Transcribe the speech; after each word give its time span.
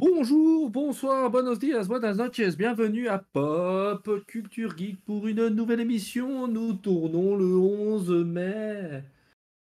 Bonjour, 0.00 0.70
bonsoir, 0.70 1.28
buenos 1.28 1.58
dias, 1.58 1.88
buenas 1.88 2.14
noches, 2.14 2.56
bienvenue 2.56 3.08
à 3.08 3.18
Pop 3.18 4.08
Culture 4.28 4.78
Geek 4.78 5.04
pour 5.04 5.26
une 5.26 5.48
nouvelle 5.48 5.80
émission. 5.80 6.46
Nous 6.46 6.74
tournons 6.74 7.34
le 7.34 7.56
11 7.56 8.08
mai. 8.24 9.02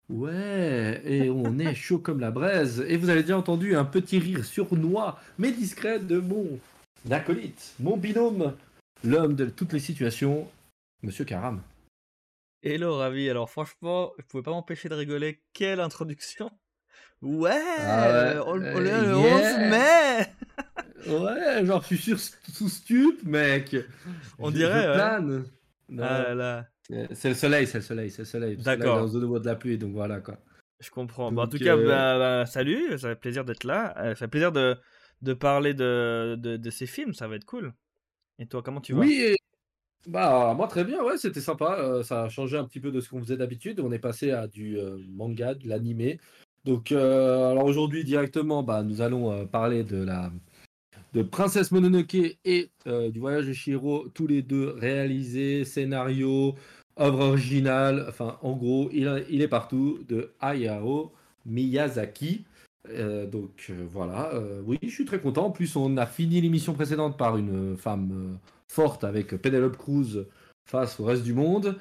Ouais, 0.09 1.01
et 1.03 1.31
on 1.31 1.57
est 1.57 1.73
chaud 1.73 1.97
comme 1.97 2.19
la 2.19 2.29
braise. 2.29 2.85
Et 2.87 2.97
vous 2.97 3.09
avez 3.09 3.23
déjà 3.23 3.35
entendu 3.35 3.75
un 3.75 3.83
petit 3.83 4.19
rire 4.19 4.45
sournois, 4.45 5.19
mais 5.39 5.51
discret 5.51 5.97
de 5.97 6.19
mon 6.19 6.59
acolyte, 7.09 7.73
mon 7.79 7.97
binôme, 7.97 8.55
l'homme 9.03 9.33
de 9.33 9.47
toutes 9.47 9.73
les 9.73 9.79
situations, 9.79 10.47
Monsieur 11.01 11.25
Karam. 11.25 11.63
Hello, 12.61 12.95
ravi. 12.95 13.27
Alors, 13.27 13.49
franchement, 13.49 14.11
je 14.19 14.23
pouvais 14.25 14.43
pas 14.43 14.51
m'empêcher 14.51 14.87
de 14.87 14.93
rigoler. 14.93 15.41
Quelle 15.53 15.79
introduction! 15.79 16.51
Ouais, 17.21 17.51
Ah 17.79 18.43
on, 18.45 18.59
ouais, 18.59 18.71
on 18.75 18.85
est 18.85 19.01
le 19.01 19.09
euh, 19.09 19.15
11 19.17 19.41
yeah. 19.41 19.69
mai. 19.69 20.27
Ouais, 21.07 21.65
genre 21.65 21.81
je 21.83 21.87
suis 21.95 21.97
sur, 21.97 22.19
sous 22.19 22.67
stup, 22.69 23.23
mec. 23.23 23.75
On 24.39 24.49
Je- 24.49 24.55
dirait, 24.55 24.87
Je 24.87 24.93
plane. 24.93 25.45
Non, 25.89 26.03
Ah 26.03 26.23
là 26.23 26.35
là, 26.35 26.67
c'est- 27.13 27.29
le 27.29 27.35
soleil, 27.35 27.65
c'est 27.65 27.77
le 27.77 27.83
soleil, 27.83 28.11
c'est 28.11 28.23
le 28.23 28.25
soleil. 28.25 28.57
D'accord. 28.57 28.97
Dans 29.07 29.15
a 29.35 29.39
de 29.39 29.45
la 29.45 29.55
pluie, 29.55 29.77
donc 29.77 29.93
voilà 29.93 30.19
quoi. 30.19 30.37
je 30.79 30.89
comprends. 30.89 31.31
Bah, 31.31 31.43
en 31.43 31.47
tout 31.47 31.59
cas, 31.59 31.77
euh, 31.77 31.87
bah, 31.87 32.17
bah, 32.19 32.45
salut, 32.45 32.97
ça 32.99 33.09
fait 33.09 33.15
plaisir 33.15 33.45
d'être 33.45 33.63
là. 33.63 33.95
Euh, 33.99 34.09
ça 34.09 34.15
fait 34.15 34.27
plaisir 34.27 34.51
de, 34.51 34.75
de 35.21 35.33
parler 35.33 35.73
de, 35.73 36.35
de, 36.37 36.57
de 36.57 36.69
ces 36.69 36.87
films, 36.87 37.13
ça 37.13 37.27
va 37.27 37.35
être 37.35 37.45
cool. 37.45 37.73
Et 38.39 38.45
toi, 38.47 38.61
comment 38.61 38.81
tu 38.81 38.93
vas? 38.93 38.99
Oui, 38.99 39.21
et- 39.21 39.37
bah 40.07 40.53
moi 40.55 40.67
très 40.67 40.83
bien, 40.85 41.03
ouais, 41.03 41.17
c'était 41.17 41.41
sympa. 41.41 41.77
euh, 41.79 42.03
ça 42.03 42.23
a 42.23 42.29
changé 42.29 42.57
un 42.57 42.65
petit 42.65 42.79
peu 42.79 42.91
de 42.91 42.99
ce 43.01 43.09
qu'on 43.09 43.19
faisait 43.21 43.37
d'habitude. 43.37 43.79
On 43.79 43.91
est 43.91 43.99
passé 43.99 44.31
à 44.31 44.47
du 44.47 44.77
euh, 44.77 44.97
manga, 45.09 45.53
de 45.53 45.67
l'animé. 45.67 46.19
Donc 46.67 46.91
euh, 46.91 47.49
alors 47.49 47.63
aujourd'hui 47.63 48.03
directement, 48.03 48.61
bah, 48.61 48.83
nous 48.83 49.01
allons 49.01 49.31
euh, 49.31 49.45
parler 49.45 49.85
de 49.85 50.03
la 50.03 50.31
de 51.13 51.23
Princesse 51.23 51.71
Mononoke 51.71 52.37
et 52.43 52.69
euh, 52.87 53.09
du 53.09 53.19
Voyage 53.19 53.47
de 53.47 53.53
Chihiro, 53.53 54.09
tous 54.13 54.27
les 54.27 54.41
deux 54.41 54.75
réalisés, 54.77 55.63
scénario, 55.63 56.55
œuvre 56.99 57.29
originale, 57.29 58.05
enfin 58.09 58.37
en 58.41 58.51
gros, 58.51 58.89
il, 58.91 59.25
il 59.29 59.41
est 59.41 59.47
partout, 59.47 59.99
de 60.09 60.33
Hayao 60.41 61.13
Miyazaki. 61.45 62.43
Donc 63.31 63.69
voilà, 63.91 64.31
oui, 64.65 64.77
je 64.81 64.87
suis 64.87 65.03
très 65.03 65.19
content. 65.19 65.47
En 65.47 65.51
plus, 65.51 65.75
on 65.75 65.97
a 65.97 66.05
fini 66.05 66.39
l'émission 66.39 66.73
précédente 66.73 67.17
par 67.17 67.35
une 67.35 67.75
femme 67.75 68.39
forte 68.69 69.03
avec 69.03 69.35
Penelope 69.41 69.75
Cruz 69.75 70.25
face 70.65 70.97
au 70.99 71.03
reste 71.03 71.23
du 71.23 71.33
monde. 71.33 71.77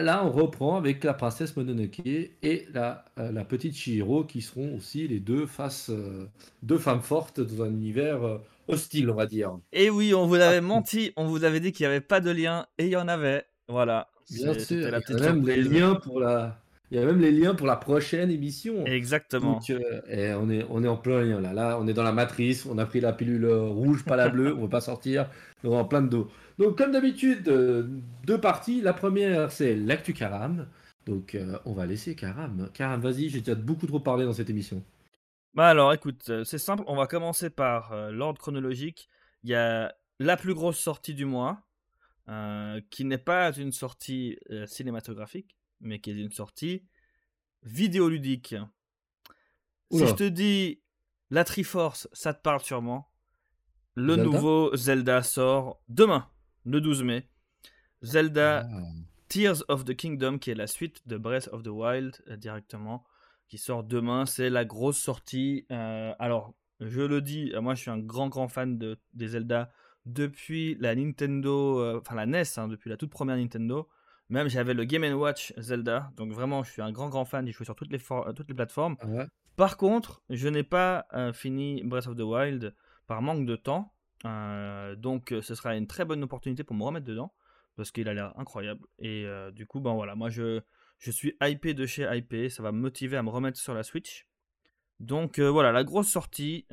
Là, 0.00 0.24
on 0.24 0.30
reprend 0.30 0.76
avec 0.76 1.04
la 1.04 1.12
princesse 1.12 1.56
Mononoke 1.56 2.00
et 2.04 2.66
la, 2.72 3.04
euh, 3.18 3.30
la 3.32 3.44
petite 3.44 3.74
Chihiro 3.74 4.24
qui 4.24 4.40
seront 4.40 4.76
aussi 4.76 5.06
les 5.08 5.20
deux 5.20 5.46
faces, 5.46 5.90
euh, 5.90 6.26
deux 6.62 6.78
femmes 6.78 7.02
fortes 7.02 7.40
dans 7.40 7.64
un 7.64 7.70
univers 7.70 8.22
euh, 8.24 8.38
hostile, 8.68 9.10
on 9.10 9.14
va 9.14 9.26
dire. 9.26 9.50
Et 9.72 9.90
oui, 9.90 10.14
on 10.14 10.26
vous 10.26 10.36
avait 10.36 10.56
Ah. 10.58 10.60
menti, 10.62 11.12
on 11.16 11.26
vous 11.26 11.44
avait 11.44 11.60
dit 11.60 11.72
qu'il 11.72 11.84
n'y 11.84 11.90
avait 11.90 12.00
pas 12.00 12.20
de 12.20 12.30
lien, 12.30 12.66
et 12.78 12.84
il 12.86 12.90
y 12.90 12.96
en 12.96 13.08
avait. 13.08 13.44
Voilà. 13.68 14.08
Bien 14.30 14.54
sûr, 14.58 14.88
il 14.88 15.14
y 15.14 15.14
a 15.14 15.20
même 15.20 15.46
les 15.46 15.62
liens 15.62 15.94
pour 15.96 16.20
la, 16.20 16.58
il 16.90 16.98
y 16.98 17.00
a 17.00 17.04
même 17.04 17.20
les 17.20 17.32
liens 17.32 17.54
pour 17.54 17.66
la 17.66 17.76
prochaine 17.76 18.30
émission. 18.30 18.84
Exactement. 18.86 19.54
Donc, 19.54 19.70
et 20.08 20.32
on, 20.34 20.48
est, 20.48 20.64
on 20.70 20.82
est 20.84 20.88
en 20.88 20.96
plein 20.96 21.22
lien 21.22 21.40
là. 21.40 21.52
Là, 21.52 21.78
on 21.80 21.86
est 21.86 21.92
dans 21.94 22.02
la 22.02 22.12
matrice. 22.12 22.66
On 22.66 22.78
a 22.78 22.86
pris 22.86 23.00
la 23.00 23.12
pilule 23.12 23.46
rouge, 23.46 24.04
pas 24.04 24.16
la 24.16 24.28
bleue. 24.28 24.52
on 24.52 24.58
ne 24.58 24.62
veut 24.62 24.68
pas 24.68 24.80
sortir. 24.80 25.28
On 25.64 25.72
est 25.72 25.76
en 25.76 25.84
plein 25.84 26.02
de 26.02 26.08
dos. 26.08 26.30
Donc, 26.58 26.78
comme 26.78 26.92
d'habitude, 26.92 27.48
euh, 27.48 27.88
deux 28.24 28.40
parties. 28.40 28.80
La 28.80 28.92
première, 28.92 29.50
c'est 29.50 29.74
l'actu 29.74 30.12
Karam. 30.12 30.66
Donc, 31.06 31.34
euh, 31.34 31.58
on 31.64 31.72
va 31.72 31.86
laisser 31.86 32.14
Karam. 32.14 32.70
Karam, 32.72 33.00
vas-y, 33.00 33.28
j'ai 33.28 33.40
déjà 33.40 33.54
beaucoup 33.54 33.86
trop 33.86 34.00
parlé 34.00 34.24
dans 34.24 34.32
cette 34.32 34.50
émission. 34.50 34.82
Bah 35.54 35.68
alors, 35.68 35.92
écoute, 35.92 36.30
euh, 36.30 36.44
c'est 36.44 36.58
simple, 36.58 36.82
on 36.86 36.96
va 36.96 37.06
commencer 37.06 37.50
par 37.50 37.92
euh, 37.92 38.10
l'ordre 38.10 38.40
chronologique. 38.40 39.08
Il 39.44 39.50
y 39.50 39.54
a 39.54 39.94
la 40.18 40.36
plus 40.38 40.54
grosse 40.54 40.78
sortie 40.78 41.14
du 41.14 41.26
mois, 41.26 41.60
euh, 42.28 42.80
qui 42.88 43.04
n'est 43.04 43.18
pas 43.18 43.52
une 43.52 43.72
sortie 43.72 44.38
cinématographique, 44.66 45.56
mais 45.80 46.00
qui 46.00 46.10
est 46.10 46.14
une 46.14 46.30
sortie 46.30 46.84
vidéoludique. 47.64 48.54
Si 49.90 50.06
je 50.06 50.14
te 50.14 50.28
dis 50.28 50.80
la 51.30 51.44
Triforce, 51.44 52.08
ça 52.12 52.32
te 52.32 52.40
parle 52.40 52.60
sûrement. 52.60 53.10
Le 53.94 54.14
Zelda 54.14 54.30
nouveau 54.30 54.76
Zelda 54.76 55.22
sort 55.22 55.82
demain, 55.88 56.30
le 56.64 56.80
12 56.80 57.02
mai. 57.02 57.28
Zelda 58.02 58.66
Ah. 58.70 58.82
Tears 59.28 59.64
of 59.68 59.84
the 59.84 59.94
Kingdom, 59.94 60.38
qui 60.38 60.50
est 60.50 60.54
la 60.54 60.66
suite 60.66 61.06
de 61.08 61.16
Breath 61.16 61.48
of 61.52 61.62
the 61.62 61.68
Wild 61.68 62.16
euh, 62.28 62.36
directement, 62.36 63.04
qui 63.48 63.58
sort 63.58 63.82
demain. 63.84 64.26
C'est 64.26 64.50
la 64.50 64.64
grosse 64.64 64.98
sortie. 64.98 65.66
Euh, 65.70 66.12
alors, 66.18 66.54
je 66.80 67.00
le 67.00 67.20
dis, 67.22 67.52
euh, 67.54 67.60
moi 67.60 67.74
je 67.74 67.80
suis 67.80 67.90
un 67.90 67.98
grand 67.98 68.28
grand 68.28 68.48
fan 68.48 68.76
de, 68.76 68.98
des 69.14 69.28
Zelda 69.28 69.70
depuis 70.04 70.76
la 70.80 70.94
Nintendo, 70.94 71.98
enfin 71.98 72.16
la 72.16 72.26
NES, 72.26 72.42
hein, 72.56 72.68
depuis 72.68 72.90
la 72.90 72.96
toute 72.96 73.10
première 73.10 73.36
Nintendo. 73.36 73.88
Même 74.28 74.48
j'avais 74.48 74.74
le 74.74 74.84
Game 74.84 75.04
Watch 75.14 75.52
Zelda, 75.58 76.10
donc 76.16 76.32
vraiment 76.32 76.62
je 76.64 76.72
suis 76.72 76.82
un 76.82 76.90
grand 76.90 77.08
grand 77.08 77.24
fan. 77.24 77.46
J'ai 77.46 77.52
joué 77.52 77.64
sur 77.64 77.76
toutes 77.76 77.92
les, 77.92 78.00
toutes 78.34 78.48
les 78.48 78.54
plateformes. 78.54 78.96
Ah 79.00 79.06
ouais. 79.06 79.26
Par 79.56 79.76
contre, 79.76 80.22
je 80.30 80.48
n'ai 80.48 80.62
pas 80.62 81.06
euh, 81.12 81.32
fini 81.32 81.82
Breath 81.84 82.06
of 82.06 82.16
the 82.16 82.22
Wild 82.22 82.74
par 83.06 83.22
manque 83.22 83.46
de 83.46 83.56
temps. 83.56 83.91
Euh, 84.24 84.94
donc, 84.96 85.32
euh, 85.32 85.42
ce 85.42 85.54
sera 85.54 85.76
une 85.76 85.86
très 85.86 86.04
bonne 86.04 86.22
opportunité 86.22 86.64
pour 86.64 86.76
me 86.76 86.84
remettre 86.84 87.06
dedans. 87.06 87.32
Parce 87.76 87.90
qu'il 87.90 88.08
a 88.08 88.14
l'air 88.14 88.38
incroyable. 88.38 88.86
Et 88.98 89.24
euh, 89.24 89.50
du 89.50 89.66
coup, 89.66 89.80
ben 89.80 89.94
voilà, 89.94 90.14
moi 90.14 90.28
je, 90.28 90.60
je 90.98 91.10
suis 91.10 91.34
hypé 91.40 91.72
de 91.72 91.86
chez 91.86 92.06
hypé. 92.14 92.50
Ça 92.50 92.62
va 92.62 92.70
me 92.70 92.78
motiver 92.78 93.16
à 93.16 93.22
me 93.22 93.30
remettre 93.30 93.58
sur 93.58 93.72
la 93.72 93.82
Switch. 93.82 94.26
Donc 95.00 95.40
voilà, 95.40 95.72
la 95.72 95.82
grosse 95.82 96.08
sortie. 96.08 96.66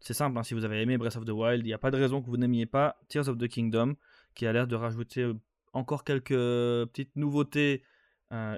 c'est 0.00 0.14
simple, 0.14 0.38
hein, 0.38 0.42
si 0.42 0.54
vous 0.54 0.64
avez 0.64 0.82
aimé 0.82 0.98
Breath 0.98 1.16
of 1.16 1.24
the 1.24 1.30
Wild, 1.30 1.64
il 1.64 1.68
n'y 1.68 1.72
a 1.72 1.78
pas 1.78 1.90
de 1.90 1.96
raison 1.96 2.22
que 2.22 2.26
vous 2.26 2.36
n'aimiez 2.36 2.66
pas 2.66 3.00
Tears 3.08 3.28
of 3.28 3.38
the 3.38 3.48
Kingdom, 3.48 3.96
qui 4.34 4.46
a 4.46 4.52
l'air 4.52 4.68
de 4.68 4.76
rajouter 4.76 5.32
encore 5.72 6.04
quelques 6.04 6.28
petites 6.28 7.16
nouveautés. 7.16 7.82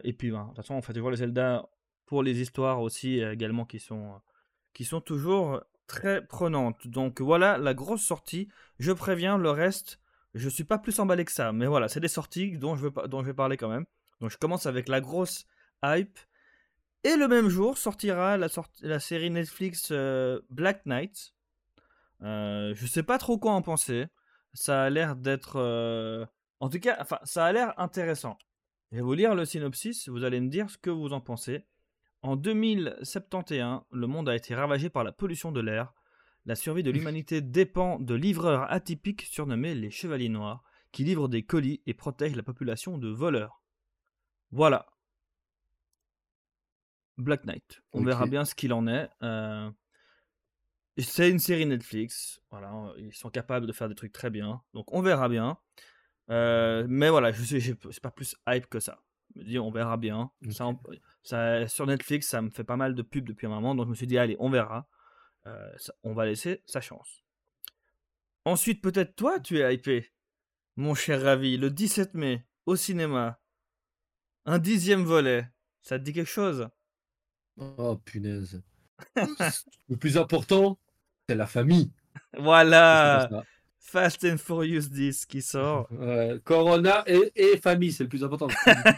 et 0.04 0.12
puis, 0.12 0.30
ben, 0.30 0.42
de 0.42 0.46
toute 0.48 0.56
façon, 0.56 0.74
on 0.74 0.82
fait 0.82 0.92
toujours 0.92 1.10
les 1.10 1.19
Zelda 1.19 1.70
pour 2.04 2.22
les 2.22 2.40
histoires 2.40 2.82
aussi 2.82 3.20
également 3.20 3.64
qui 3.64 3.78
sont, 3.78 4.20
qui 4.74 4.84
sont 4.84 5.00
toujours 5.00 5.62
très 5.90 6.24
prenantes. 6.24 6.86
Donc 6.86 7.20
voilà 7.20 7.58
la 7.58 7.74
grosse 7.74 8.02
sortie. 8.02 8.48
Je 8.78 8.92
préviens, 8.92 9.36
le 9.36 9.50
reste, 9.50 9.98
je 10.34 10.48
suis 10.48 10.64
pas 10.64 10.78
plus 10.78 10.98
emballé 11.00 11.24
que 11.24 11.32
ça. 11.32 11.52
Mais 11.52 11.66
voilà, 11.66 11.88
c'est 11.88 12.00
des 12.00 12.08
sorties 12.08 12.56
dont 12.56 12.76
je, 12.76 12.86
veux, 12.86 13.08
dont 13.08 13.20
je 13.22 13.26
vais 13.26 13.34
parler 13.34 13.56
quand 13.56 13.68
même. 13.68 13.86
Donc 14.20 14.30
je 14.30 14.38
commence 14.38 14.66
avec 14.66 14.88
la 14.88 15.00
grosse 15.00 15.46
hype. 15.84 16.18
Et 17.02 17.16
le 17.16 17.26
même 17.28 17.48
jour 17.48 17.76
sortira 17.76 18.36
la, 18.36 18.48
sorti- 18.48 18.86
la 18.86 19.00
série 19.00 19.30
Netflix 19.30 19.88
euh, 19.90 20.40
Black 20.50 20.86
Knight. 20.86 21.34
Euh, 22.22 22.72
je 22.76 22.86
sais 22.86 23.02
pas 23.02 23.18
trop 23.18 23.38
quoi 23.38 23.52
en 23.52 23.62
penser. 23.62 24.06
Ça 24.54 24.84
a 24.84 24.90
l'air 24.90 25.16
d'être... 25.16 25.56
euh, 25.56 26.24
En 26.60 26.68
tout 26.68 26.78
cas, 26.78 26.96
enfin, 27.00 27.18
ça 27.24 27.46
a 27.46 27.52
l'air 27.52 27.74
intéressant. 27.78 28.36
Je 28.92 28.96
vais 28.96 29.02
vous 29.02 29.14
lire 29.14 29.34
le 29.34 29.44
synopsis, 29.44 30.08
vous 30.08 30.24
allez 30.24 30.40
me 30.40 30.48
dire 30.48 30.68
ce 30.68 30.76
que 30.76 30.90
vous 30.90 31.12
en 31.12 31.20
pensez. 31.20 31.64
En 32.22 32.36
2071, 32.36 33.82
le 33.91 34.06
monde 34.06 34.28
a 34.28 34.36
été 34.36 34.54
ravagé 34.54 34.91
par 34.91 35.04
la 35.04 35.12
pollution 35.12 35.53
de 35.53 35.60
l'air. 35.60 35.92
La 36.47 36.54
survie 36.54 36.82
de 36.82 36.91
l'humanité 36.92 37.41
dépend 37.41 37.98
de 37.98 38.14
livreurs 38.14 38.70
atypiques 38.70 39.22
surnommés 39.22 39.75
les 39.75 39.91
Chevaliers 39.91 40.28
Noirs, 40.28 40.62
qui 40.92 41.04
livrent 41.04 41.28
des 41.28 41.44
colis 41.44 41.82
et 41.86 41.94
protègent 41.94 42.36
la 42.36 42.42
population 42.42 42.98
de 42.98 43.08
voleurs. 43.08 43.62
Voilà. 44.50 44.86
Black 47.16 47.44
Knight. 47.44 47.82
On 47.92 48.03
verra 48.03 48.26
bien 48.26 48.44
ce 48.44 48.54
qu'il 48.54 48.72
en 48.72 48.87
est. 48.87 49.08
Euh, 49.22 49.70
C'est 50.97 51.31
une 51.31 51.38
série 51.38 51.66
Netflix. 51.66 52.41
Voilà, 52.50 52.92
ils 52.97 53.14
sont 53.14 53.31
capables 53.31 53.66
de 53.66 53.72
faire 53.72 53.88
des 53.88 53.94
trucs 53.94 54.12
très 54.12 54.31
bien. 54.31 54.62
Donc 54.75 54.92
on 54.92 55.02
verra 55.02 55.28
bien. 55.28 55.58
Euh, 56.31 56.87
mais 56.88 57.10
voilà, 57.10 57.32
je 57.32 57.42
sais, 57.42 57.60
c'est 57.60 58.00
pas 58.00 58.10
plus 58.10 58.37
hype 58.48 58.66
que 58.66 58.81
ça. 58.81 59.02
Je 59.34 59.41
me 59.41 59.44
dis, 59.44 59.58
on 59.58 59.70
verra 59.70 59.96
bien. 59.96 60.30
Ça, 60.50 60.66
Ok. 60.66 60.78
on- 60.88 60.92
ça- 61.22 61.66
sur 61.68 61.86
Netflix, 61.86 62.26
ça 62.28 62.42
me 62.42 62.50
fait 62.50 62.64
pas 62.64 62.76
mal 62.76 62.94
de 62.94 63.02
pubs 63.02 63.24
depuis 63.26 63.46
un 63.46 63.50
moment, 63.50 63.74
donc 63.74 63.86
je 63.86 63.91
me 63.91 63.94
suis 63.94 64.06
dit, 64.06 64.18
allez, 64.18 64.36
on 64.38 64.50
verra. 64.50 64.88
Euh, 65.46 65.70
ça- 65.78 65.94
on 66.02 66.12
va 66.14 66.26
laisser 66.26 66.62
sa 66.66 66.81
chance. 66.81 67.22
Ensuite, 68.44 68.82
peut-être 68.82 69.14
toi, 69.16 69.38
tu 69.40 69.58
es 69.60 69.75
hypé, 69.75 70.12
mon 70.76 70.94
cher 70.94 71.22
Ravi, 71.22 71.56
le 71.56 71.70
17 71.70 72.14
mai, 72.14 72.46
au 72.66 72.76
cinéma. 72.76 73.40
Un 74.46 74.58
dixième 74.58 75.05
volet. 75.05 75.49
Ça 75.82 75.99
te 75.99 76.05
dit 76.05 76.12
quelque 76.12 76.26
chose? 76.26 76.69
Oh 77.56 77.96
punaise. 78.05 78.62
le 79.88 79.96
plus 79.96 80.16
important, 80.19 80.78
c'est 81.28 81.34
la 81.34 81.46
famille. 81.46 81.93
Voilà. 82.38 83.28
Fast 83.82 84.25
and 84.25 84.37
Furious 84.38 84.88
10 84.91 85.27
qui 85.27 85.43
sort. 85.43 85.88
Ouais, 85.99 86.38
Corona 86.44 87.03
et, 87.06 87.32
et 87.35 87.56
famille, 87.59 87.91
c'est 87.93 88.05
le 88.05 88.09
plus 88.09 88.23
important. 88.23 88.47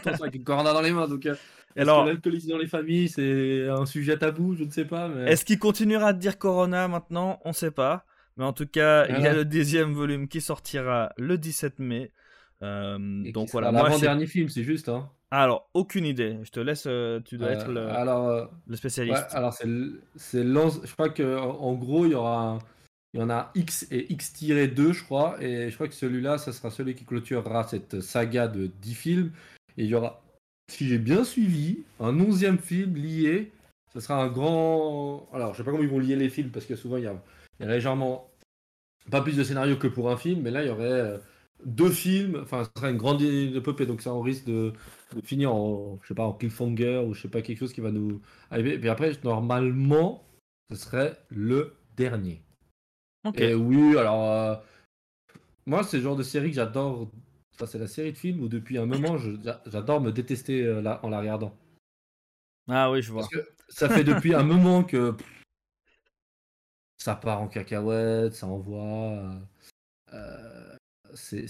parce 0.03 0.21
avec 0.21 0.35
une 0.35 0.43
Corona 0.43 0.73
dans 0.73 0.81
les 0.81 0.91
mains. 0.91 1.07
Donc, 1.07 1.25
euh, 1.25 1.35
Alors- 1.75 2.05
l'alcoolisme 2.05 2.49
dans 2.49 2.57
les 2.57 2.67
familles, 2.67 3.09
c'est 3.09 3.67
un 3.69 3.85
sujet 3.85 4.17
tabou? 4.17 4.55
Je 4.55 4.63
ne 4.65 4.69
sais 4.71 4.85
pas. 4.85 5.07
Mais... 5.07 5.31
Est-ce 5.31 5.45
qu'il 5.45 5.57
continuera 5.57 6.13
de 6.13 6.19
dire 6.19 6.37
Corona 6.37 6.87
maintenant? 6.87 7.39
On 7.45 7.53
sait 7.53 7.71
pas. 7.71 8.05
Mais 8.37 8.43
en 8.45 8.53
tout 8.53 8.65
cas, 8.67 9.05
il 9.07 9.11
y 9.11 9.15
a 9.15 9.19
Voilà. 9.19 9.33
le 9.35 9.45
dixième 9.45 9.93
volume 9.93 10.27
qui 10.27 10.41
sortira 10.41 11.11
le 11.17 11.37
17 11.37 11.79
mai. 11.79 12.11
Euh, 12.61 12.97
donc 13.31 13.49
voilà, 13.51 13.71
L'avant-dernier 13.71 14.25
film, 14.27 14.49
c'est 14.49 14.63
juste. 14.63 14.89
Hein. 14.89 15.09
Alors, 15.31 15.69
aucune 15.73 16.05
idée. 16.05 16.37
Je 16.43 16.51
te 16.51 16.59
laisse, 16.59 16.85
euh, 16.87 17.19
tu 17.25 17.37
dois 17.37 17.49
être 17.51 17.69
Euh, 17.69 17.73
le, 17.73 17.87
alors, 17.89 18.27
euh, 18.29 18.45
le 18.67 18.71
ouais, 18.71 18.77
spécialiste. 18.77 19.25
alors 19.33 19.51
c'est 19.53 19.65
je 19.67 20.93
crois 20.93 21.09
que 21.09 21.37
en 21.37 21.49
en 21.59 21.73
gros 21.73 22.05
il 22.05 22.11
y 22.11 22.15
aura 22.15 22.39
un- 22.51 22.59
il 23.13 23.19
y 23.19 23.23
en 23.23 23.29
a 23.29 23.51
X 23.53 23.87
et 23.91 24.11
X-2 24.11 24.91
je 24.91 25.03
crois 25.03 25.41
et 25.41 25.69
je 25.69 25.75
crois 25.75 25.87
que 25.87 25.93
celui-là 25.93 26.39
ça 26.39 26.51
sera 26.51 26.71
celui 26.71 26.95
qui 26.95 27.05
clôturera 27.05 27.63
cette 27.67 28.01
saga 28.01 28.47
de 28.47 28.67
10 28.81 28.95
films. 28.95 29.31
Et 29.77 29.83
il 29.83 29.89
y 29.89 29.95
aura 29.95 30.23
si 30.69 30.87
j'ai 30.87 30.97
bien 30.97 31.23
suivi 31.23 31.83
un 31.99 32.19
onzième 32.19 32.57
film 32.57 32.95
lié. 32.95 33.51
Ce 33.93 33.99
sera 33.99 34.23
un 34.23 34.29
grand 34.29 35.29
alors 35.31 35.53
je 35.53 35.59
sais 35.59 35.63
pas 35.63 35.71
comment 35.71 35.83
ils 35.83 35.89
vont 35.89 35.99
lier 35.99 36.15
les 36.15 36.29
films 36.29 36.49
parce 36.49 36.65
que 36.65 36.75
souvent 36.75 36.97
il 36.97 37.03
y 37.03 37.07
a, 37.07 37.15
il 37.59 37.65
y 37.67 37.69
a 37.69 37.71
légèrement 37.71 38.31
pas 39.11 39.21
plus 39.21 39.37
de 39.37 39.43
scénario 39.43 39.77
que 39.77 39.87
pour 39.87 40.09
un 40.09 40.17
film 40.17 40.41
mais 40.41 40.51
là 40.51 40.63
il 40.63 40.67
y 40.67 40.71
aurait 40.71 40.85
euh, 40.85 41.17
deux 41.65 41.91
films 41.91 42.39
enfin 42.41 42.63
ce 42.63 42.71
sera 42.75 42.89
une 42.89 42.97
grande 42.97 43.21
épopée 43.21 43.85
donc 43.85 44.01
ça 44.01 44.13
on 44.13 44.21
risque 44.21 44.45
de, 44.45 44.73
finir 45.23 45.53
en 45.53 45.99
je 46.01 46.07
sais 46.07 46.15
pas 46.15 46.25
en 46.25 46.33
cliffhanger 46.33 47.03
ou 47.07 47.13
je 47.13 47.21
sais 47.21 47.27
pas 47.27 47.43
quelque 47.43 47.59
chose 47.59 47.73
qui 47.73 47.81
va 47.81 47.91
nous 47.91 48.21
arriver. 48.49 48.79
Puis 48.79 48.89
après 48.89 49.11
normalement 49.23 50.23
ce 50.71 50.77
serait 50.77 51.17
le 51.29 51.75
dernier 51.95 52.41
Ok. 53.25 53.39
et 53.39 53.53
oui, 53.53 53.97
alors 53.97 54.29
euh, 54.31 54.55
moi 55.65 55.83
c'est 55.83 55.97
le 55.97 56.03
genre 56.03 56.15
de 56.15 56.23
série 56.23 56.49
que 56.49 56.55
j'adore. 56.55 57.09
Enfin, 57.55 57.65
c'est 57.67 57.77
la 57.79 57.87
série 57.87 58.11
de 58.11 58.17
films 58.17 58.41
où 58.43 58.47
depuis 58.49 58.77
un 58.77 58.85
moment 58.85 59.17
j'adore 59.65 60.01
me 60.01 60.11
détester 60.11 60.63
euh, 60.63 60.81
là, 60.81 60.99
en 61.03 61.09
la 61.09 61.19
regardant. 61.19 61.55
Ah 62.67 62.89
oui, 62.91 63.01
je 63.01 63.11
vois. 63.11 63.21
Parce 63.21 63.33
que 63.33 63.47
ça 63.69 63.89
fait 63.89 64.03
depuis 64.03 64.33
un 64.33 64.43
moment 64.43 64.83
que 64.83 65.11
pff, 65.11 65.43
ça 66.97 67.15
part 67.15 67.41
en 67.41 67.47
cacahuète, 67.47 68.33
ça 68.33 68.47
envoie. 68.47 68.81
euh, 68.83 69.39
euh, 70.13 70.75
c'est, 71.15 71.45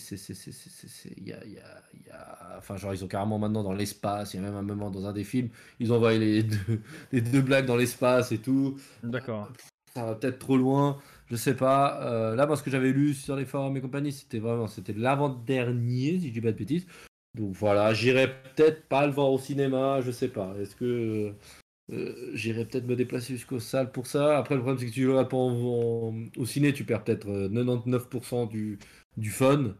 il 1.17 1.27
y 1.27 1.33
a, 1.33 1.45
y 1.45 1.57
a- 1.59 1.83
y 2.05 2.09
a- 2.11 2.55
enfin 2.57 2.75
genre 2.77 2.93
ils 2.93 2.99
sont 2.99 3.07
carrément 3.07 3.39
maintenant 3.39 3.63
dans 3.63 3.73
l'espace. 3.73 4.33
Il 4.33 4.37
y 4.37 4.39
a 4.39 4.43
même 4.43 4.55
un 4.55 4.61
moment 4.61 4.91
dans 4.91 5.05
un 5.07 5.13
des 5.13 5.23
films, 5.23 5.49
ils 5.79 5.91
envoient 5.93 6.13
les 6.13 6.43
deux, 6.43 6.81
les 7.11 7.21
deux 7.21 7.41
blagues 7.41 7.65
dans 7.65 7.77
l'espace 7.77 8.31
et 8.31 8.39
tout. 8.39 8.77
D'accord. 9.03 9.51
Ça 9.95 10.05
va 10.05 10.15
peut-être 10.15 10.39
trop 10.39 10.57
loin, 10.57 10.97
je 11.27 11.35
sais 11.35 11.55
pas. 11.55 12.01
Euh, 12.03 12.35
là, 12.35 12.47
moi, 12.47 12.55
ce 12.57 12.63
que 12.63 12.71
j'avais 12.71 12.91
lu 12.91 13.13
sur 13.13 13.35
les 13.35 13.45
forums 13.45 13.77
et 13.77 13.81
compagnie, 13.81 14.11
c'était 14.11 14.39
vraiment, 14.39 14.67
c'était 14.67 14.93
l'avant-dernier, 14.93 16.19
si 16.19 16.29
je 16.29 16.33
dis 16.33 16.41
pas 16.41 16.51
de 16.51 16.57
bêtises. 16.57 16.87
Donc 17.35 17.53
voilà, 17.53 17.93
j'irai 17.93 18.27
peut-être 18.27 18.87
pas 18.87 19.05
le 19.07 19.13
voir 19.13 19.31
au 19.31 19.39
cinéma, 19.39 20.01
je 20.01 20.11
sais 20.11 20.29
pas. 20.29 20.55
Est-ce 20.59 20.75
que 20.75 21.33
euh, 21.91 22.31
j'irai 22.35 22.65
peut-être 22.65 22.85
me 22.85 22.95
déplacer 22.95 23.33
jusqu'aux 23.33 23.59
salles 23.59 23.91
pour 23.91 24.07
ça? 24.07 24.37
Après, 24.37 24.55
le 24.55 24.61
problème, 24.61 24.79
c'est 24.79 24.87
que 24.87 24.93
tu 24.93 25.03
le 25.05 25.11
regardes 25.11 25.29
pas 25.29 25.37
au 25.37 26.45
ciné, 26.45 26.73
tu 26.73 26.85
perds 26.85 27.03
peut-être 27.03 27.27
euh, 27.29 27.49
99% 27.49 28.49
du, 28.49 28.79
du 29.17 29.29
fun. 29.31 29.75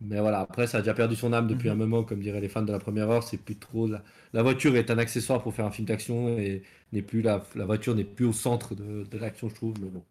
Mais 0.00 0.20
voilà, 0.20 0.40
après, 0.40 0.66
ça 0.66 0.78
a 0.78 0.80
déjà 0.82 0.94
perdu 0.94 1.16
son 1.16 1.32
âme 1.32 1.46
depuis 1.48 1.68
Mhm. 1.68 1.70
un 1.70 1.74
moment, 1.74 2.04
comme 2.04 2.20
diraient 2.20 2.40
les 2.40 2.48
fans 2.48 2.62
de 2.62 2.72
la 2.72 2.78
première 2.78 3.10
heure. 3.10 3.22
C'est 3.22 3.38
plus 3.38 3.56
trop. 3.58 3.86
La, 3.88 4.02
la 4.34 4.42
voiture 4.42 4.76
est 4.76 4.90
un 4.90 4.98
accessoire 4.98 5.42
pour 5.42 5.54
faire 5.54 5.64
un 5.66 5.70
film 5.70 5.86
d'action 5.88 6.38
et 6.38 6.62
n'est 6.92 7.02
plus 7.02 7.22
la, 7.22 7.44
la 7.54 7.64
voiture 7.64 7.94
n'est 7.94 8.04
plus 8.04 8.26
au 8.26 8.32
centre 8.32 8.74
de, 8.74 9.04
de 9.04 9.18
l'action, 9.18 9.48
je 9.48 9.54
trouve. 9.54 9.74
Mais 9.80 9.88
bon, 9.88 10.04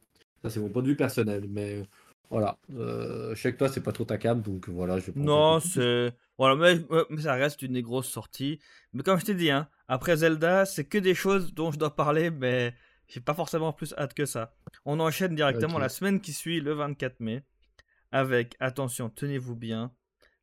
ça, 0.44 0.50
c'est 0.50 0.60
mon 0.60 0.70
point 0.70 0.82
de 0.82 0.88
vue 0.88 0.96
personnel. 0.96 1.46
Mais 1.50 1.84
voilà, 2.32 2.58
euh, 2.76 3.36
je 3.36 3.42
sais 3.42 3.54
que 3.54 3.58
toi, 3.60 3.70
c'est 3.70 3.82
pas 3.84 3.92
trop 3.92 4.06
ta 4.06 4.18
cam, 4.18 4.42
donc 4.42 4.70
voilà. 4.70 4.98
Je 5.00 5.12
Non, 5.16 5.60
c'est. 5.60 6.14
Voilà, 6.38 6.56
mais, 6.56 6.86
mais 7.10 7.22
ça 7.22 7.34
reste 7.36 7.62
une 7.62 7.74
des 7.74 7.82
grosses 7.82 8.10
sorties. 8.10 8.60
Mais 8.94 9.04
comme 9.04 9.20
je 9.20 9.26
t'ai 9.26 9.36
dit, 9.36 9.50
hein, 9.52 9.70
après 9.88 10.18
Zelda, 10.18 10.66
c'est 10.66 10.84
que 10.86 10.98
des 10.98 11.16
choses 11.16 11.54
dont 11.54 11.72
je 11.72 11.80
dois 11.80 11.96
parler, 11.96 12.30
mais 12.32 12.74
j'ai 13.08 13.22
pas 13.22 13.34
forcément 13.34 13.72
plus 13.72 13.94
hâte 13.98 14.14
que 14.14 14.26
ça. 14.26 14.54
On 14.84 15.00
enchaîne 15.00 15.36
directement 15.36 15.80
la 15.80 15.88
semaine 15.90 16.20
qui 16.20 16.34
suit, 16.34 16.60
le 16.60 16.74
24 16.74 17.22
mai, 17.22 17.44
avec, 18.16 18.56
attention, 18.62 19.10
tenez-vous 19.10 19.58
bien, 19.58 19.94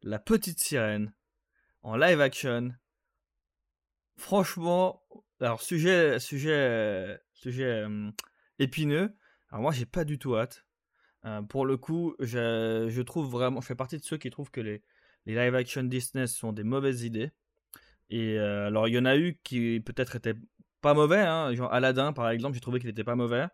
La 0.03 0.19
Petite 0.19 0.61
Sirène 0.61 1.15
en 1.83 1.97
live 1.97 2.21
action. 2.21 2.75
Franchement, 4.19 5.03
alors 5.41 5.63
sujet, 5.63 6.19
euh, 6.47 8.11
épineux. 8.59 9.17
Alors 9.49 9.63
moi, 9.63 9.73
j'ai 9.73 9.87
pas 9.87 10.05
du 10.05 10.19
tout 10.19 10.37
hâte. 10.37 10.67
Euh, 11.25 11.41
pour 11.41 11.65
le 11.65 11.79
coup, 11.79 12.15
je, 12.19 13.01
trouve 13.01 13.31
vraiment, 13.31 13.63
je 13.63 13.69
fais 13.69 13.75
partie 13.75 13.97
de 13.97 14.05
ceux 14.05 14.19
qui 14.19 14.29
trouvent 14.29 14.51
que 14.51 14.61
les, 14.61 14.83
les 15.25 15.35
live 15.35 15.55
action 15.55 15.83
Disney 15.83 16.27
sont 16.27 16.53
des 16.53 16.65
mauvaises 16.65 17.05
idées. 17.05 17.31
Et 18.11 18.39
euh, 18.39 18.67
alors, 18.67 18.87
il 18.87 18.93
y 18.93 18.99
en 18.99 19.07
a 19.07 19.17
eu 19.17 19.41
qui 19.45 19.81
peut-être 19.81 20.17
étaient 20.17 20.37
pas 20.83 20.93
mauvais, 20.93 21.21
hein, 21.21 21.55
genre 21.55 21.73
Aladdin 21.73 22.13
par 22.13 22.29
exemple, 22.29 22.53
j'ai 22.53 22.61
trouvé 22.61 22.81
qu'il 22.81 22.91
était 22.91 23.03
pas 23.03 23.17
mauvais. 23.17 23.47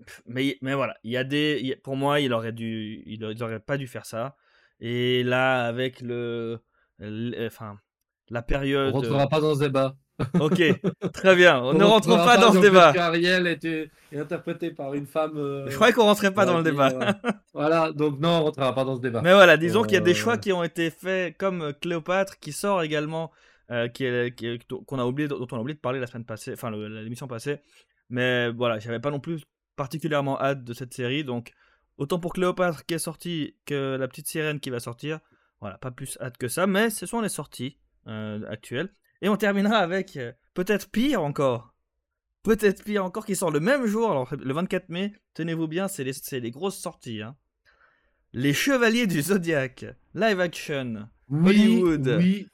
Euh, 0.00 0.02
mais, 0.26 0.58
mais 0.62 0.74
voilà, 0.74 0.96
il 1.04 1.12
y 1.12 1.16
a 1.16 1.24
des, 1.24 1.58
il 1.60 1.66
y 1.68 1.72
a- 1.72 1.76
pour 1.76 1.96
moi, 1.96 2.20
il 2.20 2.32
aurait 2.32 2.52
dû, 2.52 3.02
il, 3.06 3.24
aurait- 3.24 3.40
auraient 3.42 3.60
pas 3.60 3.76
dû 3.76 3.86
faire 3.86 4.06
ça. 4.06 4.36
Et 4.80 5.22
là, 5.22 5.64
avec 5.66 6.00
le, 6.00 6.58
le- 6.98 7.46
enfin, 7.46 7.78
la 8.30 8.40
On 8.40 8.42
période. 8.42 8.92
rentrera 8.92 9.26
pas 9.28 9.40
dans 9.40 9.54
ce 9.54 9.60
débat. 9.60 9.96
Ok, 10.38 10.62
très 11.12 11.34
bien. 11.34 11.58
On, 11.60 11.70
On 11.70 11.74
ne 11.74 11.84
rentrera 11.84 12.24
pas 12.24 12.36
dans 12.38 12.52
ce 12.52 12.58
débat. 12.60 12.92
qu'Ariel 12.92 13.48
était 13.48 13.90
est 14.12 14.18
interprétée 14.18 14.70
par 14.70 14.94
une 14.94 15.06
femme. 15.06 15.36
euh, 15.36 15.66
Je 15.68 15.74
croyais 15.74 15.92
qu'on 15.92 16.04
rentrait 16.04 16.32
pas 16.32 16.46
dans 16.46 16.56
le 16.58 16.62
débat. 16.62 16.90
euh, 16.92 17.12
voilà, 17.52 17.90
donc 17.92 18.20
non, 18.20 18.28
on 18.38 18.44
rentrera 18.44 18.72
pas 18.74 18.84
dans 18.84 18.94
ce 18.96 19.00
débat. 19.00 19.22
Mais 19.22 19.32
voilà, 19.34 19.56
disons 19.56 19.82
qu'il 19.82 19.94
y 19.94 19.96
a 19.96 20.00
des 20.00 20.12
Euh, 20.12 20.14
choix 20.14 20.38
qui 20.38 20.52
ont 20.52 20.62
été 20.62 20.90
faits, 20.90 21.36
comme 21.36 21.62
euh, 21.62 21.72
Cléopâtre, 21.72 22.38
qui 22.38 22.52
sort 22.52 22.82
également, 22.82 23.32
euh, 23.72 23.88
qui 23.88 24.06
qu'on 24.86 24.98
a 25.00 25.04
oublié, 25.04 25.26
dont 25.28 25.46
on 25.50 25.56
a 25.56 25.60
oublié 25.60 25.74
de 25.74 25.80
parler 25.80 25.98
la 25.98 26.06
semaine 26.06 26.24
passée, 26.24 26.52
enfin 26.52 26.70
l'émission 26.70 27.26
passée. 27.26 27.58
Mais 28.08 28.50
voilà, 28.50 28.78
j'avais 28.78 29.00
pas 29.00 29.10
non 29.10 29.18
plus 29.20 29.42
particulièrement 29.76 30.40
hâte 30.40 30.64
de 30.64 30.72
cette 30.74 30.94
série, 30.94 31.24
donc 31.24 31.52
autant 31.98 32.18
pour 32.18 32.32
Cléopâtre 32.32 32.84
qui 32.86 32.94
est 32.94 32.98
sortie 32.98 33.56
que 33.66 33.96
la 33.96 34.08
petite 34.08 34.26
sirène 34.28 34.60
qui 34.60 34.70
va 34.70 34.80
sortir. 34.80 35.20
Voilà, 35.60 35.78
pas 35.78 35.90
plus 35.90 36.18
hâte 36.20 36.36
que 36.36 36.48
ça, 36.48 36.66
mais 36.66 36.90
ce 36.90 37.06
sont 37.06 37.20
les 37.20 37.28
sorties 37.28 37.78
euh, 38.06 38.40
actuelles. 38.50 38.92
Et 39.22 39.28
on 39.28 39.36
terminera 39.36 39.78
avec 39.78 40.16
euh, 40.16 40.32
peut-être 40.52 40.90
pire 40.90 41.22
encore. 41.22 41.74
Peut-être 42.42 42.84
pire 42.84 43.04
encore, 43.04 43.24
qui 43.24 43.36
sort 43.36 43.50
le 43.50 43.60
même 43.60 43.86
jour, 43.86 44.10
alors 44.10 44.28
le 44.34 44.52
24 44.52 44.90
mai, 44.90 45.14
tenez-vous 45.32 45.66
bien, 45.68 45.88
c'est 45.88 46.04
les, 46.04 46.12
les 46.40 46.50
grosses 46.50 46.76
sorties. 46.78 47.22
hein. 47.22 47.36
Les 48.34 48.52
Chevaliers 48.52 49.06
du 49.06 49.22
Zodiaque, 49.22 49.86
live 50.14 50.40
action. 50.40 51.08
oui, 51.30 51.48
Hollywood. 51.48 52.16
Oui, 52.18 52.48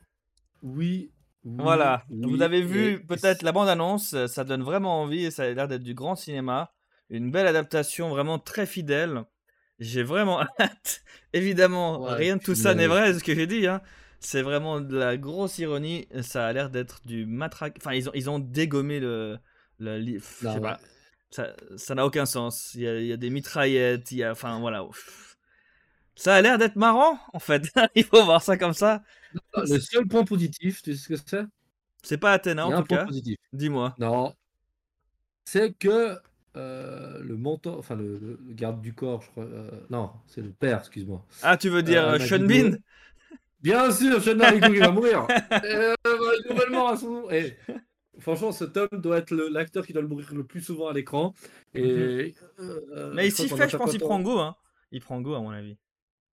oui. 0.63 1.13
oui, 1.45 1.55
Voilà, 1.59 2.05
oui, 2.11 2.31
vous 2.31 2.43
avez 2.43 2.63
vu 2.63 3.05
peut-être 3.05 3.43
la 3.43 3.51
bande-annonce, 3.51 4.15
ça 4.27 4.45
donne 4.45 4.63
vraiment 4.63 5.01
envie 5.03 5.25
et 5.25 5.31
ça 5.33 5.45
a 5.45 5.51
l'air 5.51 5.67
d'être 5.67 5.83
du 5.83 5.95
grand 5.95 6.15
cinéma. 6.15 6.73
Une 7.11 7.31
belle 7.31 7.47
adaptation, 7.47 8.09
vraiment 8.11 8.39
très 8.39 8.67
fidèle. 8.67 9.25
J'ai 9.79 10.03
vraiment 10.03 10.41
hâte. 10.61 11.03
Évidemment, 11.33 12.01
Ouais, 12.03 12.15
rien 12.15 12.37
de 12.37 12.43
tout 12.43 12.55
ça 12.55 12.75
n'est 12.75 12.87
vrai, 12.87 13.15
ce 13.15 13.25
que 13.25 13.35
j'ai 13.35 13.47
dit. 13.47 13.67
hein. 13.67 13.83
C'est 14.21 14.43
vraiment 14.43 14.81
de 14.81 14.97
la 14.99 15.17
grosse 15.17 15.59
ironie. 15.59 16.07
Ça 16.23 16.47
a 16.47 16.53
l'air 16.53 16.71
d'être 16.71 17.01
du 17.07 17.27
matraque. 17.27 17.77
Enfin, 17.79 17.95
ils 17.95 18.09
ont, 18.09 18.13
ils 18.15 18.29
ont 18.31 18.39
dégommé 18.39 19.01
le. 19.01 19.39
le 19.79 19.99
li- 19.99 20.19
je 20.41 20.47
Non, 20.47 20.53
sais 20.55 20.61
ouais. 20.61 20.61
pas. 20.61 20.81
Ça 21.31 21.55
ça 21.77 21.95
n'a 21.95 22.05
aucun 22.07 22.27
sens. 22.27 22.73
Il 22.75 22.83
y, 22.83 22.89
a, 22.89 23.01
il 23.01 23.07
y 23.07 23.13
a 23.13 23.17
des 23.17 23.31
mitraillettes, 23.31 24.13
il 24.13 24.19
y 24.19 24.25
a. 24.25 24.33
Enfin, 24.33 24.61
voilà. 24.61 24.85
Ça 26.17 26.35
a 26.37 26.43
l'air 26.43 26.59
d'être 26.59 26.77
marrant, 26.77 27.19
en 27.33 27.39
fait. 27.39 27.63
il 27.95 28.05
faut 28.05 28.25
voir 28.25 28.43
ça 28.43 28.57
comme 28.57 28.75
ça. 28.75 29.03
Le 29.57 29.79
seul 29.81 30.07
point 30.07 30.25
positif, 30.25 30.83
tu 30.83 30.95
sais 30.95 31.03
ce 31.03 31.09
que 31.09 31.17
c'est? 31.17 31.45
C'est 32.03 32.19
pas 32.19 32.33
Athéna, 32.33 32.67
en 32.67 32.83
tout 32.83 32.85
point 32.85 33.07
cas. 33.07 33.07
Dis-moi. 33.53 33.95
Non. 33.99 34.35
C'est 35.45 35.73
que 35.75 36.19
euh, 36.57 37.19
le 37.23 37.37
mentor, 37.37 37.79
enfin 37.79 37.95
le, 37.95 38.39
garde 38.51 38.81
du 38.81 38.93
corps, 38.93 39.23
je 39.23 39.31
crois. 39.31 39.45
euh, 39.45 39.71
non, 39.91 40.11
c'est 40.27 40.41
le 40.41 40.51
père, 40.51 40.79
excuse-moi. 40.81 41.25
Ah, 41.43 41.57
tu 41.57 41.69
veux 41.69 41.83
dire 41.83 42.05
Euh, 42.09 42.15
euh. 42.15 42.19
Sean 42.19 42.45
Bean? 42.45 42.77
Bien 43.63 43.91
sûr, 43.91 44.23
Sean 44.23 44.35
Naruto 44.37 44.69
qui 44.73 44.79
va 44.79 44.91
mourir. 44.91 45.27
Euh, 45.65 45.95
bah, 46.05 46.11
nouvellement 46.49 46.89
à 46.89 46.97
son. 46.97 47.31
Et, 47.31 47.57
franchement, 48.19 48.53
cet 48.53 48.77
homme 48.77 48.89
doit 48.93 49.19
être 49.19 49.35
l'acteur 49.35 49.87
qui 49.87 49.93
doit 49.93 50.03
le 50.03 50.09
mourir 50.09 50.29
le 50.35 50.45
plus 50.45 50.61
souvent 50.63 50.89
à 50.89 50.93
l'écran. 50.93 51.35
Et. 51.75 52.35
Mhm. 52.59 53.13
Mais 53.15 53.29
il 53.29 53.35
qu'en 53.49 53.57
fait, 53.57 53.69
je 53.69 53.77
pense, 53.77 53.93
il 53.93 53.97
interprétant- 53.97 54.07
prend 54.07 54.21
goût. 54.21 54.39
Hein. 54.39 54.57
Il 54.93 55.01
prend 55.01 55.21
goût, 55.21 55.35
à 55.35 55.41
mon 55.41 55.51
avis. 55.51 55.77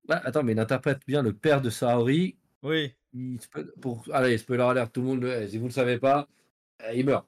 Bah, 0.07 0.21
attends, 0.23 0.41
mais 0.43 0.53
il 0.53 0.59
interprète 0.59 0.99
bien 1.05 1.21
le 1.21 1.33
père 1.33 1.61
de 1.61 1.69
Saori. 1.69 2.37
Oui. 2.63 2.93
Il 3.13 3.37
pour... 3.81 4.05
Allez, 4.13 4.37
spoiler 4.37 4.63
alert, 4.63 4.91
tout 4.93 5.01
le 5.01 5.07
monde, 5.07 5.21
le- 5.21 5.47
si 5.47 5.57
vous 5.57 5.63
ne 5.65 5.69
le 5.69 5.73
savez 5.73 5.99
pas, 5.99 6.27
euh, 6.83 6.93
il 6.95 7.05
meurt. 7.05 7.27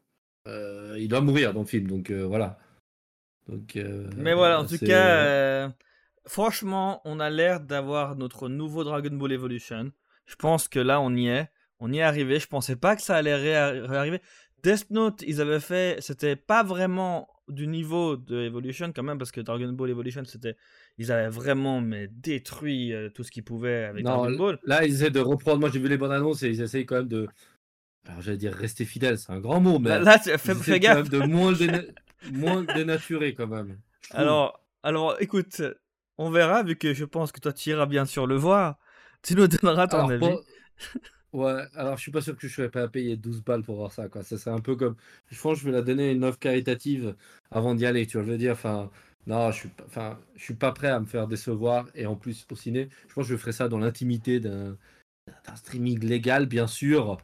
Il 0.98 1.08
doit 1.08 1.22
mourir 1.22 1.54
dans 1.54 1.60
le 1.62 1.66
film, 1.68 1.88
donc 1.88 2.10
voilà. 2.10 2.58
Donc, 3.50 3.76
euh, 3.76 4.10
Mais 4.16 4.34
voilà, 4.34 4.60
en 4.60 4.66
tout 4.66 4.78
cas, 4.78 5.08
euh, 5.24 5.70
franchement, 6.26 7.02
on 7.06 7.20
a 7.20 7.30
l'air 7.30 7.60
d'avoir 7.60 8.16
notre 8.16 8.48
nouveau 8.50 8.84
Dragon 8.84 9.12
Ball 9.16 9.32
Evolution. 9.32 9.92
Je 10.26 10.36
pense 10.36 10.68
que 10.68 10.80
là, 10.80 11.02
on 11.02 11.16
y 11.16 11.28
est. 11.28 11.50
On 11.80 11.92
y 11.92 11.98
est 11.98 12.04
arrivé. 12.04 12.40
Je 12.40 12.48
pensais 12.48 12.76
pas 12.76 12.96
que 12.96 13.02
ça 13.02 13.16
allait 13.16 13.36
réa- 13.36 13.86
réarriver. 13.88 14.22
Death 14.64 14.92
Note, 14.92 15.24
ils 15.26 15.42
avaient 15.42 15.60
fait. 15.62 15.98
C'était 16.02 16.36
pas 16.36 16.64
vraiment 16.64 17.28
du 17.48 17.66
niveau 17.66 18.16
de 18.18 18.42
Evolution 18.42 18.92
quand 18.94 19.02
même, 19.02 19.18
parce 19.18 19.32
que 19.32 19.42
Dragon 19.42 19.72
Ball 19.72 19.90
Evolution, 19.90 20.24
c'était. 20.26 20.56
Ils 21.00 21.12
avaient 21.12 21.30
vraiment 21.30 21.82
mais, 21.82 22.08
détruit 22.12 22.94
euh, 22.94 23.10
tout 23.10 23.24
ce 23.24 23.32
qu'ils 23.32 23.44
pouvaient 23.46 23.86
avec 23.86 24.04
Non, 24.04 24.18
Dragon 24.18 24.38
Ball. 24.38 24.60
là, 24.66 24.86
ils 24.86 24.94
essaient 24.96 25.10
de 25.10 25.20
reprendre. 25.22 25.60
Moi, 25.60 25.70
j'ai 25.74 25.80
vu 25.80 25.88
les 25.88 25.98
bonnes 25.98 26.12
annonces 26.12 26.44
et 26.44 26.50
ils 26.50 26.62
essayent 26.62 26.86
quand 26.86 26.98
même 26.98 27.08
de. 27.08 27.28
Alors, 28.08 28.22
j'allais 28.22 28.38
dire 28.38 28.54
rester 28.54 28.86
fidèle, 28.86 29.18
c'est 29.18 29.32
un 29.32 29.40
grand 29.40 29.60
mot, 29.62 29.80
mais. 29.80 29.90
Là, 29.90 30.00
là, 30.00 30.20
fais, 30.38 30.38
fais 30.38 30.80
gaffe. 30.80 31.10
de 31.10 31.20
moins, 31.20 31.54
moins 32.32 32.64
dénaturer, 32.64 33.34
quand 33.34 33.48
même. 33.48 33.78
Alors, 34.12 34.64
alors, 34.84 35.16
écoute, 35.22 35.62
on 36.18 36.30
verra, 36.32 36.64
vu 36.64 36.76
que 36.76 36.94
je 36.94 37.06
pense 37.06 37.32
que 37.32 37.40
toi, 37.40 37.54
tu 37.54 37.70
iras 37.70 37.86
bien 37.86 38.06
sûr 38.06 38.28
le 38.28 38.36
voir. 38.36 38.78
Tu 39.22 39.36
nous 39.36 39.48
donneras 39.48 39.88
ton 39.88 39.98
Alors, 39.98 40.12
avis. 40.12 40.20
pour, 40.20 40.44
Ouais, 41.32 41.62
alors 41.76 41.96
je 41.98 42.02
suis 42.02 42.12
pas 42.12 42.22
sûr 42.22 42.36
que 42.36 42.48
je 42.48 42.54
serais 42.56 42.70
pas 42.72 42.84
à 42.84 42.88
payer 42.88 43.16
12 43.16 43.44
balles 43.44 43.64
pour 43.64 43.76
voir 43.76 43.92
ça, 43.92 44.10
quoi. 44.10 44.24
Ça 44.24 44.38
serait 44.38 44.56
un 44.56 44.60
peu 44.62 44.76
comme. 44.76 44.96
Je 45.30 45.40
pense 45.40 45.56
que 45.56 45.60
je 45.62 45.66
vais 45.66 45.72
la 45.72 45.84
donner 45.84 46.12
une 46.12 46.24
offre 46.24 46.40
caritative 46.40 47.16
avant 47.52 47.76
d'y 47.76 47.86
aller, 47.86 48.08
tu 48.08 48.18
vois. 48.18 48.26
Je 48.26 48.32
veux 48.32 48.38
dire, 48.38 48.54
enfin, 48.54 48.90
non, 49.28 49.52
je 49.52 49.58
suis 49.60 49.70
pas, 49.70 49.84
enfin, 49.86 50.20
je 50.36 50.44
suis 50.44 50.56
pas 50.56 50.72
prêt 50.72 50.88
à 50.90 51.00
me 51.00 51.06
faire 51.06 51.28
décevoir 51.28 51.88
et 51.94 52.08
en 52.08 52.16
plus 52.16 52.48
au 52.52 52.56
ciné, 52.56 52.90
je 53.08 53.14
pense 53.14 53.28
que 53.28 53.34
je 53.34 53.38
ferai 53.38 53.52
ça 53.52 53.68
dans 53.70 53.78
l'intimité 53.78 54.40
d'un 54.40 54.76
streaming 55.56 56.00
légal, 56.04 56.48
bien 56.48 56.68
sûr. 56.68 57.18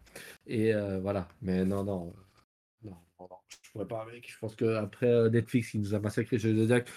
Et 0.48 0.74
euh, 0.76 1.00
voilà, 1.00 1.28
mais 1.42 1.66
non, 1.66 1.84
non, 1.84 2.14
pourrais 3.76 3.88
pas 3.88 4.02
avec. 4.02 4.32
Je 4.32 4.38
pense 4.40 4.56
qu'après 4.56 5.08
euh, 5.08 5.30
Netflix, 5.30 5.72
qui 5.72 5.80
nous 5.80 5.94
a 5.94 6.00
massacré 6.00 6.40
chez 6.40 6.56
Zodiac, 6.56 6.90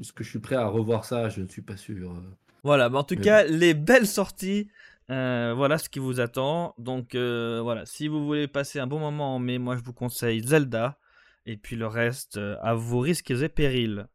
est-ce 0.00 0.12
que 0.12 0.24
je 0.24 0.30
suis 0.30 0.40
prêt 0.40 0.56
à 0.56 0.66
revoir 0.68 1.04
ça? 1.04 1.28
Je 1.30 1.42
ne 1.42 1.48
suis 1.48 1.62
pas 1.62 1.76
sûr. 1.76 2.12
euh. 2.12 2.20
Voilà, 2.64 2.88
mais 2.90 2.98
en 2.98 3.04
tout 3.04 3.16
Mais 3.16 3.18
cas, 3.18 3.42
les 3.44 3.74
belles 3.74 4.06
sorties, 4.06 4.70
euh, 5.10 5.52
voilà 5.56 5.78
ce 5.78 5.88
qui 5.88 5.98
vous 5.98 6.20
attend. 6.20 6.74
Donc 6.78 7.14
euh, 7.14 7.60
voilà, 7.62 7.86
si 7.86 8.06
vous 8.08 8.24
voulez 8.24 8.46
passer 8.48 8.78
un 8.78 8.86
bon 8.86 9.00
moment 9.00 9.34
en 9.34 9.38
mai, 9.40 9.58
moi 9.58 9.76
je 9.76 9.82
vous 9.82 9.92
conseille 9.92 10.40
Zelda. 10.46 10.98
Et 11.46 11.56
puis 11.56 11.74
le 11.76 11.86
reste, 11.88 12.36
euh, 12.36 12.56
à 12.62 12.74
vos 12.74 13.00
risques 13.00 13.30
et 13.32 13.48
périls. 13.48 14.06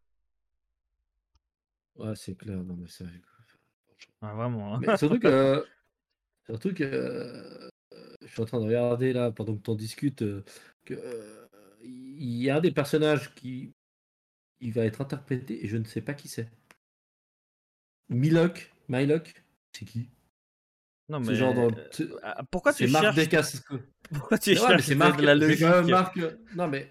Ouais, 1.97 2.15
c'est 2.15 2.35
clair, 2.35 2.63
non, 2.63 2.75
mais 2.77 2.87
c'est. 2.87 3.03
Ah, 4.21 4.33
vraiment. 4.33 4.75
hein. 4.75 4.79
Mais 4.79 4.95
surtout 4.95 5.19
que, 5.19 5.65
surtout 6.45 6.73
que 6.73 7.69
je 8.21 8.27
suis 8.27 8.41
en 8.41 8.45
train 8.45 8.59
de 8.61 8.65
regarder 8.65 9.13
là 9.13 9.31
pendant 9.31 9.55
que 9.57 9.61
tu 9.63 9.71
en 9.71 9.75
discutes 9.75 10.23
que 10.85 11.46
il 12.19 12.41
y 12.43 12.49
a 12.49 12.59
des 12.61 12.71
personnages 12.71 13.33
qui 13.35 13.73
il 14.61 14.73
va 14.73 14.85
être 14.85 15.01
interprété 15.01 15.65
et 15.65 15.69
je 15.69 15.77
ne 15.77 15.85
sais 15.85 16.01
pas 16.01 16.13
qui 16.15 16.27
c'est. 16.29 16.49
Milok, 18.09 18.69
Mylock, 18.89 19.33
c'est 19.71 19.85
qui? 19.85 20.09
Non, 21.09 21.19
C'est 21.21 21.35
mais 21.35 21.35
genre 21.35 21.53
dans. 21.53 21.69
euh, 22.01 22.19
ah, 22.23 22.43
pourquoi 22.51 22.73
tu 22.73 22.87
Marc 22.87 23.13
cherches, 23.13 23.13
Descascos. 23.13 23.79
pourquoi 24.11 24.37
tu 24.37 24.55
Mais 24.55 24.59
ouais, 24.59 24.73
mais 24.73 24.81
cherches 24.81 24.83
c'est 24.83 24.95
de 24.95 24.95
Marc, 24.95 25.21
la 25.21 25.35
logique? 25.35 25.89
Marc. 25.89 26.17
euh, 26.17 26.31
Non 26.53 26.67
mais 26.67 26.89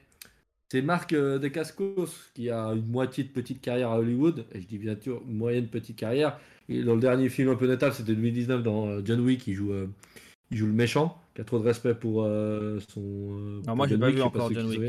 c'est 0.70 0.82
Marc 0.82 1.12
euh, 1.14 1.38
Descascos 1.38 2.08
qui 2.34 2.50
a 2.50 2.68
une 2.74 2.86
moitié 2.88 3.24
de 3.24 3.30
petite 3.30 3.60
carrière 3.62 3.90
à 3.90 3.98
Hollywood 4.00 4.46
et 4.52 4.60
je 4.60 4.66
dis 4.66 4.78
bien 4.78 4.96
sûr 5.00 5.22
une 5.28 5.36
moyenne 5.36 5.68
petite 5.68 5.96
carrière. 5.98 6.40
Et 6.68 6.82
dans 6.84 6.94
le 6.94 7.00
dernier 7.00 7.28
film 7.30 7.50
un 7.50 7.56
peu 7.56 7.66
notable, 7.68 7.94
c'était 7.94 8.14
2019 8.14 8.62
dans 8.62 9.04
John 9.04 9.20
Wick, 9.20 9.46
il 9.48 9.54
joue, 9.54 9.72
euh, 9.72 9.88
il 10.50 10.58
joue 10.58 10.66
le 10.66 10.72
méchant, 10.74 11.20
qui 11.34 11.42
a 11.42 11.44
trop 11.44 11.58
de 11.60 11.64
respect 11.64 11.94
pour 11.94 12.24
euh, 12.24 12.80
son. 12.90 13.02
euh, 13.40 13.62
Non, 13.66 13.74
pour 13.74 13.76
moi 13.76 13.86
j'ai 13.88 13.98
pas 13.98 14.10
vu 14.10 14.22
encore 14.22 14.52
John 14.54 14.66
Wick. 14.66 14.88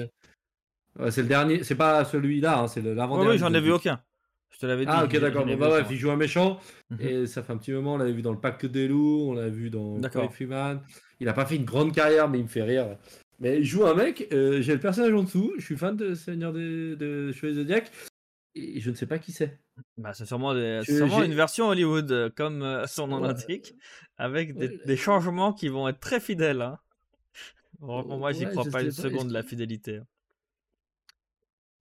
C'est 1.12 1.22
le 1.22 1.28
dernier, 1.28 1.64
c'est 1.64 1.76
pas 1.76 2.04
celui-là, 2.06 2.60
hein, 2.60 2.68
c'est 2.68 2.82
l'avant-dernier. 2.82 3.32
oui, 3.32 3.38
j'en 3.38 3.54
ai 3.54 3.62
vu 3.62 3.72
aucun. 3.72 4.02
Je 4.50 4.60
te 4.60 4.66
l'avais 4.66 4.86
dit. 4.86 4.92
Ah 4.94 5.04
ok 5.04 5.20
d'accord, 5.20 5.46
bon 5.46 5.56
bah 5.58 5.68
bref, 5.70 5.88
il 5.92 5.98
joue 5.98 6.10
un 6.10 6.16
méchant. 6.16 6.60
Mhm. 6.90 7.02
et 7.02 7.28
ça 7.28 7.44
fait 7.44 7.54
un 7.54 7.58
petit 7.58 7.72
moment, 7.72 7.94
on 7.96 7.98
l'avait 7.98 8.14
vu 8.14 8.22
dans 8.22 8.32
le 8.32 8.40
Pacte 8.40 8.66
des 8.66 8.88
loups, 8.88 9.28
on 9.30 9.34
l'a 9.34 9.50
vu 9.50 9.70
dans. 9.70 10.00
Call 10.02 10.30
Freeman. 10.30 10.82
Il 11.20 11.28
a 11.30 11.34
pas 11.34 11.46
fait 11.46 11.56
une 11.58 11.66
grande 11.66 11.94
carrière 11.94 12.28
mais 12.30 12.40
il 12.40 12.44
me 12.44 12.48
fait 12.50 12.64
rire. 12.64 12.98
Mais 13.40 13.58
il 13.60 13.66
joue 13.66 13.86
un 13.86 13.94
mec, 13.94 14.28
euh, 14.34 14.62
j'ai 14.62 14.74
le 14.74 14.80
personnage 14.80 15.14
en 15.14 15.24
dessous, 15.24 15.54
je 15.58 15.64
suis 15.66 15.78
fan 15.78 15.96
de 15.96 16.16
Seigneur 16.16 16.54
de, 16.54 16.96
de 16.96 17.32
Chevalier 17.34 17.56
Zodiac 17.56 17.92
et 18.56 18.80
je 18.80 18.90
ne 18.90 18.96
sais 18.96 19.06
pas 19.06 19.20
qui 19.20 19.32
c'est. 19.32 19.60
Bah, 19.98 20.14
c'est 20.16 20.26
sûrement, 20.26 20.56
des- 20.56 20.80
Je- 20.88 20.94
sûrement 20.96 21.22
une 21.22 21.36
version 21.36 21.68
Hollywood, 21.68 22.12
euh, 22.12 22.30
comme 22.36 22.64
euh, 22.64 22.88
son 22.88 23.06
nom 23.06 23.22
Ouais. 23.22 23.28
l'indique, 23.28 23.76
avec 24.18 24.56
des, 24.58 24.70
Ouais, 24.70 24.80
des 24.88 24.98
changements 24.98 25.54
qui 25.54 25.68
vont 25.68 25.88
être 25.88 26.00
très 26.00 26.20
fidèles. 26.20 26.62
Hein. 26.64 26.80
Franchement, 27.80 28.18
moi, 28.18 28.32
j'y 28.32 28.46
ouais, 28.46 28.52
crois 28.52 28.64
pas 28.72 28.82
une 28.82 28.88
pas, 28.88 28.92
seconde 28.94 29.28
de 29.28 29.34
la 29.34 29.44
fidélité. 29.44 29.98
hein. 29.98 30.06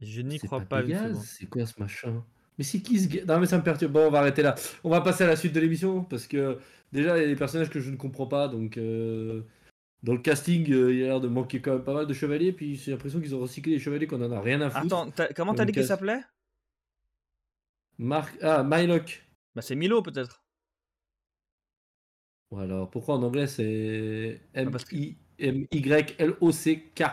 Je 0.00 0.21
n'y 0.21 0.38
crois 0.38 0.61
pas 0.61 0.83
Pégase, 0.83 1.25
c'est 1.25 1.47
quoi 1.47 1.65
ce 1.67 1.81
machin? 1.81 2.25
Mais 2.59 2.65
c'est 2.65 2.81
qui 2.81 2.99
ce 3.00 3.09
gars? 3.09 3.25
Non 3.26 3.41
mais 3.41 3.47
ça 3.47 3.59
me 3.59 3.62
perturbe. 3.62 3.93
Bon, 3.93 4.07
on 4.07 4.11
va 4.11 4.19
arrêter 4.21 4.43
là. 4.43 4.55
On 4.85 4.91
va 4.91 5.00
passer 5.00 5.25
à 5.25 5.26
la 5.26 5.37
suite 5.37 5.53
de 5.55 5.61
l'émission 5.61 6.05
parce 6.05 6.26
que 6.26 6.59
déjà 6.93 7.17
il 7.19 7.23
y 7.23 7.25
a 7.25 7.29
des 7.29 7.37
personnages 7.37 7.71
que 7.71 7.81
je 7.81 7.91
ne 7.91 7.97
comprends 7.97 8.26
pas 8.26 8.49
donc 8.49 8.76
euh, 8.76 9.43
dans 10.03 10.12
le 10.12 10.19
casting 10.21 10.71
euh, 10.73 10.93
il 10.93 10.99
y 11.00 11.03
a 11.05 11.07
l'air 11.07 11.21
de 11.21 11.29
manquer 11.29 11.61
quand 11.61 11.73
même 11.73 11.85
pas 11.85 11.95
mal 11.95 12.07
de 12.07 12.12
chevaliers 12.15 12.53
puis 12.53 12.76
j'ai 12.76 12.93
l'impression 12.93 13.21
qu'ils 13.21 13.35
ont 13.35 13.41
recyclé 13.41 13.73
les 13.73 13.79
chevaliers 13.79 14.07
qu'on 14.07 14.23
en 14.23 14.33
a 14.33 14.41
rien 14.41 14.61
à 14.61 14.71
foutre. 14.71 14.85
Attends, 14.87 15.11
t'as- 15.11 15.33
comment 15.33 15.55
t'as 15.55 15.65
dit 15.65 15.73
qu'il 15.73 15.85
s'appelait? 15.85 16.21
Marc 17.99 18.37
ah 18.43 18.62
Mylock. 18.62 19.23
Bah, 19.55 19.62
c'est 19.62 19.75
Milo 19.75 20.03
peut-être. 20.03 20.43
Bon, 22.50 22.59
alors 22.59 22.91
pourquoi 22.91 23.17
en 23.17 23.23
anglais 23.23 23.47
c'est 23.47 24.41
M 24.55 24.71
Ah, 24.73 24.79
que- 24.79 24.95
I 24.95 25.17
M 25.38 25.67
Y 25.73 26.15
L 26.19 26.35
O 26.41 26.53
C 26.53 26.91
K. 26.95 27.05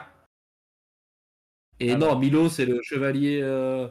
Et 1.80 1.92
Alors. 1.92 2.13
non, 2.15 2.20
Milo 2.20 2.50
c'est 2.50 2.65
le 2.65 2.82
chevalier 2.82 3.39
euh, 3.42 3.88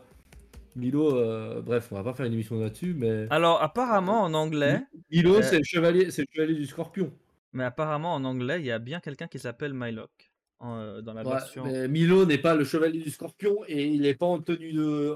Milo 0.76 1.16
euh, 1.16 1.60
bref, 1.62 1.88
on 1.92 1.96
va 1.96 2.04
pas 2.04 2.14
faire 2.14 2.26
une 2.26 2.32
émission 2.32 2.58
là-dessus 2.58 2.94
mais 2.94 3.26
Alors, 3.30 3.62
apparemment 3.62 4.22
en 4.22 4.32
anglais, 4.34 4.80
Milo 5.10 5.36
euh, 5.36 5.42
c'est 5.42 5.58
le 5.58 5.64
chevalier, 5.64 6.10
c'est 6.10 6.22
le 6.22 6.28
chevalier 6.32 6.54
du 6.54 6.66
scorpion. 6.66 7.12
mais 7.52 7.64
apparemment 7.64 8.14
en 8.14 8.24
anglais, 8.24 8.60
il 8.60 8.66
y 8.66 8.70
a 8.72 8.78
bien 8.78 9.00
quelqu'un 9.00 9.26
qui 9.28 9.38
s'appelle 9.38 9.74
Mylock 9.74 10.30
en, 10.60 11.02
dans 11.02 11.12
la 11.12 11.22
Ouais, 11.24 11.30
version. 11.32 11.64
mais 11.64 11.88
Milo 11.88 12.24
n'est 12.24 12.38
pas 12.38 12.54
le 12.54 12.64
chevalier 12.64 13.00
du 13.02 13.10
scorpion 13.10 13.58
et 13.68 13.84
il 13.86 14.02
n'est 14.02 14.14
pas 14.14 14.26
en 14.26 14.40
tenue 14.40 14.72
de 14.72 15.14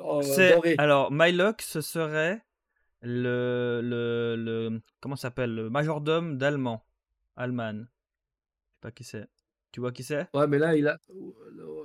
dorée. 0.51 0.75
alors 0.79 1.11
Mylock, 1.13 1.63
ce 1.63 1.81
serait 1.81 2.43
le 3.03 3.81
le, 3.83 4.35
le 4.37 4.81
comment 5.01 5.17
s'appelle 5.17 5.55
le 5.55 5.71
majordome 5.71 6.37
d'Allemand, 6.37 6.85
Allman. 7.37 7.77
Je 7.79 7.83
sais 8.75 8.81
pas 8.81 8.91
qui 8.91 9.05
c'est. 9.05 9.27
Tu 9.73 9.81
vois 9.81 9.93
qui 9.93 10.03
c'est? 10.05 10.27
Ouais, 10.33 10.47
mais 10.47 10.59
là, 10.59 10.75
il 10.77 10.87
a. 10.89 10.99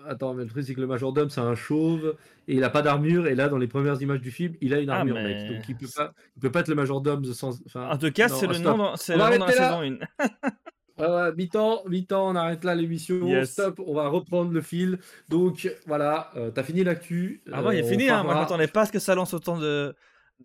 Attends, 0.07 0.33
mais 0.33 0.43
le 0.43 0.49
truc, 0.49 0.63
c'est 0.65 0.73
que 0.73 0.81
le 0.81 0.87
majordome, 0.87 1.29
c'est 1.29 1.41
un 1.41 1.55
chauve 1.55 2.15
et 2.47 2.55
il 2.55 2.63
a 2.63 2.69
pas 2.69 2.81
d'armure. 2.81 3.27
Et 3.27 3.35
là, 3.35 3.49
dans 3.49 3.57
les 3.57 3.67
premières 3.67 4.01
images 4.01 4.21
du 4.21 4.31
film, 4.31 4.55
il 4.61 4.73
a 4.73 4.79
une 4.79 4.89
Ah, 4.89 4.99
armure, 4.99 5.15
mais- 5.15 5.23
mec. 5.49 5.51
Donc, 5.57 5.69
il 5.69 5.75
peut 5.75 5.87
pas, 5.95 6.13
il 6.37 6.39
peut 6.41 6.51
pas 6.51 6.61
être 6.61 6.69
le 6.69 6.75
majordome 6.75 7.23
sans. 7.33 7.59
Enfin, 7.65 7.89
En 7.89 7.97
tout 7.97 8.11
cas, 8.11 8.29
c'est 8.29 8.47
le 8.47 8.57
nom, 8.59 8.77
dans- 8.77 8.93
le 8.93 9.17
nom 9.17 9.37
dans 9.39 9.45
la 9.45 9.51
saison 9.51 9.81
1. 9.81 9.97
Ouais, 10.97 11.07
ouais, 11.07 11.33
mi-temps, 11.35 11.81
mi-temps, 11.87 12.29
on 12.29 12.35
arrête 12.35 12.63
là 12.63 12.75
l'émission. 12.75 13.25
Yes. 13.25 13.53
Stop, 13.53 13.79
on 13.87 13.95
va 13.95 14.07
reprendre 14.09 14.51
le 14.51 14.61
fil. 14.61 14.99
Donc, 15.29 15.67
voilà, 15.87 16.29
euh, 16.35 16.51
t'as 16.51 16.61
fini 16.61 16.83
l'actu. 16.83 17.41
Ah 17.51 17.63
ouais, 17.63 17.77
il 17.77 17.79
est 17.79 17.87
Euh, 17.87 17.89
fini. 17.89 18.09
Hein. 18.09 18.23
Moi, 18.23 18.33
je 18.35 18.39
m'attendais 18.39 18.67
pas 18.67 18.81
à 18.81 18.85
ce 18.85 18.91
que 18.91 18.99
ça 18.99 19.15
lance 19.15 19.33
autant 19.33 19.57
de 19.57 19.95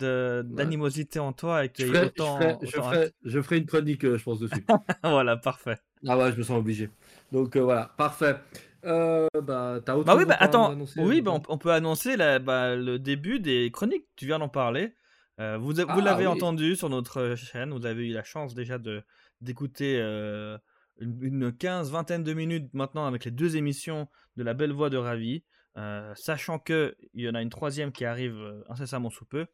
Ouais. 0.01 0.43
d'animosité 0.45 1.19
en 1.19 1.33
toi 1.33 1.65
et 1.65 1.69
que 1.69 1.83
Je 1.83 1.87
ferai, 1.89 1.99
je, 2.01 2.07
autant. 2.07 2.39
je, 2.63 2.71
ferai, 2.71 3.11
je 3.25 3.41
ferai 3.43 3.59
une 3.59 3.67
chronique, 3.67 4.05
euh, 4.05 4.17
je 4.17 4.23
pense, 4.25 4.39
dessus. 4.39 4.65
voilà, 5.03 5.37
parfait. 5.37 5.77
ah 6.07 6.17
ouais, 6.17 6.33
je 6.33 6.37
me 6.39 6.43
sens 6.43 6.59
obligé. 6.59 6.89
Donc, 7.33 7.57
euh, 7.57 7.61
voilà, 7.63 7.95
parfait. 7.97 8.37
Euh, 8.85 9.27
bah, 9.43 9.79
autre 9.79 10.05
Bah 10.05 10.15
oui, 10.17 10.25
bah 10.25 10.37
attends, 10.39 10.71
annoncer, 10.71 11.01
oui, 11.03 11.21
bah, 11.21 11.33
on, 11.33 11.43
on 11.49 11.59
peut 11.59 11.73
annoncer 11.73 12.17
la- 12.17 12.39
bah, 12.39 12.77
le 12.77 12.99
début 12.99 13.41
des 13.41 13.71
chroniques. 13.73 14.07
Tu 14.17 14.27
viens 14.27 14.39
d'en 14.39 14.49
parler. 14.49 14.95
Euh, 15.41 15.59
vous 15.59 15.73
vous 15.73 15.81
Ah, 15.89 16.01
l'avez 16.01 16.27
oui. 16.27 16.33
entendu 16.33 16.77
sur 16.77 16.89
notre 16.89 17.35
chaîne. 17.35 17.73
Vous 17.73 17.85
avez 17.85 18.07
eu 18.09 18.13
la 18.13 18.23
chance 18.25 18.55
déjà 18.55 18.79
de 18.79 19.03
d'écouter 19.43 19.99
euh, 20.01 20.57
une, 20.99 21.19
une 21.23 21.53
15 21.53 21.91
vingtaine 21.91 22.23
de 22.25 22.33
minutes 22.33 22.73
maintenant 22.73 23.07
avec 23.07 23.25
les 23.25 23.31
deux 23.31 23.57
émissions 23.57 24.09
de 24.37 24.43
la 24.45 24.55
Belle 24.55 24.73
Voix 24.73 24.89
de 24.89 24.97
Ravi, 24.97 25.45
sachant 26.15 26.59
que 26.59 26.97
il 27.13 27.25
y 27.25 27.29
en 27.29 27.35
a 27.35 27.43
une 27.43 27.51
troisième 27.51 27.93
qui 27.93 28.05
arrive 28.05 28.39
incessamment 28.69 29.11
sous 29.11 29.27
peu. 29.27 29.47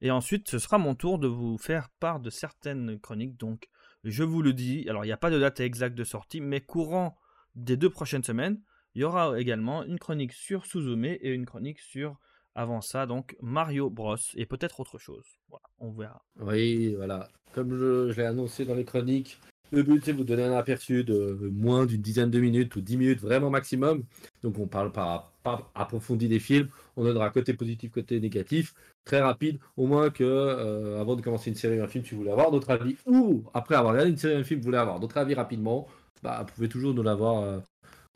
Et 0.00 0.10
ensuite, 0.10 0.48
ce 0.48 0.58
sera 0.58 0.78
mon 0.78 0.94
tour 0.94 1.18
de 1.18 1.28
vous 1.28 1.58
faire 1.58 1.90
part 2.00 2.18
de 2.20 2.30
certaines 2.30 2.98
chroniques. 2.98 3.36
Donc, 3.36 3.68
je 4.04 4.22
vous 4.22 4.42
le 4.42 4.52
dis. 4.52 4.86
Alors, 4.88 5.04
il 5.04 5.08
n'y 5.08 5.12
a 5.12 5.16
pas 5.16 5.30
de 5.30 5.38
date 5.38 5.60
exacte 5.60 5.94
de 5.94 6.04
sortie, 6.04 6.40
mais 6.40 6.60
courant 6.60 7.16
des 7.54 7.76
deux 7.76 7.90
prochaines 7.90 8.22
semaines, 8.22 8.60
il 8.94 9.02
y 9.02 9.04
aura 9.04 9.38
également 9.38 9.84
une 9.84 9.98
chronique 9.98 10.32
sur 10.32 10.66
Suzume 10.66 11.04
et 11.04 11.30
une 11.30 11.46
chronique 11.46 11.80
sur, 11.80 12.18
avant 12.54 12.80
ça, 12.80 13.06
donc 13.06 13.36
Mario 13.40 13.90
Bros. 13.90 14.16
Et 14.34 14.46
peut-être 14.46 14.80
autre 14.80 14.98
chose. 14.98 15.26
Voilà, 15.48 15.64
on 15.78 15.90
verra. 15.92 16.24
Oui, 16.40 16.94
voilà. 16.94 17.28
Comme 17.52 17.76
je, 17.76 18.10
je 18.10 18.16
l'ai 18.16 18.26
annoncé 18.26 18.64
dans 18.64 18.74
les 18.74 18.84
chroniques, 18.84 19.40
le 19.72 19.82
but 19.82 20.04
c'est 20.04 20.12
de 20.12 20.18
vous 20.18 20.24
donner 20.24 20.44
un 20.44 20.52
aperçu 20.56 21.04
de 21.04 21.50
moins 21.52 21.86
d'une 21.86 22.00
dizaine 22.02 22.30
de 22.30 22.40
minutes 22.40 22.74
ou 22.76 22.80
10 22.80 22.96
minutes 22.96 23.20
vraiment 23.20 23.50
maximum. 23.50 24.04
Donc 24.42 24.58
on 24.58 24.66
parle 24.66 24.92
pas, 24.92 25.32
approfondi 25.74 26.28
des 26.28 26.40
films, 26.40 26.68
on 26.96 27.04
donnera 27.04 27.30
côté 27.30 27.54
positif, 27.54 27.90
côté 27.92 28.20
négatif, 28.20 28.74
très 29.04 29.20
rapide, 29.20 29.58
au 29.76 29.86
moins 29.86 30.10
que 30.10 30.24
euh, 30.24 31.00
avant 31.00 31.16
de 31.16 31.22
commencer 31.22 31.50
une 31.50 31.56
série 31.56 31.80
ou 31.80 31.82
un 31.82 31.88
film, 31.88 32.04
vous 32.10 32.16
voulez 32.18 32.30
avoir 32.30 32.50
d'autres 32.50 32.70
avis, 32.70 32.96
ou 33.06 33.44
après 33.54 33.74
avoir 33.76 33.92
regardé 33.94 34.10
une 34.10 34.16
série 34.18 34.36
ou 34.36 34.40
un 34.40 34.44
film, 34.44 34.60
vous 34.60 34.66
voulez 34.66 34.78
avoir 34.78 35.00
d'autres 35.00 35.18
avis 35.18 35.34
rapidement, 35.34 35.88
bah, 36.22 36.44
vous 36.46 36.54
pouvez 36.54 36.68
toujours 36.68 36.94
nous 36.94 37.02
l'avoir 37.02 37.42
euh, 37.42 37.60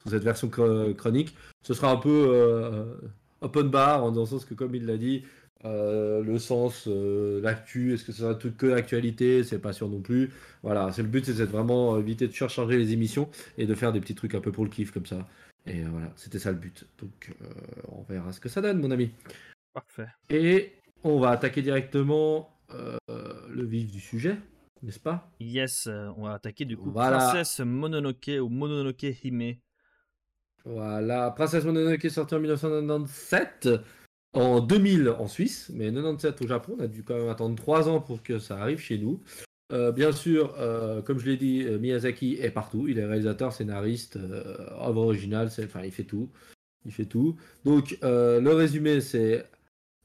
sous 0.03 0.11
cette 0.11 0.25
version 0.25 0.49
chro- 0.49 0.95
chronique. 0.95 1.35
Ce 1.63 1.75
sera 1.75 1.91
un 1.91 1.97
peu 1.97 2.27
euh, 2.29 2.97
open 3.41 3.69
bar, 3.69 4.05
en 4.05 4.13
dans 4.13 4.21
le 4.23 4.27
sens 4.27 4.45
que 4.45 4.55
comme 4.55 4.75
il 4.75 4.87
l'a 4.87 4.97
dit, 4.97 5.25
euh, 5.65 6.23
le 6.23 6.39
sens, 6.39 6.85
euh, 6.87 7.41
l'actu, 7.41 7.95
est-ce 7.95 8.05
que 8.05 8.13
ça 8.13 8.29
va 8.29 8.35
tout 8.35 8.53
que 8.57 8.67
l'actualité? 8.67 9.45
C'est 9.45 9.59
pas 9.59 9.73
sûr 9.73 9.89
non 9.89 10.01
plus. 10.01 10.31
Voilà, 10.63 10.93
c'est 10.93 11.03
le 11.03 11.09
but, 11.09 11.25
c'est 11.25 11.35
de 11.35 11.45
vraiment 11.45 11.99
éviter 11.99 12.27
de 12.27 12.33
surcharger 12.33 12.77
les 12.77 12.93
émissions 12.93 13.29
et 13.59 13.67
de 13.67 13.75
faire 13.75 13.93
des 13.93 14.01
petits 14.01 14.15
trucs 14.15 14.35
un 14.35 14.41
peu 14.41 14.53
pour 14.53 14.65
le 14.65 14.71
kiff 14.71 14.91
comme 14.91 15.07
ça. 15.07 15.27
Et 15.67 15.83
euh, 15.83 15.89
voilà, 15.91 16.11
c'était 16.17 16.39
ça 16.39 16.51
le 16.51 16.59
but. 16.59 16.87
Donc 16.99 17.33
euh, 17.43 17.47
on 17.89 18.03
verra 18.03 18.33
ce 18.33 18.41
que 18.41 18.49
ça 18.49 18.61
donne, 18.61 18.81
mon 18.81 18.91
ami. 18.91 19.11
Parfait. 19.73 20.09
Et 20.31 20.73
on 21.03 21.19
va 21.19 21.31
attaquer 21.31 21.63
directement 21.63 22.51
euh, 22.73 22.99
le 23.49 23.65
vif 23.65 23.91
du 23.91 24.01
sujet, 24.01 24.37
n'est-ce 24.83 25.01
pas? 25.01 25.31
Yes, 25.41 25.87
euh, 25.87 26.11
on 26.17 26.25
va 26.25 26.35
attaquer 26.35 26.65
du 26.65 26.77
coup 26.77 26.91
Voilà. 26.91 27.19
Princesse 27.19 27.61
Mononoke 27.61 28.31
ou 28.41 28.49
Mononoke 28.49 29.07
Hime. 29.23 29.57
Voilà, 30.65 31.31
Princesse 31.31 31.65
Mononoke 31.65 32.09
sortie 32.11 32.35
en 32.35 32.41
1997, 32.41 33.69
en 34.35 34.61
2000 34.61 35.09
en 35.09 35.29
Suisse, 35.29 35.71
mais 35.73 35.93
97 35.93 36.43
au 36.43 36.47
Japon. 36.47 36.77
On 36.79 36.83
a 36.83 36.87
dû 36.87 37.03
quand 37.03 37.17
même 37.17 37.29
attendre 37.29 37.57
3 37.57 37.89
ans 37.89 38.01
pour 38.01 38.23
que 38.23 38.39
ça 38.39 38.59
arrive 38.59 38.79
chez 38.79 38.99
nous. 38.99 39.21
Euh, 39.73 39.93
bien 39.93 40.13
sûr, 40.13 40.55
euh, 40.59 41.01
comme 41.01 41.19
je 41.19 41.27
l'ai 41.27 41.37
dit, 41.37 41.65
euh, 41.65 41.79
Miyazaki 41.79 42.39
est 42.41 42.51
partout. 42.51 42.87
Il 42.89 42.99
est 42.99 43.05
réalisateur, 43.05 43.53
scénariste, 43.53 44.17
œuvre 44.17 45.03
originale, 45.03 45.49
enfin, 45.49 45.83
il 45.83 45.93
fait 45.93 46.05
tout. 46.05 46.31
Il 46.85 46.93
fait 46.93 47.07
tout. 47.07 47.37
Donc, 47.65 47.97
le 48.03 48.53
résumé, 48.53 49.01
c'est 49.01 49.47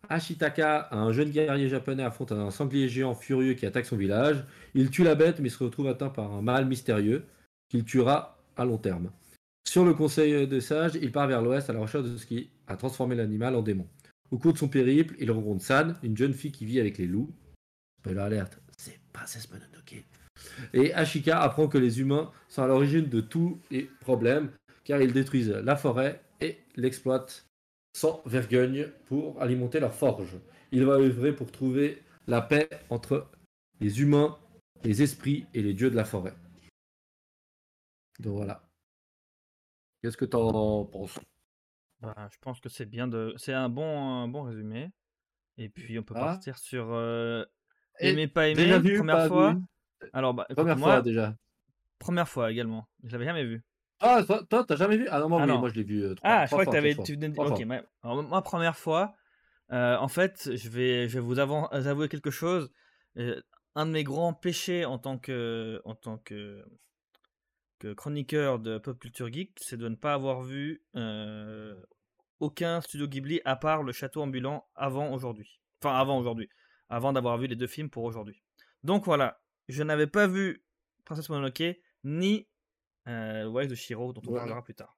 Ashitaka, 0.07 0.87
un 0.91 1.11
jeune 1.11 1.29
guerrier 1.29 1.67
japonais, 1.67 2.03
affronte 2.03 2.31
un 2.31 2.51
sanglier 2.51 2.87
géant 2.87 3.15
furieux 3.15 3.53
qui 3.53 3.65
attaque 3.65 3.85
son 3.85 3.97
village. 3.97 4.45
Il 4.75 4.89
tue 4.89 5.03
la 5.03 5.15
bête, 5.15 5.39
mais 5.39 5.49
se 5.49 5.61
retrouve 5.61 5.87
atteint 5.87 6.09
par 6.09 6.31
un 6.31 6.41
mal 6.41 6.65
mystérieux 6.67 7.25
qu'il 7.67 7.83
tuera 7.83 8.39
à 8.55 8.63
long 8.65 8.77
terme. 8.77 9.11
Sur 9.67 9.83
le 9.85 9.93
conseil 9.93 10.47
des 10.47 10.61
sages, 10.61 10.97
il 11.01 11.11
part 11.11 11.27
vers 11.27 11.41
l'ouest 11.41 11.69
à 11.69 11.73
la 11.73 11.79
recherche 11.79 12.05
de 12.05 12.17
ce 12.17 12.25
qui 12.25 12.49
a 12.67 12.77
transformé 12.77 13.15
l'animal 13.15 13.55
en 13.55 13.61
démon. 13.61 13.87
Au 14.31 14.37
cours 14.37 14.53
de 14.53 14.57
son 14.57 14.69
périple, 14.69 15.15
il 15.19 15.31
rencontre 15.31 15.63
San, 15.63 15.97
une 16.03 16.15
jeune 16.15 16.33
fille 16.33 16.51
qui 16.51 16.65
vit 16.65 16.79
avec 16.79 16.97
les 16.97 17.07
loups. 17.07 17.33
Spoiler 17.99 18.19
alerte, 18.19 18.59
c'est 18.77 18.99
Princesse 19.11 19.49
Mononoke. 19.49 20.05
Et 20.73 20.93
Ashika 20.93 21.41
apprend 21.41 21.67
que 21.67 21.77
les 21.77 21.99
humains 21.99 22.31
sont 22.47 22.63
à 22.63 22.67
l'origine 22.67 23.09
de 23.09 23.21
tous 23.21 23.59
les 23.71 23.83
problèmes, 24.01 24.51
car 24.83 25.01
ils 25.01 25.13
détruisent 25.13 25.49
la 25.49 25.75
forêt 25.75 26.21
et 26.41 26.59
l'exploitent 26.75 27.45
sans 27.93 28.21
vergogne 28.25 28.87
pour 29.07 29.41
alimenter 29.41 29.79
leur 29.79 29.93
forge. 29.93 30.37
Il 30.71 30.85
va 30.85 30.93
œuvrer 30.93 31.35
pour 31.35 31.51
trouver 31.51 32.03
la 32.27 32.41
paix 32.41 32.69
entre 32.89 33.27
les 33.81 34.01
humains, 34.01 34.37
les 34.83 35.01
esprits 35.01 35.47
et 35.53 35.61
les 35.61 35.73
dieux 35.73 35.89
de 35.89 35.95
la 35.95 36.05
forêt. 36.05 36.35
Donc 38.19 38.35
voilà. 38.35 38.69
Qu'est-ce 40.01 40.17
que 40.17 40.25
tu 40.25 40.37
en 40.37 40.85
penses? 40.85 41.19
Bah, 42.01 42.29
Je 42.31 42.37
pense 42.41 42.59
que 42.59 42.69
c'est 42.69 42.85
bien 42.85 43.07
de. 43.07 43.33
C'est 43.37 43.53
un 43.53 43.69
bon, 43.69 44.27
bon 44.27 44.43
résumé. 44.43 44.91
Et 45.57 45.69
puis 45.69 45.99
on 45.99 46.03
peut 46.03 46.13
ah. 46.17 46.21
partir 46.21 46.57
sur 46.57 46.87
euh, 46.91 47.43
Aimer, 47.99 48.27
pas 48.27 48.47
aimer, 48.47 48.79
première 48.97 49.27
fois. 49.27 49.55
Alors, 50.13 50.33
bah, 50.33 50.47
première 50.55 50.79
fois 50.79 51.01
déjà. 51.01 51.35
Première 51.99 52.29
fois 52.29 52.51
également. 52.51 52.87
Je 53.03 53.11
l'avais 53.11 53.25
jamais 53.25 53.43
vu. 53.43 53.61
Ah, 53.99 54.23
toi, 54.23 54.63
t'as 54.65 54.75
jamais 54.77 54.95
vu? 54.95 55.07
Ah 55.09 55.19
non, 55.19 55.27
moi, 55.27 55.41
ah, 55.41 55.45
moi 55.45 55.69
je 55.69 55.75
l'ai 55.75 55.83
vu. 55.83 56.03
Euh, 56.03 56.15
ah, 56.23 56.45
je 56.45 56.51
crois 56.51 56.65
que 56.65 56.71
t'avais. 56.71 56.95
Tu 56.95 57.19
Ok, 57.37 57.61
Alors, 58.03 58.23
moi, 58.23 58.41
première 58.41 58.77
fois, 58.77 59.15
euh, 59.73 59.97
en 59.97 60.07
fait, 60.07 60.55
je 60.55 60.69
vais, 60.69 61.09
je 61.09 61.19
vais 61.19 61.25
vous 61.25 61.39
avouer 61.39 62.07
quelque 62.07 62.31
chose. 62.31 62.71
Euh, 63.17 63.41
un 63.75 63.85
de 63.85 63.91
mes 63.91 64.03
grands 64.03 64.33
péchés 64.33 64.85
en 64.85 64.97
tant 64.97 65.17
que, 65.17 65.81
en 65.83 65.95
tant 65.95 66.17
que 66.17 66.63
chroniqueur 67.95 68.59
de 68.59 68.77
pop 68.77 68.99
culture 68.99 69.31
geek, 69.31 69.57
c'est 69.61 69.77
de 69.77 69.87
ne 69.87 69.95
pas 69.95 70.13
avoir 70.13 70.41
vu 70.41 70.83
aucun 72.39 72.81
studio 72.81 73.07
Ghibli 73.07 73.41
à 73.45 73.55
part 73.55 73.83
le 73.83 73.91
château 73.91 74.21
ambulant 74.21 74.67
avant 74.75 75.11
aujourd'hui. 75.11 75.59
Enfin, 75.81 75.95
avant 75.95 76.17
aujourd'hui 76.17 76.49
avant 76.89 77.13
d'avoir 77.13 77.37
vu 77.37 77.47
les 77.47 77.55
deux 77.55 77.67
films 77.67 77.89
pour 77.89 78.03
aujourd'hui. 78.03 78.41
Donc 78.83 79.05
voilà, 79.05 79.39
je 79.67 79.83
n'avais 79.83 80.07
pas 80.07 80.27
vu 80.27 80.63
Princesse 81.05 81.29
Mononoke 81.29 81.77
ni 82.03 82.47
euh, 83.07 83.65
de 83.65 83.75
Shiro, 83.75 84.13
dont 84.13 84.21
on 84.27 84.33
parlera 84.33 84.63
plus 84.63 84.75
tard. 84.75 84.97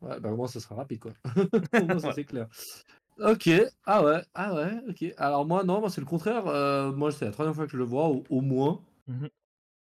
Ouais, 0.00 0.20
bah 0.20 0.30
au 0.30 0.36
moins 0.36 0.46
ça 0.46 0.60
sera 0.60 0.76
rapide 0.76 1.00
quoi. 1.00 1.12
au 1.82 1.84
moins 1.84 1.98
ça 1.98 2.12
c'est 2.12 2.24
clair. 2.24 2.48
Ok, 3.18 3.50
ah 3.84 4.04
ouais, 4.04 4.22
ah 4.34 4.54
ouais, 4.54 4.72
ok. 4.88 5.12
Alors 5.16 5.44
moi 5.44 5.64
non, 5.64 5.80
moi 5.80 5.90
c'est 5.90 6.00
le 6.00 6.06
contraire. 6.06 6.46
Euh, 6.46 6.92
moi 6.92 7.10
c'est 7.10 7.24
la 7.24 7.32
troisième 7.32 7.54
fois 7.54 7.66
que 7.66 7.72
je 7.72 7.76
le 7.76 7.84
vois, 7.84 8.08
au, 8.08 8.40
moins. 8.40 8.80
Mmh 9.08 9.26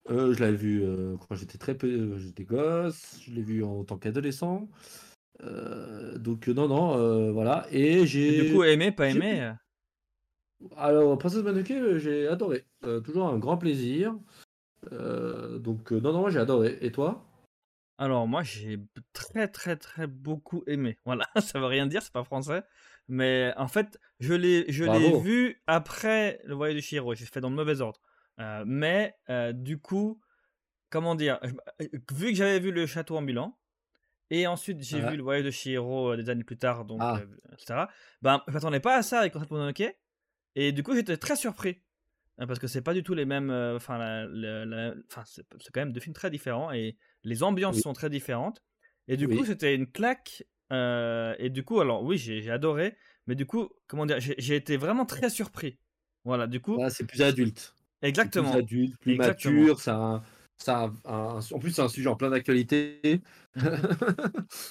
euh, 0.10 0.34
je 0.34 0.40
l'avais 0.40 0.58
vu 0.58 0.84
euh, 0.84 1.16
quand 1.18 1.36
j'étais 1.36 1.58
très 1.58 1.76
peu, 1.76 2.18
j'étais 2.18 2.44
gosse. 2.44 3.20
Je 3.22 3.32
l'ai 3.32 3.42
vu 3.42 3.64
en, 3.64 3.84
tant 3.84 3.98
qu'adolescent. 3.98 4.70
donc 5.42 6.48
non, 6.48 6.68
non, 6.68 7.32
voilà. 7.32 7.68
Et 7.72 8.06
j'ai. 8.06 8.50
Du 8.50 8.54
coup 8.54 8.64
aimé, 8.64 8.92
pas 8.92 9.10
aimé. 9.10 9.54
Alors, 10.78 11.18
Princesse 11.18 11.44
Mononoke, 11.44 11.72
euh, 11.72 12.00
j'ai 12.00 12.28
adoré. 12.28 12.66
Euh, 12.86 13.02
toujours 13.02 13.28
un 13.28 13.38
grand 13.38 13.58
plaisir. 13.58 14.16
Euh, 14.92 15.58
donc, 15.60 15.92
non, 15.92 16.14
non, 16.14 16.30
j'ai 16.30 16.40
adoré. 16.40 16.78
Et 16.82 16.92
toi? 16.92 17.26
Alors, 17.98 18.28
moi, 18.28 18.44
j'ai 18.44 18.80
très, 19.14 19.48
très, 19.48 19.76
très 19.76 20.08
beaucoup 20.08 20.64
aimé. 20.68 20.98
Voilà, 21.06 21.28
ça 21.40 21.60
veut 21.60 21.66
rien 21.66 21.88
dire, 21.88 22.02
c'est 22.02 22.14
pas 22.14 22.24
français. 22.24 22.64
Mais 23.08 23.54
en 23.58 23.68
fait, 23.68 24.00
je 24.20 24.34
l'ai, 24.34 24.66
je 24.72 24.84
l'ai 24.84 25.20
vu 25.20 25.62
après 25.68 26.42
le 26.46 26.56
voyage 26.56 26.76
de 26.76 26.82
Shiro. 26.82 27.14
J'ai 27.14 27.26
fait 27.26 27.42
dans 27.42 27.50
le 27.50 27.56
mauvais 27.56 27.82
ordre. 27.82 28.02
Mais 28.38 29.16
du 29.54 29.78
coup, 29.78 30.22
comment 30.90 31.16
dire 31.16 31.40
Vu 32.12 32.32
que 32.32 32.36
j'avais 32.36 32.60
vu 32.60 32.72
le 32.72 32.86
château 32.86 33.18
ambulant, 33.18 33.58
et 34.32 34.48
ensuite 34.48 34.82
j'ai 34.82 35.02
vu 35.02 35.18
le 35.18 35.24
voyage 35.24 35.46
de 35.46 35.52
Shiro 35.52 36.16
des 36.16 36.30
années 36.30 36.44
plus 36.44 36.58
tard, 36.58 36.86
donc, 36.86 37.00
ah. 37.02 37.22
etc. 37.54 37.86
Ben, 38.22 38.42
je 38.48 38.54
m'attendais 38.54 38.80
pas 38.80 38.96
à 38.98 39.04
ça 39.04 39.20
avec 39.20 39.34
Princesse 39.34 39.52
Mononoke. 39.52 39.96
Et 40.56 40.72
du 40.72 40.84
coup, 40.84 40.96
j'étais 40.96 41.18
très 41.18 41.36
surpris. 41.36 41.82
Hein, 42.38 42.48
parce 42.48 42.60
que 42.60 42.68
c'est 42.68 42.82
pas 42.82 42.94
du 42.94 43.04
tout 43.04 43.14
les 43.14 43.26
mêmes. 43.26 43.50
Euh, 43.50 43.76
enfin, 43.78 44.26
c'est 45.26 45.46
quand 45.72 45.82
même 45.82 45.94
deux 45.94 46.00
films 46.00 46.16
très 46.16 46.30
différents 46.30 46.72
et 46.72 46.98
les 47.24 47.44
ambiances 47.44 47.80
sont 47.80 47.94
très 47.94 48.10
différentes. 48.10 48.62
Et 49.08 49.18
du 49.18 49.28
coup, 49.28 49.46
c'était 49.46 49.76
une 49.76 49.88
claque. 49.88 50.44
Euh, 50.74 51.36
et 51.38 51.50
du 51.50 51.64
coup, 51.64 51.80
alors 51.80 52.04
oui, 52.04 52.18
j'ai 52.18 52.50
adoré. 52.50 52.98
Mais 53.28 53.36
du 53.36 53.46
coup, 53.46 53.70
comment 53.88 54.06
dire, 54.06 54.20
j'ai 54.20 54.56
été 54.56 54.78
vraiment 54.78 55.06
très 55.06 55.30
surpris. 55.30 55.80
Voilà, 56.24 56.48
du 56.48 56.60
coup. 56.60 56.80
c'est 56.90 57.06
plus 57.06 57.22
adulte. 57.22 57.75
Exactement. 58.02 58.52
Plus 58.52 58.60
adulte, 58.60 58.98
plus 59.00 59.16
mature. 59.16 59.80
Ça, 59.80 60.22
ça 60.58 60.92
en 61.06 61.60
plus, 61.60 61.72
c'est 61.72 61.82
un 61.82 61.90
sujet 61.90 62.08
en 62.08 62.16
plein 62.16 62.30
d'actualité. 62.30 63.22
Ah 63.58 63.62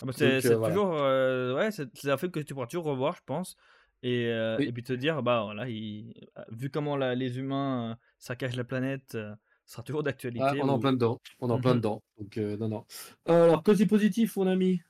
bah, 0.07 0.13
c'est 0.15 0.45
euh, 0.47 0.69
toujours. 0.69 0.93
ouais, 1.57 1.71
c'est 1.71 2.11
un 2.11 2.17
film 2.17 2.33
que 2.33 2.41
tu 2.41 2.55
pourras 2.55 2.67
toujours 2.67 2.85
revoir, 2.85 3.17
je 3.17 3.23
pense. 3.25 3.57
Et, 4.03 4.27
et, 4.27 4.73
puis 4.73 4.83
te 4.83 4.93
dire, 4.93 5.23
bah 5.23 5.45
voilà, 5.45 5.69
il, 5.69 6.13
vu 6.51 6.69
comment 6.69 6.97
les 6.97 7.39
humains 7.39 7.97
saccagent 8.19 8.57
la 8.57 8.65
planète, 8.65 9.13
ça 9.13 9.39
sera 9.65 9.83
toujours 9.83 10.03
ah, 10.03 10.05
d'actualité. 10.05 10.61
on 10.63 10.69
est 10.69 10.71
en 10.71 10.79
plein 10.79 10.93
dedans. 10.93 11.21
On 11.41 11.49
est 11.49 11.53
en 11.53 11.61
plein 11.61 11.75
dedans. 11.75 12.03
Donc, 12.19 12.37
non, 12.37 12.69
non. 12.69 12.85
alors, 13.27 13.63
côté 13.63 13.87
positif, 13.87 14.37
mon 14.37 14.47
ami, 14.47 14.83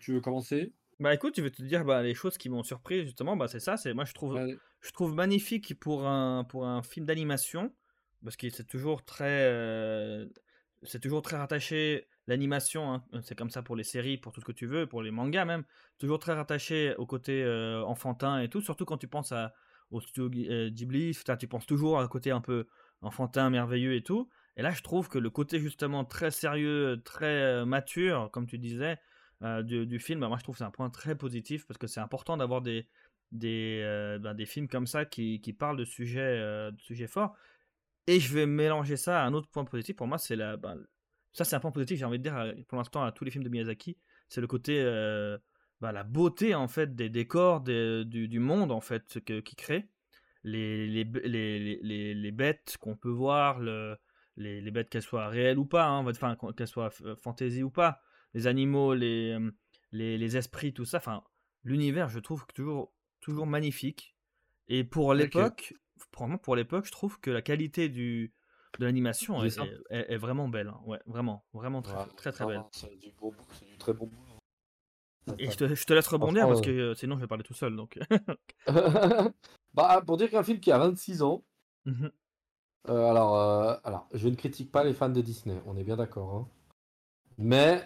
tu 0.00 0.12
veux 0.12 0.20
commencer? 0.20 0.72
Bah 0.98 1.12
écoute, 1.14 1.34
je 1.36 1.42
vais 1.42 1.50
te 1.50 1.62
dire 1.62 1.84
bah, 1.84 2.02
les 2.02 2.14
choses 2.14 2.38
qui 2.38 2.48
m'ont 2.48 2.62
surpris, 2.62 3.04
justement. 3.04 3.36
Bah, 3.36 3.48
c'est 3.48 3.60
ça. 3.60 3.76
C'est, 3.76 3.92
moi, 3.94 4.04
je 4.04 4.14
trouve, 4.14 4.40
je 4.80 4.90
trouve 4.92 5.14
magnifique 5.14 5.78
pour 5.78 6.06
un, 6.06 6.44
pour 6.44 6.66
un 6.66 6.82
film 6.82 7.06
d'animation, 7.06 7.74
parce 8.24 8.36
que 8.36 8.48
c'est 8.50 8.66
toujours 8.66 9.04
très. 9.04 9.50
c'est 10.82 11.00
toujours 11.00 11.22
très 11.22 11.36
rattaché 11.36 12.08
l'animation, 12.26 12.92
hein, 12.92 13.04
c'est 13.22 13.36
comme 13.36 13.50
ça 13.50 13.62
pour 13.62 13.76
les 13.76 13.84
séries, 13.84 14.18
pour 14.18 14.32
tout 14.32 14.40
ce 14.40 14.44
que 14.44 14.52
tu 14.52 14.66
veux, 14.66 14.86
pour 14.86 15.02
les 15.02 15.10
mangas 15.10 15.44
même, 15.44 15.64
toujours 15.98 16.18
très 16.18 16.32
rattaché 16.32 16.94
au 16.96 17.06
côté 17.06 17.42
euh, 17.42 17.84
enfantin 17.84 18.40
et 18.40 18.48
tout, 18.48 18.60
surtout 18.60 18.84
quand 18.84 18.98
tu 18.98 19.08
penses 19.08 19.32
à, 19.32 19.54
au 19.90 20.00
studio 20.00 20.28
euh, 20.50 20.70
Ghibli, 20.70 21.16
tu 21.38 21.48
penses 21.48 21.66
toujours 21.66 22.00
à 22.00 22.02
un 22.02 22.08
côté 22.08 22.30
un 22.30 22.40
peu 22.40 22.66
enfantin, 23.00 23.50
merveilleux 23.50 23.94
et 23.94 24.02
tout. 24.02 24.28
Et 24.56 24.62
là, 24.62 24.70
je 24.70 24.82
trouve 24.82 25.08
que 25.08 25.18
le 25.18 25.30
côté 25.30 25.60
justement 25.60 26.04
très 26.04 26.30
sérieux, 26.30 27.00
très 27.04 27.42
euh, 27.42 27.64
mature, 27.64 28.30
comme 28.32 28.46
tu 28.46 28.58
disais, 28.58 28.98
du, 29.40 29.98
film, 29.98 30.20
bah, 30.20 30.28
moi 30.28 30.38
je 30.38 30.42
trouve 30.42 30.54
que 30.54 30.58
c'est 30.58 30.64
un 30.64 30.70
point 30.70 30.90
très 30.90 31.16
positif 31.16 31.66
parce 31.66 31.78
que 31.78 31.86
c'est 31.86 32.00
important 32.00 32.36
d'avoir 32.36 32.62
des, 32.62 32.86
des, 33.32 33.82
ben, 34.22 34.34
des 34.34 34.46
films 34.46 34.68
comme 34.68 34.86
ça 34.86 35.04
qui, 35.04 35.40
qui 35.40 35.52
parlent 35.52 35.76
de 35.76 35.84
sujets, 35.84 36.38
de 36.70 36.80
sujets 36.80 37.06
forts. 37.06 37.34
Et 38.06 38.20
je 38.20 38.32
vais 38.34 38.46
mélanger 38.46 38.96
ça 38.96 39.22
à 39.22 39.26
un 39.26 39.34
autre 39.34 39.48
point 39.48 39.64
positif. 39.64 39.96
Pour 39.96 40.06
moi, 40.06 40.18
c'est 40.18 40.36
la, 40.36 40.56
ben, 40.56 40.78
ça, 41.36 41.44
c'est 41.44 41.54
un 41.54 41.60
point 41.60 41.70
positif, 41.70 41.98
j'ai 41.98 42.06
envie 42.06 42.18
de 42.18 42.22
dire, 42.22 42.36
euh, 42.38 42.52
pour 42.66 42.78
l'instant, 42.78 43.04
à 43.04 43.12
tous 43.12 43.24
les 43.24 43.30
films 43.30 43.44
de 43.44 43.50
Miyazaki. 43.50 43.98
C'est 44.30 44.40
le 44.40 44.46
côté, 44.46 44.80
euh, 44.80 45.36
bah, 45.82 45.92
la 45.92 46.02
beauté, 46.02 46.54
en 46.54 46.66
fait, 46.66 46.96
des 46.96 47.10
décors, 47.10 47.60
du, 47.60 48.38
monde, 48.40 48.72
en 48.72 48.80
fait, 48.80 49.20
qu'il 49.24 49.56
crée. 49.56 49.86
Les, 50.44 50.86
les, 50.86 51.04
les, 51.04 52.14
les, 52.14 52.32
bêtes 52.32 52.78
qu'on 52.80 52.96
peut 52.96 53.10
voir, 53.10 53.58
le, 53.60 53.98
les, 54.38 54.70
bêtes 54.70 54.88
qu'elles 54.88 55.02
soient 55.02 55.28
réelles 55.28 55.58
ou 55.58 55.66
pas, 55.66 55.84
hein, 55.84 56.06
enfin, 56.06 56.36
qu'elles 56.56 56.68
soient 56.68 56.90
fantasy 57.22 57.62
ou 57.62 57.70
pas, 57.70 58.00
les 58.36 58.46
animaux, 58.46 58.92
les, 58.92 59.38
les, 59.92 60.36
esprits, 60.36 60.74
tout 60.74 60.84
ça. 60.84 60.98
Enfin, 60.98 61.24
l'univers, 61.64 62.10
je 62.10 62.18
trouve 62.18 62.44
toujours, 62.54 62.92
toujours 63.22 63.46
magnifique. 63.46 64.14
Et 64.68 64.84
pour 64.84 65.14
l'époque, 65.14 65.72
okay. 66.12 66.38
pour 66.42 66.54
l'époque, 66.54 66.84
je 66.84 66.92
trouve 66.92 67.18
que 67.18 67.30
la 67.30 67.40
qualité 67.40 67.88
du, 67.88 68.34
de 68.78 68.84
l'animation 68.84 69.42
est, 69.42 69.58
est, 69.88 70.18
vraiment 70.18 70.50
belle. 70.50 70.68
Hein. 70.68 70.80
Ouais, 70.84 70.98
vraiment, 71.06 71.46
vraiment 71.54 71.80
très, 71.80 71.96
très, 72.16 72.30
très, 72.30 72.44
belle. 72.44 72.62
C'est 72.72 72.94
du, 73.00 73.10
beau, 73.12 73.34
du 73.66 73.78
très 73.78 73.94
bon 73.94 74.10
hein. 75.28 75.34
Et 75.38 75.50
je 75.50 75.56
te, 75.56 75.74
je 75.74 75.84
te, 75.84 75.94
laisse 75.94 76.06
rebondir 76.06 76.46
parce 76.46 76.60
que 76.60 76.70
euh, 76.70 76.94
sinon 76.94 77.16
je 77.16 77.22
vais 77.22 77.26
parler 77.26 77.42
tout 77.42 77.54
seul. 77.54 77.74
Donc. 77.74 77.98
bah, 79.74 80.02
pour 80.06 80.18
dire 80.18 80.30
qu'un 80.30 80.42
film 80.42 80.60
qui 80.60 80.70
a 80.70 80.78
26 80.78 81.22
ans. 81.22 81.42
Mmh 81.86 82.08
euh, 82.88 83.10
alors, 83.10 83.36
euh, 83.36 83.74
alors, 83.82 84.06
je 84.12 84.28
ne 84.28 84.36
critique 84.36 84.70
pas 84.70 84.84
les 84.84 84.94
fans 84.94 85.08
de 85.08 85.20
Disney, 85.20 85.60
on 85.66 85.76
est 85.76 85.82
bien 85.82 85.96
d'accord. 85.96 86.34
Hein. 86.36 86.48
Mais 87.38 87.84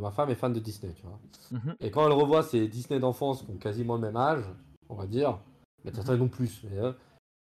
ma 0.00 0.10
femme 0.10 0.30
est 0.30 0.34
fan 0.34 0.52
de 0.52 0.60
Disney, 0.60 0.92
tu 0.94 1.02
vois. 1.02 1.18
Mmh 1.50 1.72
Et 1.80 1.90
quand 1.90 2.04
elle 2.06 2.12
revoit 2.12 2.42
ces 2.42 2.68
Disney 2.68 3.00
d'enfance 3.00 3.42
qui 3.42 3.50
ont 3.50 3.56
quasiment 3.56 3.94
le 3.94 4.00
même 4.00 4.16
âge, 4.16 4.44
on 4.88 4.94
va 4.94 5.06
dire, 5.06 5.38
mais 5.84 5.90
mmh 5.90 5.94
certains 5.94 6.16
non 6.16 6.28
plus. 6.28 6.62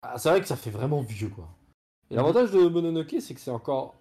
Ah, 0.04 0.18
c'est 0.18 0.30
vrai 0.30 0.42
que 0.42 0.48
ça 0.48 0.56
fait 0.56 0.72
vraiment 0.72 1.02
vieux, 1.02 1.30
quoi. 1.30 1.50
Et 2.10 2.16
l'avantage 2.16 2.52
de 2.52 2.68
Mononoke, 2.68 3.16
c'est 3.20 3.34
que 3.34 3.40
c'est 3.40 3.52
encore 3.52 3.96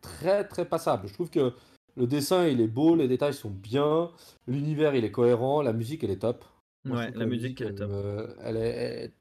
très 0.00 0.46
très 0.46 0.64
passable. 0.64 1.08
Je 1.08 1.14
trouve 1.14 1.30
que 1.30 1.54
le 1.96 2.06
dessin 2.06 2.46
il 2.46 2.60
est 2.60 2.68
beau, 2.68 2.94
les 2.94 3.08
détails 3.08 3.34
sont 3.34 3.50
bien, 3.50 4.10
l'univers 4.46 4.94
il 4.94 5.04
est 5.04 5.10
cohérent, 5.10 5.62
la 5.62 5.72
musique 5.72 6.04
elle 6.04 6.10
est 6.10 6.18
top. 6.18 6.44
ouais, 6.84 7.10
la, 7.12 7.26
musique, 7.26 7.60
elle 7.60 7.68
est 7.68 7.74
top. 7.74 7.90
elle 8.42 8.56
est, 8.56 9.12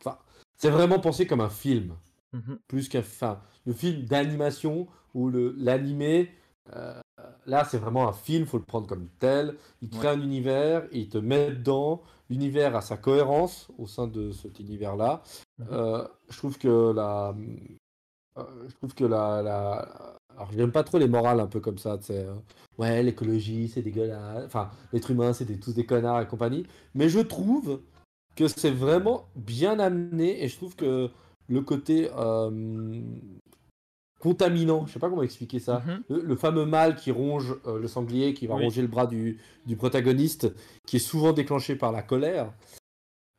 enfin, 0.00 0.18
c'est 0.56 0.70
vraiment 0.70 0.98
pensé 0.98 1.26
comme 1.26 1.40
un 1.40 1.50
film. 1.50 1.94
Mmh 2.32 2.54
plus 2.66 2.88
qu'un 2.88 3.00
enfin, 3.00 3.40
le 3.66 3.72
film 3.72 4.04
d'animation 4.04 4.88
ou 5.14 5.30
le 5.30 5.54
heu, 6.74 6.94
là, 7.46 7.64
c'est 7.64 7.78
vraiment 7.78 8.08
un 8.08 8.12
film, 8.12 8.46
faut 8.46 8.58
le 8.58 8.64
prendre 8.64 8.86
comme 8.86 9.08
tel. 9.18 9.56
Il 9.82 9.90
crée 9.90 10.08
Ouais. 10.08 10.10
un 10.10 10.20
univers, 10.20 10.86
il 10.92 11.08
te 11.08 11.18
met 11.18 11.50
dedans. 11.50 12.02
L'univers 12.30 12.74
a 12.76 12.80
sa 12.80 12.96
cohérence 12.96 13.68
au 13.78 13.86
sein 13.86 14.06
de 14.08 14.32
cet 14.32 14.58
univers-là. 14.60 15.22
Mmh 15.58 15.70
Heu, 15.72 16.08
je 16.30 16.36
trouve 16.38 16.58
que 16.58 16.92
la, 16.92 17.32
mmh, 17.36 17.58
je 18.68 18.74
trouve 18.76 18.94
que 18.94 19.04
la 19.04 19.42
la 19.42 20.16
alors 20.36 20.52
j'aime 20.52 20.72
pas 20.72 20.84
trop 20.84 20.98
les 20.98 21.08
morales 21.08 21.40
un 21.40 21.46
peu 21.46 21.60
comme 21.60 21.78
ça, 21.78 21.96
tu 21.98 22.06
sais, 22.06 22.24
heu, 22.26 22.34
ouais, 22.78 23.02
l'écologie, 23.02 23.68
c'est 23.68 23.80
dégueulasse, 23.82 24.44
enfin, 24.44 24.70
l'être 24.92 25.10
humain, 25.10 25.32
c'est 25.32 25.46
des 25.46 25.58
tous 25.58 25.72
des 25.74 25.86
connards 25.86 26.20
et 26.20 26.26
compagnie. 26.26 26.66
Mais 26.94 27.08
je 27.08 27.20
trouve 27.20 27.80
que 28.36 28.48
c'est 28.48 28.70
vraiment 28.70 29.28
bien 29.36 29.78
amené 29.78 30.42
et 30.44 30.48
je 30.48 30.56
trouve 30.56 30.76
que 30.76 31.10
le 31.48 31.60
côté, 31.62 32.10
hem, 32.16 33.20
contaminant, 34.18 34.86
je 34.86 34.92
sais 34.94 34.98
pas 34.98 35.08
comment 35.10 35.22
expliquer 35.22 35.58
ça. 35.60 35.82
Mmh 35.86 36.02
Le 36.08 36.22
le 36.22 36.36
fameux 36.36 36.66
mal 36.66 36.96
qui 36.96 37.10
ronge, 37.10 37.56
heu, 37.66 37.78
le 37.78 37.88
sanglier, 37.88 38.34
qui 38.34 38.46
va 38.46 38.54
Oui. 38.54 38.62
ronger 38.62 38.82
le 38.82 38.88
bras 38.88 39.06
du 39.06 39.40
du 39.66 39.76
protagoniste, 39.76 40.54
qui 40.86 40.96
est 40.96 41.00
souvent 41.00 41.32
déclenché 41.32 41.76
par 41.76 41.92
la 41.92 42.02
colère, 42.02 42.52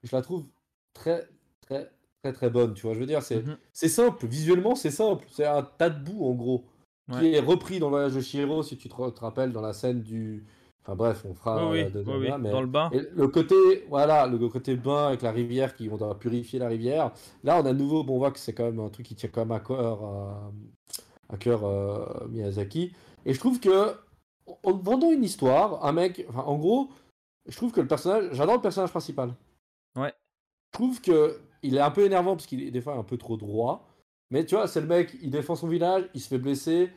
je 0.03 0.15
la 0.15 0.21
trouve 0.21 0.45
très, 0.93 1.27
très, 1.61 1.91
très, 2.23 2.33
très 2.33 2.49
bonne, 2.49 2.73
tu 2.73 2.83
vois? 2.83 2.93
Je 2.93 2.99
veux 2.99 3.05
dire, 3.05 3.21
c'est 3.23 3.43
Mmh 3.43 3.57
c'est 3.73 3.89
simple, 3.89 4.25
visuellement, 4.27 4.75
c'est 4.75 4.91
simple, 4.91 5.25
c'est 5.31 5.45
un 5.45 5.63
tas 5.63 5.89
de 5.89 6.03
boue, 6.03 6.25
en 6.25 6.33
gros, 6.33 6.65
qui 7.11 7.27
est 7.33 7.39
repris 7.39 7.79
dans 7.79 7.87
le 7.87 7.91
voyage 7.91 8.15
de 8.15 8.21
Chihiro, 8.21 8.63
si 8.63 8.77
tu 8.77 8.89
te 8.89 8.95
rappelles, 8.95 9.51
dans 9.53 9.61
la 9.61 9.73
scène 9.73 10.01
du 10.01 10.45
enfin 10.87 10.95
bref, 10.95 11.25
on 11.25 11.33
fera 11.33 11.69
oui, 11.69 11.83
oui, 11.83 11.91
deuxième 11.91 12.21
oui, 12.21 12.27
là, 12.27 12.37
dans 12.37 12.39
mais 12.39 12.61
le 12.61 12.67
bain. 12.67 12.89
et 12.91 13.01
le 13.15 13.27
côté 13.27 13.55
voilà, 13.89 14.27
le 14.27 14.47
côté 14.49 14.75
bain 14.75 15.07
avec 15.07 15.21
la 15.21 15.31
rivière 15.31 15.75
qui 15.75 15.89
on 15.91 15.97
doit 15.97 16.17
purifier 16.17 16.59
la 16.59 16.67
rivière. 16.69 17.11
Là, 17.43 17.59
on 17.61 17.65
a 17.65 17.73
de 17.73 17.77
nouveau, 17.77 18.03
bon, 18.03 18.15
on 18.15 18.19
voit 18.19 18.31
que 18.31 18.39
c'est 18.39 18.53
quand 18.53 18.63
même 18.65 18.79
un 18.79 18.89
truc 18.89 19.05
qui 19.05 19.15
tient 19.15 19.29
quand 19.29 19.41
même 19.41 19.51
à 19.51 19.59
cœur 19.59 20.03
à 20.03 20.51
à 21.29 21.37
cœur, 21.37 21.65
heu, 21.67 22.27
Miyazaki 22.29 22.93
et 23.25 23.33
je 23.33 23.39
trouve 23.39 23.59
que 23.59 23.95
en 24.63 24.73
vendant 24.77 25.11
une 25.11 25.23
histoire, 25.25 25.83
un 25.85 25.91
mec 25.91 26.25
enfin, 26.29 26.43
en 26.43 26.57
gros, 26.57 26.89
je 27.47 27.55
trouve 27.57 27.71
que 27.73 27.81
le 27.81 27.87
personnage 27.87 28.29
j'adore 28.33 28.55
le 28.55 28.61
personnage 28.61 28.91
principal. 28.91 29.33
Ouais. 29.95 30.13
Je 30.73 30.77
trouve 30.77 31.01
que 31.01 31.39
il 31.63 31.75
est 31.75 31.79
un 31.81 31.91
peu 31.91 32.05
énervant 32.05 32.35
parce 32.35 32.45
qu'il 32.45 32.61
est 32.63 32.71
des 32.71 32.81
fois 32.81 32.95
un 32.95 33.03
peu 33.03 33.17
trop 33.17 33.35
droit, 33.37 33.87
mais 34.31 34.45
tu 34.45 34.55
vois, 34.55 34.67
c'est 34.67 34.81
le 34.81 34.87
mec, 34.87 35.15
il 35.21 35.31
défend 35.31 35.55
son 35.55 35.67
village, 35.67 36.09
il 36.13 36.21
se 36.21 36.27
fait 36.29 36.37
blesser, 36.37 36.91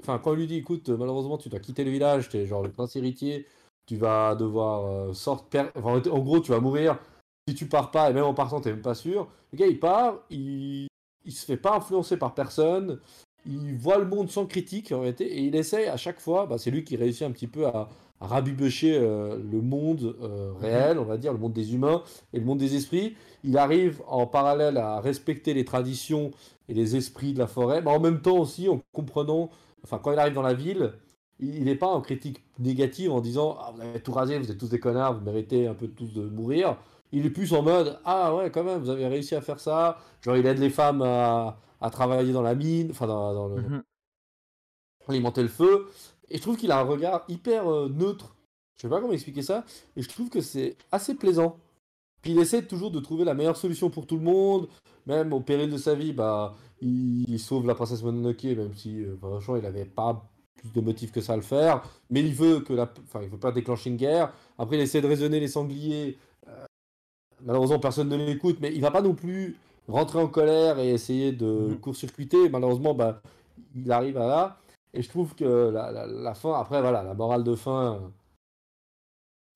enfin, 0.00 0.18
quand 0.18 0.32
on 0.32 0.34
lui 0.34 0.46
dit: 0.46 0.56
«Écoute, 0.56 0.88
malheureusement, 0.88 1.38
tu 1.38 1.48
dois 1.48 1.60
quitter 1.60 1.84
le 1.84 1.90
village, 1.90 2.28
tu 2.28 2.36
es 2.38 2.46
genre 2.46 2.62
le 2.62 2.70
prince 2.70 2.96
héritier, 2.96 3.46
tu 3.86 3.96
vas 3.96 4.34
devoir, 4.34 5.08
heu, 5.10 5.14
sort 5.14 5.44
per 5.48 5.66
enfin, 5.76 6.00
en 6.10 6.18
gros, 6.20 6.40
tu 6.40 6.50
vas 6.52 6.60
mourir 6.60 6.98
si 7.48 7.54
tu 7.54 7.66
pars 7.66 7.90
pas 7.90 8.10
et 8.10 8.12
même 8.12 8.24
en 8.24 8.34
partant, 8.34 8.60
tu 8.60 8.68
es 8.68 8.72
même 8.72 8.82
pas 8.82 8.94
sûr». 8.94 9.28
Le 9.52 9.58
gars, 9.58 9.66
il 9.66 9.78
part, 9.78 10.18
il 10.30 10.86
il 11.24 11.32
se 11.32 11.44
fait 11.44 11.56
pas 11.56 11.76
influencer 11.76 12.16
par 12.16 12.34
personne, 12.34 13.00
il 13.46 13.74
voit 13.76 13.98
le 13.98 14.06
monde 14.06 14.30
sans 14.30 14.46
critique 14.46 14.92
et 14.92 15.42
il 15.44 15.56
essaye 15.56 15.86
à 15.86 15.96
chaque 15.96 16.20
fois, 16.20 16.46
bah, 16.46 16.56
c'est 16.58 16.70
lui 16.70 16.84
qui 16.84 16.96
réussit 16.96 17.22
un 17.22 17.32
petit 17.32 17.48
peu 17.48 17.66
à 17.66 17.88
à 18.20 18.40
heu, 18.40 19.44
le 19.52 19.60
monde, 19.60 20.16
heu, 20.22 20.52
Mmh 20.52 20.56
réel, 20.62 20.98
on 20.98 21.04
va 21.04 21.18
dire, 21.18 21.32
le 21.32 21.38
monde 21.38 21.52
des 21.52 21.74
humains 21.74 22.02
et 22.32 22.38
le 22.38 22.46
monde 22.46 22.58
des 22.58 22.74
esprits. 22.74 23.14
Il 23.44 23.58
arrive 23.58 24.00
en 24.06 24.26
parallèle 24.26 24.78
à 24.78 25.00
respecter 25.00 25.52
les 25.52 25.64
traditions 25.66 26.30
et 26.68 26.74
les 26.74 26.96
esprits 26.96 27.32
de 27.32 27.38
la 27.38 27.46
forêt, 27.46 27.82
mais 27.82 27.90
en 27.90 28.00
même 28.00 28.20
temps 28.22 28.38
aussi 28.38 28.68
en 28.68 28.80
comprenant 28.92 29.50
enfin, 29.84 29.98
quand 29.98 30.12
il 30.12 30.18
arrive 30.18 30.34
dans 30.34 30.42
la 30.42 30.54
ville, 30.54 30.94
il 31.38 31.64
n'est 31.64 31.76
pas 31.76 31.86
en 31.86 32.00
critique 32.00 32.42
négative 32.58 33.12
en 33.12 33.20
disant: 33.20 33.56
«Ah 33.60 33.72
vous 33.74 33.80
avez 33.82 34.00
tout 34.00 34.12
rasé, 34.12 34.38
vous 34.38 34.50
êtes 34.50 34.58
tous 34.58 34.70
des 34.70 34.80
connards, 34.80 35.14
vous 35.18 35.24
méritez 35.24 35.66
un 35.66 35.74
peu 35.74 35.88
tous 35.88 36.12
de 36.12 36.22
mourir». 36.22 36.76
Il 37.12 37.24
est 37.26 37.30
plus 37.30 37.52
en 37.54 37.62
mode: 37.62 37.98
«Ah 38.04 38.34
ouais, 38.34 38.50
quand 38.50 38.64
même, 38.64 38.80
vous 38.80 38.90
avez 38.90 39.06
réussi 39.06 39.34
à 39.34 39.40
faire 39.40 39.60
ça». 39.60 39.98
Genre 40.22 40.36
il 40.36 40.46
aide 40.46 40.58
les 40.58 40.70
femmes 40.70 41.02
à 41.02 41.58
à 41.80 41.90
travailler 41.90 42.32
dans 42.32 42.42
la 42.42 42.54
mine, 42.54 42.88
enfin 42.90 43.06
dans 43.06 43.34
dans 43.34 43.48
le 43.48 43.56
Mmh 43.62 43.82
alimenter 45.08 45.42
le 45.42 45.48
feu 45.48 45.86
et 46.28 46.36
je 46.36 46.42
trouve 46.42 46.56
qu'il 46.56 46.72
a 46.72 46.78
un 46.78 46.82
regard 46.82 47.24
hyper, 47.28 47.70
heu, 47.70 47.88
neutre. 47.88 48.34
Je 48.76 48.82
sais 48.82 48.88
pas 48.88 49.00
comment 49.00 49.12
expliquer 49.12 49.42
ça 49.42 49.64
et 49.96 50.02
je 50.02 50.08
trouve 50.08 50.28
que 50.30 50.40
c'est 50.40 50.76
assez 50.90 51.14
plaisant. 51.14 51.58
Puis 52.22 52.32
il 52.32 52.38
essaie 52.38 52.62
toujours 52.66 52.90
de 52.90 53.00
trouver 53.00 53.24
la 53.24 53.34
meilleure 53.34 53.56
solution 53.56 53.90
pour 53.90 54.06
tout 54.06 54.16
le 54.16 54.22
monde, 54.22 54.68
même 55.06 55.32
au 55.32 55.40
péril 55.40 55.70
de 55.70 55.76
sa 55.78 55.94
vie, 55.94 56.12
bah, 56.12 56.54
il 56.80 57.24
il 57.28 57.38
sauve 57.38 57.66
la 57.66 57.74
princesse 57.74 58.02
Mononoke 58.02 58.44
même 58.44 58.74
si, 58.74 59.00
heu, 59.00 59.16
franchement 59.20 59.56
il 59.56 59.66
avait 59.66 59.84
pas 59.84 60.28
plus 60.56 60.72
de 60.72 60.80
motifs 60.80 61.12
que 61.12 61.20
ça 61.20 61.34
à 61.34 61.36
le 61.36 61.42
faire, 61.42 61.82
mais 62.10 62.20
il 62.22 62.34
veut 62.34 62.60
que 62.60 62.72
la 62.72 62.90
enfin 63.04 63.20
il 63.22 63.28
veut 63.28 63.38
pas 63.38 63.52
déclencher 63.52 63.90
une 63.90 63.96
guerre. 63.96 64.32
Après 64.58 64.76
il 64.76 64.80
essaie 64.82 65.00
de 65.02 65.06
raisonner 65.06 65.38
les 65.40 65.48
sangliers, 65.48 66.18
heu, 66.48 66.50
malheureusement 67.44 67.78
personne 67.78 68.08
ne 68.08 68.16
l'écoute, 68.16 68.58
mais 68.60 68.72
il 68.74 68.80
va 68.80 68.90
pas 68.90 69.02
non 69.02 69.14
plus 69.14 69.56
rentrer 69.88 70.18
en 70.20 70.28
colère 70.28 70.78
et 70.78 70.90
essayer 70.90 71.32
de 71.32 71.46
Mmh 71.46 71.76
court-circuiter. 71.80 72.48
Malheureusement, 72.48 72.94
bah, 72.94 73.22
il 73.76 73.90
arrive 73.92 74.18
à 74.18 74.26
là. 74.26 74.58
Et 74.94 75.02
je 75.02 75.08
trouve 75.08 75.34
que 75.34 75.44
la 75.70 75.92
la 75.92 76.06
la 76.06 76.34
fin 76.34 76.54
après 76.58 76.80
voilà, 76.80 77.02
la 77.02 77.14
morale 77.14 77.44
de 77.44 77.54
fin 77.54 78.00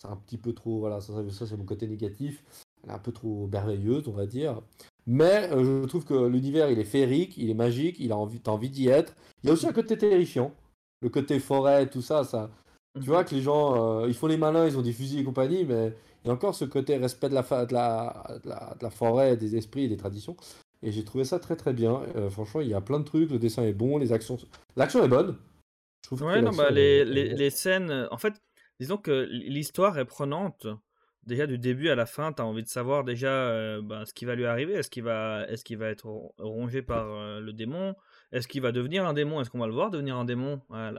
c'est 0.01 0.09
un 0.09 0.17
petit 0.17 0.39
peu 0.39 0.53
trop, 0.53 0.79
voilà, 0.79 1.01
ça, 1.01 1.13
c'est 1.31 1.57
mon 1.57 1.65
côté 1.65 1.87
négatif. 1.87 2.43
Elle 2.83 2.91
est 2.91 2.95
un 2.95 2.99
peu 2.99 3.13
trop 3.13 3.47
merveilleuse, 3.49 4.09
on 4.09 4.13
va 4.13 4.27
dire. 4.27 4.63
Mais 5.07 5.51
euh, 5.53 5.83
je 5.83 5.89
trouve 5.89 6.05
que 6.05 6.27
l'univers, 6.27 6.71
il 6.71 6.79
est 6.79 6.85
féerique, 6.85 7.37
il 7.37 7.51
est 7.51 7.55
magique, 7.55 7.97
il 7.99 8.13
a 8.13 8.17
envie, 8.17 8.41
t'as 8.41 8.53
envie 8.53 8.71
d'y 8.71 8.89
être. 8.89 9.15
Il 9.43 9.49
y 9.49 9.51
a 9.51 9.53
aussi 9.53 9.67
un 9.67 9.73
côté 9.73 9.99
terrifiant. 9.99 10.55
Le 11.03 11.09
côté 11.09 11.39
forêt, 11.39 11.89
tout 11.89 12.03
ça, 12.03 12.25
ça. 12.25 12.51
Tu 12.95 13.07
vois 13.07 13.25
que 13.25 13.35
les 13.35 13.43
gens, 13.43 14.03
euh, 14.03 14.09
ils 14.09 14.15
font 14.15 14.27
les 14.27 14.37
malins, 14.37 14.67
ils 14.67 14.77
ont 14.79 14.83
des 14.83 14.93
fusils 14.93 15.21
et 15.21 15.25
compagnie, 15.25 15.65
mais 15.65 15.95
il 16.25 16.29
y 16.29 16.31
a 16.31 16.35
encore 16.35 16.55
ce 16.55 16.65
côté 16.65 16.97
respect 16.97 17.29
de 17.29 17.35
la, 17.35 17.43
de 17.43 17.75
la, 17.75 18.41
de 18.43 18.49
la, 18.49 18.75
de 18.79 18.83
la 18.83 18.91
forêt, 18.91 19.37
des 19.37 19.57
esprits 19.57 19.85
et 19.85 19.89
des 19.89 19.97
traditions. 19.97 20.37
Et 20.83 20.93
j'ai 20.93 21.05
trouvé 21.05 21.25
ça 21.25 21.39
très 21.39 21.57
très 21.57 21.73
bien. 21.73 22.03
Euh, 22.17 22.31
franchement, 22.31 22.63
il 22.63 22.69
y 22.69 22.75
a 22.75 22.81
plein 22.81 23.01
de 23.01 23.05
trucs, 23.05 23.31
le 23.31 23.39
dessin 23.39 23.63
est 23.65 23.75
bon, 23.75 23.99
les 23.99 24.13
actions. 24.13 24.39
L'action 24.77 25.05
est 25.05 25.09
bonne. 25.09 25.37
Je 26.03 26.09
trouve 26.09 26.21
que 26.21 26.25
Ouais, 26.25 26.41
non, 26.41 26.47
l'action 26.47 26.63
bah, 26.63 26.71
les, 26.71 26.81
est 26.81 27.05
les, 27.05 27.35
les 27.35 27.51
scènes. 27.51 28.09
En 28.11 28.17
fait, 28.17 28.35
disons 28.81 28.97
que 28.97 29.29
l'histoire 29.31 29.99
est 29.99 30.05
prenante. 30.07 30.67
Déjà, 31.25 31.47
du 31.47 31.59
début 31.59 31.91
à 31.91 31.95
la 31.95 32.07
fin, 32.07 32.33
tu 32.33 32.41
as 32.41 32.47
envie 32.47 32.63
de 32.63 32.69
savoir 32.69 33.05
déjà 33.05 33.29
euh, 33.29 33.83
ben, 33.83 34.07
ce 34.07 34.15
qui 34.15 34.25
va 34.25 34.35
lui 34.35 34.47
arriver. 34.47 34.73
Est-ce 34.73 34.89
qu'il 34.91 35.05
va, 35.05 35.47
être 35.47 36.07
ro- 36.07 36.35
rongé 36.39 36.81
par 36.81 37.13
euh, 37.13 37.41
le 37.41 37.53
démon? 37.53 37.95
Est-ce 38.33 38.49
qu'il 38.49 38.63
va 38.63 38.73
devenir 38.73 39.07
un 39.07 39.13
démon? 39.13 39.41
Est-ce 39.41 39.51
qu'on 39.51 39.59
va 39.59 39.67
le 39.67 39.75
voir 39.75 39.91
devenir 39.91 40.17
un 40.17 40.25
démon 40.25 40.63
à, 40.71 40.91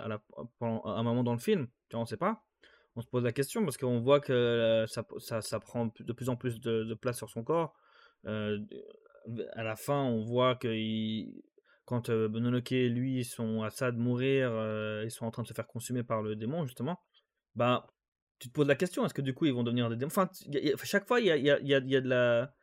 un 0.62 1.04
moment 1.04 1.24
dans 1.24 1.34
le 1.34 1.40
film? 1.40 1.68
Tu 1.90 1.96
on 1.96 2.06
sait 2.06 2.18
pas. 2.18 2.44
On 2.96 3.02
se 3.02 3.08
pose 3.08 3.24
la 3.24 3.32
question 3.32 3.64
parce 3.64 3.78
qu'on 3.78 4.00
voit 4.00 4.20
que 4.20 4.32
euh, 4.32 4.86
ça, 4.86 5.60
prend 5.60 5.92
de 6.00 6.14
plus 6.14 6.30
en 6.30 6.36
plus 6.36 6.60
de, 6.60 6.94
place 6.94 7.18
sur 7.18 7.32
son 7.32 7.44
corps. 7.44 7.74
À 8.26 9.64
la 9.64 9.76
fin, 9.76 10.04
on 10.04 10.22
voit 10.22 10.56
que 10.56 10.70
quand 11.86 12.10
Mononoke 12.10 12.74
et 12.74 12.90
lui 12.90 13.24
sont 13.24 13.64
à 13.64 13.72
ça 13.72 13.92
de 13.92 13.98
mourir, 13.98 14.52
ils 15.04 15.12
sont 15.12 15.26
en 15.26 15.32
train 15.32 15.42
de 15.42 15.48
se 15.48 15.54
faire 15.54 15.68
consumer 15.68 16.04
par 16.04 16.22
le 16.22 16.36
démon, 16.36 16.66
justement. 16.68 17.00
Bah, 17.56 17.88
tu 18.40 18.48
te 18.50 18.54
poses 18.54 18.68
la 18.68 18.76
question, 18.76 19.06
est-ce 19.06 19.14
que 19.14 19.22
du 19.22 19.34
coup 19.34 19.46
ils 19.46 19.54
vont 19.54 19.64
devenir 19.64 19.90
des 19.90 19.96
démons 19.96 20.12
Enfin, 20.12 20.30
chaque 20.84 21.08
fois, 21.08 21.20
il 21.20 21.28
y 21.28 21.32
a, 21.32 21.38
y, 21.38 21.50
a, 21.50 21.60
y 21.60 21.68
y 21.68 21.96
a 21.96 22.02
de 22.02 22.10
la. 22.10 22.54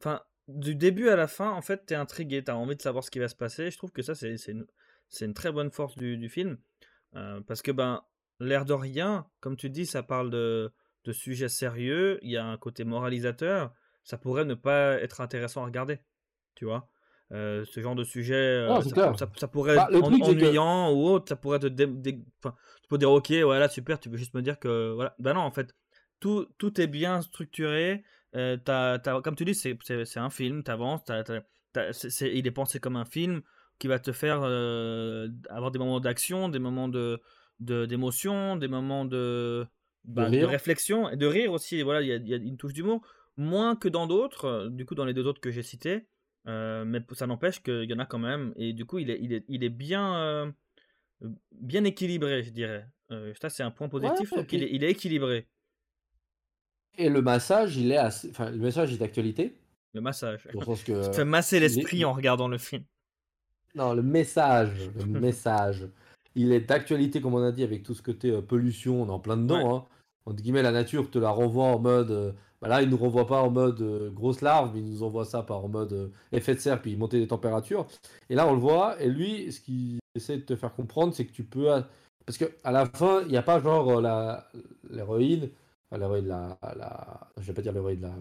Enfin, 0.00 0.22
du 0.48 0.74
début 0.74 1.08
à 1.08 1.16
la 1.16 1.26
fin, 1.26 1.50
en 1.50 1.62
fait, 1.62 1.86
t'es 1.86 1.94
intrigué, 1.94 2.44
t'as 2.44 2.54
envie 2.54 2.76
de 2.76 2.82
savoir 2.82 3.04
ce 3.04 3.10
qui 3.10 3.18
va 3.18 3.28
se 3.28 3.34
passer. 3.34 3.70
Je 3.70 3.76
trouve 3.76 3.92
que 3.92 4.02
ça, 4.02 4.14
c'est 4.14 4.34
une, 4.46 4.66
une 5.20 5.34
très 5.34 5.52
bonne 5.52 5.70
force 5.70 5.96
du, 5.96 6.16
du 6.16 6.28
film. 6.28 6.58
Euh, 7.14 7.40
parce 7.40 7.62
que, 7.62 7.72
ben, 7.72 8.02
l'air 8.40 8.64
de 8.64 8.72
rien, 8.72 9.26
comme 9.40 9.56
tu 9.56 9.70
dis, 9.70 9.86
ça 9.86 10.02
parle 10.02 10.30
de, 10.30 10.72
de 11.04 11.12
sujets 11.12 11.48
sérieux, 11.48 12.18
il 12.22 12.30
y 12.30 12.36
a 12.36 12.44
un 12.44 12.58
côté 12.58 12.84
moralisateur, 12.84 13.72
ça 14.04 14.18
pourrait 14.18 14.44
ne 14.44 14.54
pas 14.54 15.00
être 15.00 15.20
intéressant 15.20 15.62
à 15.62 15.66
regarder, 15.66 15.98
tu 16.54 16.64
vois? 16.64 16.88
Euh, 17.32 17.64
ce 17.64 17.80
genre 17.80 17.96
de 17.96 18.04
sujet, 18.04 18.34
euh, 18.36 18.80
ça, 18.82 18.90
clair. 18.94 19.18
ça- 19.18 19.28
ça 19.36 19.48
pourrait 19.48 19.74
Bah, 19.74 19.88
être 19.90 20.02
en- 20.04 20.10
que- 20.10 20.22
ennuyant 20.22 20.92
ou 20.92 21.08
autre, 21.08 21.24
ça 21.28 21.34
pourrait 21.36 21.58
te 21.58 21.66
dé- 21.66 21.88
tu 22.04 22.88
peux 22.88 22.98
dire 22.98 23.10
ok, 23.10 23.32
voilà, 23.42 23.68
super, 23.68 23.98
tu 23.98 24.08
veux 24.08 24.16
juste 24.16 24.32
me 24.34 24.42
dire 24.42 24.60
que 24.60 24.92
voilà. 24.94 25.14
Ben 25.18 25.34
non, 25.34 25.40
en 25.40 25.50
fait, 25.50 25.74
tout, 26.20 26.46
tout 26.58 26.80
est 26.80 26.86
bien 26.86 27.22
structuré. 27.22 28.04
euh, 28.34 28.56
t'as- 28.58 28.98
comme 29.22 29.34
tu 29.34 29.44
dis, 29.46 29.54
c'est 29.54 29.76
un 30.18 30.28
film, 30.30 30.62
t'avances, 30.62 31.00
il 32.20 32.46
est 32.46 32.50
pensé 32.50 32.80
comme 32.80 32.96
un 32.96 33.04
film 33.04 33.40
qui 33.78 33.88
va 33.88 33.98
te 33.98 34.12
faire 34.12 34.40
euh, 34.42 35.28
avoir 35.48 35.70
des 35.70 35.78
moments 35.78 36.00
d'action, 36.00 36.48
des 36.48 36.58
moments 36.58 36.88
de 36.88 37.20
de- 37.60 37.86
d'émotion, 37.86 38.56
des 38.56 38.68
moments 38.68 39.06
de, 39.06 39.66
bah, 40.04 40.28
de 40.28 40.36
rire. 40.36 40.48
réflexion 40.50 41.08
et 41.08 41.16
de 41.16 41.26
rire 41.26 41.52
aussi. 41.52 41.80
Voilà, 41.82 42.02
il 42.02 42.08
y 42.26 42.30
y 42.30 42.34
a 42.34 42.36
une 42.36 42.58
touche 42.58 42.74
d'humour, 42.74 43.00
moins 43.38 43.76
que 43.76 43.88
dans 43.88 44.06
d'autres, 44.06 44.68
du 44.70 44.84
coup, 44.84 44.94
dans 44.94 45.06
les 45.06 45.14
deux 45.14 45.26
autres 45.26 45.40
que 45.40 45.50
j'ai 45.50 45.62
cités. 45.62 46.06
Euh, 46.48 46.84
mais 46.84 47.00
ça 47.12 47.26
n'empêche 47.26 47.62
qu'il 47.62 47.84
y 47.84 47.94
en 47.94 47.98
a 47.98 48.06
quand 48.06 48.18
même. 48.18 48.52
Et 48.56 48.72
du 48.72 48.84
coup, 48.84 48.98
il 48.98 49.10
est, 49.10 49.18
il 49.20 49.32
est, 49.32 49.44
il 49.48 49.64
est 49.64 49.70
bien, 49.70 50.16
euh, 50.16 50.50
bien 51.52 51.84
équilibré, 51.84 52.42
je 52.42 52.50
dirais. 52.50 52.86
Euh, 53.10 53.32
ça, 53.40 53.50
c'est 53.50 53.62
un 53.62 53.70
point 53.70 53.88
positif. 53.88 54.32
est, 54.32 54.52
il 54.52 54.84
est 54.84 54.90
équilibré, 54.90 55.46
Et 56.98 57.08
le 57.08 57.22
massage, 57.22 57.76
il 57.76 57.90
est 57.90 57.96
assez. 57.96 58.30
Enfin, 58.30 58.50
le 58.50 58.58
message 58.58 58.92
est 58.92 58.98
d'actualité. 58.98 59.56
le 59.92 60.00
massage. 60.00 60.48
Dans 60.52 60.60
le 60.60 60.66
sens 60.66 60.84
que. 60.84 61.04
Tu 61.04 61.10
te 61.10 61.16
fais 61.16 61.24
masser 61.24 61.58
l'esprit 61.58 62.04
en 62.04 62.12
regardant 62.12 62.48
le 62.48 62.58
film. 62.58 62.84
Non, 63.74 63.92
le 63.92 64.02
message. 64.02 64.90
Le 64.96 65.04
message. 65.20 65.88
Il 66.36 66.52
est 66.52 66.60
d'actualité, 66.60 67.20
comme 67.20 67.34
on 67.34 67.42
a 67.42 67.52
dit, 67.52 67.64
avec 67.64 67.82
tout 67.82 67.94
ce 67.94 68.02
côté 68.02 68.40
pollution. 68.42 69.02
On 69.02 69.06
est 69.06 69.10
en 69.10 69.18
plein 69.18 69.36
dedans. 69.36 69.76
Hein. 69.76 69.86
Entre 70.26 70.42
guillemets, 70.42 70.62
la 70.62 70.72
nature 70.72 71.10
te 71.10 71.18
la 71.18 71.30
renvoie 71.30 71.64
en 71.64 71.78
mode. 71.78 72.36
Euh, 72.56 72.68
bah 72.68 72.68
là, 72.68 72.82
il 72.82 72.88
nous 72.88 72.96
renvoie 72.96 73.26
pas 73.26 73.42
en 73.42 73.50
mode 73.50 73.80
euh, 73.80 74.10
grosse 74.10 74.40
larve, 74.40 74.72
mais 74.74 74.80
il 74.80 74.88
nous 74.88 75.02
envoie 75.02 75.24
ça 75.24 75.42
par 75.42 75.64
en 75.64 75.68
mode 75.68 75.92
euh, 75.92 76.08
effet 76.32 76.54
de 76.54 76.60
serre, 76.60 76.80
puis 76.80 76.96
monter 76.96 77.18
des 77.20 77.28
températures. 77.28 77.86
Et 78.30 78.34
là, 78.34 78.46
on 78.46 78.54
le 78.54 78.60
voit, 78.60 79.00
et 79.00 79.08
lui, 79.08 79.52
ce 79.52 79.60
qu'il 79.60 79.98
essaie 80.14 80.36
de 80.38 80.42
te 80.42 80.56
faire 80.56 80.74
comprendre, 80.74 81.14
c'est 81.14 81.26
que 81.26 81.32
tu 81.32 81.44
peux. 81.44 81.68
Parce 82.24 82.38
qu'à 82.38 82.70
la 82.70 82.86
fin, 82.86 83.22
il 83.22 83.28
n'y 83.28 83.36
a 83.36 83.42
pas 83.42 83.60
genre 83.60 84.00
la 84.00 84.48
l'héroïne, 84.90 85.50
l'héroïne, 85.92 86.26
la, 86.26 86.58
la, 86.76 87.30
je 87.38 87.46
vais 87.46 87.52
pas 87.52 87.62
dire 87.62 87.72
l'héroïne, 87.72 88.00
la, 88.00 88.14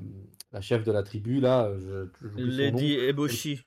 la 0.54 0.62
chef 0.62 0.84
de 0.84 0.92
la 0.92 1.04
tribu, 1.04 1.40
là. 1.40 1.70
Lady 2.36 2.94
Eboshi. 2.94 3.62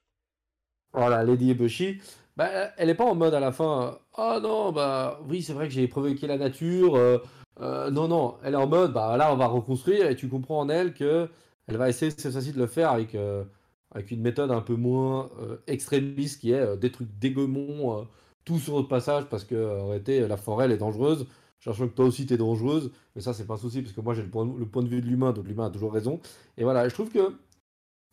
Voilà, 0.92 1.24
Lady 1.24 1.50
Eboshi. 1.50 2.00
Bah, 2.38 2.70
elle 2.76 2.87
n'est 2.87 2.94
pas 2.94 3.04
en 3.04 3.16
mode 3.16 3.35
à 3.35 3.40
la 3.40 3.50
fin, 3.50 3.98
oh 4.16 4.38
non, 4.40 4.70
bah 4.70 5.20
oui, 5.28 5.42
c'est 5.42 5.52
vrai 5.52 5.66
que 5.66 5.74
j'ai 5.74 5.88
provoqué 5.88 6.28
la 6.28 6.38
nature. 6.38 6.94
Euh, 6.94 7.18
euh, 7.60 7.90
non, 7.90 8.08
non, 8.08 8.36
elle 8.42 8.54
est 8.54 8.58
en 8.58 8.66
mode, 8.66 8.92
bah 8.92 9.16
là, 9.16 9.32
on 9.32 9.36
va 9.36 9.46
reconstruire 9.46 10.06
et 10.08 10.16
tu 10.16 10.28
comprends 10.28 10.60
en 10.60 10.68
elle 10.68 10.94
que 10.94 11.28
elle 11.66 11.76
va 11.76 11.88
essayer 11.88 12.10
cette 12.10 12.32
fois-ci 12.32 12.52
de 12.52 12.58
le 12.58 12.66
faire 12.66 12.90
avec, 12.90 13.14
euh, 13.14 13.44
avec 13.90 14.10
une 14.10 14.22
méthode 14.22 14.50
un 14.50 14.60
peu 14.60 14.74
moins 14.74 15.28
extrémiste 15.66 16.40
qui 16.40 16.52
est 16.52 16.76
des 16.78 16.90
trucs 16.90 17.10
dégommons 17.18 18.06
tout 18.44 18.58
sur 18.58 18.74
notre 18.74 18.88
passage 18.88 19.24
parce 19.26 19.44
que 19.44 19.80
en 19.80 19.88
réalité, 19.88 20.26
la 20.26 20.36
forêt 20.36 20.66
elle 20.66 20.72
est 20.72 20.78
dangereuse. 20.78 21.26
Sachant 21.60 21.88
que 21.88 21.94
toi 21.94 22.04
aussi 22.04 22.24
tu 22.24 22.34
es 22.34 22.36
dangereuse, 22.36 22.92
mais 23.16 23.20
ça 23.20 23.34
c'est 23.34 23.44
pas 23.44 23.54
un 23.54 23.58
souci 23.58 23.82
parce 23.82 23.92
que 23.92 24.00
moi 24.00 24.14
j'ai 24.14 24.22
le 24.22 24.30
point, 24.30 24.46
le 24.46 24.64
point 24.64 24.82
de 24.82 24.88
vue 24.88 25.00
de 25.02 25.06
l'humain, 25.06 25.32
donc 25.32 25.46
l'humain 25.48 25.66
a 25.66 25.70
toujours 25.70 25.92
raison. 25.92 26.20
Et 26.56 26.62
voilà, 26.62 26.88
je 26.88 26.94
trouve 26.94 27.10
que 27.10 27.34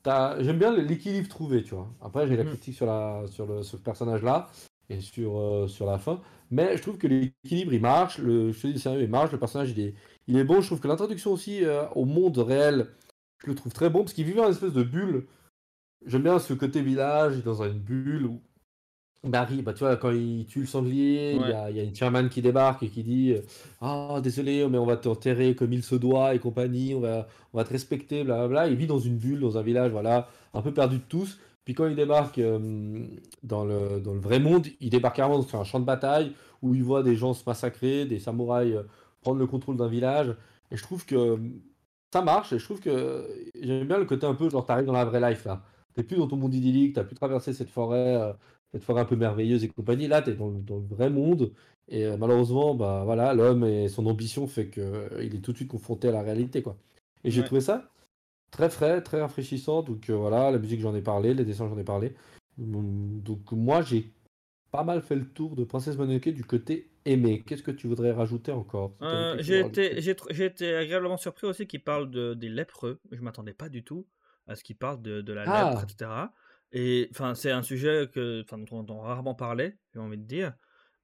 J'aime 0.06 0.60
bien 0.60 0.72
l'équilibre 0.72 1.28
trouvé, 1.28 1.64
tu 1.64 1.74
vois. 1.74 1.88
Après, 2.02 2.28
j'ai 2.28 2.38
la 2.38 2.44
mm. 2.44 2.50
critique 2.50 2.76
sur, 2.76 2.86
la, 2.86 3.24
sur, 3.28 3.46
le, 3.48 3.64
ce 3.64 3.76
personnage-là 3.76 4.50
et 4.90 5.02
sur, 5.02 5.40
euh, 5.40 5.68
sur 5.68 5.86
la 5.88 5.98
fin. 5.98 6.22
Mais 6.52 6.78
je 6.78 6.82
trouve 6.82 6.98
que 6.98 7.08
l'équilibre, 7.08 7.74
il 7.74 7.82
marche. 7.82 8.18
Le, 8.20 8.52
je 8.52 8.62
te 8.62 8.68
dis, 8.68 8.80
sérieux, 8.80 9.04
il 9.04 9.10
marche. 9.10 9.32
Le 9.32 9.40
personnage, 9.40 9.72
il 9.72 9.80
est, 9.80 9.96
il 10.28 10.38
est 10.38 10.44
bon. 10.44 10.62
Je 10.62 10.68
trouve 10.68 10.80
que 10.80 10.88
l'introduction 10.88 11.32
aussi 11.32 11.64
euh, 11.64 11.88
au 11.96 12.06
monde 12.06 12.38
réel, 12.38 12.88
je 13.44 13.48
le 13.48 13.56
trouve 13.56 13.74
très 13.74 13.90
bon 13.90 14.00
parce 14.00 14.14
qu'il 14.14 14.26
vivait 14.26 14.38
dans 14.38 14.46
une 14.46 14.52
espèce 14.52 14.74
de 14.74 14.84
bulle. 14.84 15.28
J'aime 16.06 16.24
bien 16.24 16.40
ce 16.40 16.54
côté 16.54 16.82
village, 16.82 17.44
dans 17.44 17.64
une 17.64 17.80
bulle 17.80 18.26
où 18.28 18.42
Barry, 19.24 19.62
bah, 19.64 19.74
tu 19.74 19.80
vois, 19.80 19.98
quand 19.98 20.12
il 20.12 20.46
tue 20.46 20.62
le 20.62 20.66
sanglier, 20.68 21.34
il 21.34 21.50
y, 21.50 21.52
a, 21.52 21.72
y, 21.72 21.80
a 21.80 21.84
une 21.84 21.96
chairman 21.96 22.30
qui 22.30 22.44
débarque 22.44 22.84
et 22.84 22.90
qui 22.90 23.04
dit 23.04 23.36
Ah, 23.82 24.20
désolé, 24.22 24.68
mais 24.70 24.78
on 24.78 24.86
va 24.86 24.98
t'enterrer 24.98 25.56
comme 25.56 25.74
il 25.74 25.84
se 25.84 25.96
doit 25.96 26.36
et 26.36 26.40
compagnie, 26.40 26.94
on 26.94 27.00
va, 27.00 27.28
on 27.54 27.58
va 27.58 27.64
te 27.64 27.72
respecter, 27.72 28.24
blablabla. 28.24 28.68
Il 28.68 28.76
vit 28.76 28.88
dans 28.88 29.00
une 29.00 29.18
bulle, 29.18 29.40
dans 29.40 29.58
un 29.58 29.64
village, 29.64 29.92
voilà, 29.92 30.30
un 30.54 30.62
peu 30.62 30.74
perdu 30.74 30.98
de 30.98 31.04
tous. 31.10 31.40
Puis 31.66 31.74
quand 31.74 31.88
il 31.88 31.96
débarque 31.96 32.38
euh, 32.38 33.08
dans, 33.44 33.66
le, 33.66 34.00
dans 34.00 34.14
le 34.14 34.20
vrai 34.20 34.40
monde, 34.40 34.68
il 34.80 34.90
débarque 34.90 35.18
carrément 35.18 35.42
sur 35.42 35.60
un 35.60 35.64
champ 35.64 35.80
de 35.80 35.86
bataille 35.86 36.34
où 36.62 36.76
il 36.76 36.84
voit 36.84 37.04
des 37.04 37.16
gens 37.16 37.34
se 37.34 37.44
massacrer, 37.46 38.06
des 38.06 38.20
samouraïs 38.20 38.76
euh, 38.76 38.84
prendre 39.22 39.40
le 39.40 39.48
contrôle 39.48 39.78
d'un 39.78 39.88
village. 39.88 40.36
Et 40.72 40.78
je 40.78 40.84
trouve 40.84 41.06
que 41.06 41.40
ça 42.14 42.22
marche 42.22 42.54
et 42.54 42.60
je 42.60 42.66
trouve 42.66 42.80
que 42.80 43.28
j'aime 43.62 43.88
bien 43.88 43.98
le 43.98 44.06
côté 44.06 44.26
un 44.26 44.36
peu 44.36 44.50
genre 44.50 44.66
t'arrives 44.66 44.86
dans 44.86 44.94
la 44.94 45.06
vraie 45.06 45.30
life 45.30 45.46
là. 45.46 45.64
T'es 45.96 46.04
plus 46.04 46.18
dans 46.18 46.28
ton 46.28 46.38
monde 46.38 46.54
idyllique, 46.54 46.94
t'as 46.94 47.04
plus 47.04 47.16
traversé 47.16 47.54
cette 47.54 47.70
forêt. 47.70 48.16
Euh, 48.16 48.34
cette 48.76 48.84
forêt 48.84 49.02
un 49.02 49.06
peu 49.06 49.16
merveilleuse 49.16 49.64
et 49.64 49.70
compagnie. 49.70 50.08
Là, 50.08 50.22
tu 50.22 50.32
es 50.32 50.34
dans, 50.34 50.50
le 50.50 50.86
vrai 50.90 51.10
monde. 51.10 51.54
Et 51.88 52.06
euh, 52.06 52.18
malheureusement, 52.18 52.76
bah, 52.76 53.04
voilà, 53.06 53.34
l'homme 53.34 53.64
et 53.64 53.88
son 53.88 54.06
ambition 54.06 54.48
fait 54.48 54.70
qu'il 54.70 54.84
euh, 54.84 55.22
est 55.22 55.42
tout 55.42 55.54
de 55.54 55.58
suite 55.58 55.70
confronté 55.70 56.10
à 56.10 56.12
la 56.12 56.22
réalité. 56.22 56.62
Quoi. 56.62 56.76
Et 57.24 57.32
j'ai 57.32 57.44
trouvé 57.44 57.62
ça 57.62 57.90
très 58.56 58.70
frais, 58.70 59.02
très 59.02 59.22
rafraîchissant. 59.22 59.84
Donc 59.84 60.10
euh, 60.10 60.14
voilà, 60.14 60.50
la 60.50 60.58
musique, 60.58 60.80
j'en 60.80 60.96
ai 60.96 61.02
parlé, 61.02 61.34
les 61.34 61.44
dessins, 61.44 61.68
j'en 61.68 61.78
ai 61.78 61.84
parlé. 61.84 62.16
Donc 62.58 63.52
moi, 63.52 63.82
j'ai 63.82 64.14
pas 64.72 64.84
mal 64.84 65.02
fait 65.02 65.16
le 65.16 65.26
tour 65.26 65.56
de 65.56 65.66
Princesse 65.66 65.98
Mononoke 65.98 66.30
du 66.30 66.46
côté 66.46 66.90
aimé. 67.04 67.44
Qu'est-ce 67.46 67.64
que 67.64 67.72
tu 67.72 67.88
voudrais 67.88 68.12
rajouter 68.12 68.54
encore? 68.54 68.94
J'ai 69.40 69.60
été, 69.60 69.98
été, 69.98 70.76
agréablement 70.76 71.18
surpris 71.18 71.48
aussi 71.48 71.68
qu'il 71.68 71.84
parle 71.84 72.10
de, 72.10 72.34
des 72.34 72.50
lépreux. 72.50 73.00
Je 73.12 73.22
m'attendais 73.22 73.54
pas 73.54 73.68
du 73.68 73.84
tout 73.84 74.08
à 74.48 74.56
ce 74.56 74.64
qu'il 74.64 74.78
parle 74.78 75.02
de, 75.02 75.22
de 75.22 75.34
la 75.34 75.44
ah. 75.48 75.70
lèpre, 75.70 75.84
etc. 75.84 76.12
Et 76.72 77.10
enfin, 77.12 77.36
c'est 77.36 77.52
un 77.52 77.62
sujet 77.62 78.10
que, 78.12 78.46
dont 78.50 78.66
on 78.72 78.80
entend 78.80 79.00
rarement 79.02 79.36
parler, 79.36 79.76
j'ai 79.94 80.00
envie 80.00 80.18
de 80.18 80.24
dire. 80.24 80.54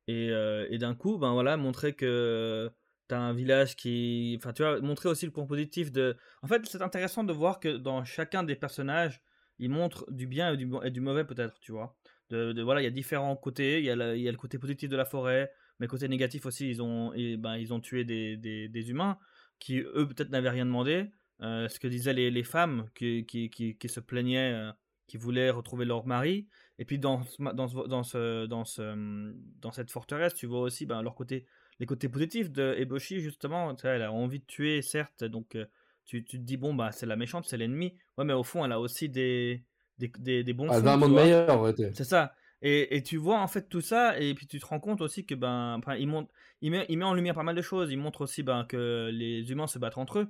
Et, 0.08 0.30
euh, 0.32 0.68
et 0.70 0.78
d'un 0.78 0.96
coup, 0.96 1.18
ben 1.18 1.34
voilà, 1.34 1.58
montrer 1.58 1.94
que 1.94 2.72
un 3.16 3.34
village 3.34 3.76
qui. 3.76 4.36
Enfin, 4.38 4.54
tu 4.54 4.64
vois, 4.64 4.80
montrer 4.82 5.10
aussi 5.10 5.26
le 5.26 5.32
point 5.32 5.46
positif 5.46 5.92
de. 5.92 6.18
En 6.42 6.48
fait, 6.48 6.66
c'est 6.66 6.82
intéressant 6.82 7.24
de 7.24 7.34
voir 7.34 7.60
que 7.60 7.78
dans 7.78 8.04
chacun 8.04 8.44
des 8.44 8.56
personnages, 8.56 9.22
ils 9.60 9.70
montrent 9.70 10.06
du 10.12 10.28
bien 10.28 10.54
et 10.54 10.58
du, 10.58 10.70
et 10.84 10.92
du 10.92 11.02
mauvais, 11.02 11.24
peut-être, 11.26 11.60
tu 11.60 11.72
vois. 11.72 11.96
De, 12.30 12.62
voilà, 12.62 12.82
il 12.82 12.86
y 12.86 12.88
a 12.88 12.92
différents 12.92 13.36
côtés. 13.36 13.80
Il 13.80 13.84
y, 13.84 13.88
y 13.88 14.28
a 14.28 14.32
le 14.32 14.38
côté 14.38 14.58
positif 14.58 14.90
de 14.90 14.96
la 14.96 15.06
forêt, 15.06 15.52
mais 15.80 15.88
côté 15.88 16.08
négatif 16.08 16.46
aussi, 16.46 16.70
ils 16.70 16.82
ont, 16.82 17.12
ben, 17.38 17.58
ils 17.58 17.74
ont 17.74 17.80
tué 17.80 18.06
des, 18.06 18.38
des, 18.38 18.90
humains 18.90 19.18
qui, 19.60 19.80
eux, 19.80 20.08
peut-être 20.08 20.30
n'avaient 20.30 20.50
rien 20.50 20.66
demandé. 20.66 21.12
Euh, 21.42 21.68
ce 21.68 21.80
que 21.80 21.88
disaient 21.88 22.14
les, 22.14 22.32
les 22.32 22.44
femmes 22.44 22.88
qui, 22.96 23.26
qui, 23.26 23.50
qui, 23.50 23.90
se 23.90 24.00
plaignaient. 24.00 24.54
Euh, 24.54 24.72
qui 25.12 25.18
voulaient 25.18 25.50
retrouver 25.50 25.84
leur 25.84 26.08
mari. 26.08 26.48
Et 26.80 26.86
puis 26.86 26.98
dans, 26.98 27.22
dans, 27.38 27.54
dans, 27.54 28.04
ce, 28.04 28.46
dans, 28.46 28.64
ce, 28.64 29.34
dans 29.60 29.72
cette 29.74 29.92
forteresse, 29.92 30.34
tu 30.34 30.46
vois 30.46 30.62
aussi 30.62 30.86
ben, 30.86 31.02
leur 31.02 31.16
côté, 31.16 31.46
les 31.82 31.88
côtés 31.88 32.10
positifs 32.10 32.52
de 32.52 32.76
Eboshi, 32.78 33.22
justement. 33.22 33.76
Elle 33.84 34.04
a 34.04 34.12
envie 34.12 34.40
de 34.40 34.46
tuer, 34.46 34.84
certes, 34.84 35.24
donc 35.24 35.56
euh, 35.56 35.66
tu, 36.06 36.24
tu, 36.24 36.38
te 36.38 36.44
dis, 36.44 36.56
bon, 36.56 36.76
bah, 36.76 36.92
c'est 36.92 37.08
la 37.08 37.16
méchante, 37.16 37.46
c'est 37.48 37.58
l'ennemi. 37.58 37.96
Ouais, 38.20 38.24
mais 38.24 38.34
au 38.34 38.44
fond, 38.44 38.64
elle 38.64 38.72
a 38.72 38.80
aussi 38.80 39.10
des, 39.10 39.64
des, 39.98 40.44
des, 40.44 40.54
bons 40.54 40.72
Elle 40.72 40.88
a 40.88 40.94
un 40.94 40.98
monde 40.98 41.16
meilleur, 41.16 41.74
C'est 41.94 42.04
ça. 42.04 42.36
Et, 42.62 42.96
et, 42.96 43.02
tu 43.02 43.18
vois 43.18 43.40
en 43.40 43.48
fait 43.48 43.68
tout 43.68 43.82
ça, 43.82 44.20
et 44.20 44.36
puis 44.36 44.46
tu 44.46 44.60
te 44.60 44.66
rends 44.68 44.80
compte 44.80 45.02
aussi 45.02 45.26
que 45.26 45.34
ben, 45.34 45.82
il, 45.98 46.08
montre, 46.08 46.32
il, 46.62 46.70
met, 46.70 46.86
il 46.88 47.00
met 47.00 47.06
en 47.06 47.16
lumière 47.16 47.34
pas 47.34 47.42
mal 47.42 47.56
de 47.56 47.64
choses. 47.64 47.92
Il 47.92 47.98
montre 47.98 48.22
aussi 48.22 48.44
ben, 48.44 48.64
que 48.70 49.10
les 49.12 49.52
humains 49.52 49.66
se 49.66 49.80
battent 49.80 49.98
entre 49.98 50.20
eux. 50.20 50.28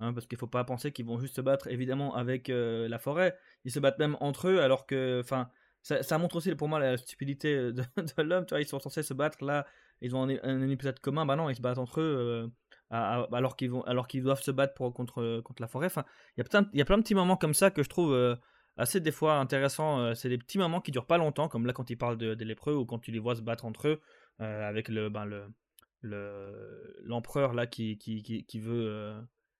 Hein, 0.00 0.14
parce 0.14 0.26
qu'il 0.26 0.38
faut 0.38 0.46
pas 0.46 0.64
penser 0.64 0.90
qu'ils 0.90 1.04
vont 1.04 1.18
juste 1.18 1.36
se 1.36 1.42
battre 1.42 1.68
évidemment 1.68 2.14
avec 2.16 2.48
euh, 2.48 2.88
la 2.88 2.98
forêt. 2.98 3.36
Ils 3.66 3.70
se 3.70 3.78
battent 3.78 3.98
même 3.98 4.16
entre 4.20 4.48
eux, 4.48 4.60
alors 4.62 4.86
que, 4.86 5.20
enfin, 5.22 5.50
ça, 5.82 6.16
montre 6.16 6.36
aussi 6.36 6.54
pour 6.54 6.68
moi 6.68 6.78
la 6.78 6.96
stupidité 6.96 7.54
de, 7.54 7.72
de 8.16 8.22
l'homme. 8.22 8.46
Tu 8.46 8.54
vois, 8.54 8.62
ils 8.62 8.66
sont 8.66 8.80
censés 8.80 9.02
se 9.02 9.12
battre 9.12 9.44
là, 9.44 9.66
ils 10.00 10.14
ont 10.14 10.22
un, 10.28 10.38
un 10.42 10.68
épisode 10.68 10.98
commun. 11.00 11.26
Bah 11.26 11.36
non, 11.36 11.50
ils 11.50 11.56
se 11.56 11.60
battent 11.60 11.78
entre 11.78 12.00
eux. 12.00 12.16
Euh, 12.18 12.48
alors 12.90 13.56
qu'ils 13.56 13.70
vont, 13.70 13.82
alors 13.82 14.06
qu'ils 14.06 14.22
doivent 14.22 14.42
se 14.42 14.50
battre 14.50 14.74
pour, 14.74 14.92
contre, 14.92 15.40
contre 15.40 15.62
la 15.62 15.68
forêt. 15.68 15.86
Enfin, 15.86 16.04
il 16.36 16.40
y 16.40 16.42
a 16.42 16.44
plein, 16.44 16.68
il 16.72 16.78
y 16.78 16.82
a 16.82 16.84
plein 16.84 16.98
de 16.98 17.02
petits 17.02 17.14
moments 17.14 17.36
comme 17.36 17.54
ça 17.54 17.70
que 17.70 17.82
je 17.82 17.88
trouve 17.88 18.12
euh, 18.12 18.36
assez 18.76 19.00
des 19.00 19.10
fois 19.10 19.36
intéressants. 19.36 20.14
c'est 20.14 20.28
des 20.28 20.38
petits 20.38 20.58
moments 20.58 20.80
qui 20.80 20.92
durent 20.92 21.06
pas 21.06 21.18
longtemps, 21.18 21.48
comme 21.48 21.66
là 21.66 21.72
quand 21.72 21.90
ils 21.90 21.96
parlent 21.96 22.18
de, 22.18 22.34
des 22.34 22.44
lépreux 22.44 22.74
ou 22.74 22.84
quand 22.84 22.98
tu 22.98 23.10
les 23.10 23.18
vois 23.18 23.34
se 23.34 23.40
battre 23.40 23.64
entre 23.64 23.88
eux 23.88 24.00
avec 24.38 24.88
le, 24.88 25.08
ben, 25.08 25.24
le, 25.24 27.02
l'empereur 27.04 27.54
là 27.54 27.66
qui, 27.66 27.98
qui, 27.98 28.22
qui, 28.22 28.44
qui 28.44 28.60
veut 28.60 29.16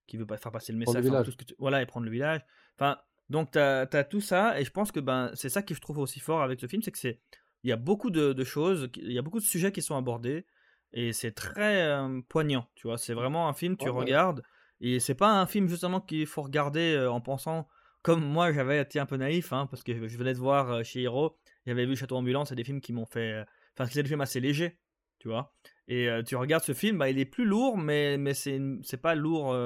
qui 0.07 0.17
veut 0.17 0.27
pas 0.27 0.37
faire 0.37 0.53
passer 0.53 0.73
le 0.73 0.79
message. 0.79 1.05
tout 1.25 1.31
ce 1.31 1.37
que 1.37 1.45
Voilà, 1.59 1.83
et 1.83 1.87
prendre 1.87 2.07
le 2.07 2.13
village. 2.13 2.41
Enfin, 2.79 2.99
donc 3.31 3.53
tu 3.53 3.59
as, 3.59 4.05
tout 4.05 4.21
ça, 4.21 4.61
et 4.61 4.65
je 4.65 4.71
pense 4.71 4.93
que 4.93 5.01
ben, 5.01 5.31
c'est 5.35 5.49
ça 5.49 5.63
que 5.63 5.75
je 5.75 5.81
trouve 5.81 5.99
aussi 5.99 6.21
fort 6.21 6.43
avec 6.43 6.61
ce 6.61 6.67
film, 6.67 6.83
c'est 6.83 6.93
que 6.93 6.99
c'est 6.99 7.21
il 7.65 7.71
y 7.71 7.73
a 7.73 7.77
beaucoup 7.77 8.11
de, 8.11 8.45
choses, 8.45 8.91
il 8.97 9.13
y 9.13 9.19
a 9.19 9.23
beaucoup 9.23 9.41
de 9.41 9.45
sujets 9.45 9.73
qui 9.73 9.81
sont 9.81 9.97
abordés, 9.97 10.47
et 10.93 11.15
c'est 11.15 11.33
très 11.33 11.83
euh, 11.83 12.21
poignant, 12.29 12.69
tu 12.75 12.87
vois. 12.87 12.99
C'est 12.99 13.15
vraiment 13.15 13.49
un 13.49 13.55
film, 13.55 13.77
tu 13.79 13.89
regardes, 13.89 14.43
et 14.81 15.01
c'est 15.01 15.15
pas 15.15 15.41
un 15.41 15.47
film 15.47 15.67
justement 15.67 16.01
qu'il 16.01 16.27
faut 16.27 16.43
regarder 16.43 16.95
euh, 16.95 17.11
en 17.11 17.23
pensant, 17.23 17.67
comme 18.03 18.23
moi 18.23 18.53
j'avais 18.53 18.81
été 18.81 19.01
un 19.01 19.07
peu 19.07 19.17
naïf, 19.17 19.53
hein, 19.55 19.67
parce 19.67 19.83
que 19.83 20.07
je 20.07 20.19
venais 20.19 20.35
de 20.35 20.39
voir 20.39 20.71
euh, 20.71 20.83
chez 20.83 21.01
Hiro, 21.01 21.39
j'avais 21.67 21.87
vu 21.87 21.97
Château 21.97 22.17
Ambulance, 22.17 22.51
c'est 22.51 22.55
des 22.55 22.65
films 22.65 22.83
qui 22.83 22.93
m'ont 22.93 23.07
fait... 23.07 23.43
Enfin, 23.73 23.89
c'est 23.91 24.03
des 24.03 24.09
films 24.09 24.21
assez 24.21 24.41
légers, 24.41 24.79
tu 25.19 25.29
vois. 25.29 25.55
Et 25.89 26.09
tu 26.27 26.37
regardes 26.37 26.63
ce 26.63 26.75
film, 26.75 26.99
bah, 26.99 27.09
il 27.11 27.19
est 27.19 27.25
plus 27.25 27.45
lourd, 27.45 27.79
mais, 27.79 28.19
mais 28.19 28.35
c'est, 28.35 28.61
c'est 28.83 29.01
pas 29.01 29.15
lourd. 29.15 29.57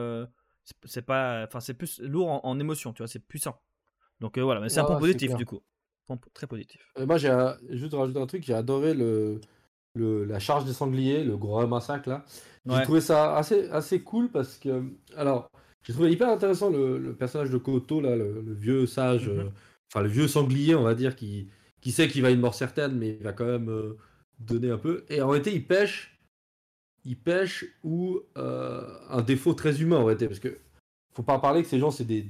c'est 0.84 1.02
pas. 1.02 1.44
Enfin, 1.46 1.60
c'est 1.60 1.74
plus 1.74 2.00
lourd 2.00 2.40
en, 2.44 2.58
émotion, 2.58 2.92
tu 2.92 3.02
vois, 3.02 3.08
c'est 3.08 3.24
puissant. 3.24 3.60
Donc 4.20 4.38
voilà, 4.38 4.60
mais 4.60 4.68
c'est 4.68 4.80
un 4.80 4.84
point 4.84 4.98
positif 4.98 5.34
du 5.34 5.44
coup. 5.44 5.62
Très 6.34 6.46
positif. 6.46 6.80
moi, 6.98 7.18
j'ai 7.18 7.34
juste 7.70 7.94
rajouter 7.94 8.20
un 8.20 8.26
truc, 8.26 8.44
j'ai 8.44 8.54
adoré 8.54 8.94
le, 8.94 9.40
le, 9.94 10.24
la 10.24 10.38
charge 10.38 10.64
des 10.64 10.72
sangliers, 10.72 11.24
le 11.24 11.36
gros 11.36 11.66
massacre 11.66 12.08
là. 12.08 12.24
J'ai 12.66 12.82
trouvé 12.82 13.00
ça 13.00 13.36
assez, 13.36 13.68
assez 13.70 14.00
cool 14.00 14.30
parce 14.30 14.58
que. 14.58 14.82
Alors, 15.16 15.50
j'ai 15.82 15.92
trouvé 15.92 16.10
hyper 16.10 16.28
intéressant 16.28 16.70
le, 16.70 17.14
personnage 17.14 17.50
de 17.50 17.58
Koto, 17.58 18.00
là, 18.00 18.14
le, 18.14 18.44
vieux 18.54 18.86
sage, 18.86 19.28
mm-hmm. 19.28 19.50
enfin 19.90 20.02
le 20.02 20.08
vieux 20.08 20.28
sanglier, 20.28 20.74
on 20.74 20.82
va 20.82 20.94
dire, 20.94 21.16
qui, 21.16 21.48
qui 21.80 21.92
sait 21.92 22.08
qu'il 22.08 22.22
va 22.22 22.30
une 22.30 22.40
mort 22.40 22.54
certaine, 22.54 22.96
mais 22.96 23.16
il 23.18 23.22
va 23.22 23.32
quand 23.32 23.46
même 23.46 23.94
donner 24.38 24.70
un 24.70 24.78
peu. 24.78 25.04
Et 25.08 25.20
en 25.22 25.28
réalité, 25.28 25.54
il 25.54 25.66
pêche, 25.66 26.18
il 27.04 27.16
pêche 27.16 27.64
ou 27.82 28.20
euh, 28.36 28.86
un 29.08 29.22
défaut 29.22 29.54
très 29.54 29.80
humain 29.80 29.96
en 29.96 30.04
réalité, 30.04 30.26
parce 30.26 30.40
que 30.40 30.58
faut 31.14 31.22
pas 31.22 31.38
parler 31.38 31.62
que 31.62 31.68
ces 31.68 31.78
gens 31.78 31.90
c'est 31.90 32.04
des, 32.04 32.26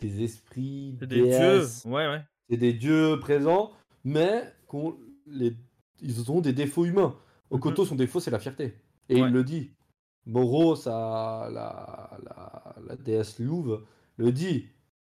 des 0.00 0.22
esprits, 0.22 0.92
des 0.92 1.06
dieux, 1.06 1.64
ouais 1.86 2.08
ouais, 2.08 2.22
c'est 2.48 2.56
des 2.56 2.72
dieux 2.72 3.18
présents, 3.20 3.72
mais 4.04 4.52
les, 5.26 5.54
ils 6.00 6.30
ont 6.30 6.40
des 6.40 6.52
défauts 6.52 6.84
humains. 6.84 7.16
Okoto, 7.50 7.82
mhm. 7.82 7.88
son 7.88 7.94
défaut 7.94 8.20
c'est 8.20 8.30
la 8.30 8.38
fierté, 8.38 8.74
et 9.08 9.18
il 9.18 9.28
le 9.28 9.44
dit. 9.44 9.70
Moro, 10.24 10.76
la, 10.86 11.48
la, 11.52 12.76
la 12.86 12.96
déesse 12.96 13.40
Louve, 13.40 13.84
le 14.16 14.32
dit. 14.32 14.66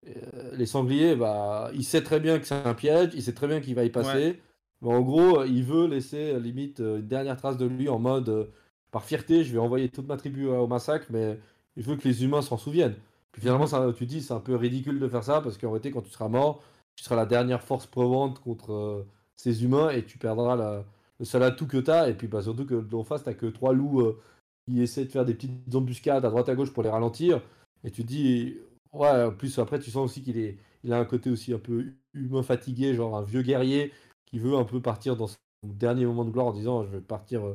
Euh, 0.06 0.54
les 0.54 0.66
sangliers, 0.66 1.16
bah, 1.16 1.70
il 1.74 1.82
sait 1.82 2.02
très 2.02 2.20
bien 2.20 2.38
que 2.38 2.46
c'est 2.46 2.54
un 2.54 2.74
piège, 2.74 3.10
il 3.14 3.22
sait 3.22 3.32
très 3.32 3.48
bien 3.48 3.60
qu'il 3.60 3.74
va 3.74 3.84
y 3.84 3.90
passer 3.90 4.38
en 4.82 5.00
gros, 5.00 5.44
il 5.44 5.64
veut 5.64 5.86
laisser 5.86 6.32
euh, 6.34 6.38
limite 6.38 6.80
euh, 6.80 6.98
une 6.98 7.08
dernière 7.08 7.36
trace 7.36 7.56
de 7.56 7.66
lui 7.66 7.88
en 7.88 7.98
mode 7.98 8.28
euh, 8.28 8.44
par 8.90 9.04
fierté, 9.04 9.44
je 9.44 9.52
vais 9.52 9.58
envoyer 9.58 9.88
toute 9.88 10.06
ma 10.06 10.16
tribu 10.16 10.46
au 10.46 10.66
massacre, 10.66 11.06
mais 11.10 11.38
je 11.76 11.82
veux 11.82 11.96
que 11.96 12.08
les 12.08 12.24
humains 12.24 12.42
s'en 12.42 12.56
souviennent. 12.56 12.96
finalement, 13.38 13.66
ça, 13.66 13.92
tu 13.96 14.06
dis, 14.06 14.22
c'est 14.22 14.32
un 14.32 14.40
peu 14.40 14.56
ridicule 14.56 14.98
de 14.98 15.08
faire 15.08 15.24
ça 15.24 15.40
parce 15.42 15.58
qu'en 15.58 15.70
réalité, 15.70 15.90
quand 15.90 16.02
tu 16.02 16.10
seras 16.10 16.28
mort, 16.28 16.62
tu 16.98 17.04
seras 17.04 17.14
la 17.14 17.26
dernière 17.26 17.62
force 17.62 17.87
prevante 17.87 18.40
contre 18.40 18.72
euh, 18.72 19.06
ces 19.37 19.62
humains 19.62 19.90
et 19.90 20.04
tu 20.04 20.18
perdras 20.18 20.82
le 21.20 21.24
seul 21.24 21.44
atout 21.44 21.68
que 21.68 21.76
tu 21.76 21.90
as. 21.92 22.08
Et 22.08 22.14
puis 22.14 22.26
bah, 22.26 22.42
surtout 22.42 22.66
que 22.66 22.92
en 22.92 23.04
face, 23.04 23.22
tu 23.22 23.32
que 23.37 23.46
trois 23.46 23.72
loups 23.72 24.00
euh, 24.00 24.20
qui 24.66 24.82
essaient 24.82 25.04
de 25.04 25.11
faire 25.11 25.24
des 25.24 25.34
petites 25.34 25.72
embuscades 25.76 26.24
à 26.24 26.28
droite 26.28 26.48
à 26.48 26.56
gauche 26.56 26.72
pour 26.72 26.82
les 26.82 26.88
ralentir. 26.90 27.40
Et 27.84 27.92
tu 27.92 28.02
te 28.02 28.08
dis, 28.08 28.56
ouais, 28.92 29.26
en 29.26 29.30
plus, 29.30 29.61
après, 29.61 29.78
tu 29.78 29.92
sens 29.92 30.11
aussi 30.11 30.22
qu'il 30.24 30.38
est, 30.38 30.58
il 30.82 30.92
a 30.92 30.98
un 30.98 31.04
côté 31.04 31.30
aussi 31.30 31.52
un 31.52 31.61
peu 31.61 31.87
humain 32.14 32.42
fatigué, 32.42 32.94
genre 32.94 33.16
un 33.16 33.22
vieux 33.22 33.42
guerrier 33.42 33.92
qui 34.26 34.40
veut 34.40 34.56
un 34.56 34.64
peu 34.64 34.82
partir 34.82 35.14
dans 35.16 35.28
son 35.28 35.37
dernier 35.62 36.04
moment 36.04 36.24
de 36.24 36.30
gloire 36.32 36.46
en 36.46 36.52
disant, 36.52 36.82
je 36.82 36.90
vais 36.90 37.00
partir. 37.00 37.46
Euh, 37.46 37.54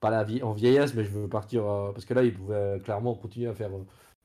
pas 0.00 0.26
en 0.42 0.52
vieillesse, 0.52 0.94
mais 0.94 1.02
je 1.02 1.10
veux 1.10 1.28
partir 1.28 1.62
parce 1.94 2.04
que 2.04 2.12
là, 2.12 2.24
il 2.24 2.34
pouvait 2.34 2.78
clairement 2.84 3.14
continuer 3.14 3.48
à 3.48 3.54
faire 3.54 3.70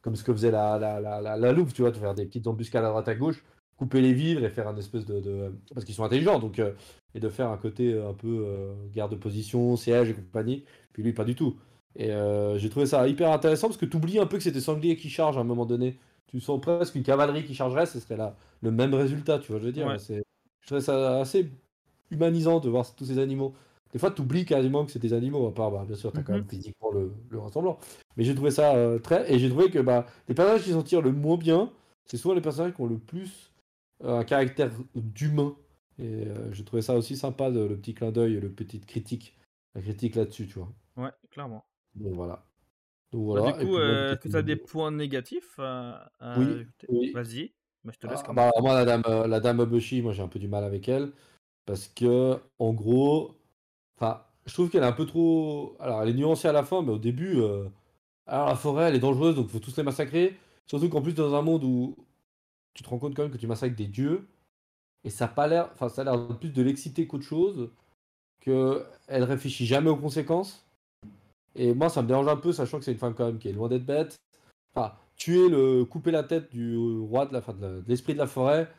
comme 0.02 0.18
ce 0.18 0.26
que 0.26 0.34
faisait 0.34 0.52
la, 0.52 0.78
la, 0.78 1.00
la, 1.00 1.38
la, 1.38 1.54
tu 1.74 1.82
vois, 1.82 1.92
de 1.92 1.98
faire 1.98 2.14
des 2.14 2.26
petites 2.26 2.48
embuscades 2.48 2.84
à 2.84 2.90
droite 2.90 3.08
à 3.08 3.16
gauche, 3.16 3.46
couper 3.80 4.02
les 4.02 4.14
vivres 4.14 4.44
et 4.44 4.50
faire 4.50 4.68
un 4.68 4.76
espèce 4.76 5.06
de. 5.06 5.54
Parce 5.74 5.86
qu'ils 5.86 5.96
sont 5.96 6.04
intelligents, 6.04 6.38
donc. 6.38 6.60
Euh, 6.60 6.74
et 7.16 7.20
de 7.20 7.30
faire 7.30 7.50
un 7.50 7.58
côté 7.58 7.94
euh, 7.94 8.10
un 8.10 8.14
peu 8.14 8.46
euh, 8.46 8.72
garde 8.94 9.12
de 9.12 9.16
position, 9.16 9.76
siège 9.76 10.10
et 10.12 10.14
compagnie. 10.14 10.64
Puis 10.94 11.02
lui, 11.02 11.14
pas 11.14 11.24
du 11.24 11.34
tout. 11.34 11.58
Et 11.96 12.12
j'ai 12.58 12.70
trouvé 12.70 12.86
ça 12.86 13.08
hyper 13.08 13.32
intéressant 13.32 13.68
parce 13.68 13.78
que 13.78 13.86
tu 13.86 13.98
oublies 13.98 14.20
un 14.20 14.28
peu 14.28 14.38
que 14.38 14.44
c'était 14.44 14.62
Sanglier 14.62 14.96
qui 14.96 15.10
charge 15.10 15.38
à 15.38 15.42
un 15.42 15.44
moment 15.44 15.66
donné. 15.66 15.98
Tu 16.28 16.40
sens 16.40 16.62
presque 16.62 16.94
une 16.96 17.04
cavalerie 17.04 17.44
qui 17.44 17.56
chargerait, 17.56 17.88
ce 17.88 18.00
serait 18.00 18.16
là 18.16 18.38
le 18.62 18.72
même 18.72 18.94
résultat, 18.94 19.40
tu 19.40 19.52
vois, 19.52 19.60
je 19.60 19.66
veux 19.66 19.72
dire. 19.72 20.00
C'est, 20.00 20.24
je 20.62 20.68
trouvais 20.68 20.82
ça 20.82 21.20
assez 21.20 21.50
humanisant 22.12 22.60
de 22.60 22.70
voir 22.70 22.86
tous 22.96 23.06
ces 23.06 23.18
animaux. 23.18 23.54
Des 23.92 23.98
fois, 23.98 24.12
tu 24.12 24.22
oublies 24.22 24.46
quasiment 24.46 24.86
que 24.86 24.92
c'est 24.92 25.00
des 25.00 25.14
animaux, 25.14 25.48
à 25.48 25.54
part, 25.54 25.72
bah, 25.72 25.84
bien 25.86 25.96
sûr, 25.96 26.12
tu 26.14 26.20
as 26.20 26.24
quand 26.24 26.34
même 26.34 26.44
mhm. 26.44 26.50
physiquement 26.50 26.92
le, 26.92 27.12
le 27.32 27.40
ressemblant. 27.40 27.80
Mais 28.16 28.24
j'ai 28.24 28.36
trouvé 28.36 28.52
ça 28.52 28.76
très. 29.04 29.34
Et 29.34 29.40
j'ai 29.40 29.50
trouvé 29.50 29.72
que 29.72 29.80
bah, 29.80 30.06
les 30.28 30.36
personnages 30.36 30.64
qui 30.64 30.72
s'en 30.72 30.84
tirent 30.84 31.02
le 31.02 31.12
moins 31.12 31.38
bien, 31.38 31.72
c'est 32.06 32.18
souvent 32.18 32.36
les 32.36 32.42
personnages 32.42 32.76
qui 32.76 32.82
ont 32.82 32.88
le 32.88 33.00
plus 33.00 33.49
un 34.04 34.24
caractère 34.24 34.72
d'humain. 34.96 35.56
Et 35.98 36.28
euh, 36.28 36.54
j'ai 36.54 36.64
trouvé 36.64 36.82
ça 36.82 36.96
aussi 36.96 37.18
sympa, 37.18 37.50
le 37.50 37.76
petit 37.78 37.94
clin 37.94 38.12
d'œil, 38.12 38.40
le 38.40 38.50
petit 38.50 38.80
critique, 38.80 39.38
la 39.76 39.82
critique 39.82 40.16
là-dessus, 40.16 40.48
tu 40.48 40.60
vois. 40.60 40.72
Ouais, 40.96 41.12
clairement. 41.30 41.66
Bon, 41.96 42.14
voilà. 42.14 42.46
Donc, 43.12 43.26
voilà. 43.26 43.52
du 43.52 43.66
coup, 43.66 43.78
est-ce 43.78 44.20
que 44.20 44.30
tu 44.30 44.36
as 44.36 44.42
des 44.42 44.56
points 44.56 44.92
négatifs 44.92 45.60
oui, 46.38 47.12
Vas-y. 47.14 47.52
je 47.86 47.98
te 47.98 48.08
laisse 48.08 48.22
ah, 48.28 48.34
bah, 48.34 48.52
moi, 48.62 48.74
la 48.76 48.86
dame, 48.86 49.04
la 49.06 49.40
dame 49.40 49.60
Obushi, 49.60 50.02
moi 50.02 50.14
j'ai 50.14 50.22
un 50.22 50.28
peu 50.28 50.40
du 50.40 50.48
mal 50.48 50.64
avec 50.64 50.88
elle. 50.88 51.12
Parce 51.66 51.88
que, 51.88 52.38
en 52.60 52.74
gros, 52.74 53.40
Enfin, 54.00 54.22
je 54.46 54.54
trouve 54.54 54.70
qu'elle 54.70 54.84
est 54.84 54.88
un 54.88 54.94
peu 54.94 55.06
trop. 55.06 55.76
Alors, 55.80 56.02
elle 56.02 56.10
est 56.10 56.14
nuancée 56.14 56.48
à 56.48 56.54
la 56.54 56.64
fin, 56.64 56.82
mais 56.82 56.92
au 56.92 56.98
début, 56.98 57.40
euh, 57.42 57.66
alors 58.26 58.48
la 58.48 58.56
forêt, 58.56 58.86
elle 58.86 58.96
est 58.96 59.00
dangereuse, 59.00 59.36
donc 59.36 59.48
il 59.48 59.52
faut 59.52 59.60
tous 59.60 59.76
les 59.78 59.84
massacrer. 59.84 60.38
Surtout 60.66 60.90
qu'en 60.90 61.02
plus, 61.02 61.14
dans 61.14 61.36
un 61.36 61.42
monde 61.42 61.64
où 61.64 61.98
tu 62.80 62.84
te 62.84 62.90
rends 62.90 62.98
compte 62.98 63.14
quand 63.14 63.24
même 63.24 63.32
que 63.32 63.38
tu 63.38 63.46
massacres 63.46 63.76
des 63.76 63.88
dieux, 63.88 64.26
et 65.04 65.10
ça 65.10 65.26
a 65.26 65.28
pas 65.28 65.48
l'air. 65.48 65.70
Enfin, 65.74 65.90
ça 65.90 66.02
a 66.02 66.06
l'air 66.06 66.40
plus 66.40 66.54
de 66.54 66.62
l'exciter 66.62 67.08
qu'autre 67.08 67.26
chose, 67.26 67.70
qu'elle 68.40 68.86
réfléchit 69.10 69.66
jamais 69.66 69.90
aux 69.90 69.98
conséquences. 69.98 70.66
Et 71.56 71.74
moi, 71.74 71.90
ça 71.90 72.02
me 72.02 72.08
dérange 72.08 72.30
un 72.30 72.38
peu, 72.38 72.54
sachant 72.54 72.80
que 72.80 72.86
c'est 72.86 72.94
une 72.94 72.98
femme 72.98 73.16
quand 73.16 73.26
même 73.26 73.38
qui 73.38 73.50
est 73.50 73.54
loin 73.54 73.68
d'être 73.68 73.86
bête. 73.86 74.16
Enfin, 74.74 74.94
tuer 75.18 75.50
le. 75.50 75.84
couper 75.84 76.12
la 76.12 76.24
tête 76.24 76.50
du 76.52 76.78
roi 76.78 77.26
de 77.26 77.34
la. 77.34 77.42
De 77.42 77.84
l'esprit 77.90 78.14
de 78.14 78.20
la 78.20 78.28
forêt, 78.28 78.72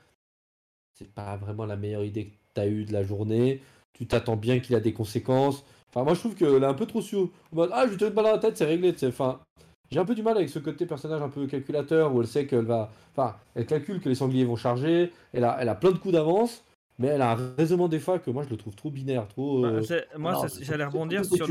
c'est 0.95 1.13
pas 1.13 1.37
vraiment 1.37 1.67
la 1.67 1.77
meilleure 1.77 2.05
idée 2.05 2.29
que 2.29 2.37
tu 2.55 2.61
as 2.63 2.69
eue 2.69 2.87
de 2.87 2.93
la 2.95 3.03
journée 3.03 3.61
tu 4.01 4.07
t'attends 4.07 4.37
bien 4.37 4.61
qu'il 4.61 4.75
a 4.75 4.81
des 4.81 4.95
conséquences. 4.95 5.63
Enfin, 5.91 6.05
moi 6.05 6.15
je 6.15 6.21
trouve 6.21 6.35
qu'elle 6.35 6.63
est 6.63 6.67
un 6.67 6.75
peu 6.75 6.87
trop 6.87 7.03
sur. 7.03 7.29
ah, 7.71 7.87
je 7.87 7.93
une 7.93 8.15
balle 8.15 8.25
dans 8.25 8.33
la 8.33 8.39
tête, 8.39 8.57
c'est 8.57 8.65
réglé. 8.65 8.95
Enfin, 9.05 9.41
j'ai 9.90 9.98
un 9.98 10.05
peu 10.05 10.14
du 10.14 10.22
mal 10.22 10.37
avec 10.37 10.48
ce 10.48 10.59
côté 10.59 10.87
personnage 10.87 11.20
un 11.20 11.29
peu 11.29 11.46
calculateur 11.46 12.14
où 12.14 12.20
elle 12.20 12.29
sait 12.29 12.46
qu'elle 12.46 12.64
va. 12.64 12.92
Enfin, 13.12 13.37
elle 13.55 13.66
calcule 13.66 14.00
que 14.00 14.09
les 14.09 14.14
sangliers 14.14 14.44
vont 14.44 14.57
charger, 14.57 15.12
elle 15.33 15.44
a, 15.44 15.57
elle 15.61 15.68
a 15.68 15.74
plein 15.74 15.90
de 15.90 15.98
coups 15.98 16.14
d'avance, 16.14 16.64
mais 16.98 17.09
elle 17.09 17.22
a 17.22 17.33
un 17.33 17.55
raisonnement 17.57 17.88
des 17.88 17.98
fois 17.98 18.18
que 18.18 18.31
moi 18.31 18.44
je 18.44 18.50
le 18.50 18.57
trouve 18.57 18.76
trop 18.76 18.90
binaire, 18.90 19.26
trop. 19.26 19.62
Bah, 19.62 19.68
euh, 19.68 20.00
moi, 20.16 20.46
j'allais 20.61 20.85
rebondir 20.85 21.24
sur 21.24 21.48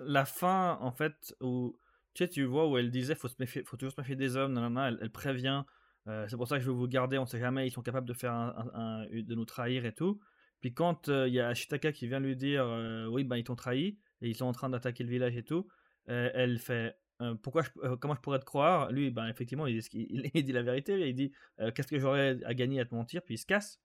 la 0.00 0.24
fin 0.24 0.78
en 0.80 0.92
fait 0.92 1.34
où. 1.40 1.76
Tu 2.14 2.24
sais, 2.24 2.28
tu 2.28 2.44
vois 2.44 2.68
où 2.68 2.76
elle 2.76 2.90
disait 2.90 3.14
faut, 3.14 3.28
se 3.28 3.36
méfier, 3.38 3.62
faut 3.62 3.76
toujours 3.76 3.94
se 3.94 4.00
méfier 4.00 4.16
des 4.16 4.36
hommes, 4.36 4.58
elle, 4.78 4.98
elle, 5.00 5.10
prévient. 5.10 5.62
Euh, 6.08 6.26
c'est 6.28 6.36
pour 6.36 6.48
ça 6.48 6.56
que 6.56 6.64
je 6.64 6.68
veux 6.68 6.76
vous 6.76 6.88
garder, 6.88 7.16
on 7.16 7.26
sait 7.26 7.38
jamais, 7.38 7.68
ils 7.68 7.70
sont 7.70 7.82
capables 7.82 8.08
de 8.08 8.14
faire 8.14 8.32
un, 8.32 9.06
de 9.12 9.34
nous 9.34 9.44
trahir 9.44 9.86
et 9.86 9.94
tout. 9.94 10.18
Puis 10.60 10.74
quand 10.74 11.08
euh, 11.08 11.28
il 11.28 11.34
y 11.34 11.40
a 11.40 11.48
Ashitaka 11.48 11.92
qui 11.92 12.08
vient 12.08 12.18
lui 12.18 12.34
dire 12.34 12.66
oui 13.10 13.22
ben 13.22 13.36
ils 13.36 13.44
t'ont 13.44 13.54
trahi 13.54 13.98
et 14.20 14.28
ils 14.28 14.34
sont 14.34 14.46
en 14.46 14.52
train 14.52 14.68
d'attaquer 14.68 15.04
le 15.04 15.10
village 15.10 15.36
et 15.36 15.44
tout, 15.44 15.68
elle 16.06 16.58
fait 16.58 16.96
pourquoi 17.42 17.64
comment 18.00 18.14
je 18.14 18.20
pourrais 18.20 18.38
te 18.38 18.44
croire? 18.44 18.92
Lui 18.92 19.10
ben 19.10 19.26
effectivement 19.26 19.66
il 19.66 19.80
dit, 20.34 20.52
la 20.52 20.62
vérité, 20.62 21.08
il 21.08 21.14
dit 21.14 21.32
qu'est-ce 21.74 21.88
que 21.88 21.98
j'aurais 21.98 22.38
à 22.44 22.54
gagner 22.54 22.80
à 22.80 22.84
te 22.84 22.94
mentir? 22.94 23.22
Puis 23.22 23.34
il 23.34 23.38
se 23.38 23.46
casse. 23.46 23.80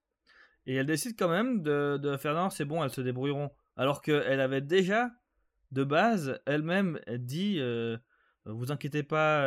Et 0.65 0.76
elle 0.76 0.86
décide 0.86 1.17
quand 1.17 1.30
même 1.30 1.62
de, 1.62 2.17
faire 2.17 2.36
non 2.36 2.50
c'est 2.50 2.65
bon 2.65 2.84
elles 2.84 2.91
se 2.91 3.02
débrouilleront. 3.02 3.52
Alors 3.76 4.02
qu'elle 4.02 4.39
avait 4.39 4.62
déjà 4.62 5.12
de 5.72 5.84
base 5.84 6.39
elle-même 6.46 7.00
dit 7.08 7.60
vous 8.46 8.72
inquiétez 8.72 9.04
pas 9.04 9.41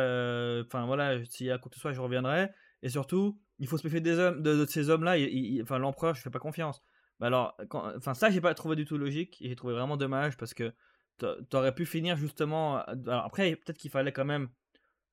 enfin 0.65 0.85
voilà 0.85 1.23
s'il 1.25 1.47
y 1.47 1.51
a 1.51 1.57
quoi 1.57 1.69
que 1.69 1.75
ce 1.75 1.81
soit 1.81 1.93
je 1.93 2.01
reviendrai. 2.01 2.49
Et 2.83 2.89
surtout 2.89 3.39
il 3.59 3.67
faut 3.67 3.77
se 3.77 3.85
méfier 3.85 4.01
des 4.01 4.19
hommes 4.19 4.41
de, 4.43 4.65
ces 4.65 4.89
hommes 4.89 5.03
là 5.03 5.15
enfin 5.61 5.79
l'empereur 5.79 6.15
je 6.15 6.21
fais 6.21 6.29
pas 6.29 6.39
confiance. 6.39 6.83
Bah 7.19 7.27
alors, 7.27 7.57
enfin 7.95 8.13
ça 8.13 8.29
j'ai 8.29 8.41
pas 8.41 8.53
trouvé 8.53 8.75
du 8.75 8.85
tout 8.85 8.97
logique. 8.97 9.37
J'ai 9.41 9.55
trouvé 9.55 9.73
vraiment 9.73 9.97
dommage 9.97 10.37
parce 10.37 10.53
que 10.53 10.73
t'aurais 11.17 11.73
pu 11.73 11.85
finir 11.85 12.17
justement. 12.17 12.79
Euh, 12.79 12.95
alors 13.07 13.25
après 13.25 13.55
peut-être 13.55 13.77
qu'il 13.77 13.91
fallait 13.91 14.11
quand 14.11 14.25
même, 14.25 14.49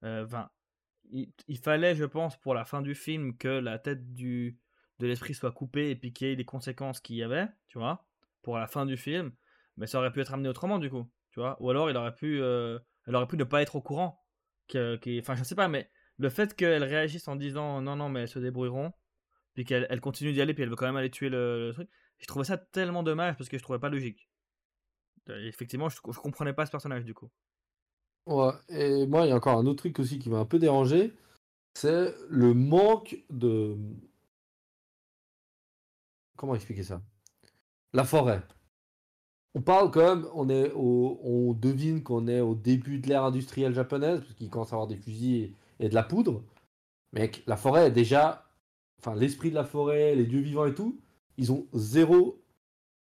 euh, 0.05 0.25
enfin 0.25 0.51
il, 1.11 1.59
fallait 1.59 1.95
je 1.95 2.05
pense 2.05 2.37
pour 2.39 2.55
la 2.55 2.65
fin 2.65 2.83
du 2.83 2.95
film 2.95 3.37
que 3.37 3.49
la 3.49 3.79
tête 3.79 4.13
du 4.15 4.59
de 5.01 5.07
l'esprit 5.07 5.35
soit 5.35 5.53
coupée 5.53 5.91
et 5.91 5.97
puis 5.97 6.13
qu'il 6.13 6.29
y 6.29 6.33
ait 6.33 6.37
les 6.37 6.45
conséquences 6.45 7.01
qu'il 7.01 7.17
y 7.17 7.23
avait, 7.23 7.47
tu 7.69 7.79
vois, 7.79 8.07
pour 8.43 8.59
la 8.59 8.67
fin 8.67 8.87
du 8.87 8.97
film. 8.97 9.33
Mais 9.77 9.87
ça 9.87 9.99
aurait 9.99 10.13
pu 10.13 10.21
être 10.21 10.33
amené 10.33 10.49
autrement 10.49 10.79
du 10.79 10.91
coup, 10.91 11.11
tu 11.31 11.41
vois. 11.41 11.61
Ou 11.61 11.71
alors 11.71 11.91
il 11.91 11.97
aurait 11.97 12.15
pu, 12.15 12.41
euh, 12.41 12.79
elle 13.07 13.17
aurait 13.17 13.27
pu 13.27 13.37
ne 13.37 13.45
pas 13.45 13.63
être 13.63 13.77
au 13.77 13.83
courant. 13.83 14.25
Enfin 14.75 15.35
je 15.35 15.45
sais 15.45 15.55
pas, 15.55 15.69
mais 15.69 15.91
le 16.17 16.31
fait 16.31 16.55
qu'elle 16.55 16.85
réagisse 16.85 17.29
en 17.29 17.37
disant 17.37 17.83
non 17.83 17.97
non 17.97 18.09
mais 18.09 18.23
elles 18.23 18.29
se 18.29 18.39
débrouilleront 18.39 18.93
puis 19.55 19.65
qu'elle 19.65 20.01
continue 20.01 20.33
d'y 20.33 20.41
aller, 20.41 20.53
puis 20.53 20.65
elle 20.65 20.69
veut 20.69 20.77
quand 20.77 20.87
même 20.87 20.97
aller 20.97 21.11
tuer 21.11 21.29
le, 21.29 21.71
truc. 21.75 21.89
J'ai 22.19 22.27
trouvé 22.27 22.45
ça 22.45 22.59
tellement 22.59 23.03
dommage 23.03 23.37
parce 23.37 23.49
que 23.49 23.57
je 23.57 23.63
trouvais 23.63 23.79
pas 23.79 23.89
logique. 23.89 24.29
Effectivement, 25.29 25.89
je, 25.89 25.97
je 25.97 26.19
comprenais 26.19 26.53
pas 26.53 26.67
ce 26.67 26.71
personnage 26.71 27.05
du 27.05 27.15
coup. 27.15 27.31
Ouais, 28.27 28.53
et 28.69 29.07
moi, 29.07 29.27
il 29.27 29.29
y 29.29 29.33
a 29.33 29.37
encore 29.37 29.59
un 29.59 29.67
autre 29.67 29.79
truc 29.79 29.99
aussi 29.99 30.19
qui 30.19 30.31
m'a 30.31 30.39
un 30.39 30.45
peu 30.47 30.59
dérangé, 30.59 31.13
c'est 31.75 32.15
le 32.29 32.55
manque 32.55 33.19
de. 33.31 33.77
Comment 36.37 36.55
expliquer 36.55 36.83
ça? 36.83 37.03
La 37.93 38.05
forêt. 38.05 38.43
On 39.55 39.63
parle 39.63 39.91
quand 39.93 40.17
même, 40.17 40.27
on, 40.35 40.49
est 40.49 40.73
au, 40.73 41.21
on 41.23 41.53
devine 41.53 42.03
qu'on 42.03 42.27
est 42.27 42.41
au 42.41 42.57
début 42.57 42.99
de 42.99 43.09
l'ère 43.09 43.23
industrielle 43.23 43.73
japonaise, 43.73 44.21
parce 44.21 44.35
qu'il 44.35 44.51
commence 44.51 44.73
à 44.73 44.77
avoir 44.77 44.89
des 44.89 44.97
fusils 44.97 45.55
et 45.79 45.89
de 45.89 45.95
la 45.95 46.03
poudre. 46.03 46.43
Mec, 47.13 47.45
la 47.47 47.57
forêt 47.57 47.87
est 47.87 47.93
déjà 47.93 48.45
enfin 49.05 49.15
l'esprit 49.15 49.51
de 49.51 49.55
la 49.55 49.65
forêt, 49.65 50.15
les 50.15 50.25
dieux 50.25 50.41
vivants 50.41 50.67
et 50.67 50.75
tout, 50.75 50.99
ils 51.37 51.53
ont 51.53 51.67
zéro. 51.73 52.43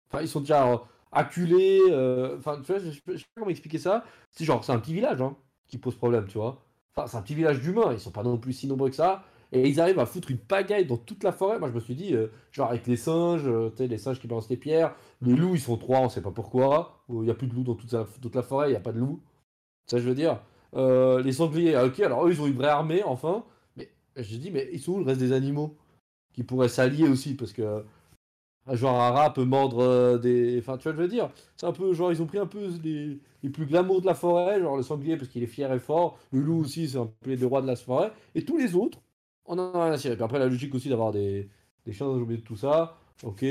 Enfin, 0.07 0.21
ils 0.21 0.27
sont 0.27 0.41
déjà 0.41 0.81
acculés. 1.11 1.81
Euh, 1.89 2.37
enfin, 2.37 2.61
tu 2.61 2.71
vois, 2.71 2.79
je, 2.79 2.91
sais 2.91 3.01
pas 3.05 3.13
comment 3.35 3.49
expliquer 3.49 3.77
ça. 3.77 4.03
C'est 4.31 4.45
genre, 4.45 4.63
c'est 4.63 4.71
un 4.71 4.79
petit 4.79 4.93
village 4.93 5.21
hein, 5.21 5.35
qui 5.67 5.77
pose 5.77 5.95
problème, 5.95 6.27
tu 6.27 6.37
vois. 6.37 6.63
Enfin, 6.95 7.07
c'est 7.07 7.17
un 7.17 7.21
petit 7.21 7.35
village 7.35 7.61
d'humains, 7.61 7.93
ils 7.93 7.99
sont 7.99 8.11
pas 8.11 8.23
non 8.23 8.37
plus 8.37 8.53
si 8.53 8.67
nombreux 8.67 8.89
que 8.89 8.95
ça. 8.95 9.23
Et 9.51 9.67
ils 9.67 9.81
arrivent 9.81 9.99
à 9.99 10.05
foutre 10.05 10.29
une 10.29 10.37
pagaille 10.37 10.85
dans 10.85 10.97
toute 10.97 11.23
la 11.23 11.31
forêt. 11.31 11.57
Moi, 11.57 11.69
je 11.69 11.73
me 11.73 11.79
suis 11.79 11.95
dit, 11.95 12.13
euh, 12.13 12.27
genre 12.51 12.69
avec 12.69 12.85
les 12.85 12.97
singes, 12.97 13.47
euh, 13.47 13.71
tu 13.71 13.77
sais, 13.77 13.87
les 13.87 13.97
singes 13.97 14.19
qui 14.19 14.27
balancent 14.27 14.49
les 14.49 14.57
pierres. 14.57 14.93
Les 15.21 15.35
loups, 15.35 15.55
ils 15.55 15.61
sont 15.61 15.77
trois, 15.77 15.99
on 16.01 16.09
sait 16.09 16.21
pas 16.21 16.31
pourquoi. 16.31 17.03
Il 17.09 17.21
n'y 17.21 17.31
a 17.31 17.33
plus 17.33 17.47
de 17.47 17.55
loups 17.55 17.63
dans 17.63 17.75
toute 17.75 17.91
la, 18.35 18.43
forêt, 18.43 18.67
il 18.67 18.71
n'y 18.71 18.77
a 18.77 18.81
pas 18.81 18.91
de 18.91 18.99
loups. 18.99 19.21
Ça, 19.87 19.97
je 19.97 20.07
veux 20.07 20.15
dire? 20.15 20.41
les 20.73 21.31
sangliers, 21.31 21.73
ah, 21.75 21.85
ok, 21.85 21.99
alors 22.01 22.27
eux, 22.27 22.31
ils 22.31 22.41
ont 22.41 22.47
une 22.47 22.57
vraie 22.57 22.67
armée, 22.69 23.03
enfin. 23.03 23.43
Je 24.15 24.35
dis, 24.37 24.51
mais 24.51 24.69
ils 24.73 24.79
sont 24.79 24.93
où 24.93 24.99
le 24.99 25.05
reste 25.05 25.19
des 25.19 25.31
animaux 25.31 25.77
qui 26.33 26.43
pourraient 26.43 26.69
s'allier 26.69 27.07
aussi? 27.07 27.35
Parce 27.35 27.53
que, 27.53 27.83
genre, 28.71 29.01
un 29.01 29.11
rat 29.11 29.33
peut 29.33 29.45
mordre 29.45 29.79
euh, 29.79 30.17
des. 30.17 30.59
Enfin, 30.59 30.77
tu 30.77 30.83
vois, 30.83 30.93
je 30.93 31.01
veux 31.01 31.07
dire, 31.07 31.29
c'est 31.55 31.65
un 31.65 31.71
peu, 31.71 31.93
genre, 31.93 32.11
ils 32.11 32.21
ont 32.21 32.25
pris 32.25 32.37
un 32.37 32.45
peu 32.45 32.69
les, 32.83 33.19
plus 33.49 33.65
glamours 33.65 34.01
de 34.01 34.05
la 34.05 34.13
forêt, 34.15 34.59
genre 34.59 34.77
le 34.77 34.83
sanglier 34.83 35.17
parce 35.17 35.29
qu'il 35.29 35.43
est 35.43 35.47
fier 35.47 35.71
et 35.73 35.79
fort, 35.79 36.17
le 36.31 36.41
loup 36.41 36.61
aussi, 36.61 36.89
c'est 36.89 36.97
un 36.97 37.11
peu 37.21 37.31
les 37.31 37.37
deux 37.37 37.47
rois 37.47 37.61
de 37.61 37.67
la 37.67 37.75
forêt, 37.75 38.11
et 38.35 38.43
tous 38.45 38.57
les 38.57 38.75
autres, 38.75 38.99
on 39.45 39.57
en 39.57 39.73
a 39.73 39.85
rien 39.85 39.93
à 39.93 40.23
après, 40.23 40.39
la 40.39 40.47
logique 40.47 40.75
aussi 40.75 40.89
d'avoir 40.89 41.11
des, 41.11 41.49
des 41.85 41.93
chiens, 41.93 42.07
oublié 42.07 42.39
de 42.39 42.45
tout 42.45 42.57
ça, 42.57 42.97
ok, 43.23 43.45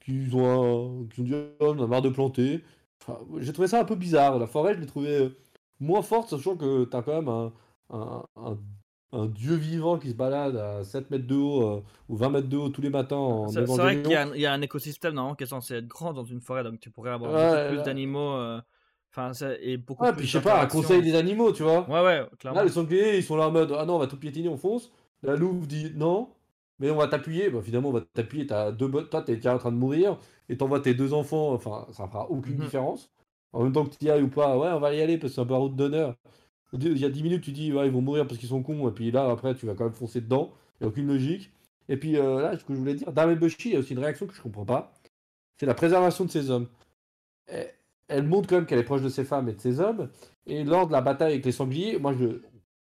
qu'ils 0.00 0.36
ont, 0.36 1.02
un, 1.02 1.06
qui 1.08 1.20
ont 1.20 1.24
dit, 1.24 1.34
oh, 1.60 1.74
on 1.76 1.82
a 1.82 1.86
marre 1.86 2.02
de 2.02 2.10
planter. 2.10 2.62
Enfin, 3.02 3.18
j'ai 3.38 3.52
trouvé 3.52 3.68
ça 3.68 3.80
un 3.80 3.84
peu 3.84 3.94
bizarre. 3.96 4.38
La 4.38 4.46
forêt, 4.46 4.74
je 4.74 4.80
l'ai 4.80 4.86
trouvé 4.86 5.10
euh, 5.10 5.36
moins 5.80 6.02
forte, 6.02 6.30
sachant 6.30 6.56
que 6.56 6.84
t'as 6.84 7.02
quand 7.02 7.22
même 7.22 7.28
un 7.90 8.58
un 9.16 9.26
dieu 9.26 9.54
vivant 9.54 9.98
qui 9.98 10.10
se 10.10 10.14
balade 10.14 10.56
à 10.56 10.84
7 10.84 11.10
mètres 11.10 11.26
de 11.26 11.34
haut 11.34 11.62
euh, 11.62 11.82
ou 12.08 12.16
20 12.16 12.30
mètres 12.30 12.48
de 12.48 12.56
haut 12.56 12.68
tous 12.68 12.82
les 12.82 12.90
matins 12.90 13.16
en 13.16 13.48
C'est 13.48 13.62
vrai 13.62 14.02
qu'il 14.02 14.12
y, 14.12 14.46
a 14.46 14.52
un 14.52 14.60
écosystème 14.62 15.14
non, 15.14 15.34
qui 15.34 15.44
est 15.44 15.48
censé 15.48 15.74
être 15.74 15.86
grand 15.86 16.12
dans 16.12 16.24
une 16.24 16.40
forêt, 16.40 16.62
donc 16.62 16.80
tu 16.80 16.90
pourrais 16.90 17.10
avoir 17.10 17.32
plus 17.68 17.82
d'animaux. 17.82 18.32
Euh, 18.34 18.60
Enfin, 19.16 19.32
est 19.62 19.78
beaucoup 19.78 20.04
Ouais, 20.04 20.10
plus 20.12 20.18
puis 20.18 20.26
je 20.26 20.32
sais 20.32 20.42
pas, 20.42 20.62
un 20.62 20.66
conseil 20.66 21.00
des 21.00 21.14
animaux, 21.14 21.52
tu 21.52 21.62
vois. 21.62 21.88
Ouais, 21.88 22.04
ouais, 22.04 22.26
clairement. 22.38 22.60
Là, 22.60 22.66
les 22.66 22.72
sangliers, 22.72 23.16
ils 23.16 23.22
sont 23.22 23.36
là 23.36 23.48
en 23.48 23.50
mode 23.50 23.74
Ah 23.76 23.86
non, 23.86 23.96
on 23.96 23.98
va 23.98 24.06
tout 24.06 24.18
piétiner, 24.18 24.48
on 24.48 24.58
fonce. 24.58 24.90
La 25.22 25.36
louve 25.36 25.66
dit 25.66 25.92
Non, 25.94 26.28
mais 26.78 26.90
on 26.90 26.96
va 26.96 27.08
t'appuyer. 27.08 27.48
Bah, 27.48 27.60
finalement, 27.62 27.88
on 27.88 27.92
va 27.92 28.02
t'appuyer. 28.02 28.46
T'as 28.46 28.72
deux 28.72 28.90
Toi, 28.90 29.22
t'es 29.22 29.36
déjà 29.36 29.54
en 29.54 29.58
train 29.58 29.72
de 29.72 29.76
mourir 29.76 30.18
et 30.50 30.56
t'envoies 30.58 30.80
tes 30.80 30.92
deux 30.92 31.14
enfants. 31.14 31.52
Enfin, 31.54 31.86
ça 31.92 32.06
fera 32.08 32.30
aucune 32.30 32.56
Mhm. 32.56 32.64
différence. 32.64 33.10
En 33.52 33.62
même 33.62 33.72
temps 33.72 33.86
que 33.86 33.96
tu 33.96 34.04
y 34.04 34.10
ailles 34.10 34.22
ou 34.22 34.28
pas, 34.28 34.58
ouais, 34.58 34.68
on 34.68 34.80
va 34.80 34.92
y 34.92 35.00
aller 35.00 35.16
parce 35.16 35.32
que 35.32 35.36
c'est 35.36 35.40
un 35.40 35.46
peu 35.46 35.54
route 35.54 35.74
d'honneur. 35.74 36.14
Il 36.72 36.98
y 36.98 37.04
a 37.04 37.08
10 37.10 37.22
minutes, 37.22 37.42
tu 37.44 37.52
dis 37.52 37.72
Ouais, 37.72 37.86
ils 37.86 37.92
vont 37.92 38.00
mourir 38.02 38.26
parce 38.26 38.38
qu'ils 38.38 38.48
sont 38.48 38.62
cons. 38.62 38.88
Et 38.88 38.92
puis 38.92 39.10
là, 39.10 39.30
après, 39.30 39.54
tu 39.54 39.66
vas 39.66 39.74
quand 39.74 39.84
même 39.84 39.92
foncer 39.94 40.20
dedans. 40.20 40.52
Il 40.80 40.84
n'y 40.84 40.86
a 40.86 40.88
aucune 40.88 41.06
logique. 41.06 41.50
Et 41.88 41.96
puis 41.96 42.16
euh, 42.16 42.40
là, 42.42 42.58
ce 42.58 42.64
que 42.64 42.74
je 42.74 42.78
voulais 42.78 42.94
dire, 42.94 43.12
Dame 43.12 43.34
Bushi, 43.36 43.56
il 43.70 43.72
y 43.72 43.76
a 43.76 43.78
aussi 43.78 43.92
une 43.92 44.00
réaction 44.00 44.26
que 44.26 44.34
je 44.34 44.42
comprends 44.42 44.64
pas. 44.66 44.92
C'est 45.58 45.66
la 45.66 45.74
préservation 45.74 46.24
de 46.24 46.30
ces 46.30 46.50
hommes. 46.50 46.68
Elle, 47.46 47.72
elle 48.08 48.24
montre 48.26 48.48
quand 48.48 48.56
même 48.56 48.66
qu'elle 48.66 48.78
est 48.78 48.84
proche 48.84 49.02
de 49.02 49.08
ses 49.08 49.24
femmes 49.24 49.48
et 49.48 49.54
de 49.54 49.60
ses 49.60 49.80
hommes. 49.80 50.10
Et 50.46 50.64
lors 50.64 50.86
de 50.86 50.92
la 50.92 51.00
bataille 51.02 51.32
avec 51.34 51.44
les 51.44 51.52
sangliers, 51.52 51.98
moi 51.98 52.14
je 52.14 52.40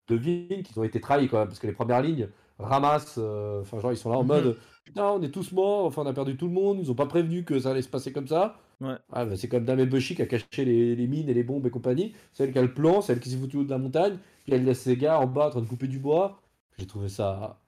devine 0.07 0.63
qu'ils 0.63 0.79
ont 0.79 0.83
été 0.83 0.99
trahis 1.01 1.27
quand 1.29 1.39
même, 1.39 1.47
parce 1.47 1.59
que 1.59 1.67
les 1.67 1.73
premières 1.73 2.01
lignes 2.01 2.29
ramassent, 2.57 3.15
euh, 3.19 3.61
enfin 3.61 3.79
genre 3.79 3.91
ils 3.93 3.97
sont 3.97 4.09
là 4.09 4.17
en 4.17 4.23
Mhm. 4.23 4.27
mode 4.27 4.57
putain 4.83 5.05
on 5.11 5.21
est 5.21 5.29
tous 5.31 5.51
morts, 5.51 5.85
enfin 5.85 6.01
on 6.03 6.07
a 6.07 6.13
perdu 6.13 6.35
tout 6.37 6.47
le 6.47 6.53
monde, 6.53 6.79
ils 6.81 6.91
ont 6.91 6.95
pas 6.95 7.05
prévenu 7.05 7.43
que 7.45 7.59
ça 7.59 7.71
allait 7.71 7.81
se 7.81 7.89
passer 7.89 8.11
comme 8.11 8.27
ça. 8.27 8.57
Ouais. 8.81 8.99
Ah, 9.11 9.25
bah, 9.25 9.35
c'est 9.37 9.47
comme 9.49 9.65
Dame 9.65 9.85
Bushi 9.85 10.15
qui 10.15 10.21
a 10.21 10.25
caché 10.27 10.65
les, 10.65 10.95
les 10.95 11.07
mines 11.07 11.29
et 11.29 11.33
les 11.33 11.43
bombes 11.43 11.65
et 11.65 11.71
compagnie, 11.71 12.15
c'est 12.31 12.43
elle 12.43 12.51
qui 12.53 12.59
a 12.59 12.61
le 12.61 12.73
plan, 12.73 13.01
c'est 13.01 13.13
elle 13.13 13.19
qui 13.19 13.29
s'est 13.31 13.37
foutue 13.37 13.57
au 13.57 13.63
de 13.63 13.69
la 13.69 13.77
montagne, 13.79 14.19
puis 14.45 14.53
elle 14.53 14.63
laisse 14.65 14.81
ses 14.81 14.97
gars 14.97 15.19
en 15.19 15.25
bas 15.27 15.47
en 15.47 15.49
train 15.51 15.61
de 15.61 15.67
couper 15.67 15.87
du 15.87 15.99
bois. 15.99 16.39
J'ai 16.77 16.85
trouvé 16.87 17.09
ça. 17.09 17.59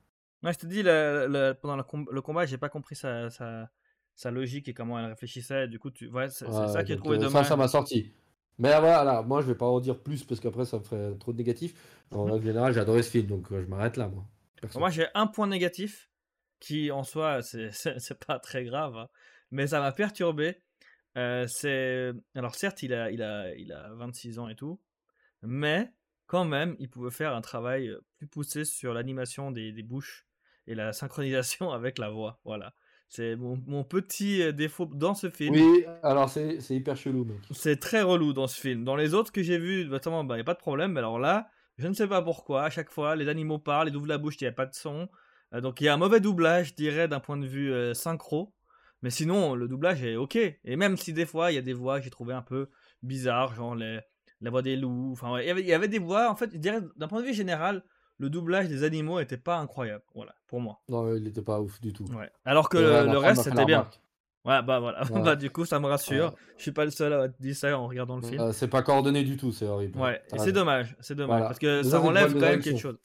Ouais, 0.43 0.53
je 0.53 0.57
te 0.59 0.65
dis, 0.65 0.81
le- 0.81 1.27
le- 1.29 1.53
pendant 1.53 1.75
le, 1.75 1.83
com- 1.83 2.07
le 2.11 2.21
combat, 2.21 2.45
j'ai 2.47 2.57
pas 2.57 2.69
compris 2.69 2.95
sa, 2.95 3.29
sa, 3.29 3.69
sa 4.15 4.31
logique 4.31 4.67
et 4.67 4.73
comment 4.73 4.97
elle 4.99 5.05
réfléchissait. 5.05 5.67
Du 5.67 5.77
coup, 5.79 5.91
tu... 5.91 6.07
ouais, 6.09 6.29
c'est 6.29 6.47
Ouais, 6.47 6.53
ça 6.67 6.83
qui 6.83 6.91
est 6.91 6.95
trouvé 6.95 7.17
euh, 7.17 7.19
dommage. 7.19 7.45
Ça, 7.45 7.49
ça 7.49 7.55
m'a 7.55 7.67
sorti. 7.67 8.11
Mais 8.57 8.79
voilà, 8.79 9.21
moi 9.23 9.41
je 9.41 9.47
vais 9.47 9.55
pas 9.55 9.65
en 9.67 9.79
dire 9.79 9.99
plus 10.01 10.23
parce 10.23 10.39
qu'après 10.39 10.65
ça 10.65 10.77
me 10.79 10.83
ferait 10.83 11.15
trop 11.17 11.31
de 11.33 11.37
négatif. 11.37 11.73
En 12.11 12.25
règle 12.31 12.45
générale, 12.45 12.73
j'ai 12.73 12.79
adoré 12.79 13.03
ce 13.03 13.09
film 13.11 13.27
donc 13.27 13.51
euh, 13.51 13.61
je 13.61 13.67
m'arrête 13.67 13.97
là 13.97 14.07
moi. 14.07 14.25
Moi, 14.75 14.89
j'ai 14.89 15.07
un 15.13 15.27
point 15.27 15.47
négatif 15.47 16.09
qui, 16.59 16.91
en 16.91 17.03
soi, 17.03 17.41
c'est 17.41 17.71
pas 18.27 18.39
très 18.39 18.63
grave, 18.65 18.95
hein, 18.97 19.07
mais 19.51 19.67
ça 19.67 19.79
m'a 19.79 19.91
perturbé. 19.91 20.61
Euh, 21.17 21.45
c'est 21.47 22.13
alors 22.35 22.55
certes, 22.55 22.83
il 22.83 22.93
a, 22.93 23.11
il 23.11 23.21
a, 23.21 23.53
il 23.55 23.71
a 23.73 23.93
26 23.95 24.39
ans 24.39 24.47
et 24.47 24.55
tout, 24.55 24.79
mais 25.41 25.91
quand 26.27 26.45
même, 26.45 26.75
il 26.79 26.89
pouvait 26.89 27.11
faire 27.11 27.35
un 27.35 27.41
travail 27.41 27.91
plus 28.17 28.27
poussé 28.27 28.63
sur 28.63 28.93
l'animation 28.93 29.51
des, 29.51 29.71
des 29.73 29.83
bouches 29.83 30.25
et 30.67 30.75
la 30.75 30.93
synchronisation 30.93 31.71
avec 31.73 31.97
la 31.97 32.09
voix. 32.09 32.39
Voilà, 32.45 32.73
c'est 33.09 33.35
mon, 33.35 33.61
mon 33.67 33.83
petit 33.83 34.53
défaut 34.53 34.85
dans 34.85 35.15
ce 35.15 35.29
film. 35.29 35.55
Oui, 35.55 35.85
alors 36.03 36.29
c'est 36.29 36.61
c'est 36.61 36.75
hyper 36.75 36.95
chelou 36.95 37.25
mec. 37.25 37.37
C'est 37.51 37.79
très 37.79 38.01
relou 38.01 38.31
dans 38.31 38.47
ce 38.47 38.59
film. 38.59 38.85
Dans 38.85 38.95
les 38.95 39.13
autres 39.13 39.31
que 39.31 39.43
j'ai 39.43 39.57
vus, 39.57 39.85
notamment, 39.85 40.23
il 40.23 40.35
n'y 40.35 40.41
a 40.41 40.45
pas 40.45 40.53
de 40.53 40.59
problème. 40.59 40.93
Mais 40.93 40.99
alors 40.99 41.19
là, 41.19 41.49
je 41.77 41.87
ne 41.87 41.93
sais 41.93 42.07
pas 42.07 42.21
pourquoi. 42.21 42.63
À 42.63 42.69
chaque 42.69 42.89
fois, 42.89 43.15
les 43.15 43.27
animaux 43.27 43.59
parlent, 43.59 43.89
ils 43.89 43.95
ouvrent 43.95 44.07
la 44.07 44.17
bouche, 44.17 44.35
il 44.39 44.45
n'y 44.45 44.49
a 44.49 44.53
pas 44.53 44.65
de 44.65 44.73
son. 44.73 45.09
Euh, 45.53 45.61
donc 45.61 45.81
il 45.81 45.85
y 45.85 45.87
a 45.87 45.93
un 45.93 45.97
mauvais 45.97 46.19
doublage, 46.19 46.69
je 46.69 46.73
dirais, 46.75 47.07
d'un 47.07 47.19
point 47.19 47.37
de 47.37 47.45
vue 47.45 47.71
euh, 47.73 47.93
synchro. 47.93 48.53
Mais 49.03 49.09
sinon, 49.09 49.55
le 49.55 49.67
doublage 49.67 50.03
est 50.03 50.15
ok. 50.15 50.35
Et 50.35 50.75
même 50.75 50.97
si 50.97 51.13
des 51.13 51.25
fois, 51.25 51.51
il 51.51 51.55
y 51.55 51.57
a 51.57 51.61
des 51.61 51.73
voix 51.73 51.97
que 51.99 52.03
j'ai 52.03 52.09
trouvé 52.11 52.33
un 52.33 52.41
peu 52.41 52.69
bizarres, 53.03 53.55
genre 53.55 53.75
les- 53.75 53.99
la 54.41 54.49
voix 54.51 54.61
des 54.61 54.75
loups. 54.75 55.11
Enfin, 55.13 55.31
ouais, 55.33 55.45
il 55.45 55.47
y 55.47 55.51
avait- 55.51 55.61
il 55.61 55.67
y 55.67 55.73
avait 55.73 55.87
des 55.87 55.99
voix, 55.99 56.29
en 56.29 56.35
fait, 56.35 56.49
je 56.53 56.57
dirais, 56.57 56.79
d'un 56.97 57.07
point 57.07 57.21
de 57.21 57.25
vue 57.25 57.33
général, 57.33 57.83
le 58.17 58.29
doublage 58.29 58.67
des 58.67 58.83
animaux 58.83 59.19
n'était 59.19 59.37
pas 59.37 59.57
incroyable. 59.57 60.03
Voilà, 60.13 60.33
pour 60.47 60.61
moi. 60.61 60.79
Non, 60.89 61.15
il 61.15 61.25
était 61.27 61.41
pas 61.41 61.59
ouf 61.59 61.81
du 61.81 61.93
tout. 61.93 62.05
Ouais. 62.13 62.29
Alors 62.45 62.69
que 62.69 62.77
le, 62.77 63.17
reste, 63.17 63.43
c'était 63.43 63.65
bien. 63.65 63.89
Ouais, 64.45 64.61
bah 64.63 64.79
voilà. 64.79 65.01
Ouais. 65.11 65.21
bah 65.21 65.35
du 65.35 65.49
coup, 65.51 65.65
ça 65.65 65.79
me 65.79 65.85
rassure. 65.87 66.25
Ouais. 66.29 66.35
Je 66.57 66.61
suis 66.63 66.71
pas 66.71 66.85
le 66.85 66.91
seul 66.91 67.13
à 67.13 67.29
te 67.29 67.41
dire 67.41 67.55
ça 67.55 67.77
en 67.77 67.87
regardant 67.87 68.15
le 68.17 68.23
film. 68.23 68.41
Euh, 68.41 68.51
c'est 68.51 68.67
pas 68.67 68.81
coordonné 68.81 69.23
du 69.23 69.37
tout, 69.37 69.51
c'est 69.51 69.65
horrible. 69.67 69.99
Ouais, 69.99 70.21
et 70.33 70.39
c'est 70.39 70.51
dommage, 70.51 70.95
c'est 70.99 71.13
dommage, 71.15 71.29
Voilà. 71.29 71.45
parce 71.45 71.59
que 71.59 71.83
ça, 71.83 72.01
enlève 72.01 72.33
quand 72.33 72.39
même 72.39 72.59
quelque 72.61 72.79
chose. 72.79 72.97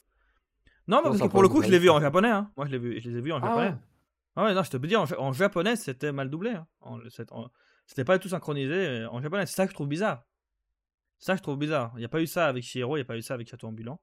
Non, 0.88 0.98
mais 1.02 1.10
parce 1.10 1.20
que 1.20 1.26
pour 1.28 1.42
le 1.42 1.48
coup, 1.48 1.62
je 1.62 1.70
l'ai 1.70 1.78
vu 1.78 1.90
en 1.90 2.00
japonais, 2.00 2.30
hein. 2.30 2.50
Moi, 2.56 2.66
je, 2.66 2.72
l'ai 2.72 2.78
vu, 2.78 3.00
je 3.00 3.10
les 3.10 3.18
ai 3.18 3.20
vus 3.20 3.32
en 3.32 3.38
Ah 3.42 3.46
japonais. 3.48 3.74
Ouais. 4.36 4.42
Ah 4.42 4.44
ouais, 4.44 4.54
non, 4.54 4.62
je 4.62 4.70
te 4.70 4.76
peux 4.76 4.86
dire, 4.86 5.00
en, 5.00 5.06
en 5.18 5.32
japonais, 5.32 5.76
c'était 5.76 6.12
mal 6.12 6.30
doublé. 6.30 6.50
hein. 6.50 6.66
C'était 7.86 8.04
pas 8.04 8.18
du 8.18 8.22
tout 8.22 8.28
synchronisé 8.28 8.74
euh, 8.74 9.10
en 9.10 9.20
japonais. 9.22 9.46
C'est 9.46 9.54
ça 9.56 9.64
que 9.66 9.70
je 9.70 9.74
trouve 9.74 9.88
bizarre. 9.88 10.24
Ça 11.18 11.32
que 11.34 11.38
je 11.38 11.42
trouve 11.42 11.58
bizarre. 11.58 11.92
Il 11.94 12.00
n'y 12.00 12.04
a 12.04 12.08
pas 12.08 12.20
eu 12.20 12.26
ça 12.26 12.46
avec 12.46 12.62
Shiro, 12.62 12.96
il 12.96 13.00
n'y 13.00 13.02
a 13.02 13.06
pas 13.06 13.16
eu 13.16 13.22
ça 13.22 13.34
avec 13.34 13.48
Château 13.48 13.66
Ambulant. 13.68 14.00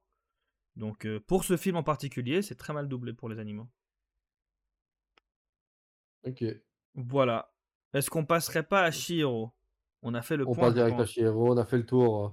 Donc, 0.75 1.05
euh, 1.05 1.19
pour 1.19 1.43
ce 1.43 1.57
film 1.57 1.75
en 1.75 1.83
particulier, 1.83 2.41
c'est 2.41 2.55
très 2.55 2.73
mal 2.73 2.87
doublé 2.87 3.13
pour 3.13 3.29
les 3.29 3.37
animaux. 3.39 3.67
Ok. 6.25 6.43
Voilà. 6.95 7.51
Est-ce 7.93 8.09
qu'on 8.09 8.25
passerait 8.25 8.63
pas 8.63 8.81
à 8.83 8.91
Shiro? 8.91 9.51
On 10.01 10.13
a 10.15 10.21
fait 10.21 10.37
le 10.37 10.47
On 10.47 10.53
point. 10.53 10.65
passe 10.65 10.73
direct 10.73 10.99
à. 10.99 11.05
Chihiro, 11.05 11.53
on 11.53 11.57
a 11.57 11.65
fait 11.65 11.77
le 11.77 11.85
tour. 11.85 12.25
euh, 12.25 12.29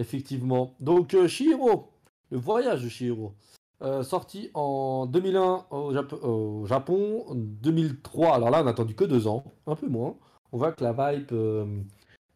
effectivement. 0.00 0.76
Donc 0.80 1.14
euh, 1.14 1.26
Chihiro, 1.28 1.92
le 2.30 2.38
voyage 2.38 2.82
de 2.84 2.88
Chihiro. 2.88 3.34
Euh, 3.80 4.02
sorti 4.02 4.50
en 4.54 5.06
2001 5.06 5.66
au, 5.70 5.92
Jap- 5.92 6.20
au 6.24 6.66
Japon, 6.66 7.24
en 7.28 7.34
2003. 7.36 8.34
Alors 8.34 8.50
là, 8.50 8.62
on 8.62 8.66
a 8.66 8.70
attendu 8.70 8.94
que 8.94 9.04
deux 9.04 9.28
ans, 9.28 9.44
un 9.66 9.76
peu 9.76 9.86
moins. 9.86 10.16
On 10.52 10.58
voit 10.58 10.72
que 10.72 10.82
la 10.82 10.92
vibe 10.92 11.28
euh, 11.32 11.80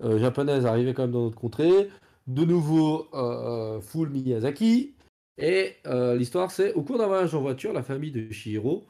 euh, 0.03 0.18
japonaise 0.18 0.66
arrivait 0.66 0.95
quand 0.95 1.03
même 1.03 1.11
dans 1.12 1.22
notre 1.24 1.38
contrée. 1.38 1.88
De 2.28 2.45
nouveau, 2.45 3.09
euh, 3.14 3.80
full 3.80 4.11
Miyazaki. 4.11 4.95
Et 5.38 5.76
l'histoire, 6.16 6.51
c'est 6.51 6.74
au 6.74 6.82
cours 6.82 6.99
d'un 6.99 7.07
voyage 7.07 7.34
en 7.34 7.40
voiture, 7.40 7.72
la 7.72 7.82
famille 7.82 8.12
de 8.12 8.30
Chihiro, 8.30 8.86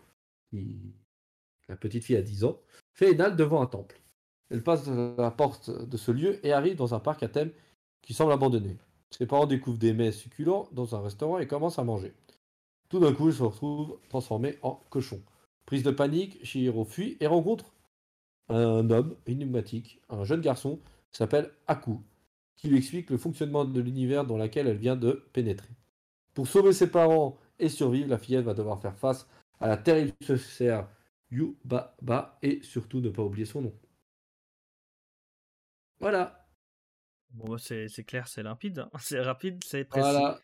qui... 0.51 0.77
la 1.69 1.77
petite 1.77 2.05
fille 2.05 2.17
a 2.17 2.23
10 2.23 2.45
ans, 2.45 2.59
fait 2.93 3.13
une 3.13 3.21
halte 3.21 3.37
devant 3.37 3.63
un 3.63 3.67
temple. 3.67 4.01
Elle 4.51 4.63
passe 4.63 4.87
la 4.89 5.31
porte 5.31 5.71
de 5.71 5.97
ce 5.97 6.11
lieu 6.11 6.45
et 6.45 6.53
arrive 6.53 6.77
dans 6.77 6.95
un 6.95 6.99
parc 6.99 7.23
à 7.23 7.29
thème 7.29 7.53
qui 8.03 8.13
semble 8.13 8.33
abandonné. 8.33 8.77
Ses 9.11 9.25
parents 9.27 9.47
découvrent 9.47 9.79
des 9.79 9.95
mets 9.95 10.13
succulents 10.13 10.69
dans 10.73 10.95
un 10.95 11.01
restaurant 11.01 11.39
et 11.39 11.47
commencent 11.47 11.79
à 11.79 11.85
manger. 11.85 12.13
Tout 12.93 13.01
d'un 13.01 13.15
coup, 13.15 13.29
ils 13.31 13.35
se 13.35 13.43
retrouvent 13.43 13.99
transformés 14.11 14.59
en 14.63 14.75
cochons. 14.91 15.23
Prise 15.67 15.83
de 15.83 15.91
panique, 15.91 16.45
Shihiro 16.45 16.85
fuit 16.85 17.17
et 17.21 17.27
rencontre 17.27 17.75
un 18.49 18.91
homme 18.91 19.17
énigmatique, 19.27 20.01
un 20.11 20.25
jeune 20.25 20.43
garçon 20.43 20.81
qui 21.11 21.19
s'appelle 21.19 21.53
Aku, 21.69 21.99
qui 22.57 22.69
lui 22.69 22.79
explique 22.79 23.11
le 23.11 23.19
fonctionnement 23.19 23.65
de 23.65 23.81
l'univers 23.81 24.27
dans 24.27 24.39
lequel 24.39 24.69
elle 24.69 24.79
vient 24.79 24.97
de 24.97 25.27
pénétrer. 25.33 25.71
Pour 26.35 26.49
sauver 26.49 26.73
ses 26.75 26.91
parents 26.91 27.39
et 27.59 27.71
survivre, 27.71 28.11
la 28.11 28.19
fillette 28.19 28.45
va 28.45 28.55
devoir 28.55 28.81
faire 28.81 28.97
face 28.97 29.29
à 29.61 29.69
la 29.69 29.79
terrible 29.79 30.13
sorcière 30.23 30.89
Yubaba 31.31 32.39
et 32.43 32.63
surtout 32.63 33.01
ne 33.01 33.11
pas 33.11 33.23
oublier 33.23 33.47
son 33.47 33.63
nom. 33.63 33.75
Voilà. 36.01 36.47
Bon, 37.31 37.57
c'est 37.59 37.89
c'est 37.89 38.05
clair, 38.05 38.29
c'est 38.29 38.43
limpide. 38.43 38.81
hein. 38.81 38.91
C'est 39.01 39.21
rapide, 39.21 39.65
c'est 39.65 39.85
précis. 39.85 40.11
Voilà. 40.11 40.39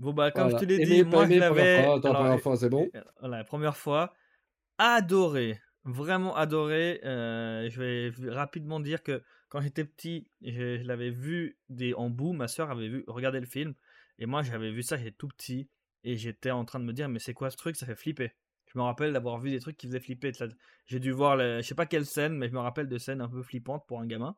Bon, 0.00 0.12
bah, 0.12 0.30
comme 0.32 0.48
voilà. 0.48 0.50
je 0.50 0.56
te 0.56 0.64
l'ai 0.64 0.80
Aimé, 0.80 1.04
dit, 1.04 1.04
pas 1.04 1.04
moi, 1.04 1.28
je 1.28 1.36
aimé, 1.36 1.40
première 1.42 1.68
l'avais. 1.68 1.70
fois. 1.70 1.94
Attends, 1.96 2.14
alors, 2.14 2.16
première 2.16 2.40
fois, 2.40 2.56
c'est 2.56 2.68
bon. 2.68 2.90
euh, 2.96 3.02
Voilà, 3.20 3.38
la 3.38 3.44
première 3.44 3.76
fois, 3.76 4.14
adoré, 4.78 5.60
vraiment 5.84 6.36
adoré. 6.36 7.00
Euh, 7.04 7.70
je 7.70 7.80
vais 7.82 8.30
rapidement 8.32 8.80
dire 8.80 9.02
que 9.02 9.22
quand 9.50 9.60
j'étais 9.62 9.84
petit, 9.84 10.30
je, 10.42 10.78
je 10.78 10.84
l'avais 10.84 11.10
vu 11.10 11.58
des, 11.68 11.94
en 11.94 12.10
bout. 12.10 12.32
Ma 12.34 12.48
soeur 12.48 12.70
avait 12.70 12.88
vu, 12.88 13.04
regardé 13.08 13.40
le 13.40 13.46
film, 13.46 13.74
et 14.18 14.26
moi 14.26 14.42
j'avais 14.42 14.72
vu 14.72 14.82
ça, 14.82 14.96
j'étais 14.98 15.12
tout 15.12 15.28
petit, 15.28 15.70
et 16.04 16.16
j'étais 16.16 16.50
en 16.52 16.64
train 16.64 16.80
de 16.80 16.86
me 16.86 16.92
dire, 16.94 17.08
mais 17.08 17.18
c'est 17.20 17.34
quoi 17.34 17.50
ce 17.50 17.56
truc? 17.58 17.76
Ça 17.76 17.86
fait 17.86 17.96
flipper. 17.96 18.32
Je 18.72 18.78
me 18.78 18.84
rappelle 18.84 19.12
d'avoir 19.14 19.38
vu 19.40 19.50
des 19.50 19.60
trucs 19.60 19.76
qui 19.78 19.86
faisaient 19.88 20.00
flipper. 20.00 20.32
J'ai 20.86 21.00
dû 21.00 21.12
voir, 21.12 21.36
le- 21.36 21.58
je 21.62 21.66
sais 21.68 21.74
pas 21.76 21.86
quelle 21.86 22.06
scène, 22.06 22.34
mais 22.36 22.48
je 22.48 22.54
me 22.54 22.60
rappelle 22.60 22.88
de 22.88 22.98
scènes 22.98 23.20
un 23.22 23.28
peu 23.28 23.42
flippantes 23.42 23.86
pour 23.88 24.00
un 24.00 24.06
gamin. 24.06 24.36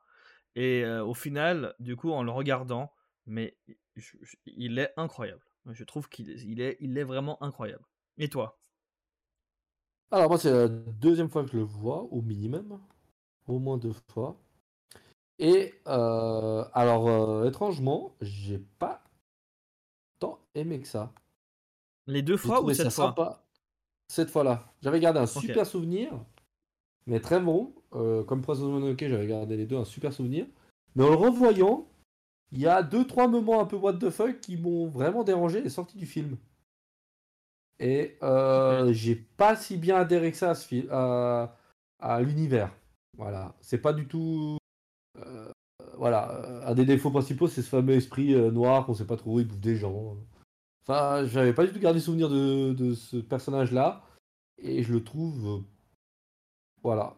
Et 0.57 0.85
euh, 0.85 1.05
au 1.05 1.15
final, 1.15 1.75
du 1.81 1.97
coup, 1.97 2.13
en 2.13 2.23
le 2.25 2.31
regardant, 2.33 2.93
mais 3.27 3.59
je- 3.97 4.17
je- 4.23 4.37
il 4.47 4.79
est 4.79 4.93
incroyable. 4.97 5.43
Je 5.71 5.85
trouve 5.85 6.09
qu'il 6.09 6.29
il 6.29 6.61
est, 6.61 6.77
il 6.81 6.97
est 6.99 7.05
vraiment 7.05 7.43
incroyable. 7.43 7.85
Et 8.19 8.29
toi? 8.29 8.59
Alors 10.11 10.29
moi 10.29 10.39
c'est 10.39 10.51
la 10.53 10.69
deuxième 10.69 11.29
fois 11.31 11.43
que 11.45 11.51
je 11.51 11.57
le 11.57 11.63
vois, 11.63 12.03
au 12.11 12.21
minimum, 12.23 12.81
au 13.47 13.59
moins 13.59 13.79
deux 13.79 13.95
fois. 14.11 14.39
Et 15.39 15.75
euh, 15.89 16.65
alors 16.73 17.09
euh, 17.09 17.49
étrangement, 17.49 18.15
j'ai 18.21 18.59
pas 18.79 19.03
tant 20.19 20.39
aimé 20.55 20.81
que 20.81 20.89
ça. 20.89 21.13
Les 22.07 22.23
deux 22.23 22.37
fois 22.37 22.63
ou 22.63 22.71
cette 22.71 22.91
ça 22.91 22.91
fois? 22.91 23.07
sympa. 23.07 23.45
Cette 24.09 24.31
fois-là, 24.31 24.73
j'avais 24.83 25.01
gardé 25.01 25.21
un 25.21 25.27
super 25.27 25.67
souvenir, 25.67 26.13
mais 27.07 27.21
très 27.21 27.41
bon. 27.41 27.75
Euh, 27.95 28.25
comme 28.25 28.43
Princess 28.43 28.65
Mononoke, 28.65 29.05
j'avais 29.07 29.27
gardé 29.27 29.57
les 29.57 29.67
deux 29.67 29.77
un 29.77 29.85
super 29.85 30.13
souvenir. 30.13 30.47
Mais 30.95 31.05
en 31.05 31.11
le 31.11 31.17
revoyant, 31.17 31.89
il 32.53 32.61
y 32.61 32.67
a 32.67 32.83
deux 32.83 33.07
trois 33.07 33.29
moments 33.29 33.61
un 33.61 33.67
peu 33.67 33.77
what 33.77 33.95
the 33.95 34.11
fuck 34.11 34.41
qui 34.41 34.57
m'ont 34.57 34.87
vraiment 34.89 35.25
dérangé 35.25 35.59
et 35.65 35.71
sorti 35.71 35.97
du 35.99 36.07
film. 36.07 36.37
Et 37.81 38.17
euh, 38.23 38.93
j'ai 38.93 39.17
pas 39.17 39.57
si 39.57 39.77
bien 39.77 39.97
adhéré 39.97 40.31
que 40.31 40.37
ça 40.37 40.51
à, 40.51 40.55
ce 40.55 40.67
fil- 40.69 40.89
à, 40.91 41.57
à 41.99 42.21
l'univers. 42.21 42.73
Voilà, 43.17 43.55
c'est 43.61 43.79
pas 43.79 43.93
du 43.93 44.07
tout. 44.07 44.59
euh, 45.19 45.51
voilà, 45.99 46.65
un 46.67 46.75
des 46.75 46.85
défauts 46.85 47.11
principaux, 47.11 47.49
c'est 47.49 47.63
ce 47.63 47.69
fameux 47.69 47.95
esprit 47.95 48.35
euh, 48.35 48.51
noir 48.51 48.87
qu'on 48.87 48.95
sait 48.95 49.07
pas 49.07 49.17
trop 49.17 49.35
où 49.37 49.41
il 49.41 49.49
bouffe 49.49 49.61
des 49.61 49.77
gens. 49.77 50.17
Enfin, 50.83 51.25
j'avais 51.27 51.53
pas 51.53 51.67
du 51.67 51.73
tout 51.73 51.81
gardé 51.81 52.01
souvenir 52.01 52.29
de, 52.29 52.73
de 52.73 52.95
ce 52.95 53.17
personnage-là. 53.17 54.03
Et 54.59 54.83
je 54.83 54.93
le 54.93 55.03
trouve. 55.03 55.65
voilà. 56.83 57.17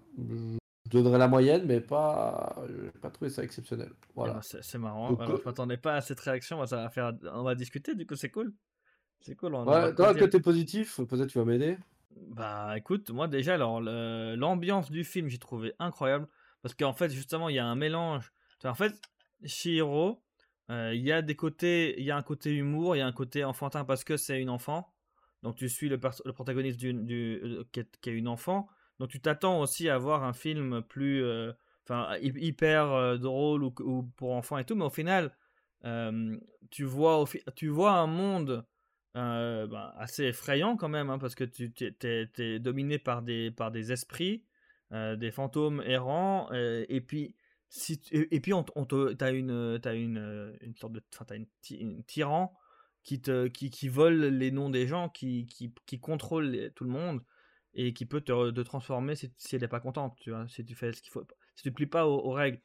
Je 0.84 0.90
donnerais 0.90 1.18
la 1.18 1.28
moyenne, 1.28 1.64
mais 1.66 1.80
pas, 1.80 2.56
j'ai 2.68 2.90
pas 3.00 3.10
trouvé 3.10 3.30
ça 3.30 3.42
exceptionnel. 3.42 3.92
Voilà. 4.14 4.34
ben, 4.34 4.40
c'est 4.42 4.78
marrant. 4.78 5.10
Donc, 5.10 5.20
Alors, 5.20 5.34
euh, 5.34 5.38
je 5.40 5.44
m'attendais 5.44 5.76
pas 5.76 5.94
à 5.94 6.00
cette 6.00 6.20
réaction. 6.20 6.56
Moi, 6.56 6.66
ça 6.66 6.76
va 6.76 6.90
faire... 6.90 7.12
On 7.32 7.42
va 7.42 7.54
discuter, 7.54 7.94
du 7.94 8.06
coup, 8.06 8.16
c'est 8.16 8.30
cool. 8.30 8.52
C'est 9.20 9.36
cool, 9.36 9.54
on 9.54 9.66
ouais, 9.66 9.94
toi, 9.94 10.14
côté 10.14 10.38
positif, 10.40 11.00
peut-être 11.08 11.28
tu 11.28 11.38
vas 11.38 11.46
m'aider. 11.46 11.78
Bah 12.28 12.74
écoute, 12.76 13.10
moi 13.10 13.26
déjà, 13.26 13.54
alors 13.54 13.80
l'ambiance 13.80 14.90
du 14.90 15.02
film, 15.02 15.28
j'ai 15.28 15.38
trouvé 15.38 15.72
incroyable. 15.78 16.28
Parce 16.62 16.74
qu'en 16.74 16.92
fait, 16.92 17.10
justement, 17.10 17.48
il 17.48 17.56
y 17.56 17.58
a 17.58 17.66
un 17.66 17.74
mélange. 17.74 18.32
En 18.64 18.74
fait, 18.74 18.94
Chihiro, 19.44 20.22
euh, 20.70 20.92
il 20.94 21.02
y 21.02 21.12
a 21.12 21.22
des 21.22 21.36
côtés, 21.36 21.98
il 21.98 22.04
y 22.04 22.10
a 22.10 22.16
un 22.16 22.22
côté 22.22 22.54
humour, 22.54 22.96
il 22.96 23.00
y 23.00 23.02
a 23.02 23.06
un 23.06 23.12
côté 23.12 23.44
enfantin 23.44 23.84
parce 23.84 24.04
que 24.04 24.16
c'est 24.16 24.40
une 24.40 24.48
enfant. 24.50 24.94
Donc 25.42 25.56
tu 25.56 25.68
suis 25.68 25.88
le, 25.88 25.98
le 26.24 26.32
protagoniste 26.32 26.78
du, 26.78 26.94
du- 26.94 27.40
euh, 27.42 27.64
qui, 27.72 27.80
est, 27.80 27.98
qui 28.00 28.10
est 28.10 28.14
une 28.14 28.28
enfant. 28.28 28.68
Donc 28.98 29.10
tu 29.10 29.20
t'attends 29.20 29.60
aussi 29.60 29.88
à 29.88 29.98
voir 29.98 30.24
un 30.24 30.32
film 30.32 30.82
plus, 30.82 31.22
euh, 31.24 31.52
enfin 31.84 32.16
hy- 32.18 32.38
hyper 32.38 32.92
euh, 32.92 33.16
drôle 33.16 33.64
ou, 33.64 33.74
ou 33.80 34.02
pour 34.16 34.32
enfants 34.32 34.58
et 34.58 34.64
tout. 34.64 34.74
Mais 34.76 34.84
au 34.84 34.90
final, 34.90 35.36
tu 36.70 36.84
vois, 36.84 37.24
tu 37.54 37.68
vois 37.68 37.92
un 37.92 38.06
monde 38.06 38.64
euh, 39.16 39.66
ben, 39.66 39.92
assez 39.96 40.24
effrayant 40.24 40.76
quand 40.76 40.88
même, 40.88 41.10
hein, 41.10 41.18
parce 41.18 41.34
que 41.34 41.44
tu 41.44 41.72
t'es 41.72 42.58
dominé 42.58 42.98
par 42.98 43.22
des, 43.22 43.50
par 43.50 43.70
des 43.70 43.92
esprits, 43.92 44.44
des 44.90 45.30
fantômes 45.30 45.82
errants, 45.84 46.50
et 46.52 47.00
puis 47.00 47.34
si 47.68 48.00
et, 48.12 48.40
puis 48.40 48.52
on, 48.52 48.62
t'as 48.62 49.32
une, 49.32 49.78
t'as 49.82 49.94
une, 49.94 50.56
une 50.60 50.76
sorte 50.76 50.92
de, 50.92 51.02
t'as 51.26 51.36
une, 51.36 51.46
une 51.70 52.04
tyran 52.04 52.56
qui 53.02 53.20
te, 53.20 53.48
qui, 53.48 53.70
qui 53.70 53.88
vole 53.88 54.24
les 54.26 54.50
noms 54.50 54.70
des 54.70 54.86
gens, 54.86 55.08
qui, 55.08 55.46
qui, 55.46 55.74
qui 55.84 56.00
contrôle 56.00 56.72
tout 56.74 56.84
le 56.84 56.90
monde 56.90 57.22
et 57.74 57.92
qui 57.92 58.06
peut 58.06 58.20
te, 58.20 58.62
transformer 58.62 59.14
si, 59.16 59.30
elle 59.52 59.60
n'est 59.60 59.68
pas 59.68 59.80
contente, 59.80 60.16
tu 60.20 60.30
vois, 60.30 60.46
si 60.48 60.64
tu 60.64 60.74
fais 60.74 60.92
ce 60.92 61.02
qu'il 61.02 61.12
faut, 61.12 61.26
si 61.56 61.62
tu 61.62 61.72
plies 61.72 61.86
pas 61.86 62.06
aux, 62.06 62.30
règles. 62.30 62.60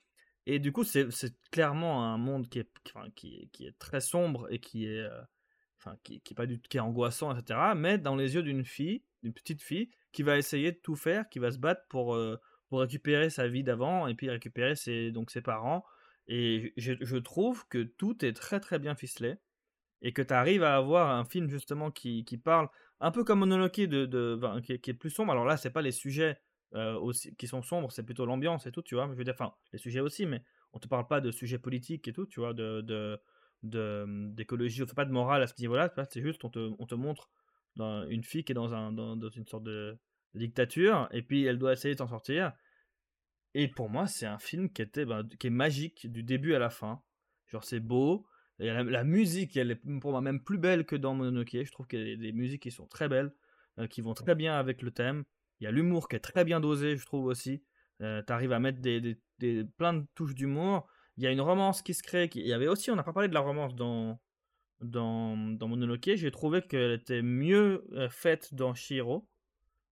Et 0.45 0.59
du 0.59 0.71
coup, 0.71 0.83
c'est, 0.83 1.09
clairement 1.51 2.05
un 2.05 2.17
monde 2.17 2.47
qui 2.49 2.59
est, 2.59 3.79
très 3.79 4.01
sombre 4.01 4.47
et 4.51 4.59
qui 4.59 4.85
est, 4.85 5.01
euh, 5.01 5.21
enfin, 5.79 5.97
qui, 6.03 6.21
qui 6.21 6.33
pas 6.33 6.45
du, 6.45 6.61
qui 6.61 6.77
est 6.77 6.81
angoissant, 6.81 7.35
etc. 7.35 7.59
Mais 7.75 7.97
dans 7.97 8.15
les 8.15 8.35
yeux 8.35 8.43
d'une 8.43 8.65
fille, 8.65 9.03
d'une 9.23 9.33
petite 9.33 9.61
fille, 9.61 9.89
qui 10.11 10.23
va 10.23 10.37
essayer 10.37 10.71
de 10.71 10.77
tout 10.77 10.95
faire, 10.95 11.27
qui 11.29 11.39
va 11.39 11.51
se 11.51 11.57
battre 11.57 11.81
pour, 11.89 12.15
euh, 12.15 12.39
récupérer 12.71 13.31
sa 13.31 13.47
vie 13.47 13.63
d'avant 13.63 14.07
et 14.07 14.13
puis 14.13 14.29
récupérer 14.29 14.75
ses 14.75 15.11
parents. 15.43 15.83
Et 16.27 16.73
je, 16.77 16.93
je 17.01 17.17
trouve 17.17 17.67
que 17.67 17.81
tout 17.81 18.23
est 18.23 18.33
très 18.33 18.59
très 18.59 18.77
bien 18.77 18.93
ficelé 18.93 19.37
et 20.01 20.13
que 20.13 20.21
tu 20.21 20.33
arrives 20.33 20.63
à 20.63 20.75
avoir 20.77 21.11
un 21.11 21.25
film 21.25 21.49
justement 21.49 21.91
qui, 21.91 22.23
qui 22.25 22.37
parle 22.37 22.69
un 22.99 23.11
peu 23.11 23.23
comme 23.23 23.39
Mononoke 23.39 23.81
de, 23.81 24.59
qui, 24.61 24.73
est- 24.91 24.93
plus 24.93 25.09
sombre. 25.09 25.31
Alors 25.31 25.45
là, 25.45 25.57
c'est 25.57 25.69
pas 25.71 25.81
les 25.81 25.91
sujets 25.91 26.37
euh, 26.75 26.95
aussi, 26.99 27.35
qui 27.35 27.47
sont 27.47 27.61
sombres, 27.61 27.91
c'est 27.91 28.03
plutôt 28.03 28.25
l'ambiance 28.25 28.65
et 28.67 28.71
tout, 28.71 28.81
tu 28.81 28.95
vois. 28.95 29.07
Je 29.11 29.13
veux 29.17 29.23
dire, 29.23 29.33
enfin, 29.33 29.53
les 29.73 29.79
sujets 29.79 29.99
aussi, 30.01 30.25
mais 30.25 30.43
on 30.73 30.79
te 30.79 30.87
parle 30.87 31.07
pas 31.07 31.21
de 31.21 31.31
sujets 31.31 31.59
politiques 31.59 32.07
et 32.07 32.13
tout, 32.13 32.25
tu 32.27 32.39
vois, 32.39 32.53
de, 32.53 32.81
de, 32.81 33.19
de- 33.63 34.05
d'écologie, 34.33 34.83
on 34.83 34.87
fait 34.87 34.93
pas 34.93 35.05
de 35.05 35.11
morale 35.11 35.41
à 35.43 35.47
ce 35.47 35.55
niveau-là, 35.59 35.91
c'est 36.09 36.21
juste 36.21 36.43
on 36.43 36.49
te, 36.49 36.71
on 36.77 36.85
te 36.85 36.95
montre 36.95 37.29
une 37.77 38.23
fille 38.23 38.43
qui 38.43 38.51
est 38.51 38.55
dans, 38.55 38.73
un, 38.73 38.91
dans, 38.91 39.29
une 39.29 39.47
sorte 39.47 39.63
de, 39.63 39.97
de 40.33 40.39
dictature 40.39 41.07
et 41.11 41.21
puis 41.21 41.45
elle 41.45 41.57
doit 41.57 41.73
essayer 41.73 41.93
de 41.93 41.99
s'en 41.99 42.07
sortir. 42.07 42.51
Et 43.53 43.67
pour 43.67 43.89
moi, 43.89 44.07
c'est 44.07 44.25
un 44.25 44.39
film 44.39 44.69
qui, 44.71 44.81
était, 44.81 45.05
ben, 45.05 45.27
qui 45.39 45.47
est 45.47 45.51
magique 45.51 46.11
du 46.11 46.23
début 46.23 46.53
à 46.55 46.59
la 46.59 46.69
fin. 46.69 47.01
Genre, 47.47 47.63
c'est 47.63 47.79
beau. 47.79 48.25
La, 48.59 49.03
musique, 49.03 49.55
elle 49.55 49.71
est 49.71 49.75
pour 49.75 50.11
moi 50.11 50.21
même 50.21 50.43
plus 50.43 50.57
belle 50.57 50.85
que 50.85 50.95
dans 50.95 51.13
Mononoke. 51.13 51.63
Je 51.63 51.71
trouve 51.71 51.87
qu'il 51.87 52.07
y 52.07 52.13
a 52.13 52.17
des 52.17 52.33
musiques 52.33 52.63
qui 52.63 52.71
sont 52.71 52.87
très 52.87 53.07
belles, 53.07 53.33
euh, 53.79 53.87
qui 53.87 54.01
vont 54.01 54.13
très 54.13 54.35
bien 54.35 54.55
avec 54.59 54.81
le 54.81 54.91
thème. 54.91 55.23
Il 55.59 55.63
y 55.63 55.67
a 55.67 55.71
l'humour 55.71 56.09
qui 56.09 56.15
est 56.17 56.19
très 56.19 56.43
bien 56.43 56.59
dosé, 56.59 56.97
je 56.97 57.05
trouve 57.05 57.25
aussi. 57.25 57.63
Euh, 58.01 58.21
tu 58.25 58.33
arrives 58.33 58.51
à 58.51 58.59
mettre 58.59 58.79
des, 58.81 59.17
des- 59.39 59.63
plein 59.77 59.93
de 59.93 60.05
touches 60.15 60.35
d'humour. 60.35 60.87
Il 61.17 61.23
y 61.23 61.27
a 61.27 61.31
une 61.31 61.41
romance 61.41 61.81
qui 61.81 61.93
se 61.93 62.03
crée. 62.03 62.29
Il 62.35 62.47
y 62.47 62.53
avait 62.53 62.67
aussi, 62.67 62.91
on 62.91 62.95
n'a 62.95 63.03
pas 63.03 63.13
parlé 63.13 63.29
de 63.29 63.33
la 63.33 63.39
romance 63.41 63.75
dans, 63.75 64.19
dans, 64.81 65.37
dans 65.37 65.67
Mononoke. 65.67 66.11
J'ai 66.15 66.31
trouvé 66.31 66.61
qu'elle 66.61 66.91
était 66.91 67.21
mieux 67.21 67.85
euh, 67.93 68.09
faite 68.09 68.53
dans 68.53 68.73
Shiro 68.73 69.27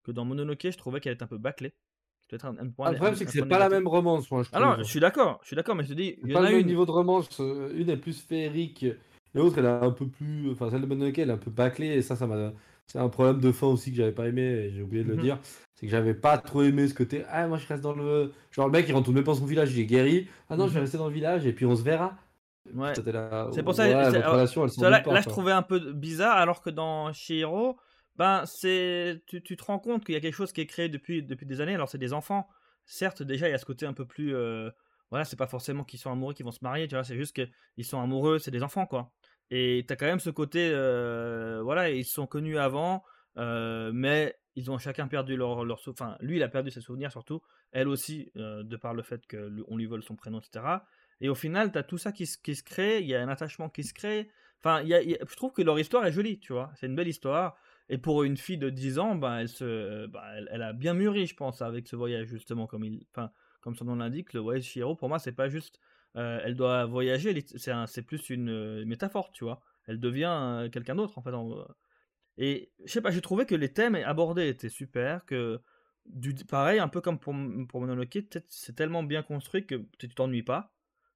que 0.03 0.11
dans 0.11 0.25
Mononoke. 0.25 0.69
Je 0.71 0.77
trouvais 0.77 0.99
qu'elle 1.01 1.13
était 1.13 1.23
un 1.23 1.27
peu 1.27 1.37
bâclée. 1.37 1.73
C'est 2.29 2.37
peut-être 2.37 2.45
un, 2.45 2.57
un 2.57 2.69
point 2.69 2.87
Ah, 2.87 2.91
le 2.91 2.95
problème, 2.97 3.15
c'est 3.15 3.25
que 3.25 3.31
c'est 3.31 3.45
pas 3.45 3.59
la 3.59 3.69
même 3.69 3.87
romance, 3.87 4.29
moi, 4.31 4.43
je 4.43 4.49
Ah 4.51 4.59
non, 4.59 4.77
je 4.79 4.83
suis 4.83 4.99
d'accord, 4.99 5.39
je 5.43 5.47
suis 5.47 5.55
d'accord, 5.55 5.75
mais 5.75 5.83
je 5.83 5.89
te 5.89 5.93
dis, 5.93 6.17
il 6.23 6.31
y 6.31 6.35
en 6.35 6.43
a 6.43 6.51
une. 6.51 6.67
niveau 6.67 6.85
de 6.85 6.91
romance. 6.91 7.39
euh, 7.39 7.71
Une 7.75 7.89
est 7.89 7.97
plus 7.97 8.21
féerique, 8.21 8.85
l'autre 9.33 9.57
elle 9.59 9.65
est 9.65 9.67
un 9.69 9.91
peu 9.91 10.07
plus. 10.07 10.51
Enfin, 10.51 10.69
celle 10.69 10.81
de 10.81 10.85
Mononoke 10.85 11.17
elle 11.19 11.29
est 11.29 11.33
un 11.33 11.37
peu 11.37 11.51
bâclée, 11.51 11.87
et 11.87 12.01
ça, 12.01 12.15
ça 12.15 12.27
m'a. 12.27 12.51
C'est 12.87 12.99
un 12.99 13.09
problème 13.09 13.39
de 13.39 13.51
fin 13.51 13.67
aussi 13.67 13.91
que 13.91 13.97
j'avais 13.97 14.13
pas 14.13 14.27
aimé, 14.27 14.41
et 14.43 14.71
j'ai 14.71 14.81
oublié 14.81 15.03
de 15.03 15.09
le 15.09 15.15
Mhm. 15.15 15.21
dire. 15.21 15.39
C'est 15.75 15.85
que 15.85 15.91
j'avais 15.91 16.13
pas 16.13 16.37
trop 16.37 16.63
aimé 16.63 16.87
ce 16.87 16.93
côté. 16.93 17.23
Ah, 17.29 17.47
moi 17.47 17.57
je 17.57 17.67
reste 17.67 17.83
dans 17.83 17.93
le. 17.93 18.31
Genre, 18.51 18.65
le 18.67 18.71
mec 18.71 18.85
il 18.89 18.93
rentre 18.93 19.11
même 19.11 19.23
pas 19.23 19.31
dans 19.33 19.39
son 19.39 19.45
village, 19.45 19.73
il 19.73 19.79
est 19.81 19.85
guéri. 19.85 20.27
Ah 20.49 20.57
non, 20.57 20.67
je 20.67 20.73
vais 20.73 20.79
Mhm. 20.79 20.81
rester 20.81 20.97
dans 20.97 21.07
le 21.07 21.13
village, 21.13 21.45
et 21.45 21.53
puis 21.53 21.65
on 21.65 21.75
se 21.75 21.83
verra. 21.83 22.17
Ouais. 22.73 22.93
C'est 23.53 23.63
pour 23.63 23.73
ça, 23.73 23.87
Ouais, 23.87 23.93
alors, 23.93 24.33
relation, 24.33 24.65
elle 24.65 24.89
là, 24.89 25.03
pas. 25.03 25.13
là, 25.13 25.21
je 25.21 25.27
trouvais 25.27 25.51
un 25.51 25.61
peu 25.61 25.79
bizarre, 25.93 26.37
alors 26.37 26.61
que 26.61 26.69
dans 26.69 27.13
Shihiro, 27.13 27.77
ben, 28.17 28.45
c'est, 28.45 29.21
tu, 29.27 29.41
tu 29.43 29.57
te 29.57 29.63
rends 29.63 29.79
compte 29.79 30.05
qu'il 30.05 30.13
y 30.13 30.17
a 30.17 30.21
quelque 30.21 30.33
chose 30.35 30.51
qui 30.53 30.61
est 30.61 30.65
créé 30.67 30.89
depuis, 30.89 31.23
depuis 31.23 31.45
des 31.45 31.61
années. 31.61 31.75
Alors, 31.75 31.89
c'est 31.89 31.97
des 31.97 32.13
enfants. 32.13 32.47
Certes, 32.85 33.21
déjà, 33.23 33.47
il 33.47 33.51
y 33.51 33.53
a 33.53 33.57
ce 33.57 33.65
côté 33.65 33.85
un 33.85 33.93
peu 33.93 34.05
plus. 34.05 34.35
euh, 34.35 34.69
voilà, 35.11 35.25
c'est 35.25 35.35
pas 35.37 35.47
forcément 35.47 35.83
qu'ils 35.83 35.99
sont 35.99 36.11
amoureux, 36.11 36.33
qu'ils 36.33 36.45
vont 36.45 36.51
se 36.51 36.63
marier, 36.63 36.87
tu 36.87 36.95
vois, 36.95 37.03
c'est 37.03 37.15
juste 37.15 37.33
qu'ils 37.35 37.85
sont 37.85 37.99
amoureux, 38.01 38.39
c'est 38.39 38.51
des 38.51 38.63
enfants, 38.63 38.85
quoi. 38.85 39.11
Et 39.51 39.85
t'as 39.87 39.95
quand 39.95 40.05
même 40.05 40.19
ce 40.19 40.29
côté. 40.29 40.69
euh, 40.73 41.61
voilà, 41.63 41.89
ils 41.89 42.05
sont 42.05 42.27
connus 42.27 42.57
avant, 42.57 43.03
euh, 43.37 43.91
mais 43.93 44.35
ils 44.55 44.69
ont 44.71 44.77
chacun 44.79 45.07
perdu 45.07 45.37
leur, 45.37 45.63
leur 45.63 45.79
Enfin, 45.87 46.17
lui, 46.19 46.37
il 46.37 46.43
a 46.43 46.49
perdu 46.49 46.71
ses 46.71 46.81
souvenirs, 46.81 47.11
surtout. 47.11 47.41
Elle 47.71 47.87
aussi, 47.87 48.31
euh, 48.37 48.63
de 48.63 48.75
par 48.77 48.93
le 48.93 49.03
fait 49.03 49.21
qu'on 49.27 49.77
lui 49.77 49.85
vole 49.85 50.03
son 50.03 50.15
prénom, 50.15 50.39
etc. 50.39 50.85
Et 51.21 51.29
au 51.29 51.35
final, 51.35 51.71
tu 51.71 51.77
as 51.77 51.83
tout 51.83 51.97
ça 51.97 52.11
qui 52.11 52.25
se, 52.25 52.37
qui 52.37 52.55
se 52.55 52.63
crée, 52.63 52.99
il 53.01 53.07
y 53.07 53.15
a 53.15 53.21
un 53.21 53.29
attachement 53.29 53.69
qui 53.69 53.83
se 53.83 53.93
crée. 53.93 54.29
Enfin, 54.59 54.81
y 54.83 55.17
je 55.19 55.35
trouve 55.35 55.53
que 55.53 55.61
leur 55.61 55.79
histoire 55.79 56.05
est 56.05 56.11
jolie, 56.11 56.39
tu 56.39 56.53
vois. 56.53 56.71
C'est 56.75 56.87
une 56.87 56.95
belle 56.95 57.07
histoire. 57.07 57.57
Et 57.89 57.97
pour 57.97 58.23
une 58.23 58.37
fille 58.37 58.57
de 58.57 58.69
10 58.69 58.99
ans, 58.99 59.15
ben, 59.15 59.37
elle, 59.39 59.49
se, 59.49 60.07
ben, 60.07 60.21
elle, 60.35 60.49
elle 60.51 60.61
a 60.61 60.73
bien 60.73 60.93
mûri, 60.93 61.25
je 61.25 61.35
pense, 61.35 61.61
avec 61.61 61.87
ce 61.87 61.95
voyage, 61.95 62.27
justement, 62.27 62.67
comme, 62.67 62.83
il, 62.83 63.05
comme 63.61 63.75
son 63.75 63.85
nom 63.85 63.95
l'indique. 63.95 64.33
Le 64.33 64.41
voyage 64.41 64.63
Chihiro, 64.63 64.95
pour 64.95 65.09
moi, 65.09 65.19
c'est 65.19 65.31
pas 65.31 65.49
juste. 65.49 65.79
euh, 66.15 66.39
elle 66.43 66.55
doit 66.55 66.85
voyager, 66.85 67.33
c'est 67.87 68.01
plus 68.03 68.29
une 68.29 68.49
euh, 68.49 68.85
métaphore, 68.85 69.31
tu 69.31 69.43
vois. 69.43 69.61
Elle 69.85 69.99
devient 69.99 70.25
euh, 70.27 70.69
quelqu'un 70.69 70.95
d'autre, 70.95 71.17
en 71.17 71.21
fait. 71.21 71.31
et 72.37 72.71
je 72.85 72.91
sais 72.91 73.01
pas, 73.01 73.11
j'ai 73.11 73.21
trouvé 73.21 73.45
que 73.45 73.55
les 73.55 73.71
thèmes 73.73 73.95
abordés 73.95 74.47
étaient 74.47 74.69
super, 74.69 75.25
que 75.25 75.61
du, 76.05 76.33
pareil, 76.45 76.79
un 76.79 76.87
peu 76.87 77.01
comme 77.01 77.19
pour, 77.19 77.35
pour 77.69 77.85
c'est 78.47 78.75
tellement 78.75 79.03
bien 79.03 79.23
construit 79.23 79.65
que 79.65 79.75
tu 79.97 80.09
t'ennuies 80.09 80.43
pas 80.43 80.73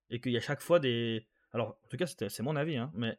et 0.09 0.19
qu'il 0.19 0.31
y 0.31 0.37
a 0.37 0.41
chaque 0.41 0.61
fois 0.61 0.79
des. 0.79 1.27
Alors, 1.53 1.79
en 1.83 1.87
tout 1.89 1.97
cas, 1.97 2.05
c'est 2.07 2.43
mon 2.43 2.55
avis, 2.55 2.77
hein, 2.77 2.91
mais 2.93 3.17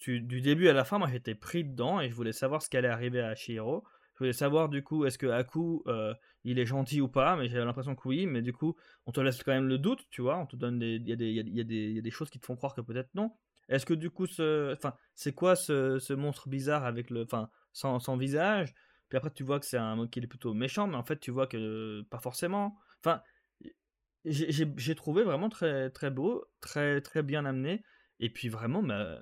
du 0.00 0.40
début 0.40 0.68
à 0.68 0.72
la 0.72 0.84
fin, 0.84 0.98
moi 0.98 1.08
j'étais 1.10 1.34
pris 1.34 1.64
dedans 1.64 2.00
et 2.00 2.08
je 2.10 2.14
voulais 2.14 2.32
savoir 2.32 2.62
ce 2.62 2.68
qui 2.68 2.76
allait 2.76 2.88
arriver 2.88 3.20
à 3.20 3.34
Shihiro. 3.34 3.84
Je 4.14 4.18
voulais 4.20 4.32
savoir 4.32 4.68
du 4.68 4.82
coup, 4.82 5.04
est-ce 5.06 5.18
que 5.18 5.26
Aku 5.26 5.82
euh, 5.86 6.14
il 6.44 6.58
est 6.58 6.66
gentil 6.66 7.00
ou 7.00 7.08
pas, 7.08 7.36
mais 7.36 7.48
j'avais 7.48 7.64
l'impression 7.64 7.96
que 7.96 8.06
oui, 8.08 8.26
mais 8.26 8.42
du 8.42 8.52
coup, 8.52 8.76
on 9.06 9.12
te 9.12 9.20
laisse 9.20 9.42
quand 9.42 9.52
même 9.52 9.66
le 9.68 9.78
doute, 9.78 10.06
tu 10.10 10.22
vois, 10.22 10.38
on 10.38 10.46
te 10.46 10.56
donne 10.56 10.78
des. 10.78 10.96
Il 10.96 11.08
y, 11.08 11.12
a 11.12 11.16
des- 11.16 11.30
il 11.30 11.48
y 11.48 11.56
y 11.96 11.98
a 11.98 12.02
des- 12.02 12.10
choses 12.10 12.30
qui 12.30 12.38
te 12.38 12.46
font 12.46 12.54
croire 12.56 12.74
que 12.74 12.80
peut-être 12.80 13.10
non. 13.14 13.32
Est-ce 13.68 13.86
que 13.86 13.94
du 13.94 14.10
coup, 14.10 14.26
ce, 14.26 14.76
c'est 15.14 15.32
quoi 15.34 15.56
ce, 15.56 15.98
ce 15.98 16.12
monstre 16.12 16.48
bizarre 16.48 16.84
avec 16.84 17.10
le, 17.10 17.22
enfin, 17.22 17.48
sans, 17.72 17.98
sans 17.98 18.16
visage? 18.16 18.74
Puis 19.08 19.16
après, 19.16 19.30
tu 19.30 19.42
vois 19.42 19.58
que 19.58 19.66
c'est 19.66 19.78
un 19.78 19.96
mec 19.96 20.10
qui 20.10 20.20
est 20.20 20.26
plutôt 20.26 20.54
méchant, 20.54 20.86
mais 20.86 20.96
en 20.96 21.02
fait, 21.04 21.18
tu 21.18 21.30
vois 21.30 21.46
que 21.46 22.02
pas 22.10 22.18
forcément. 22.20 22.76
Enfin, 23.02 23.22
j'ai 24.24 24.94
trouvé 24.94 25.22
vraiment 25.22 25.48
très 25.48 25.90
très 25.90 26.10
beau, 26.10 26.44
très 26.60 27.00
très 27.00 27.22
bien 27.22 27.44
amené. 27.44 27.82
Et 28.20 28.30
puis 28.30 28.48
vraiment, 28.48 28.82
bah, 28.82 29.20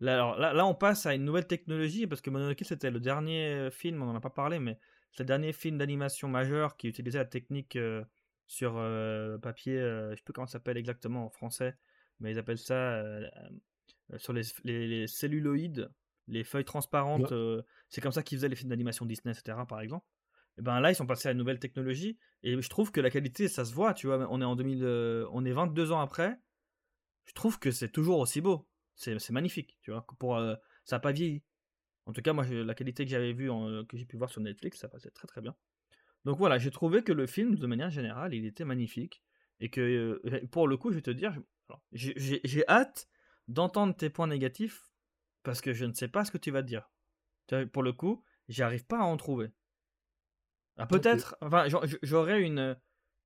là, 0.00 0.14
alors, 0.14 0.38
là, 0.38 0.52
là, 0.52 0.66
on 0.66 0.74
passe 0.74 1.06
à 1.06 1.14
une 1.14 1.24
nouvelle 1.24 1.46
technologie 1.46 2.06
parce 2.06 2.20
que 2.20 2.30
Mononoke 2.30 2.62
c'était 2.64 2.90
le 2.90 3.00
dernier 3.00 3.68
film, 3.70 4.02
on 4.02 4.06
n'en 4.06 4.14
a 4.16 4.20
pas 4.20 4.30
parlé, 4.30 4.58
mais 4.58 4.78
c'est 5.12 5.22
le 5.22 5.26
dernier 5.26 5.52
film 5.52 5.78
d'animation 5.78 6.28
majeur 6.28 6.76
qui 6.76 6.88
utilisait 6.88 7.18
la 7.18 7.24
technique 7.24 7.76
euh, 7.76 8.04
sur 8.46 8.74
euh, 8.76 9.38
papier. 9.38 9.76
euh, 9.78 10.10
je 10.12 10.16
sais 10.16 10.22
plus 10.22 10.32
comment 10.32 10.46
ça 10.46 10.52
s'appelle 10.54 10.76
exactement 10.76 11.26
en 11.26 11.30
français, 11.30 11.76
mais 12.20 12.32
ils 12.32 12.38
appellent 12.38 12.58
ça 12.58 12.74
euh, 12.74 13.26
euh, 14.12 14.18
sur 14.18 14.32
les, 14.32 14.42
les- 14.64 14.86
les 14.88 15.06
celluloïdes, 15.06 15.90
les 16.28 16.44
feuilles 16.44 16.64
transparentes. 16.64 17.30
Ouais. 17.30 17.36
euh, 17.36 17.62
c'est 17.88 18.00
comme 18.00 18.12
ça 18.12 18.22
qu'ils 18.22 18.38
faisaient 18.38 18.48
les 18.48 18.56
films 18.56 18.70
d'animation 18.70 19.06
Disney, 19.06 19.32
etc. 19.32 19.58
Par 19.68 19.80
exemple. 19.80 20.06
Et 20.58 20.62
ben 20.62 20.80
là, 20.80 20.90
ils 20.90 20.94
sont 20.96 21.06
passés 21.06 21.28
à 21.28 21.32
une 21.32 21.38
nouvelle 21.38 21.58
technologie 21.60 22.18
et 22.42 22.60
je 22.60 22.68
trouve 22.68 22.90
que 22.90 23.00
la 23.00 23.10
qualité, 23.10 23.46
ça 23.48 23.64
se 23.64 23.72
voit. 23.72 23.94
Tu 23.94 24.06
vois, 24.08 24.26
on 24.30 24.40
est 24.40 24.44
en 24.44 24.56
2000, 24.56 24.82
euh, 24.82 25.26
on 25.32 25.44
est 25.44 25.52
22 25.52 25.92
ans 25.92 26.00
après. 26.00 26.36
Je 27.26 27.32
trouve 27.32 27.58
que 27.60 27.70
c'est 27.70 27.90
toujours 27.90 28.18
aussi 28.18 28.40
beau. 28.40 28.66
C'est 28.98 29.30
magnifique, 29.30 29.78
tu 29.80 29.92
vois. 29.92 30.04
Pour, 30.18 30.36
euh, 30.36 30.54
ça 30.84 30.96
n'a 30.96 31.00
pas 31.00 31.12
vieilli. 31.12 31.42
En 32.06 32.12
tout 32.12 32.20
cas, 32.22 32.32
moi, 32.32 32.44
la 32.46 32.74
qualité 32.74 33.04
que 33.04 33.10
j'avais 33.10 33.32
vue, 33.32 33.48
en- 33.50 33.84
que 33.84 33.96
j'ai 33.96 34.04
pu 34.04 34.16
voir 34.16 34.30
sur 34.30 34.40
Netflix, 34.40 34.78
ça 34.78 34.88
passait 34.88 35.10
très 35.10 35.28
très 35.28 35.40
bien. 35.40 35.54
Donc 36.24 36.38
voilà, 36.38 36.58
j'ai 36.58 36.70
trouvé 36.70 37.02
que 37.02 37.12
le 37.12 37.26
film, 37.26 37.56
de 37.56 37.66
manière 37.66 37.90
générale, 37.90 38.34
il 38.34 38.44
était 38.44 38.64
magnifique. 38.64 39.22
Et 39.60 39.70
que, 39.70 40.20
euh, 40.24 40.46
pour 40.50 40.68
le 40.68 40.76
coup, 40.76 40.90
je 40.90 40.96
vais 40.96 41.02
te 41.02 41.10
dire, 41.10 41.36
j'ai 41.92 42.12
j'ai- 42.16 42.40
j'ai 42.44 42.66
hâte 42.68 43.08
d'entendre 43.48 43.96
tes 43.96 44.10
points 44.10 44.26
négatifs 44.26 44.82
parce 45.42 45.60
que 45.60 45.72
je 45.72 45.84
ne 45.84 45.92
sais 45.92 46.08
pas 46.08 46.24
ce 46.24 46.30
que 46.30 46.38
tu 46.38 46.50
vas 46.50 46.62
te 46.62 46.68
dire. 46.68 46.90
Pour 47.72 47.82
le 47.82 47.92
coup, 47.92 48.24
j'arrive 48.48 48.86
pas 48.86 48.98
à 48.98 49.04
en 49.04 49.16
trouver. 49.16 49.50
Ah, 50.76 50.86
peut-être, 50.86 51.36
enfin, 51.40 51.66
j'aurais 52.02 52.42
une, 52.42 52.76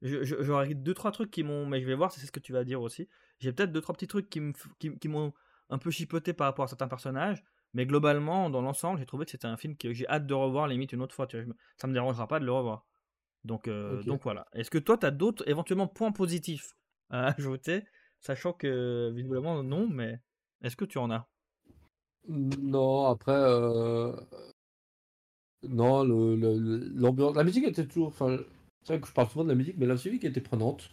J'aurais 0.02 0.74
deux, 0.74 0.94
trois 0.94 1.12
trucs 1.12 1.30
qui 1.30 1.44
m'ont. 1.44 1.66
Mais 1.66 1.80
je 1.80 1.86
vais 1.86 1.94
voir, 1.94 2.10
c'est 2.10 2.26
ce 2.26 2.32
que 2.32 2.40
tu 2.40 2.52
vas 2.52 2.64
dire 2.64 2.82
aussi. 2.82 3.08
J'ai 3.38 3.52
peut-être 3.52 3.70
deux, 3.72 3.80
trois 3.80 3.94
petits 3.94 4.08
trucs 4.08 4.28
qui 4.28 4.40
m'ont 4.40 4.52
qui, 4.80 4.98
qui 4.98 5.08
un 5.72 5.78
peu 5.78 5.90
chipoté 5.90 6.32
par 6.32 6.46
rapport 6.46 6.66
à 6.66 6.68
certains 6.68 6.88
personnages. 6.88 7.42
Mais 7.74 7.86
globalement, 7.86 8.50
dans 8.50 8.60
l'ensemble, 8.60 8.98
j'ai 8.98 9.06
trouvé 9.06 9.24
que 9.24 9.30
c'était 9.30 9.46
un 9.46 9.56
film 9.56 9.76
que 9.76 9.92
j'ai 9.94 10.06
hâte 10.06 10.26
de 10.26 10.34
revoir, 10.34 10.68
limite 10.68 10.92
une 10.92 11.00
autre 11.00 11.14
fois. 11.14 11.26
Tu 11.26 11.42
vois, 11.42 11.54
ça 11.78 11.86
me 11.86 11.94
dérangera 11.94 12.28
pas 12.28 12.38
de 12.38 12.44
le 12.44 12.52
revoir. 12.52 12.86
Donc, 13.44 13.66
euh, 13.66 14.02
donc 14.02 14.22
voilà. 14.22 14.46
Est-ce 14.52 14.70
que 14.70 14.78
toi, 14.78 14.98
tu 14.98 15.06
as 15.06 15.10
d'autres 15.10 15.48
éventuellement 15.48 15.88
points 15.88 16.12
positifs 16.12 16.76
à 17.10 17.26
ajouter 17.38 17.84
Sachant 18.20 18.52
que, 18.52 19.10
visiblement, 19.14 19.64
non, 19.64 19.88
mais 19.88 20.20
est-ce 20.62 20.76
que 20.76 20.84
tu 20.84 20.98
en 20.98 21.10
as? 21.10 21.26
Non, 22.28 23.06
après. 23.06 23.32
Euh... 23.32 24.14
Non, 25.68 26.04
l'ambiance. 26.04 27.34
la 27.34 27.44
musique 27.44 27.64
était 27.64 27.86
toujours. 27.86 28.08
Enfin, 28.08 28.36
c'est 28.84 28.92
vrai 28.92 29.00
que 29.00 29.08
je 29.08 29.12
parle 29.12 29.28
souvent 29.28 29.44
de 29.44 29.48
la 29.48 29.54
musique, 29.54 29.76
mais 29.78 29.86
la 29.86 29.94
musique 29.94 30.24
était 30.24 30.40
prenante. 30.40 30.90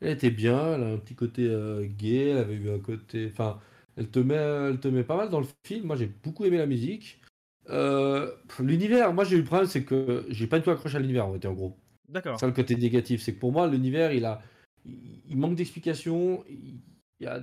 Elle 0.00 0.10
était 0.10 0.30
bien, 0.30 0.74
elle 0.74 0.82
a 0.84 0.86
un 0.92 0.98
petit 0.98 1.16
côté 1.16 1.48
euh, 1.48 1.84
gay, 1.86 2.28
elle 2.28 2.38
avait 2.38 2.54
eu 2.54 2.70
un 2.70 2.78
côté. 2.78 3.28
Enfin, 3.32 3.58
elle 3.98 4.08
te, 4.08 4.20
met, 4.20 4.36
elle 4.36 4.78
te 4.78 4.86
met 4.86 5.02
pas 5.02 5.16
mal 5.16 5.28
dans 5.28 5.40
le 5.40 5.46
film. 5.64 5.86
Moi, 5.86 5.96
j'ai 5.96 6.06
beaucoup 6.06 6.44
aimé 6.44 6.56
la 6.56 6.66
musique. 6.66 7.20
Euh, 7.68 8.32
l'univers, 8.60 9.12
moi, 9.12 9.24
j'ai 9.24 9.34
eu 9.34 9.40
le 9.40 9.44
problème, 9.44 9.66
c'est 9.66 9.82
que 9.82 10.24
j'ai 10.28 10.46
pas 10.46 10.58
du 10.58 10.64
tout 10.64 10.70
accroché 10.70 10.96
à 10.96 11.00
l'univers, 11.00 11.26
en 11.26 11.32
fait, 11.32 11.44
en 11.46 11.52
gros. 11.52 11.76
D'accord. 12.08 12.38
C'est 12.38 12.46
le 12.46 12.52
côté 12.52 12.76
négatif. 12.76 13.20
C'est 13.20 13.34
que 13.34 13.40
pour 13.40 13.50
moi, 13.50 13.66
l'univers, 13.66 14.12
il 14.12 14.24
a. 14.24 14.40
Il 14.84 15.36
manque 15.36 15.56
d'explications. 15.56 16.44
Il 16.48 16.80
y 17.20 17.26
a 17.26 17.42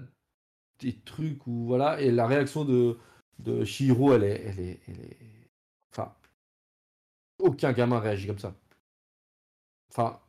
des 0.80 0.94
trucs 0.94 1.46
où. 1.46 1.66
Voilà. 1.66 2.00
Et 2.00 2.10
la 2.10 2.26
réaction 2.26 2.64
de, 2.64 2.98
de 3.40 3.66
Shihiro, 3.66 4.14
elle 4.14 4.24
est, 4.24 4.42
elle 4.46 4.60
est, 4.62 4.80
elle 4.88 5.02
est. 5.02 5.18
Enfin. 5.92 6.14
Aucun 7.38 7.74
gamin 7.74 8.00
réagit 8.00 8.28
comme 8.28 8.40
ça. 8.40 8.56
Enfin. 9.92 10.20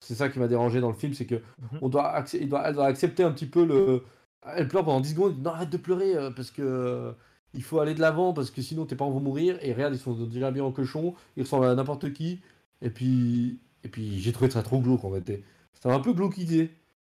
C'est 0.00 0.14
ça 0.14 0.28
qui 0.28 0.38
m'a 0.38 0.46
dérangé 0.46 0.80
dans 0.80 0.90
le 0.90 0.96
film, 0.96 1.12
c'est 1.12 1.26
que 1.26 1.34
mhm. 1.34 1.78
on 1.82 1.88
doit, 1.88 2.24
il 2.32 2.48
doit, 2.48 2.68
elle 2.68 2.74
doit 2.74 2.86
accepter 2.86 3.24
un 3.24 3.32
petit 3.32 3.46
peu 3.46 3.64
le, 3.64 4.04
elle 4.46 4.68
pleure 4.68 4.84
pendant 4.84 5.00
10 5.00 5.10
secondes. 5.10 5.42
Non, 5.42 5.50
arrête 5.50 5.70
de 5.70 5.76
pleurer 5.76 6.14
euh, 6.14 6.30
parce 6.30 6.50
que 6.50 6.62
euh, 6.62 7.12
il 7.54 7.62
faut 7.62 7.80
aller 7.80 7.94
de 7.94 8.00
l'avant 8.00 8.32
parce 8.32 8.50
que 8.50 8.62
sinon 8.62 8.86
tes 8.86 8.96
parents 8.96 9.10
vont 9.10 9.20
mourir. 9.20 9.58
Et 9.62 9.72
regarde, 9.72 9.94
ils 9.94 10.00
sont 10.00 10.14
déjà 10.26 10.50
bien 10.50 10.64
en 10.64 10.72
cochon. 10.72 11.14
Ils 11.36 11.42
ressemblent 11.42 11.66
à 11.66 11.74
n'importe 11.74 12.12
qui. 12.12 12.40
Et 12.82 12.90
puis, 12.90 13.60
et 13.84 13.88
puis 13.88 14.20
j'ai 14.20 14.32
trouvé 14.32 14.50
ça 14.50 14.62
trop 14.62 14.80
glauque 14.80 15.04
en 15.04 15.12
fait. 15.12 15.42
C'était 15.74 15.90
un 15.90 16.00
peu 16.00 16.12
glauquisé. 16.12 16.70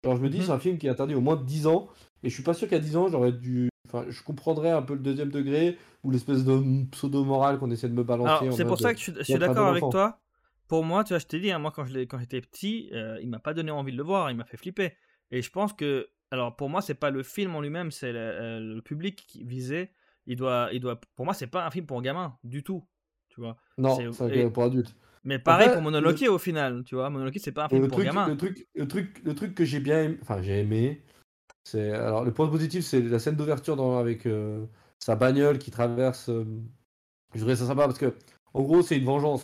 Alors 0.03 0.17
je 0.17 0.21
me 0.21 0.29
dis, 0.29 0.39
mhm. 0.39 0.45
c'est 0.45 0.51
un 0.51 0.59
film 0.59 0.77
qui 0.77 0.87
est 0.87 0.89
interdit 0.89 1.15
au 1.15 1.21
moins 1.21 1.35
de 1.35 1.43
10 1.43 1.67
ans. 1.67 1.87
Et 2.23 2.29
je 2.29 2.33
suis 2.33 2.43
pas 2.43 2.53
sûr 2.53 2.67
qu'à 2.67 2.79
10 2.79 2.97
ans, 2.97 3.07
j'aurais 3.07 3.31
dû. 3.31 3.69
Enfin, 3.87 4.05
je 4.09 4.23
comprendrais 4.23 4.71
un 4.71 4.81
peu 4.81 4.93
le 4.93 5.01
deuxième 5.01 5.31
degré 5.31 5.77
ou 6.03 6.11
l'espèce 6.11 6.45
de 6.45 6.85
pseudo-morale 6.91 7.59
qu'on 7.59 7.71
essaie 7.71 7.89
de 7.89 7.93
me 7.93 8.03
balancer. 8.03 8.49
C'est 8.51 8.65
pour 8.65 8.79
ça 8.79 8.93
que 8.93 8.99
je, 8.99 9.23
suis 9.23 9.37
d'accord 9.37 9.67
avec 9.67 9.83
toi. 9.91 10.19
Pour 10.67 10.85
moi, 10.85 11.03
tu 11.03 11.09
vois, 11.09 11.19
je 11.19 11.25
t'ai 11.25 11.41
dit, 11.41 11.51
hein, 11.51 11.59
moi 11.59 11.73
quand 11.75 11.85
j'étais 11.85 12.39
petit, 12.39 12.89
euh, 12.93 13.19
il 13.21 13.27
m'a 13.27 13.39
pas 13.39 13.53
donné 13.53 13.71
envie 13.71 13.91
de 13.91 13.97
le 13.97 14.03
voir, 14.03 14.31
il 14.31 14.37
m'a 14.37 14.45
fait 14.45 14.55
flipper. 14.55 14.93
Et 15.29 15.41
je 15.41 15.51
pense 15.51 15.73
que 15.73 16.07
alors 16.31 16.55
pour 16.55 16.69
moi, 16.69 16.81
c'est 16.81 16.95
pas 16.95 17.09
le 17.11 17.23
film 17.23 17.55
en 17.55 17.61
lui-même, 17.61 17.91
c'est 17.91 18.13
le, 18.13 18.19
euh, 18.19 18.81
public 18.81 19.25
qui 19.27 19.43
visé. 19.43 19.91
Il 20.27 20.37
doit, 20.37 20.69
il 20.71 20.79
doit. 20.79 20.99
Pour 21.15 21.25
moi, 21.25 21.33
c'est 21.33 21.47
pas 21.47 21.65
un 21.65 21.71
film 21.71 21.85
pour 21.85 22.01
gamins 22.01 22.37
du 22.43 22.63
tout, 22.63 22.83
tu 23.27 23.41
vois. 23.41 23.57
Non, 23.77 23.97
c'est 24.11 24.49
pour 24.49 24.63
adultes. 24.63 24.95
Mais 25.23 25.37
pareil 25.37 25.69
pour 25.71 25.81
Monoloki 25.81 26.27
au 26.27 26.39
final, 26.39 26.83
tu 26.83 26.95
vois. 26.95 27.09
Monoloki, 27.09 27.39
c'est 27.39 27.51
pas 27.51 27.65
un 27.65 27.69
film 27.69 27.87
pour 27.87 28.01
gamins. 28.01 28.27
Le 28.27 28.37
truc, 28.37 28.67
le 28.73 28.87
truc, 28.87 29.21
le 29.23 29.35
truc 29.35 29.53
que 29.53 29.65
j'ai 29.65 29.79
bien, 29.79 30.03
aimé, 30.03 30.17
enfin 30.21 30.41
j'ai 30.41 30.59
aimé, 30.59 31.03
c'est 31.63 31.91
alors 31.91 32.23
le 32.23 32.31
point 32.31 32.47
positif, 32.47 32.83
c'est 32.83 33.01
la 33.01 33.19
scène 33.19 33.35
d'ouverture 33.35 33.79
avec 33.97 34.25
euh, 34.25 34.65
sa 34.99 35.15
bagnole 35.15 35.59
qui 35.59 35.69
traverse. 35.69 36.29
Euh, 36.29 36.45
je 37.33 37.39
dirais 37.39 37.55
ça 37.55 37.67
sympa 37.67 37.85
parce 37.85 37.99
que 37.99 38.15
en 38.53 38.63
gros, 38.63 38.81
c'est 38.81 38.97
une 38.97 39.05
vengeance. 39.05 39.43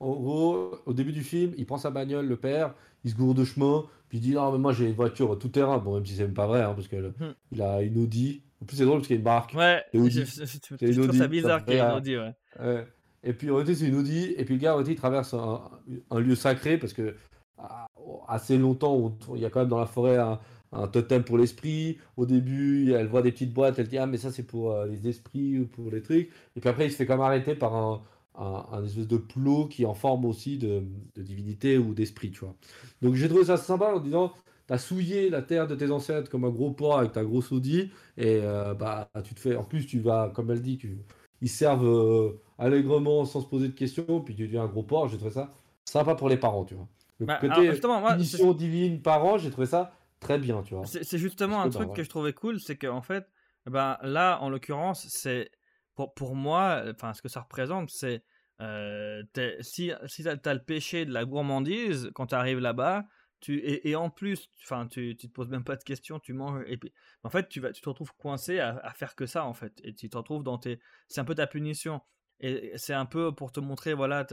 En 0.00 0.12
gros, 0.12 0.78
au 0.86 0.92
début 0.92 1.12
du 1.12 1.24
film, 1.24 1.52
il 1.56 1.66
prend 1.66 1.78
sa 1.78 1.90
bagnole, 1.90 2.26
le 2.26 2.36
père, 2.36 2.74
il 3.08 3.12
se 3.12 3.16
gourde 3.16 3.38
de 3.38 3.44
chemin, 3.44 3.84
puis 4.08 4.18
il 4.18 4.20
dit 4.20 4.34
Non, 4.34 4.52
mais 4.52 4.58
moi 4.58 4.72
j'ai 4.72 4.86
une 4.86 4.94
voiture 4.94 5.38
tout 5.38 5.48
terrain. 5.48 5.78
Bon, 5.78 5.94
même 5.94 6.04
si 6.04 6.14
c'est 6.14 6.24
même 6.24 6.34
pas 6.34 6.46
vrai, 6.46 6.62
hein, 6.62 6.74
parce 6.74 6.88
qu'il 6.88 7.00
hmm. 7.00 7.60
a 7.60 7.82
une 7.82 8.02
Audi. 8.02 8.42
En 8.62 8.66
plus, 8.66 8.76
c'est 8.76 8.84
drôle 8.84 8.98
parce 8.98 9.06
qu'il 9.06 9.16
y 9.16 9.18
a 9.18 9.20
une 9.20 9.24
marque. 9.24 9.54
Ouais, 9.54 9.82
c'est 9.92 9.98
une 9.98 11.00
Audi. 11.00 11.18
ça 11.18 11.28
bizarre 11.28 11.64
qu'il 11.64 11.74
y 11.74 11.76
ait 11.76 11.80
une 11.80 11.96
Audi, 11.96 12.16
ouais. 12.16 12.84
Et 13.24 13.32
puis, 13.32 13.50
en 13.50 13.54
réalité, 13.54 13.74
c'est 13.74 13.86
une 13.86 13.96
Audi. 13.96 14.34
Et 14.36 14.44
puis, 14.44 14.54
le 14.54 14.60
gars, 14.60 14.72
en 14.72 14.76
réalité, 14.76 14.92
il 14.92 14.98
traverse 14.98 15.34
un, 15.34 16.20
lieu 16.20 16.34
sacré 16.34 16.76
parce 16.78 16.92
que 16.92 17.14
ah, 17.56 17.86
assez 18.28 18.58
longtemps, 18.58 19.16
il 19.34 19.40
y 19.40 19.44
a 19.44 19.50
quand 19.50 19.60
même 19.60 19.68
dans 19.68 19.80
la 19.80 19.86
forêt 19.86 20.18
un, 20.18 20.86
totem 20.88 21.24
pour 21.24 21.38
l'esprit. 21.38 21.98
Au 22.16 22.26
début, 22.26 22.92
elle 22.92 23.06
voit 23.06 23.22
des 23.22 23.32
petites 23.32 23.54
boîtes, 23.54 23.78
elle 23.78 23.88
dit 23.88 23.98
Ah, 23.98 24.06
mais 24.06 24.18
ça, 24.18 24.30
c'est 24.30 24.42
pour 24.42 24.72
euh, 24.72 24.86
les 24.86 25.08
esprits 25.08 25.58
ou 25.60 25.66
pour 25.66 25.90
les 25.90 26.02
trucs. 26.02 26.28
Et 26.56 26.60
puis 26.60 26.68
après, 26.68 26.86
il 26.86 26.90
se 26.90 26.96
fait 26.96 27.06
quand 27.06 27.14
même 27.14 27.24
arrêter 27.24 27.54
par 27.54 27.74
un, 27.74 28.02
un, 28.38 28.84
espèce 28.84 29.06
de 29.06 29.16
plot 29.16 29.66
qui 29.66 29.82
est 29.82 29.86
en 29.86 29.94
forme 29.94 30.24
aussi 30.24 30.58
de, 30.58 30.82
divinité 31.16 31.78
ou 31.78 31.94
d'esprit, 31.94 32.30
tu 32.30 32.40
vois. 32.40 32.54
Donc 33.02 33.14
j'ai 33.14 33.28
trouvé 33.28 33.44
ça 33.44 33.56
sympa 33.56 33.92
en 33.94 34.00
disant, 34.00 34.32
t'as 34.66 34.78
souillé 34.78 35.30
la 35.30 35.42
terre 35.42 35.66
de 35.66 35.74
tes 35.74 35.90
ancêtres 35.90 36.30
comme 36.30 36.44
un 36.44 36.50
gros 36.50 36.70
porc 36.70 36.98
avec 36.98 37.12
ta 37.12 37.24
grosse 37.24 37.52
Audi, 37.52 37.90
et 38.16 38.40
euh, 38.42 38.74
bah 38.74 39.10
tu 39.24 39.34
te 39.34 39.40
fais, 39.40 39.56
en 39.56 39.64
plus 39.64 39.86
tu 39.86 40.00
vas, 40.00 40.30
comme 40.34 40.50
elle 40.50 40.62
dit, 40.62 40.78
tu, 40.78 40.98
ils 41.40 41.48
servent 41.48 41.86
euh, 41.86 42.40
allègrement 42.58 43.24
sans 43.24 43.40
se 43.40 43.46
poser 43.46 43.68
de 43.68 43.74
questions, 43.74 44.20
puis 44.20 44.34
tu 44.34 44.46
deviens 44.46 44.62
un 44.62 44.68
gros 44.68 44.82
porc, 44.82 45.08
j'ai 45.08 45.16
trouvé 45.16 45.32
ça 45.32 45.52
sympa 45.84 46.14
pour 46.14 46.28
les 46.28 46.36
parents, 46.36 46.64
tu 46.64 46.74
vois. 46.74 46.88
Le 47.18 47.26
bah, 47.26 47.38
côté 47.40 47.72
mission 48.16 48.52
divine 48.52 49.02
parent, 49.02 49.38
j'ai 49.38 49.50
trouvé 49.50 49.66
ça 49.66 49.92
très 50.20 50.38
bien, 50.38 50.62
tu 50.62 50.74
vois. 50.74 50.84
C'est 50.86 51.18
justement 51.18 51.60
un 51.60 51.70
truc 51.70 51.92
que 51.92 52.02
je 52.02 52.08
trouvais 52.08 52.32
cool, 52.32 52.60
c'est 52.60 52.76
qu'en 52.76 53.02
fait, 53.02 53.26
ben, 53.66 53.98
là, 54.02 54.38
en 54.40 54.50
l'occurrence, 54.50 55.06
c'est 55.08 55.50
pour, 55.94 56.14
pour 56.14 56.36
moi, 56.36 56.84
enfin, 56.90 57.12
ce 57.12 57.22
que 57.22 57.28
ça 57.28 57.40
représente, 57.40 57.90
c'est 57.90 58.22
euh, 58.60 59.22
si, 59.60 59.92
si 60.06 60.22
tu 60.22 60.28
as, 60.28 60.54
le 60.54 60.62
péché 60.62 61.04
de 61.04 61.12
la 61.12 61.24
gourmandise, 61.24 62.10
quand 62.14 62.28
tu 62.28 62.34
arrives 62.34 62.58
là-bas, 62.58 63.06
tu, 63.40 63.60
et, 63.64 63.94
en 63.94 64.10
plus, 64.10 64.50
enfin, 64.64 64.88
tu, 64.88 65.16
tu 65.16 65.28
te 65.28 65.32
poses 65.32 65.48
même 65.48 65.62
pas 65.62 65.76
de 65.76 65.84
questions, 65.84 66.18
tu 66.18 66.32
manges, 66.32 66.64
et 66.66 66.76
puis, 66.76 66.92
en 67.22 67.30
fait, 67.30 67.48
tu, 67.48 67.60
vas, 67.60 67.72
tu 67.72 67.80
te 67.80 67.88
retrouves 67.88 68.12
coincé 68.16 68.58
à, 68.58 68.92
faire 68.94 69.14
que 69.14 69.26
ça, 69.26 69.44
en 69.44 69.54
fait, 69.54 69.72
et 69.84 69.94
tu 69.94 70.10
te 70.10 70.16
retrouves 70.16 70.42
dans 70.42 70.58
tes. 70.58 70.80
C'est 71.06 71.20
un 71.20 71.24
peu 71.24 71.36
ta 71.36 71.46
punition, 71.46 72.00
et 72.40 72.72
c'est 72.76 72.94
un 72.94 73.06
peu 73.06 73.32
pour 73.32 73.52
te 73.52 73.60
montrer, 73.60 73.94
voilà, 73.94 74.26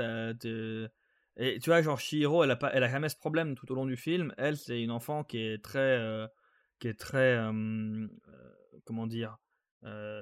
et 1.38 1.60
tu 1.60 1.70
vois, 1.70 1.82
genre, 1.82 2.00
Shihiro, 2.00 2.44
elle 2.44 2.52
a, 2.52 2.56
pas, 2.56 2.72
elle 2.74 2.84
a 2.84 2.90
jamais 2.90 3.10
ce 3.10 3.18
problème 3.18 3.56
tout 3.56 3.70
au 3.72 3.76
long 3.76 3.86
du 3.86 3.98
film. 3.98 4.34
Elle, 4.38 4.58
c'est 4.58 4.82
une 4.82 4.92
enfant 4.92 5.24
qui 5.24 5.40
est 5.40 5.64
très. 5.64 5.80
Euh, 5.80 6.28
qui 6.80 6.88
est 6.88 7.00
très. 7.00 7.38
Euh, 7.38 8.08
comment 8.86 9.08
dire 9.08 9.38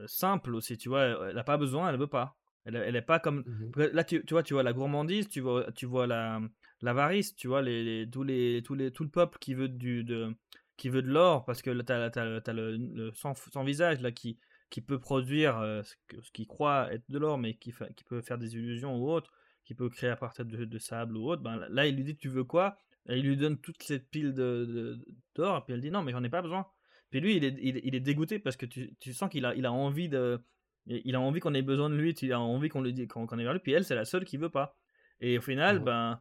simple 0.08 0.56
aussi, 0.56 0.78
tu 0.78 0.90
vois. 0.90 1.30
Elle 1.30 1.36
n'a 1.36 1.44
pas 1.44 1.58
besoin, 1.58 1.90
elle 1.90 1.98
veut 1.98 2.08
pas. 2.08 2.36
Elle, 2.66 2.76
elle 2.76 2.96
est 2.96 3.02
pas 3.02 3.20
comme. 3.20 3.44
Mmh 3.46 3.82
là, 3.94 4.04
tu, 4.04 4.24
tu, 4.26 4.34
vois, 4.34 4.44
tu 4.44 4.54
vois 4.54 4.64
la 4.64 4.74
gourmandise, 4.74 5.28
tu 5.28 5.42
vois, 5.42 5.72
tu 5.74 5.86
vois 5.86 6.08
la 6.08 6.42
l'avarice, 6.84 7.36
tu 7.36 7.48
vois, 7.48 7.62
les, 7.62 7.84
les, 7.84 8.10
tous 8.10 8.24
les, 8.24 8.62
tous 8.64 8.76
les, 8.76 8.92
tout 8.92 9.04
le 9.04 9.10
peuple 9.10 9.38
qui 9.40 9.54
veut, 9.54 9.70
du, 9.70 10.04
de, 10.04 10.36
qui 10.78 10.90
veut 10.90 11.02
de 11.02 11.08
l'or, 11.08 11.46
parce 11.46 11.62
que 11.62 11.72
tu 11.72 11.92
as, 11.92 12.12
as, 12.16 12.54
le, 12.54 12.78
le 12.78 13.12
sans, 13.14 13.64
visage 13.64 14.02
là, 14.02 14.12
qui, 14.12 14.38
qui 14.70 14.82
peut 14.82 15.00
produire 15.00 15.58
euh, 15.60 15.82
ce 15.84 16.32
qu'il 16.32 16.46
croit 16.46 16.94
être 16.94 17.10
de 17.10 17.18
l'or, 17.18 17.38
mais 17.38 17.56
qui, 17.56 17.74
qui 17.96 18.04
peut 18.04 18.22
faire 18.22 18.38
des 18.38 18.56
illusions 18.56 18.98
ou 18.98 19.10
autre, 19.10 19.32
qui 19.64 19.74
peut 19.76 19.90
créer 19.90 20.10
à 20.10 20.18
partir 20.18 20.46
de, 20.46 20.66
de 20.66 20.78
sable 20.78 21.16
ou 21.18 21.30
autre. 21.30 21.42
Ben, 21.42 21.66
là, 21.70 21.88
il 21.88 21.96
lui 21.96 22.04
dit 22.04 22.18
Tu 22.18 22.28
veux 22.28 22.44
quoi? 22.44 22.78
Et 23.08 23.18
Il 23.18 23.26
lui 23.26 23.38
donne 23.38 23.58
toute 23.60 23.82
cette 23.82 24.10
pile 24.10 24.34
d'or, 24.34 24.68
de, 24.68 25.06
d'or 25.36 25.58
et 25.58 25.62
puis 25.62 25.74
elle 25.74 25.82
dit 25.82 25.92
Non, 25.92 26.04
mais 26.04 26.12
j'en 26.12 26.24
ai 26.24 26.30
pas 26.30 26.42
besoin. 26.42 26.68
Puis 27.12 27.22
lui, 27.22 27.36
il 27.38 27.44
est, 27.44 27.56
il, 27.62 27.96
est 27.96 28.00
dégoûté 28.00 28.40
parce 28.40 28.58
que 28.58 28.66
tu, 28.66 28.96
tu 29.00 29.14
sens 29.14 29.30
qu'il 29.30 29.46
a, 29.46 29.54
il 29.56 29.66
a 29.66 29.72
envie 29.72 30.10
de. 30.10 30.44
Il 30.86 31.16
a 31.16 31.22
envie 31.22 31.40
qu'on 31.40 31.54
ait 31.54 31.62
besoin 31.62 31.90
de 31.90 31.96
lui, 31.96 32.12
il 32.12 32.34
a 32.34 32.40
envie 32.40 32.70
qu'on 32.70 32.82
lui 32.82 33.08
qu'on 33.08 33.26
qu 33.26 33.40
ait 33.40 33.44
vers 33.44 33.54
lui, 33.54 33.60
puis 33.60 33.72
elle, 33.72 33.86
c'est 33.86 33.96
la 33.96 34.06
seule 34.06 34.26
qui 34.26 34.38
veut 34.38 34.50
pas. 34.50 34.78
Et 35.22 35.38
au 35.38 35.42
final, 35.42 35.80
ben, 35.80 36.20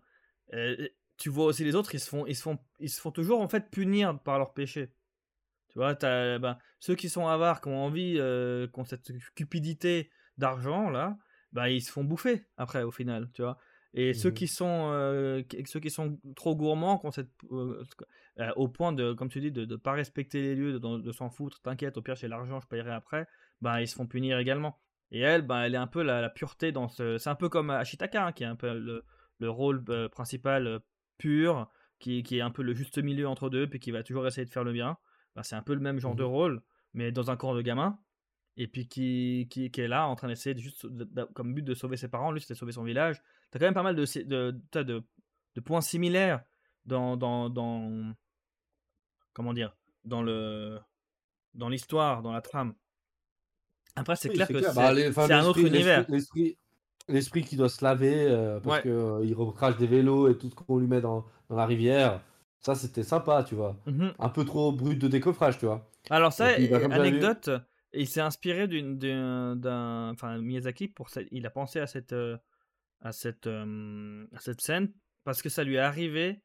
euh, 0.54 0.88
tu 1.16 1.30
vois 1.30 1.46
aussi 1.46 1.64
les 1.64 1.74
autres, 1.74 1.94
ils 1.94 2.00
se 2.00 2.08
font, 2.08 2.26
ils 2.26 2.36
se 2.36 2.42
font, 2.42 2.58
ils 2.78 2.90
se 2.90 3.00
font 3.00 3.10
toujours 3.10 3.40
en 3.40 3.48
fait 3.48 3.70
punir 3.70 4.20
par 4.20 4.38
leur 4.38 4.52
péché. 4.54 4.92
Tu 5.68 5.78
vois, 5.78 5.96
as, 6.04 6.38
ben, 6.38 6.58
ceux 6.78 6.94
qui 6.94 7.08
sont 7.08 7.26
avares, 7.26 7.60
qui 7.60 7.68
ont 7.68 7.84
envie, 7.84 8.16
euh, 8.18 8.68
qui 8.68 8.78
ont 8.78 8.84
cette 8.84 9.10
cupidité 9.34 10.10
d'argent 10.38 10.90
là, 10.90 11.16
ben, 11.52 11.66
ils 11.66 11.82
se 11.82 11.90
font 11.90 12.04
bouffer 12.04 12.46
après 12.56 12.82
au 12.82 12.90
final, 12.90 13.30
tu 13.32 13.42
vois. 13.42 13.58
Et 13.94 14.14
ceux 14.14 14.30
mmh 14.30 14.34
qui 14.34 14.48
sont 14.48 14.90
euh, 14.92 15.42
ceux 15.66 15.80
qui 15.80 15.90
sont 15.90 16.18
trop 16.34 16.56
gourmands, 16.56 16.98
qui 16.98 17.12
cette, 17.12 17.30
euh, 17.50 17.84
euh, 18.38 18.50
au 18.56 18.68
point 18.68 18.92
de, 18.92 19.12
comme 19.12 19.28
tu 19.28 19.40
dis, 19.40 19.52
de 19.52 19.66
ne 19.66 19.76
pas 19.76 19.92
respecter 19.92 20.40
les 20.40 20.54
lieux, 20.54 20.80
de, 20.80 21.12
s'en 21.12 21.28
foutre, 21.28 21.60
t'inquiète, 21.60 21.98
au 21.98 22.02
pire 22.02 22.16
c'est 22.16 22.28
l'argent, 22.28 22.58
je 22.60 22.66
payerai 22.66 22.92
après, 22.92 23.26
bah 23.62 23.80
ils 23.80 23.88
se 23.88 23.94
font 23.94 24.06
punir 24.06 24.38
également. 24.38 24.78
Et 25.10 25.20
elle, 25.20 25.42
bah, 25.42 25.66
elle 25.66 25.74
est 25.74 25.78
un 25.78 25.86
peu 25.86 26.02
la, 26.02 26.28
pureté 26.28 26.72
dans 26.72 26.88
ce. 26.88 27.16
C'est 27.18 27.30
un 27.30 27.34
peu 27.34 27.48
comme 27.48 27.70
Ashitaka, 27.70 28.26
hein, 28.26 28.32
qui 28.32 28.44
est 28.44 28.46
un 28.46 28.56
peu 28.56 28.78
le, 28.78 29.04
le 29.38 29.50
rôle 29.50 29.84
principal 30.10 30.80
pur, 31.16 31.70
qui, 31.98 32.22
qui, 32.22 32.38
est 32.38 32.42
un 32.42 32.50
peu 32.50 32.62
le 32.62 32.74
juste 32.74 32.98
milieu 32.98 33.28
entre 33.28 33.48
deux, 33.48 33.68
puis 33.68 33.80
qui 33.80 33.90
va 33.90 34.02
toujours 34.02 34.26
essayer 34.26 34.44
de 34.44 34.50
faire 34.50 34.64
le 34.64 34.72
bien. 34.72 34.98
Bah, 35.34 35.42
c'est 35.42 35.56
un 35.56 35.62
peu 35.62 35.74
le 35.74 35.80
même 35.80 35.98
genre 35.98 36.14
de 36.14 36.24
mmh 36.24 36.26
rôle, 36.26 36.62
mais 36.92 37.12
dans 37.12 37.30
un 37.30 37.36
corps 37.36 37.54
de 37.54 37.62
gamin 37.62 37.98
et 38.56 38.66
puis 38.66 38.86
qui, 38.86 39.48
qui, 39.50 39.70
qui, 39.70 39.80
est 39.80 39.88
là 39.88 40.06
en 40.06 40.14
train 40.14 40.28
d'essayer 40.28 40.58
juste 40.58 40.86
comme 41.32 41.54
but 41.54 41.62
de 41.62 41.74
sauver 41.74 41.96
ses 41.96 42.08
parents, 42.08 42.32
lui 42.32 42.40
c'était 42.40 42.54
sauver 42.54 42.72
son 42.72 42.84
village. 42.84 43.22
T'as 43.50 43.58
quand 43.58 43.64
même 43.64 43.74
pas 43.74 43.82
mal 43.82 43.96
de, 43.96 44.50
de 45.54 45.60
points 45.60 45.80
similaires 45.80 46.42
dans, 46.84 47.16
dans, 47.16 47.48
dans, 47.48 48.14
comment 49.32 49.54
dire 49.54 49.76
dans 50.04 50.22
le 50.22 50.78
dans 51.54 51.68
l'histoire, 51.68 52.22
dans 52.22 52.32
la 52.32 52.40
trame. 52.40 52.74
Après 53.96 54.16
c'est 54.16 54.28
clair 54.30 54.48
que 54.48 54.60
c'est 54.60 54.74
bah, 54.74 54.90
un 54.90 55.44
autre 55.44 55.60
univers. 55.60 56.06
l'esprit 57.08 57.42
qui 57.42 57.56
doit 57.56 57.68
se 57.68 57.84
laver 57.84 58.14
euh, 58.16 58.60
parce 58.60 58.82
qu'il 58.82 59.34
recrache 59.34 59.76
des 59.76 59.86
vélos 59.86 60.28
et 60.28 60.38
tout 60.38 60.48
ce 60.50 60.54
qu'on 60.54 60.78
lui 60.78 60.86
met 60.86 61.00
dans, 61.00 61.26
dans 61.48 61.56
la 61.56 61.66
rivière. 61.66 62.20
Ça, 62.60 62.76
c'était 62.76 63.02
sympa, 63.02 63.42
tu 63.42 63.56
vois. 63.56 63.76
Mmh 63.86 64.10
Un 64.20 64.28
peu 64.28 64.44
trop 64.44 64.70
brut 64.70 64.96
de 64.96 65.08
décoffrage, 65.08 65.58
tu 65.58 65.66
vois. 65.66 65.90
Alors 66.10 66.32
ça, 66.32 66.56
bah, 66.70 66.78
anecdote, 66.92 67.50
il 67.92 68.06
s'est 68.06 68.20
inspiré 68.20 68.68
d'un... 68.68 70.10
Enfin, 70.12 70.38
Miyazaki, 70.38 70.88
pour 70.88 71.08
il 71.32 71.44
a 71.44 71.50
pensé 71.50 71.80
à 71.80 71.88
cette, 71.88 72.14
à 73.00 73.12
cette, 73.12 73.48
à 73.48 74.38
cette 74.38 74.60
scène 74.60 74.92
parce 75.24 75.42
que 75.42 75.48
ça 75.48 75.64
lui 75.64 75.74
est 75.74 75.80
arrivé 75.80 76.40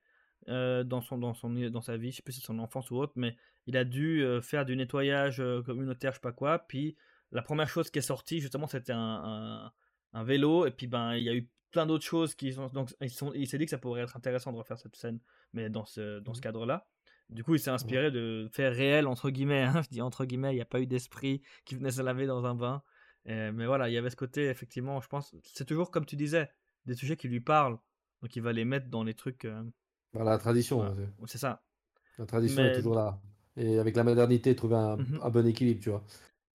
dans, 0.47 1.01
son, 1.01 1.19
dans, 1.19 1.35
son, 1.35 1.49
dans 1.49 1.81
sa 1.81 1.97
vie, 1.97 2.11
je 2.11 2.17
sais 2.17 2.21
plus 2.23 2.33
si 2.33 2.41
c'est 2.41 2.47
son 2.47 2.59
enfance 2.59 2.89
ou 2.89 2.97
autre, 2.97 3.13
mais 3.15 3.35
il 3.67 3.77
a 3.77 3.83
dû 3.83 4.25
faire 4.41 4.65
du 4.65 4.75
nettoyage 4.75 5.43
communautaire, 5.65 6.13
je 6.13 6.15
sais 6.17 6.21
pas 6.21 6.31
quoi, 6.31 6.59
puis 6.59 6.95
la 7.31 7.41
première 7.41 7.69
chose 7.69 7.89
qui 7.89 7.99
est 7.99 8.03
sortie, 8.03 8.39
justement, 8.39 8.67
c'était 8.67 8.93
un, 8.93 9.71
un, 10.13 10.23
vélo, 10.23 10.65
et 10.65 10.71
puis 10.71 10.87
ben, 10.87 11.15
il 11.15 11.23
y 11.23 11.29
a 11.29 11.35
eu 11.35 11.49
plein 11.71 11.85
d'autres 11.85 12.05
choses 12.05 12.35
qui 12.35 12.53
sont. 12.53 12.67
Donc, 12.67 12.95
ils 13.01 13.09
sont, 13.09 13.31
il 13.33 13.47
s'est 13.47 13.57
dit 13.57 13.65
que 13.65 13.71
ça 13.71 13.77
pourrait 13.77 14.01
être 14.01 14.15
intéressant 14.15 14.51
de 14.51 14.57
refaire 14.57 14.79
cette 14.79 14.95
scène, 14.95 15.19
mais 15.53 15.69
dans 15.69 15.85
ce, 15.85 16.19
dans 16.19 16.33
ce 16.33 16.39
mmh. 16.39 16.41
cadre-là. 16.41 16.87
Du 17.29 17.43
coup, 17.43 17.55
il 17.55 17.59
s'est 17.59 17.71
inspiré 17.71 18.09
de 18.09 18.47
faire 18.53 18.73
réel, 18.73 19.05
entre 19.05 19.29
guillemets. 19.29 19.63
Hein, 19.63 19.81
je 19.81 19.89
dis 19.89 20.01
entre 20.01 20.23
guillemets, 20.23 20.53
il 20.53 20.55
n'y 20.55 20.61
a 20.61 20.65
pas 20.65 20.79
eu 20.79 20.87
d'esprit 20.87 21.41
qui 21.65 21.75
venait 21.75 21.91
se 21.91 22.01
laver 22.01 22.25
dans 22.25 22.45
un 22.45 22.55
bain. 22.55 22.81
mais 23.25 23.65
voilà, 23.65 23.89
il 23.89 23.93
y 23.93 23.97
avait 23.97 24.09
ce 24.09 24.15
côté, 24.15 24.45
effectivement, 24.45 25.01
je 25.01 25.07
pense. 25.09 25.35
C'est 25.43 25.65
toujours, 25.65 25.91
comme 25.91 26.05
tu 26.05 26.15
disais, 26.15 26.49
des 26.85 26.95
sujets 26.95 27.17
qui 27.17 27.27
lui 27.27 27.41
parlent. 27.41 27.77
Donc, 28.21 28.35
il 28.35 28.41
va 28.41 28.53
les 28.53 28.65
mettre 28.65 28.87
dans 28.87 29.03
les 29.03 29.13
trucs. 29.13 29.45
Euh, 29.45 29.61
dans 30.13 30.23
la 30.23 30.37
tradition. 30.37 30.83
Hein, 30.83 30.95
c'est 31.25 31.37
ça. 31.37 31.63
La 32.17 32.25
tradition 32.25 32.63
est 32.63 32.75
toujours 32.75 32.95
là. 32.95 33.19
Et 33.57 33.77
avec 33.77 33.95
la 33.95 34.03
modernité, 34.03 34.55
trouver 34.55 34.75
un, 34.75 34.97
mmh 34.97 35.19
un 35.21 35.29
bon 35.29 35.45
équilibre, 35.45 35.81
tu 35.81 35.89
vois. 35.89 36.03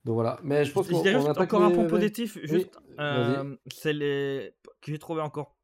Donc 0.04 0.14
voilà. 0.14 0.38
Mais 0.42 0.64
je 0.64 0.72
pense 0.72 0.88
qu'on 0.88 0.96
encore 0.98 1.62
un 1.62 1.70
point 1.70 1.86
positif, 1.86 2.38
juste, 2.44 2.76
euh, 2.98 3.56
c'est 3.72 3.92
les 3.92 4.54
que 4.80 4.90
j'ai 4.90 4.98
trouvé 4.98 5.22
encore 5.22 5.56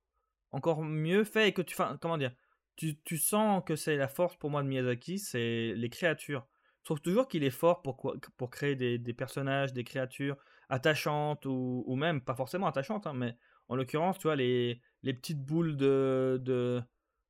encore 0.53 0.83
mieux 0.83 1.25
fait 1.25 1.49
et 1.49 1.53
que 1.53 1.63
tu, 1.63 1.75
enfin, 1.75 1.99
comment 2.01 2.17
dire, 2.19 2.33
tu, 2.77 2.99
tu 3.03 3.19
sens 3.19 3.63
que 3.67 3.77
c'est 3.77 3.97
la 3.97 4.09
force 4.09 4.37
pour 4.37 4.51
moi 4.51 4.63
de 4.63 4.69
Miyazaki, 4.69 5.19
c'est 5.19 5.75
les 5.75 5.91
créatures. 5.91 6.47
Je 6.81 6.85
trouve 6.85 7.01
toujours 7.01 7.29
qu'il 7.29 7.43
est 7.45 7.51
fort 7.51 7.83
pour 7.83 8.17
pour 8.37 8.51
créer 8.51 8.77
des, 8.77 8.97
des, 8.99 9.13
personnages, 9.13 9.73
des 9.73 9.85
créatures 9.85 10.37
attachantes 10.69 11.45
ou, 11.45 11.85
ou 11.87 11.97
même 11.97 12.21
pas 12.21 12.35
forcément 12.35 12.67
attachantes, 12.67 13.07
hein, 13.07 13.15
mais 13.15 13.37
en 13.69 13.77
l'occurrence, 13.77 14.19
tu 14.19 14.29
vois 14.29 14.37
les 14.37 14.81
les 15.03 15.15
petites 15.15 15.45
boules 15.45 15.77
de 15.77 16.41
de 16.43 16.83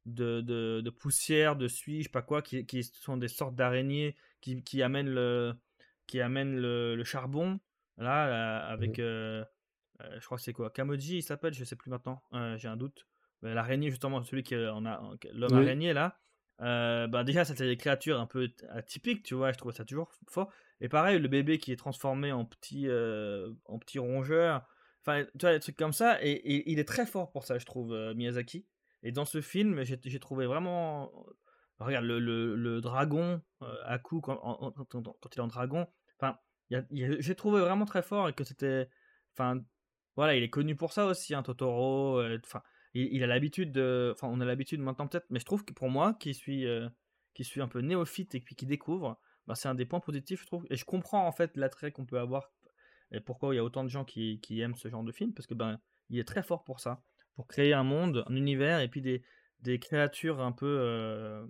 de, 0.07 0.41
de, 0.41 0.81
de 0.81 0.91
poussière, 0.91 1.57
de 1.57 1.69
suie, 1.69 1.99
je 1.99 2.05
sais 2.05 2.09
pas 2.11 2.23
quoi, 2.23 2.41
qui, 2.41 2.65
qui 2.67 2.83
sont 2.83 3.17
des 3.17 3.29
sortes 3.29 3.55
d'araignées 3.55 4.17
qui, 4.41 4.63
qui 4.63 4.83
amènent 4.83 5.11
le 5.11 5.55
qui 6.09 6.21
amène 6.21 6.57
le, 6.57 7.05
charbon, 7.05 7.61
là, 7.99 8.67
avec, 8.67 8.99
euh, 8.99 9.45
euh, 10.01 10.19
je 10.19 10.25
crois 10.25 10.39
que 10.39 10.43
c'est 10.43 10.53
quoi, 10.53 10.71
Kamoji 10.71 11.19
il 11.19 11.23
s'appelle, 11.23 11.55
je 11.55 11.63
sais 11.63 11.77
plus 11.77 11.91
maintenant, 11.91 12.25
euh, 12.33 12.57
j'ai 12.57 12.67
un 12.67 12.77
doute. 12.77 13.07
L'araignée, 13.43 13.91
justement, 13.91 14.21
celui 14.25 14.43
qui 14.43 14.57
en 14.57 14.85
a, 14.85 15.01
l'homme 15.33 15.55
araignée, 15.55 15.93
là, 15.93 16.19
bah 16.59 17.23
déjà, 17.23 17.45
c'était 17.45 17.67
des 17.67 17.77
créatures 17.77 18.19
un 18.19 18.27
peu 18.27 18.51
atypiques, 18.71 19.23
tu 19.23 19.35
vois, 19.35 19.53
je 19.53 19.59
trouve 19.59 19.73
ça 19.73 19.85
toujours 19.85 20.11
fort. 20.29 20.51
Et 20.81 20.89
pareil, 20.89 21.21
le 21.21 21.29
bébé 21.29 21.59
qui 21.59 21.71
est 21.71 21.77
transformé 21.77 22.33
en 22.33 22.45
petit, 22.45 22.89
en 23.67 23.79
petit 23.79 24.01
rongeur, 24.01 24.67
enfin, 25.03 25.25
tu 25.39 25.47
vois, 25.47 25.53
des 25.53 25.61
trucs 25.61 25.77
comme 25.77 25.93
ça, 25.93 26.19
et, 26.21 26.69
il 26.69 26.81
est 26.81 26.89
très 26.89 27.07
fort 27.07 27.31
pour 27.31 27.45
ça, 27.45 27.59
je 27.59 27.67
trouve, 27.67 27.95
Miyazaki. 28.17 28.67
Et 29.05 29.13
dans 29.13 29.25
ce 29.25 29.41
film, 29.41 29.85
j'ai 29.85 30.19
trouvé 30.19 30.47
vraiment. 30.47 31.13
Regarde, 31.79 32.07
le, 32.07 32.19
le, 32.19 32.81
dragon, 32.81 33.41
Aku, 33.85 34.21
quand, 34.21 34.37
quand, 34.89 35.31
il 35.33 35.39
est 35.39 35.41
en 35.41 35.47
dragon, 35.47 35.87
Enfin, 36.19 36.39
j'ai 36.91 37.35
trouvé 37.35 37.61
vraiment 37.61 37.85
très 37.85 38.03
fort 38.03 38.29
et 38.29 38.33
que 38.33 38.45
c'était. 38.45 38.89
Enfin, 39.35 39.63
voilà, 40.17 40.35
il 40.37 40.43
est 40.43 40.51
connu 40.51 40.77
pour 40.77 40.93
ça 40.93 41.07
aussi, 41.07 41.35
hein, 41.35 41.43
Totoro. 41.43 42.19
Euh, 42.19 42.39
enfin, 42.45 42.63
il, 42.95 43.23
a 43.23 43.27
l'habitude 43.27 43.73
de. 43.73 44.13
Enfin, 44.15 44.29
on 44.31 44.41
a 44.41 44.45
l'habitude 44.45 44.81
maintenant 44.81 45.07
peut-être, 45.07 45.27
mais 45.31 45.41
je 45.41 45.45
trouve 45.45 45.65
que 45.65 45.73
pour 45.73 45.91
moi, 45.91 46.15
qui 46.15 46.35
suis, 46.35 46.67
euh, 46.67 46.89
qui 47.35 47.45
suis 47.45 47.61
un 47.61 47.69
peu 47.69 47.81
néophyte 47.81 48.35
et 48.35 48.41
puis 48.41 48.57
qui 48.57 48.67
découvre, 48.67 49.21
bah, 49.47 49.55
c'est 49.55 49.69
un 49.69 49.75
des 49.75 49.87
points 49.87 50.01
positifs, 50.01 50.43
je 50.43 50.47
trouve. 50.47 50.67
Et 50.71 50.77
je 50.77 50.85
comprends 50.85 51.27
en 51.27 51.33
fait 51.33 51.57
l'attrait 51.57 51.93
qu'on 51.93 52.07
peut 52.07 52.19
avoir 52.19 52.51
et 53.11 53.21
pourquoi 53.21 53.55
il 53.55 53.57
y 53.57 53.61
a 53.61 53.65
autant 53.65 53.85
de 53.85 53.89
gens 53.89 54.05
qui, 54.05 54.41
aiment 54.61 54.75
ce 54.75 54.89
genre 54.89 55.03
de 55.03 55.13
film, 55.13 55.33
parce 55.33 55.47
que 55.47 55.55
ben, 55.55 55.81
il 56.11 56.19
est 56.19 56.29
très 56.29 56.43
fort 56.43 56.65
pour 56.65 56.81
ça, 56.81 57.03
pour 57.35 57.47
créer 57.47 57.73
un 57.73 57.85
monde, 57.85 58.25
un 58.29 58.37
univers 58.37 58.81
et 58.81 58.89
puis 58.89 59.01
des, 59.01 59.23
des 59.61 59.79
créatures 59.79 60.41
un 60.41 60.53
peu 60.53 60.67
euh, 60.67 61.47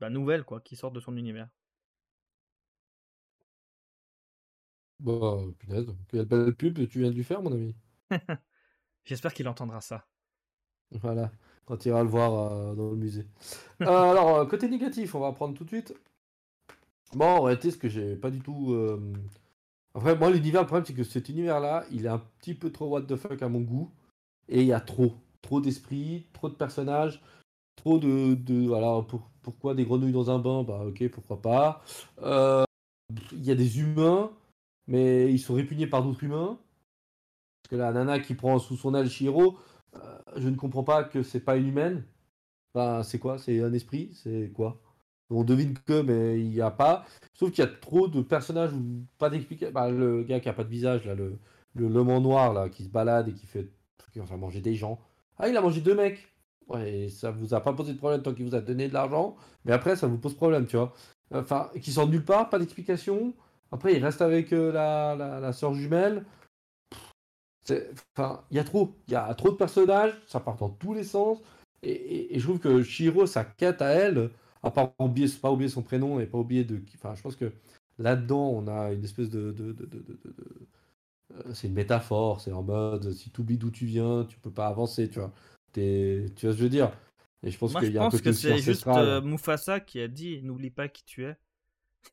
bah, 0.00 0.10
nouvelles 0.10 0.44
quoi, 0.44 0.60
qui 0.60 0.76
sortent 0.76 0.94
de 0.94 1.00
son 1.00 1.16
univers. 1.16 1.48
Bah, 5.00 5.38
punaise, 5.58 5.86
quelle 6.08 6.24
belle 6.24 6.54
pub 6.54 6.88
tu 6.88 7.00
viens 7.00 7.10
de 7.10 7.14
lui 7.14 7.24
faire, 7.24 7.42
mon 7.42 7.52
ami. 7.52 7.74
J'espère 9.04 9.32
qu'il 9.32 9.48
entendra 9.48 9.80
ça. 9.80 10.06
Voilà, 10.90 11.30
quand 11.66 11.84
il 11.84 11.88
ira 11.88 12.02
le 12.02 12.08
voir 12.08 12.52
euh, 12.52 12.74
dans 12.74 12.90
le 12.90 12.96
musée. 12.96 13.26
Euh, 13.82 13.86
alors, 14.10 14.38
euh, 14.38 14.46
côté 14.46 14.68
négatif, 14.68 15.14
on 15.14 15.20
va 15.20 15.32
prendre 15.32 15.54
tout 15.54 15.64
de 15.64 15.68
suite. 15.68 15.94
Bon, 17.14 17.26
en 17.26 17.42
réalité, 17.42 17.70
ce 17.70 17.78
que 17.78 17.88
j'ai 17.88 18.16
pas 18.16 18.30
du 18.30 18.40
tout. 18.40 18.76
Enfin, 19.94 20.14
moi, 20.14 20.30
l'univers, 20.30 20.60
le 20.62 20.66
problème, 20.66 20.84
c'est 20.84 20.92
que 20.92 21.04
cet 21.04 21.30
univers-là, 21.30 21.86
il 21.90 22.04
est 22.04 22.10
un 22.10 22.22
petit 22.38 22.54
peu 22.54 22.70
trop 22.70 22.88
what 22.88 23.02
the 23.02 23.16
fuck 23.16 23.40
à 23.40 23.48
mon 23.48 23.60
goût. 23.60 23.90
Et 24.48 24.60
il 24.60 24.66
y 24.66 24.72
a 24.72 24.80
trop. 24.80 25.14
Trop 25.40 25.60
d'esprit, 25.60 26.26
trop 26.34 26.50
de 26.50 26.54
personnages, 26.54 27.22
trop 27.76 27.98
de. 27.98 28.34
de 28.34 28.66
voilà, 28.66 29.02
pour, 29.08 29.30
pourquoi 29.40 29.74
des 29.74 29.86
grenouilles 29.86 30.12
dans 30.12 30.30
un 30.30 30.38
bain? 30.38 30.64
Bah, 30.64 30.84
ok, 30.86 31.08
pourquoi 31.08 31.40
pas. 31.40 31.82
Il 33.32 33.44
y 33.44 33.50
a 33.50 33.54
des 33.54 33.80
humains 33.80 34.30
mais 34.88 35.32
ils 35.32 35.38
sont 35.38 35.54
répugnés 35.54 35.86
par 35.86 36.02
d'autres 36.02 36.24
humains. 36.24 36.58
Parce 37.62 37.70
que 37.70 37.76
la 37.76 37.92
nana 37.92 38.18
qui 38.20 38.34
prend 38.34 38.58
sous 38.58 38.76
son 38.76 38.94
aile 38.94 39.10
Shiro, 39.10 39.58
euh, 39.94 40.18
je 40.36 40.48
ne 40.48 40.56
comprends 40.56 40.84
pas 40.84 41.04
que 41.04 41.22
c'est 41.22 41.40
pas 41.40 41.56
une 41.56 41.68
humaine. 41.68 42.04
C'est 43.02 43.18
quoi? 43.18 43.38
C'est 43.38 43.60
un 43.62 43.72
esprit? 43.72 44.10
C'est 44.14 44.52
quoi? 44.54 44.80
On 45.30 45.44
devine 45.44 45.74
que, 45.74 46.00
mais 46.02 46.40
il 46.40 46.50
n'y 46.50 46.60
a 46.60 46.70
pas. 46.70 47.04
Sauf 47.34 47.50
qu'il 47.50 47.64
y 47.64 47.66
a 47.66 47.70
trop 47.70 48.08
de 48.08 48.22
personnages 48.22 48.72
ou 48.72 49.04
pas 49.18 49.30
d'explication. 49.30 49.72
Bah, 49.74 49.90
le 49.90 50.22
gars 50.22 50.40
qui 50.40 50.48
a 50.48 50.52
pas 50.52 50.64
de 50.64 50.68
visage, 50.70 51.04
là, 51.04 51.14
le, 51.14 51.38
le 51.74 51.88
noir, 51.88 52.52
là, 52.54 52.68
qui 52.68 52.84
se 52.84 52.88
balade 52.88 53.28
et 53.28 53.34
qui 53.34 53.46
fait. 53.46 53.68
qui 54.12 54.20
va 54.20 54.36
manger 54.36 54.60
des 54.60 54.74
gens. 54.74 55.00
Ah, 55.38 55.48
il 55.48 55.56
a 55.56 55.60
mangé 55.60 55.80
deux 55.80 55.94
mecs. 55.94 56.32
Ouais, 56.68 57.08
ça 57.08 57.30
vous 57.30 57.54
a 57.54 57.60
pas 57.60 57.72
posé 57.72 57.92
de 57.94 57.98
problème 57.98 58.22
tant 58.22 58.34
qu'il 58.34 58.44
vous 58.44 58.54
a 58.54 58.60
donné 58.60 58.88
de 58.88 58.94
l'argent. 58.94 59.36
Mais 59.64 59.72
après, 59.72 59.96
ça 59.96 60.06
vous 60.06 60.18
pose 60.18 60.34
problème, 60.34 60.66
tu 60.66 60.76
vois. 60.76 60.94
Enfin, 61.32 61.70
qui 61.80 61.92
sort 61.92 62.08
nulle 62.08 62.24
part, 62.24 62.48
pas 62.50 62.58
d'explication. 62.58 63.34
Après, 63.72 63.94
il 63.94 64.04
reste 64.04 64.22
avec 64.22 64.52
euh, 64.52 64.72
la, 64.72 65.14
la, 65.16 65.40
la 65.40 65.52
soeur 65.52 65.74
jumelle. 65.74 66.24
Enfin, 68.16 68.42
il 68.50 68.56
y 68.56 68.60
a 68.60 68.64
trop. 68.64 68.94
Il 69.08 69.12
y 69.12 69.16
a 69.16 69.34
trop 69.34 69.50
de 69.50 69.56
personnages, 69.56 70.14
ça 70.26 70.40
part 70.40 70.56
dans 70.56 70.70
tous 70.70 70.94
les 70.94 71.04
sens. 71.04 71.38
Et, 71.82 72.34
et, 72.34 72.38
je 72.38 72.44
trouve 72.44 72.58
que 72.58 72.82
Shiro, 72.82 73.26
sa 73.26 73.44
quête 73.44 73.82
à 73.82 73.90
elle, 73.90 74.30
à 74.62 74.70
part 74.70 74.92
oublier, 74.98 75.28
pas 75.40 75.52
oublier 75.52 75.68
son 75.68 75.82
prénom 75.82 76.18
et 76.18 76.26
pas 76.26 76.38
oublier 76.38 76.64
de. 76.64 76.80
Enfin, 76.94 77.14
je 77.14 77.22
pense 77.22 77.36
que 77.36 77.52
là-dedans, 77.98 78.48
on 78.48 78.66
a 78.68 78.92
une 78.92 79.04
espèce 79.04 79.30
de. 79.30 79.52
de, 79.52 79.72
de, 79.72 79.86
de 79.86 80.02
euh, 81.34 81.52
c'est 81.52 81.68
une 81.68 81.74
métaphore, 81.74 82.40
c'est 82.40 82.52
en 82.52 82.62
mode 82.62 83.12
si 83.12 83.30
tu 83.30 83.40
oublies 83.42 83.58
d'où 83.58 83.70
tu 83.70 83.84
viens, 83.84 84.24
tu 84.24 84.38
peux 84.38 84.50
pas 84.50 84.68
avancer, 84.68 85.08
tu 85.08 85.18
vois. 85.18 85.32
Es, 85.76 86.26
tu 86.34 86.46
vois 86.46 86.52
ce 86.52 86.56
que 86.56 86.58
je 86.58 86.62
veux 86.64 86.70
dire? 86.70 86.90
Et 87.42 87.50
je 87.50 87.58
pense 87.58 87.74
qu'il 87.74 87.92
y 87.92 87.98
a 87.98 88.04
un 88.04 88.10
peu 88.10 88.18
que 88.18 88.32
c'est 88.32 88.58
juste 88.58 88.86
euh, 88.88 89.20
Mufasa 89.20 89.78
qui 89.78 90.00
a 90.00 90.08
dit 90.08 90.42
n'oublie 90.42 90.70
pas 90.70 90.88
qui 90.88 91.04
tu 91.04 91.24
es. 91.24 91.36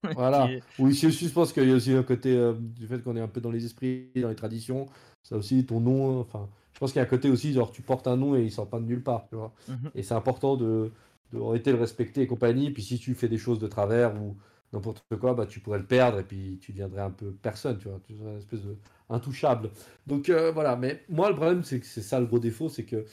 Voilà. 0.15 0.49
Oui, 0.79 0.93
je 0.93 1.29
pense 1.29 1.53
qu'il 1.53 1.67
y 1.67 1.71
a 1.71 1.75
aussi 1.75 1.93
un 1.93 2.03
côté 2.03 2.35
euh, 2.35 2.53
du 2.53 2.87
fait 2.87 3.01
qu'on 3.03 3.15
est 3.15 3.21
un 3.21 3.27
peu 3.27 3.41
dans 3.41 3.51
les 3.51 3.65
esprits, 3.65 4.09
dans 4.15 4.29
les 4.29 4.35
traditions. 4.35 4.85
Ça 5.23 5.35
aussi, 5.35 5.65
ton 5.65 5.79
nom. 5.79 6.19
Enfin, 6.19 6.47
je 6.73 6.79
pense 6.79 6.91
qu'il 6.91 6.99
y 6.99 7.03
a 7.03 7.05
un 7.05 7.09
côté 7.09 7.29
aussi, 7.29 7.53
genre, 7.53 7.71
tu 7.71 7.81
portes 7.81 8.07
un 8.07 8.17
nom 8.17 8.35
et 8.35 8.43
il 8.43 8.51
sort 8.51 8.69
pas 8.69 8.79
de 8.79 8.85
nulle 8.85 9.03
part, 9.03 9.25
tu 9.29 9.35
vois. 9.35 9.53
Mhm. 9.67 9.91
Et 9.95 10.03
c'est 10.03 10.13
important 10.13 10.57
de, 10.57 10.91
de 11.33 11.39
le 11.39 11.75
respecter 11.75 12.21
et 12.21 12.27
compagnie. 12.27 12.69
Puis 12.71 12.83
si 12.83 12.99
tu 12.99 13.15
fais 13.15 13.27
des 13.27 13.37
choses 13.37 13.59
de 13.59 13.67
travers 13.67 14.15
ou 14.21 14.35
n'importe 14.73 15.03
quoi, 15.19 15.33
bah, 15.33 15.45
tu 15.45 15.59
pourrais 15.59 15.79
le 15.79 15.85
perdre 15.85 16.19
et 16.19 16.23
puis 16.23 16.59
tu 16.61 16.71
deviendrais 16.71 17.01
un 17.01 17.11
peu 17.11 17.31
personne, 17.31 17.77
tu 17.77 17.87
vois. 17.87 17.99
Tu 18.05 18.15
serais 18.15 18.31
une 18.31 18.37
espèce 18.37 18.61
de 18.61 18.77
intouchable. 19.09 19.71
Donc 20.05 20.29
euh, 20.29 20.51
voilà. 20.51 20.75
Mais 20.75 21.03
moi, 21.09 21.29
le 21.29 21.35
problème, 21.35 21.63
c'est 21.63 21.79
que 21.79 21.85
c'est 21.85 22.01
ça 22.01 22.19
le 22.19 22.25
gros 22.25 22.39
défaut, 22.39 22.69
c'est 22.69 22.85
que 22.85 23.05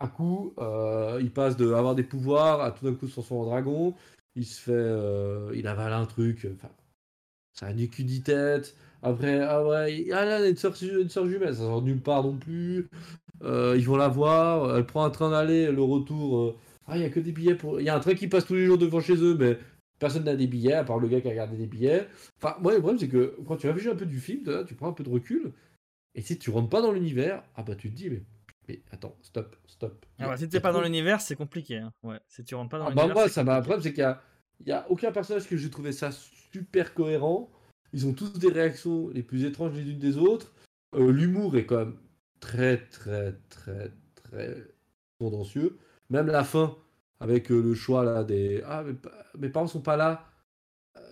à 0.00 0.08
coup, 0.08 0.52
euh, 0.58 1.18
il 1.20 1.30
passe 1.30 1.56
de 1.56 1.72
avoir 1.72 1.94
des 1.94 2.02
pouvoirs 2.02 2.60
à 2.60 2.72
tout 2.72 2.84
d'un 2.84 2.94
coup 2.94 3.06
se 3.06 3.12
transformer 3.12 3.44
en 3.44 3.50
dragon 3.50 3.94
il 4.36 4.46
se 4.46 4.60
fait. 4.60 4.72
Euh, 4.72 5.52
il 5.54 5.66
avale 5.66 5.92
un 5.92 6.06
truc. 6.06 6.46
Enfin, 6.54 6.72
ça 7.52 7.66
a 7.66 7.72
ni 7.72 7.88
cul 7.88 8.04
tête. 8.22 8.76
Après, 9.02 9.40
ah 9.40 9.64
ouais, 9.66 10.08
ah 10.12 10.24
là, 10.24 10.48
une 10.48 10.56
soeur, 10.56 10.74
une 10.82 11.10
soeur 11.10 11.26
jumelle, 11.26 11.54
ça 11.54 11.60
sort 11.62 11.82
nulle 11.82 12.00
part 12.00 12.24
non 12.24 12.36
plus. 12.36 12.88
Euh, 13.42 13.74
ils 13.76 13.84
vont 13.86 13.96
la 13.96 14.08
voir, 14.08 14.76
elle 14.76 14.86
prend 14.86 15.04
un 15.04 15.10
train 15.10 15.30
d'aller, 15.30 15.70
le 15.70 15.82
retour. 15.82 16.38
Euh, 16.38 16.56
ah, 16.86 16.96
il 16.96 17.02
y 17.02 17.04
a 17.04 17.10
que 17.10 17.20
des 17.20 17.32
billets 17.32 17.54
pour. 17.54 17.80
Il 17.80 17.84
y 17.84 17.90
a 17.90 17.96
un 17.96 18.00
train 18.00 18.14
qui 18.14 18.28
passe 18.28 18.46
tous 18.46 18.54
les 18.54 18.66
jours 18.66 18.78
devant 18.78 19.00
chez 19.00 19.16
eux, 19.16 19.36
mais 19.38 19.58
personne 19.98 20.24
n'a 20.24 20.36
des 20.36 20.46
billets, 20.46 20.74
à 20.74 20.84
part 20.84 20.98
le 20.98 21.08
gars 21.08 21.20
qui 21.20 21.28
a 21.28 21.30
regardé 21.30 21.56
des 21.56 21.66
billets. 21.66 22.06
Enfin, 22.38 22.56
moi, 22.60 22.72
le 22.72 22.78
problème, 22.78 22.98
c'est 22.98 23.08
que 23.08 23.36
quand 23.46 23.56
tu 23.56 23.66
réfléchis 23.68 23.90
un 23.90 23.96
peu 23.96 24.06
du 24.06 24.20
film, 24.20 24.64
tu 24.66 24.74
prends 24.74 24.88
un 24.88 24.92
peu 24.92 25.04
de 25.04 25.10
recul, 25.10 25.52
et 26.14 26.22
si 26.22 26.38
tu 26.38 26.50
rentres 26.50 26.70
pas 26.70 26.82
dans 26.82 26.92
l'univers, 26.92 27.42
ah 27.56 27.62
bah 27.62 27.74
tu 27.74 27.90
te 27.90 27.96
dis, 27.96 28.10
mais, 28.10 28.22
mais 28.68 28.82
attends, 28.90 29.16
stop, 29.22 29.56
stop. 29.66 30.06
Ah 30.18 30.28
bah, 30.28 30.36
si 30.36 30.48
t'es 30.48 30.60
pas 30.60 30.72
dans 30.72 30.82
l'univers, 30.82 31.20
c'est 31.20 31.36
compliqué. 31.36 31.78
Hein. 31.78 31.92
Ouais, 32.02 32.18
si 32.28 32.44
tu 32.44 32.54
rentres 32.54 32.70
pas 32.70 32.78
dans 32.78 32.86
ah 32.86 32.90
bah 32.90 33.02
l'univers. 33.02 33.14
Bah 33.14 33.20
moi, 33.22 33.28
ça 33.28 33.44
m'a. 33.44 33.56
Le 33.56 33.62
problème, 33.62 33.82
c'est 33.82 33.92
qu'il 33.92 34.00
y 34.00 34.04
a 34.04 34.20
il 34.60 34.72
a 34.72 34.90
aucun 34.90 35.12
personnage 35.12 35.48
que 35.48 35.56
j'ai 35.56 35.70
trouvé 35.70 35.92
ça 35.92 36.10
super 36.52 36.94
cohérent. 36.94 37.50
Ils 37.92 38.06
ont 38.06 38.12
tous 38.12 38.32
des 38.38 38.50
réactions 38.50 39.08
les 39.08 39.22
plus 39.22 39.44
étranges 39.44 39.74
les 39.74 39.90
unes 39.90 39.98
des 39.98 40.18
autres. 40.18 40.52
Euh, 40.94 41.12
l'humour 41.12 41.56
est 41.56 41.66
quand 41.66 41.78
même 41.78 41.96
très, 42.40 42.78
très, 42.86 43.34
très, 43.48 43.92
très 44.14 44.56
tendancieux. 45.18 45.78
Même 46.10 46.26
la 46.26 46.44
fin, 46.44 46.76
avec 47.20 47.50
euh, 47.50 47.60
le 47.60 47.74
choix 47.74 48.04
là 48.04 48.24
des 48.24 48.62
Ah, 48.66 48.82
mais 48.84 48.94
mes 49.38 49.48
parents 49.48 49.66
sont 49.66 49.80
pas 49.80 49.96
là. 49.96 50.26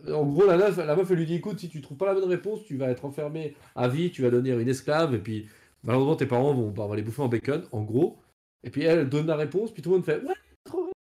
Euh, 0.07 0.14
en 0.14 0.26
gros, 0.26 0.46
la 0.46 0.57
meuf, 0.57 0.76
la 0.76 0.96
meuf, 0.96 1.11
elle 1.11 1.18
lui 1.18 1.26
dit 1.26 1.34
Écoute, 1.34 1.61
si 1.61 1.68
tu 1.68 1.80
trouves 1.80 1.98
pas 1.98 2.07
la 2.07 2.14
bonne 2.14 2.28
réponse, 2.28 2.64
tu 2.64 2.76
vas 2.76 2.88
être 2.88 3.05
enfermé 3.05 3.57
à 3.74 3.88
vie, 3.88 4.11
tu 4.11 4.22
vas 4.22 4.30
devenir 4.30 4.59
une 4.59 4.68
esclave, 4.68 5.14
et 5.14 5.18
puis 5.18 5.48
malheureusement, 5.83 6.16
tes 6.16 6.26
parents 6.26 6.55
vont, 6.55 6.70
bah, 6.70 6.89
les 6.95 7.03
bouffer 7.03 7.22
en 7.22 7.28
bacon, 7.28 7.64
en 7.72 7.83
gros. 7.83 8.18
Et 8.64 8.70
puis 8.70 8.83
elle, 8.85 9.09
donne 9.09 9.26
la 9.26 9.37
réponse, 9.37 9.72
puis 9.72 9.83
tout 9.83 9.91
le 9.91 9.97
monde 9.97 10.05
fait 10.05 10.22
Ouais, 10.22 10.35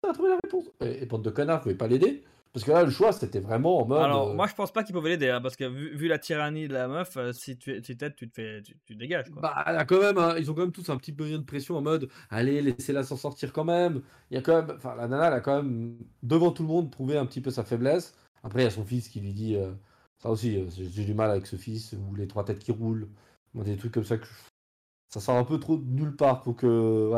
t'as 0.03 0.13
trouvé 0.13 0.29
la 0.31 0.39
réponse. 0.43 0.65
Et, 0.81 1.03
et 1.03 1.07
de 1.07 1.31
connards, 1.31 1.59
vous 1.59 1.63
pouvez 1.65 1.75
pas 1.75 1.89
l'aider. 1.89 2.25
Parce 2.57 2.65
que 2.65 2.71
là, 2.71 2.85
le 2.85 2.91
choix, 2.91 3.13
c'était 3.13 3.39
vraiment 3.39 3.83
en 3.83 3.87
mode. 3.87 3.99
Alors, 3.99 4.31
euh, 4.31 4.35
moi, 4.35 4.47
je 4.47 4.55
pense 4.55 4.73
pas 4.73 4.83
qu'ils 4.83 4.95
pouvaient 4.95 5.11
l'aider, 5.11 5.29
hein, 5.29 5.43
parce 5.43 5.57
que 5.57 5.65
vu, 5.67 6.09
la 6.09 6.19
tyrannie 6.19 6.69
de 6.69 6.73
la 6.73 6.89
meuf, 6.89 7.15
euh, 7.19 7.31
si 7.31 7.59
tu 7.59 7.83
t'aides, 7.83 8.17
tu 8.17 8.31
te 8.31 8.35
fais, 8.35 8.63
tu, 8.63 8.97
dégages. 8.97 9.29
Quoi. 9.29 9.43
Bah, 9.43 9.85
quand 9.85 10.01
même, 10.01 10.17
hein, 10.17 10.37
ils 10.39 10.51
ont 10.51 10.55
quand 10.55 10.63
même 10.63 10.73
tous 10.73 10.89
un 10.89 10.97
petit 10.97 11.13
peu 11.13 11.29
de 11.29 11.37
pression 11.37 11.77
en 11.77 11.83
mode, 11.83 12.09
allez, 12.31 12.63
laissez-la 12.63 13.03
s'en 13.03 13.19
sortir 13.19 13.53
quand 13.53 13.65
même. 13.65 14.01
Il 14.31 14.37
y 14.37 14.39
a 14.39 14.41
quand 14.41 14.57
même, 14.57 14.75
enfin, 14.75 14.95
la 14.97 15.07
nana, 15.07 15.27
elle 15.27 15.35
a 15.35 15.41
quand 15.41 15.63
même 15.63 15.99
devant 16.23 16.51
tout 16.51 16.63
le 16.63 16.69
monde 16.69 16.91
prouvé 16.91 17.19
un 17.19 17.27
petit 17.27 17.43
peu 17.43 17.51
sa 17.51 17.63
faiblesse. 17.63 18.15
Après, 18.43 18.61
il 18.61 18.65
y 18.65 18.69
a 18.69 18.71
son 18.71 18.87
fils 18.87 19.11
qui 19.11 19.21
lui 19.21 19.35
dit, 19.35 19.55
euh, 19.57 19.73
ça 20.17 20.31
aussi, 20.31 20.65
j'ai 20.71 21.05
du 21.05 21.13
mal 21.13 21.31
avec 21.31 21.47
ce 21.47 21.57
fils 21.57 21.93
ou 21.93 22.15
les 22.15 22.27
trois 22.27 22.47
têtes 22.47 22.61
qui 22.61 22.73
roulent, 22.73 23.07
des 23.55 23.77
trucs 23.77 23.93
comme 23.93 24.05
ça 24.05 24.17
que 24.17 24.27
ça 25.09 25.21
sort 25.21 25.37
un 25.37 25.45
peu 25.45 25.59
trop 25.59 25.77
de 25.77 25.85
nulle 25.85 26.17
part 26.17 26.43
pour 26.43 26.57
que. 26.57 27.13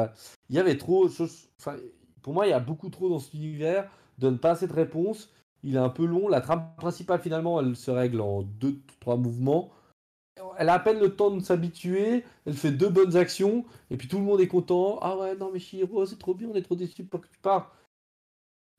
Il 0.48 0.56
y 0.56 0.58
avait 0.58 0.76
trop, 0.78 1.06
enfin, 1.06 1.76
pour 2.22 2.32
moi, 2.34 2.46
il 2.46 2.50
y 2.50 2.54
a 2.54 2.60
beaucoup 2.60 2.90
trop 2.90 3.08
dans 3.08 3.18
cet 3.18 3.34
univers 3.34 3.88
donne 4.18 4.38
pas 4.38 4.52
assez 4.52 4.66
de 4.66 4.72
réponses. 4.72 5.30
Il 5.62 5.74
est 5.74 5.78
un 5.78 5.88
peu 5.88 6.04
long. 6.04 6.28
La 6.28 6.40
trame 6.40 6.68
principale, 6.76 7.20
finalement, 7.20 7.60
elle 7.60 7.76
se 7.76 7.90
règle 7.90 8.20
en 8.20 8.42
deux, 8.42 8.80
trois 9.00 9.16
mouvements. 9.16 9.70
Elle 10.56 10.68
a 10.68 10.74
à 10.74 10.78
peine 10.78 11.00
le 11.00 11.16
temps 11.16 11.30
de 11.30 11.40
s'habituer. 11.40 12.24
Elle 12.46 12.54
fait 12.54 12.70
deux 12.70 12.88
bonnes 12.88 13.16
actions. 13.16 13.64
Et 13.90 13.96
puis 13.96 14.08
tout 14.08 14.18
le 14.18 14.24
monde 14.24 14.40
est 14.40 14.48
content. 14.48 14.98
Ah 15.00 15.16
ouais, 15.16 15.34
non, 15.36 15.50
mais 15.52 15.58
Shiro, 15.58 16.06
c'est 16.06 16.18
trop 16.18 16.34
bien. 16.34 16.48
On 16.48 16.54
est 16.54 16.62
trop 16.62 16.76
déçus 16.76 17.04
pour 17.04 17.20
que 17.20 17.28
tu 17.28 17.38
pars. 17.40 17.74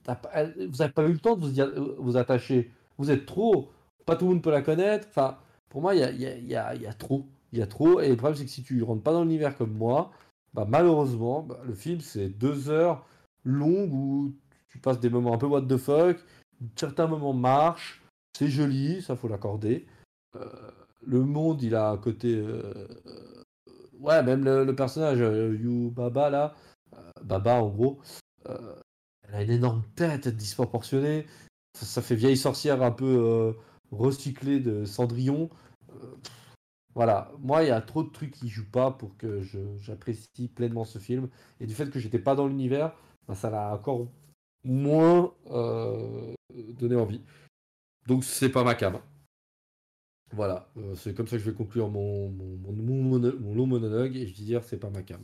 Vous 0.05 0.77
n'avez 0.79 0.93
pas 0.93 1.03
eu 1.03 1.13
le 1.13 1.19
temps 1.19 1.35
de 1.35 1.95
vous, 1.99 2.17
attacher. 2.17 2.71
Vous 2.97 3.11
êtes 3.11 3.25
trop. 3.25 3.69
Pas 4.05 4.15
tout 4.15 4.25
le 4.25 4.33
monde 4.33 4.43
peut 4.43 4.51
la 4.51 4.61
connaître. 4.61 5.07
Enfin, 5.09 5.37
pour 5.67 5.81
moi, 5.81 5.95
il 5.95 6.01
y 6.01 6.55
a, 6.55 6.93
trop. 6.93 7.25
Il 7.51 7.59
y 7.59 7.61
a 7.61 7.67
trop. 7.67 7.99
Et 7.99 8.09
le 8.09 8.15
problème, 8.15 8.37
c'est 8.37 8.45
que 8.45 8.51
si 8.51 8.63
tu 8.63 8.81
rentres 8.83 9.03
pas 9.03 9.13
dans 9.13 9.23
l'univers 9.23 9.57
comme 9.57 9.73
moi, 9.73 10.11
bah, 10.53 10.65
malheureusement, 10.67 11.43
bah, 11.43 11.59
le 11.65 11.73
film, 11.73 12.01
c'est 12.01 12.29
deux 12.29 12.69
heures 12.69 13.05
longues 13.43 13.93
où 13.93 14.35
tu 14.69 14.79
passes 14.79 14.99
des 14.99 15.09
moments 15.09 15.33
un 15.33 15.37
peu 15.37 15.47
what 15.47 15.63
the 15.63 15.77
fuck, 15.77 16.17
certains 16.75 17.07
moments 17.07 17.33
marchent, 17.33 18.01
c'est 18.37 18.47
joli, 18.47 19.01
ça 19.01 19.15
faut 19.15 19.27
l'accorder. 19.27 19.85
Euh, 20.35 20.45
le 21.01 21.23
monde, 21.23 21.61
il 21.61 21.75
a 21.75 21.89
un 21.89 21.97
côté. 21.97 22.35
Euh, 22.35 22.87
ouais, 23.99 24.23
même 24.23 24.43
le, 24.43 24.75
personnage, 24.75 25.19
euh, 25.21 25.55
Yu 25.59 25.89
Baba 25.89 26.29
là, 26.29 26.55
Baba 27.23 27.61
en 27.61 27.69
gros, 27.69 27.99
elle 28.45 29.35
a 29.35 29.43
une 29.43 29.51
énorme 29.51 29.83
tête 29.95 30.27
disproportionnée. 30.27 31.25
Ça, 31.77 32.01
fait 32.01 32.15
vieille 32.15 32.37
sorcière 32.37 32.81
un 32.81 32.91
peu 32.91 33.55
recyclée 33.91 34.59
de 34.59 34.85
Cendrillon. 34.85 35.49
Voilà, 36.99 37.31
moi 37.39 37.63
il 37.63 37.69
y 37.69 37.71
a 37.71 37.79
trop 37.79 38.03
de 38.03 38.09
trucs 38.09 38.31
qui 38.31 38.49
jouent 38.49 38.69
pas 38.69 38.91
pour 38.91 39.15
que 39.15 39.41
j'apprécie 39.77 40.49
pleinement 40.49 40.83
ce 40.83 40.99
film. 40.99 41.29
Et 41.61 41.65
du 41.65 41.73
fait 41.73 41.89
que 41.89 41.97
j'étais 41.97 42.19
pas 42.19 42.35
dans 42.35 42.45
l'univers, 42.45 42.93
bah, 43.25 43.35
ça 43.35 43.49
l'a 43.49 43.73
encore 43.73 44.09
moins 44.65 45.33
euh, 45.49 46.33
donné 46.77 46.97
envie. 46.97 47.21
Donc 48.05 48.25
c'est 48.25 48.49
pas 48.49 48.65
ma 48.65 48.75
cam. 48.75 48.99
Voilà, 50.33 50.69
euh, 50.75 50.93
c'est 50.95 51.13
comme 51.15 51.25
ça 51.25 51.37
que 51.37 51.43
je 51.43 51.49
vais 51.49 51.55
conclure 51.55 51.87
mon, 51.87 52.33
long 52.67 53.65
monologue 53.65 54.17
et 54.17 54.27
je 54.27 54.33
dis 54.33 54.43
dire 54.43 54.65
c'est 54.65 54.75
pas 54.77 54.89
ma 54.89 55.01
cam. 55.01 55.21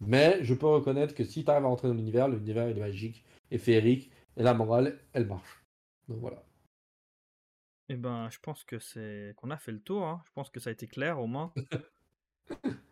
Mais 0.00 0.42
je 0.42 0.54
peux 0.54 0.66
reconnaître 0.66 1.14
que 1.14 1.24
si 1.24 1.44
tu 1.44 1.50
arrives 1.52 1.66
à 1.66 1.68
rentrer 1.68 1.86
dans 1.86 1.94
l'univers, 1.94 2.26
l'univers 2.26 2.66
est 2.66 2.74
magique 2.74 3.24
et 3.52 3.58
féerique 3.58 4.10
et 4.36 4.42
la 4.42 4.54
morale 4.54 4.98
elle 5.12 5.28
marche. 5.28 5.62
Donc 6.08 6.18
voilà. 6.18 6.42
Eh 7.88 7.96
ben, 7.96 8.28
je 8.30 8.38
pense 8.38 8.64
que 8.64 8.78
c'est 8.78 9.34
qu'on 9.36 9.50
a 9.50 9.56
fait 9.56 9.72
le 9.72 9.80
tour. 9.80 10.06
Hein. 10.06 10.22
Je 10.26 10.32
pense 10.32 10.50
que 10.50 10.60
ça 10.60 10.70
a 10.70 10.72
été 10.72 10.86
clair 10.86 11.20
au 11.20 11.26
moins. 11.26 11.52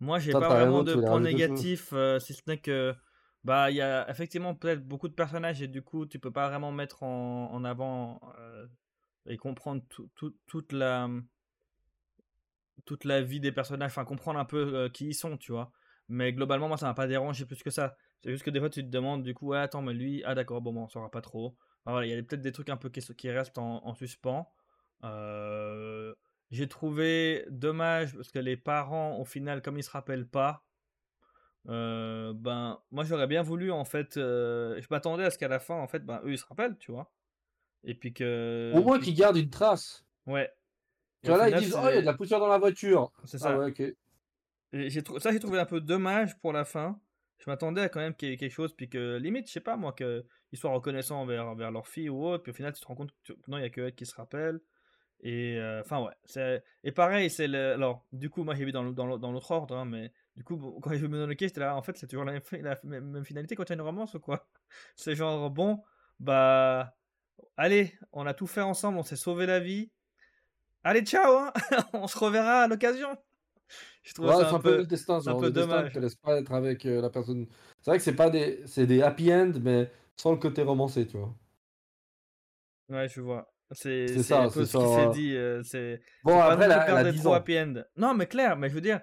Moi, 0.00 0.18
j'ai 0.20 0.32
pas 0.32 0.48
vraiment 0.48 0.82
de 0.84 0.94
points 0.94 1.20
négatifs, 1.20 1.92
euh, 1.92 2.20
si 2.20 2.32
ce 2.32 2.42
n'est 2.46 2.58
que 2.58 2.94
bah, 3.42 3.70
il 3.70 3.76
y 3.76 3.80
a 3.80 4.08
effectivement 4.08 4.54
peut-être 4.54 4.86
beaucoup 4.86 5.08
de 5.08 5.14
personnages 5.14 5.60
et 5.60 5.68
du 5.68 5.82
coup, 5.82 6.06
tu 6.06 6.18
peux 6.18 6.30
pas 6.30 6.48
vraiment 6.48 6.70
mettre 6.70 7.02
en, 7.02 7.52
en 7.52 7.64
avant 7.64 8.20
euh, 8.38 8.66
et 9.26 9.36
comprendre 9.36 9.82
toute 10.46 10.72
la 10.72 11.08
toute 12.84 13.04
la 13.04 13.20
vie 13.22 13.40
des 13.40 13.52
personnages, 13.52 13.90
enfin 13.90 14.04
comprendre 14.04 14.38
un 14.38 14.44
peu 14.44 14.74
euh, 14.74 14.88
qui 14.88 15.08
ils 15.08 15.14
sont, 15.14 15.36
tu 15.36 15.52
vois. 15.52 15.72
Mais 16.08 16.32
globalement, 16.32 16.68
moi, 16.68 16.78
ça 16.78 16.86
m'a 16.86 16.94
pas 16.94 17.06
dérangé 17.06 17.44
plus 17.44 17.62
que 17.62 17.70
ça. 17.70 17.96
C'est 18.22 18.30
juste 18.30 18.44
que 18.44 18.50
des 18.50 18.60
fois, 18.60 18.70
tu 18.70 18.82
te 18.82 18.88
demandes, 18.88 19.22
du 19.22 19.34
coup, 19.34 19.48
ouais, 19.48 19.58
attends, 19.58 19.82
mais 19.82 19.92
lui, 19.92 20.22
ah 20.24 20.34
d'accord, 20.34 20.62
bon, 20.62 20.72
bon 20.72 20.84
on 20.84 20.88
saura 20.88 21.10
pas 21.10 21.20
trop. 21.20 21.56
Voilà, 21.86 22.06
il 22.06 22.10
y 22.10 22.18
a 22.18 22.22
peut-être 22.22 22.42
des 22.42 22.52
trucs 22.52 22.68
un 22.68 22.76
peu 22.76 22.88
qui, 22.88 23.00
qui 23.14 23.30
restent 23.30 23.58
en, 23.58 23.86
en 23.86 23.94
suspens. 23.94 24.50
Euh, 25.04 26.14
j'ai 26.50 26.68
trouvé 26.68 27.44
dommage 27.50 28.14
parce 28.14 28.30
que 28.30 28.38
les 28.38 28.56
parents, 28.56 29.18
au 29.18 29.24
final, 29.24 29.62
comme 29.62 29.78
ils 29.78 29.82
se 29.82 29.90
rappellent 29.90 30.28
pas, 30.28 30.64
euh, 31.68 32.32
ben, 32.34 32.80
moi 32.90 33.04
j'aurais 33.04 33.26
bien 33.26 33.42
voulu 33.42 33.70
en 33.70 33.84
fait. 33.84 34.16
Euh, 34.16 34.80
je 34.80 34.86
m'attendais 34.90 35.24
à 35.24 35.30
ce 35.30 35.38
qu'à 35.38 35.48
la 35.48 35.58
fin, 35.58 35.74
en 35.74 35.86
fait, 35.86 36.04
ben, 36.04 36.20
eux 36.24 36.32
ils 36.32 36.38
se 36.38 36.46
rappellent, 36.46 36.76
tu 36.78 36.92
vois. 36.92 37.12
Et 37.84 37.94
puis 37.94 38.12
que. 38.12 38.72
Au 38.74 38.82
moins 38.82 38.98
qu'ils 38.98 39.14
gardent 39.14 39.36
une 39.36 39.50
trace. 39.50 40.04
Ouais. 40.26 40.50
Tu 41.22 41.28
vois, 41.30 41.38
là, 41.38 41.50
ils 41.50 41.56
disent 41.56 41.76
Oh, 41.76 41.88
il 41.88 41.94
y 41.96 41.98
a 41.98 42.00
de 42.00 42.06
la 42.06 42.14
poussière 42.14 42.40
dans 42.40 42.48
la 42.48 42.58
voiture. 42.58 43.12
C'est 43.24 43.38
ça. 43.38 43.50
Ah 43.50 43.58
ouais, 43.58 43.70
ok. 43.70 43.94
J'ai 44.72 45.02
ça, 45.18 45.32
j'ai 45.32 45.40
trouvé 45.40 45.58
un 45.58 45.66
peu 45.66 45.80
dommage 45.80 46.38
pour 46.40 46.52
la 46.52 46.64
fin. 46.64 47.00
Je 47.38 47.48
m'attendais 47.48 47.82
à 47.82 47.88
quand 47.88 48.00
même 48.00 48.14
qu'il 48.14 48.30
y 48.30 48.32
ait 48.32 48.36
quelque 48.36 48.52
chose, 48.52 48.74
puis 48.74 48.88
que 48.88 49.16
limite, 49.16 49.46
je 49.46 49.52
sais 49.52 49.60
pas 49.60 49.76
moi, 49.76 49.92
qu'ils 49.92 50.24
soient 50.54 50.72
reconnaissants 50.72 51.20
envers, 51.20 51.54
leur 51.54 51.86
fille 51.86 52.08
ou 52.08 52.24
autre, 52.24 52.42
puis 52.42 52.50
au 52.50 52.54
final, 52.54 52.72
tu 52.72 52.80
te 52.80 52.86
rends 52.86 52.96
compte 52.96 53.14
que 53.24 53.32
non, 53.46 53.58
il 53.58 53.62
y 53.62 53.64
a 53.64 53.70
que 53.70 53.80
elle 53.82 53.94
qui 53.94 54.06
se 54.06 54.14
rappelle. 54.14 54.60
Et 55.20 55.56
euh, 55.58 55.80
enfin. 55.80 56.08
Et 56.84 56.92
pareil, 56.92 57.30
c'est 57.30 57.48
le. 57.48 57.72
Alors, 57.72 58.06
du 58.12 58.30
coup, 58.30 58.44
moi 58.44 58.54
j'ai 58.54 58.64
vu 58.64 58.72
dans, 58.72 58.84
dans, 58.92 59.32
l'autre 59.32 59.50
ordre, 59.50 59.76
hein, 59.76 59.84
mais 59.84 60.12
du 60.36 60.44
coup, 60.44 60.78
quand 60.80 60.94
je 60.94 61.06
me 61.06 61.18
donne 61.18 61.28
le 61.28 61.34
quai, 61.34 61.48
j'étais 61.48 61.60
là, 61.60 61.76
en 61.76 61.82
fait, 61.82 61.96
c'est 61.96 62.06
toujours 62.06 62.24
la 62.24 62.40
même, 62.84 63.24
finalité 63.24 63.56
quand 63.56 63.64
il 63.64 63.70
y 63.70 63.72
a 63.72 63.74
une 63.74 63.82
romance 63.82 64.14
ou 64.14 64.20
quoi? 64.20 64.48
C'est 64.96 65.16
genre, 65.16 65.50
bon, 65.50 65.82
bah, 66.20 66.96
allez, 67.56 67.94
on 68.12 68.26
a 68.26 68.34
tout 68.34 68.46
fait 68.46 68.60
ensemble, 68.60 68.98
on 68.98 69.02
s'est 69.02 69.16
sauvé 69.16 69.46
la 69.46 69.60
vie. 69.60 69.90
Allez, 70.84 71.02
ciao, 71.04 71.38
hein 71.38 71.52
on 71.92 72.06
se 72.06 72.18
reverra 72.18 72.62
à 72.62 72.68
l'occasion. 72.68 73.16
Je 74.08 74.14
trouve 74.14 74.30
ça 74.30 74.54
un, 74.54 74.58
peu, 74.58 74.78
le 74.78 74.86
destin, 74.86 75.20
un 75.26 75.34
peu 75.38 75.50
dommage. 75.50 75.92
te 75.92 75.98
laisse 75.98 76.14
pas 76.14 76.38
être 76.38 76.50
avec 76.52 76.86
euh, 76.86 77.02
la 77.02 77.10
personne. 77.10 77.46
C'est 77.82 77.90
vrai 77.90 77.98
que 77.98 78.04
c'est 78.04 78.16
pas 78.16 78.30
des, 78.30 78.62
c'est 78.64 78.86
des 78.86 79.02
happy 79.02 79.30
end, 79.30 79.52
mais 79.60 79.90
sans 80.16 80.32
le 80.32 80.38
côté 80.38 80.62
romancé, 80.62 81.06
tu 81.06 81.18
vois. 81.18 81.34
Ouais, 82.88 83.06
je 83.06 83.20
vois. 83.20 83.52
C'est 83.72 84.22
ça, 84.22 84.44
un 84.44 84.48
peu 84.50 84.64
ce 84.64 84.78
qui 84.78 84.94
s'est 84.94 85.10
dit. 85.10 85.36
Euh, 85.36 85.62
c'est 85.62 86.00
bon 86.24 86.40
après 86.40 86.66
la, 86.66 87.02
la, 87.02 87.12
trop 87.12 87.34
happy 87.34 87.58
end. 87.58 87.74
Non, 87.98 88.14
mais 88.14 88.26
clair, 88.26 88.56
mais 88.56 88.70
je 88.70 88.74
veux 88.74 88.80
dire, 88.80 89.02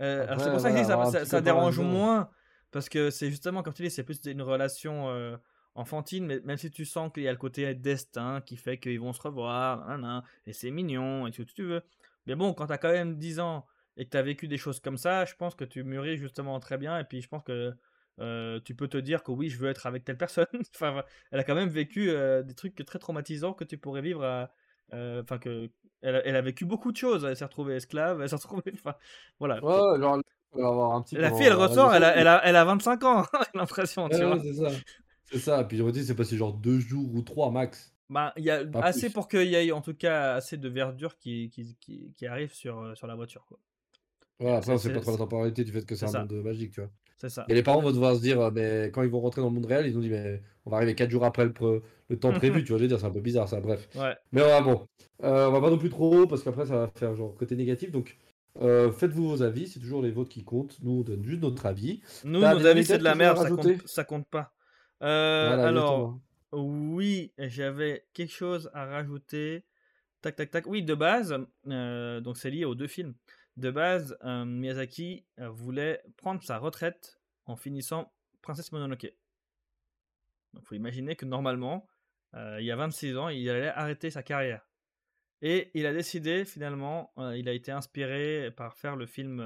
euh, 0.00 0.26
c'est 0.38 0.50
pour 0.50 0.60
ça 0.60 0.72
que 0.72 0.84
ça, 0.84 1.24
ça, 1.26 1.40
dérange 1.42 1.78
moins. 1.80 2.30
Parce 2.70 2.88
que 2.88 3.10
c'est 3.10 3.28
justement, 3.28 3.62
comme 3.62 3.74
tu 3.74 3.82
dis, 3.82 3.90
c'est 3.90 4.04
plus 4.04 4.24
une 4.24 4.40
relation 4.40 5.10
euh, 5.10 5.36
enfantine, 5.74 6.24
mais 6.24 6.40
même 6.44 6.56
si 6.56 6.70
tu 6.70 6.86
sens 6.86 7.12
qu'il 7.12 7.24
y 7.24 7.28
a 7.28 7.30
le 7.30 7.36
côté 7.36 7.74
destin 7.74 8.40
qui 8.40 8.56
fait 8.56 8.78
qu'ils 8.78 9.00
vont 9.00 9.12
se 9.12 9.20
revoir, 9.20 9.86
et 10.46 10.54
c'est 10.54 10.70
mignon, 10.70 11.26
et 11.26 11.30
tout 11.30 11.42
ce 11.42 11.48
que 11.48 11.52
tu 11.52 11.64
veux. 11.64 11.82
Mais 12.26 12.34
bon, 12.36 12.54
quand 12.54 12.68
tu 12.68 12.72
as 12.72 12.78
quand 12.78 12.92
même 12.92 13.18
10 13.18 13.40
ans 13.40 13.66
et 13.96 14.04
que 14.04 14.10
tu 14.10 14.16
as 14.16 14.22
vécu 14.22 14.48
des 14.48 14.58
choses 14.58 14.80
comme 14.80 14.98
ça, 14.98 15.24
je 15.24 15.34
pense 15.34 15.54
que 15.54 15.64
tu 15.64 15.82
mûris 15.84 16.16
justement 16.16 16.58
très 16.60 16.78
bien, 16.78 16.98
et 16.98 17.04
puis 17.04 17.22
je 17.22 17.28
pense 17.28 17.42
que 17.42 17.74
euh, 18.18 18.60
tu 18.64 18.74
peux 18.74 18.88
te 18.88 18.96
dire 18.96 19.22
que 19.22 19.30
oui, 19.30 19.48
je 19.48 19.58
veux 19.58 19.68
être 19.68 19.86
avec 19.86 20.04
telle 20.04 20.18
personne. 20.18 20.46
enfin, 20.74 21.02
elle 21.30 21.40
a 21.40 21.44
quand 21.44 21.54
même 21.54 21.68
vécu 21.68 22.10
des 22.44 22.54
trucs 22.54 22.74
très 22.84 22.98
traumatisants 22.98 23.52
que 23.52 23.64
tu 23.64 23.78
pourrais 23.78 24.02
vivre 24.02 24.24
à, 24.24 24.50
enfin 24.92 25.38
que 25.38 25.70
elle 26.02 26.36
a, 26.36 26.42
vécu 26.42 26.64
beaucoup 26.64 26.92
de 26.92 26.96
choses. 26.96 27.24
Elle 27.24 27.36
s'est 27.36 27.44
retrouvée 27.44 27.76
esclave, 27.76 28.20
elle 28.22 28.28
s'est 28.28 28.36
retrouvée. 28.36 28.72
Enfin, 28.74 28.94
voilà. 29.38 29.62
Ouais, 29.64 30.00
genre, 30.00 30.20
avoir 30.64 30.94
un 30.94 31.02
petit 31.02 31.16
La 31.16 31.32
fille, 31.32 31.46
elle 31.46 31.54
ressort, 31.54 31.94
elle 31.94 32.04
a, 32.04 32.16
elle, 32.16 32.26
a, 32.26 32.40
elle 32.44 32.56
a 32.56 32.64
25 32.64 33.04
ans, 33.04 33.24
j'ai 33.52 33.58
l'impression. 33.58 34.06
Ouais, 34.06 34.24
ouais, 34.24 34.40
c'est 34.42 34.54
ça. 34.54 34.70
C'est 35.24 35.38
ça. 35.38 35.64
Puis 35.64 35.76
je 35.76 35.82
me 35.82 35.92
dis, 35.92 36.04
c'est 36.04 36.14
passé 36.14 36.36
genre 36.36 36.54
deux 36.54 36.78
jours 36.78 37.14
ou 37.14 37.22
trois 37.22 37.50
max. 37.50 37.92
Bah, 38.08 38.32
il 38.36 38.44
y 38.44 38.50
a 38.50 38.62
assez 38.74 39.10
pour 39.10 39.26
qu'il 39.26 39.48
y 39.48 39.56
ait 39.56 39.72
en 39.72 39.80
tout 39.80 39.94
cas 39.94 40.34
assez 40.34 40.56
de 40.56 40.68
verdure 40.68 41.18
qui, 41.18 41.50
qui, 41.50 41.76
qui, 41.80 42.12
qui 42.16 42.26
arrive 42.26 42.52
sur, 42.52 42.78
euh, 42.78 42.94
sur 42.94 43.08
la 43.08 43.16
voiture. 43.16 43.44
Quoi. 43.46 43.58
Ouais, 44.40 44.52
après, 44.52 44.76
c'est 44.78 44.92
pas 44.92 45.00
trop 45.00 45.12
la 45.12 45.18
temporalité 45.18 45.64
du 45.64 45.72
fait 45.72 45.84
que 45.86 45.94
c'est 45.94 46.14
un 46.14 46.20
monde 46.20 46.42
magique, 46.42 46.72
tu 46.72 46.80
vois. 46.80 46.90
C'est 47.16 47.30
ça. 47.30 47.46
Et 47.48 47.54
les 47.54 47.62
parents 47.62 47.80
vont 47.80 47.92
devoir 47.92 48.14
se 48.14 48.20
dire, 48.20 48.52
mais 48.52 48.90
quand 48.92 49.02
ils 49.02 49.08
vont 49.08 49.20
rentrer 49.20 49.40
dans 49.40 49.48
le 49.48 49.54
monde 49.54 49.64
réel, 49.64 49.86
ils 49.86 49.96
ont 49.96 50.00
dit, 50.00 50.10
mais 50.10 50.42
on 50.66 50.70
va 50.70 50.76
arriver 50.76 50.94
4 50.94 51.10
jours 51.10 51.24
après 51.24 51.46
le, 51.46 51.82
le 52.08 52.18
temps 52.18 52.32
prévu, 52.34 52.62
tu 52.62 52.68
vois, 52.68 52.78
je 52.78 52.82
veux 52.82 52.88
dire, 52.88 53.00
c'est 53.00 53.06
un 53.06 53.10
peu 53.10 53.20
bizarre 53.20 53.48
ça, 53.48 53.60
bref. 53.60 53.88
Ouais. 53.94 54.14
Mais 54.32 54.42
ouais, 54.42 54.62
bon, 54.62 54.86
euh, 55.24 55.48
on 55.48 55.52
va 55.52 55.60
pas 55.60 55.70
non 55.70 55.78
plus 55.78 55.88
trop 55.88 56.26
parce 56.26 56.42
qu'après 56.42 56.66
ça 56.66 56.76
va 56.76 56.88
faire 56.94 57.14
genre 57.14 57.34
côté 57.34 57.56
négatif, 57.56 57.90
donc 57.90 58.18
euh, 58.60 58.92
faites-vous 58.92 59.28
vos 59.28 59.42
avis, 59.42 59.66
c'est 59.66 59.80
toujours 59.80 60.02
les 60.02 60.10
vôtres 60.10 60.30
qui 60.30 60.44
comptent, 60.44 60.78
nous 60.82 61.00
on 61.00 61.02
donne 61.02 61.24
juste 61.24 61.40
notre 61.40 61.64
avis. 61.64 62.02
Nous, 62.24 62.40
nos 62.40 62.66
avis 62.66 62.84
c'est 62.84 62.98
de 62.98 63.04
la 63.04 63.14
merde, 63.14 63.38
ça 63.38 63.48
compte, 63.48 63.86
ça 63.86 64.04
compte 64.04 64.28
pas. 64.28 64.52
Euh, 65.02 65.66
alors, 65.66 66.18
oui, 66.52 67.32
j'avais 67.38 68.06
quelque 68.12 68.32
chose 68.32 68.70
à 68.74 68.84
rajouter. 68.84 69.64
Tac, 70.22 70.36
tac, 70.36 70.50
tac. 70.50 70.66
Oui, 70.66 70.82
de 70.82 70.94
base, 70.94 71.34
donc 71.64 72.36
c'est 72.36 72.50
lié 72.50 72.64
aux 72.64 72.74
deux 72.74 72.88
films. 72.88 73.14
De 73.56 73.70
base, 73.70 74.16
euh, 74.24 74.44
Miyazaki 74.44 75.24
euh, 75.38 75.48
voulait 75.48 76.02
prendre 76.16 76.42
sa 76.42 76.58
retraite 76.58 77.18
en 77.46 77.56
finissant 77.56 78.12
Princesse 78.42 78.70
Mononoke. 78.72 79.14
Il 80.54 80.62
faut 80.62 80.74
imaginer 80.74 81.16
que 81.16 81.24
normalement, 81.24 81.86
euh, 82.34 82.58
il 82.60 82.66
y 82.66 82.70
a 82.70 82.76
26 82.76 83.16
ans, 83.16 83.28
il 83.28 83.48
allait 83.48 83.68
arrêter 83.68 84.10
sa 84.10 84.22
carrière. 84.22 84.68
Et 85.42 85.70
il 85.74 85.86
a 85.86 85.92
décidé 85.92 86.44
finalement, 86.44 87.12
il 87.34 87.46
a 87.46 87.52
été 87.52 87.70
inspiré 87.70 88.50
par 88.56 88.74
faire 88.74 88.96
le 88.96 89.04
film 89.04 89.36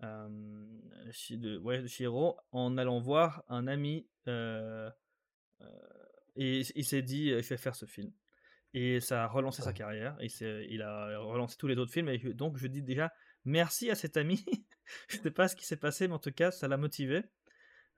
Voyage 0.00 1.82
de 1.82 1.86
Shiro 1.88 2.36
en 2.50 2.76
allant 2.76 3.00
voir 3.00 3.42
un 3.48 3.66
ami 3.68 4.06
et 6.36 6.62
il 6.76 6.84
s'est 6.84 7.00
dit 7.00 7.30
je 7.30 7.48
vais 7.48 7.56
faire 7.56 7.74
ce 7.74 7.86
film. 7.86 8.12
Et 8.74 9.00
ça 9.00 9.24
a 9.24 9.26
relancé 9.26 9.62
sa 9.62 9.72
carrière. 9.72 10.16
Et 10.20 10.28
il 10.70 10.82
a 10.82 11.18
relancé 11.18 11.56
tous 11.58 11.66
les 11.66 11.76
autres 11.76 11.92
films. 11.92 12.08
Et 12.08 12.18
donc, 12.18 12.56
je 12.56 12.66
dis 12.66 12.82
déjà 12.82 13.12
merci 13.44 13.90
à 13.90 13.94
cet 13.94 14.16
ami. 14.16 14.44
je 15.08 15.18
ne 15.18 15.22
sais 15.22 15.30
pas 15.30 15.48
ce 15.48 15.56
qui 15.56 15.66
s'est 15.66 15.76
passé, 15.76 16.08
mais 16.08 16.14
en 16.14 16.18
tout 16.18 16.32
cas, 16.32 16.50
ça 16.50 16.68
l'a 16.68 16.76
motivé. 16.76 17.22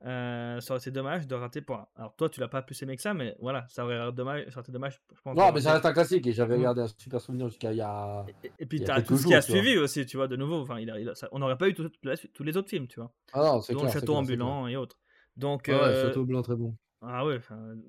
Euh, 0.05 0.61
ça 0.61 0.75
aurait 0.75 0.81
été 0.81 0.91
dommage 0.91 1.27
de 1.27 1.35
rater 1.35 1.63
pour. 1.63 1.87
Alors, 1.97 2.15
toi, 2.17 2.29
tu 2.29 2.41
l'as 2.41 2.49
pas 2.49 2.61
plus 2.61 2.81
aimé 2.83 2.97
que 2.97 3.01
ça, 3.01 3.15
mais 3.15 3.35
voilà, 3.41 3.65
ça 3.69 3.85
aurait, 3.85 4.13
dommage, 4.13 4.45
ça 4.49 4.57
aurait 4.57 4.63
été 4.63 4.73
dommage. 4.73 5.01
Je 5.15 5.21
pense, 5.23 5.37
non, 5.37 5.51
mais 5.53 5.61
ça 5.63 5.73
reste 5.73 5.87
un 5.87 5.93
classique. 5.93 6.27
Et 6.27 6.33
j'avais 6.33 6.57
regardé 6.57 6.83
un 6.83 6.89
super 6.89 7.21
souvenir 7.21 7.49
jusqu'à 7.49 7.73
il 7.73 7.79
y 7.79 7.81
a. 7.81 8.27
Et, 8.59 8.67
puis, 8.67 8.83
tu 8.83 8.91
as 8.91 9.01
tout 9.01 9.17
ce 9.17 9.27
qui 9.27 9.35
a 9.35 9.41
suivi 9.41 9.79
aussi, 9.79 10.05
tu 10.05 10.17
vois, 10.17 10.29
de 10.29 10.37
nouveau. 10.37 10.61
Enfin, 10.61 10.79
il 10.79 10.91
a, 10.91 10.97
on 11.33 11.39
n'aurait 11.39 11.57
pas 11.57 11.69
eu 11.69 11.75
tous 11.75 12.43
les 12.43 12.57
autres 12.57 12.69
films, 12.69 12.89
tu 12.89 13.01
vois. 13.01 13.13
Ah 13.33 13.45
non, 13.45 13.61
c'est 13.63 13.75
clair. 13.75 13.91
Château 13.91 14.15
ambulant 14.15 14.67
et 14.67 14.77
autres. 14.77 14.99
Donc, 15.37 15.65
ouais, 15.69 15.75
euh... 15.75 16.09
Château 16.09 16.25
blanc, 16.25 16.43
très 16.43 16.57
bon. 16.57 16.77
Ah 17.01 17.25
ouais, 17.25 17.41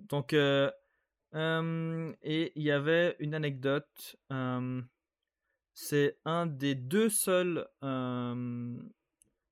donc. 0.10 0.34
Euh, 0.34 0.70
et 1.36 2.52
il 2.56 2.64
y 2.64 2.72
avait 2.72 3.16
une 3.20 3.34
anecdote. 3.34 4.16
c'est 5.74 6.18
un 6.26 6.46
des 6.46 6.76
deux 6.76 7.10
seuls 7.10 7.68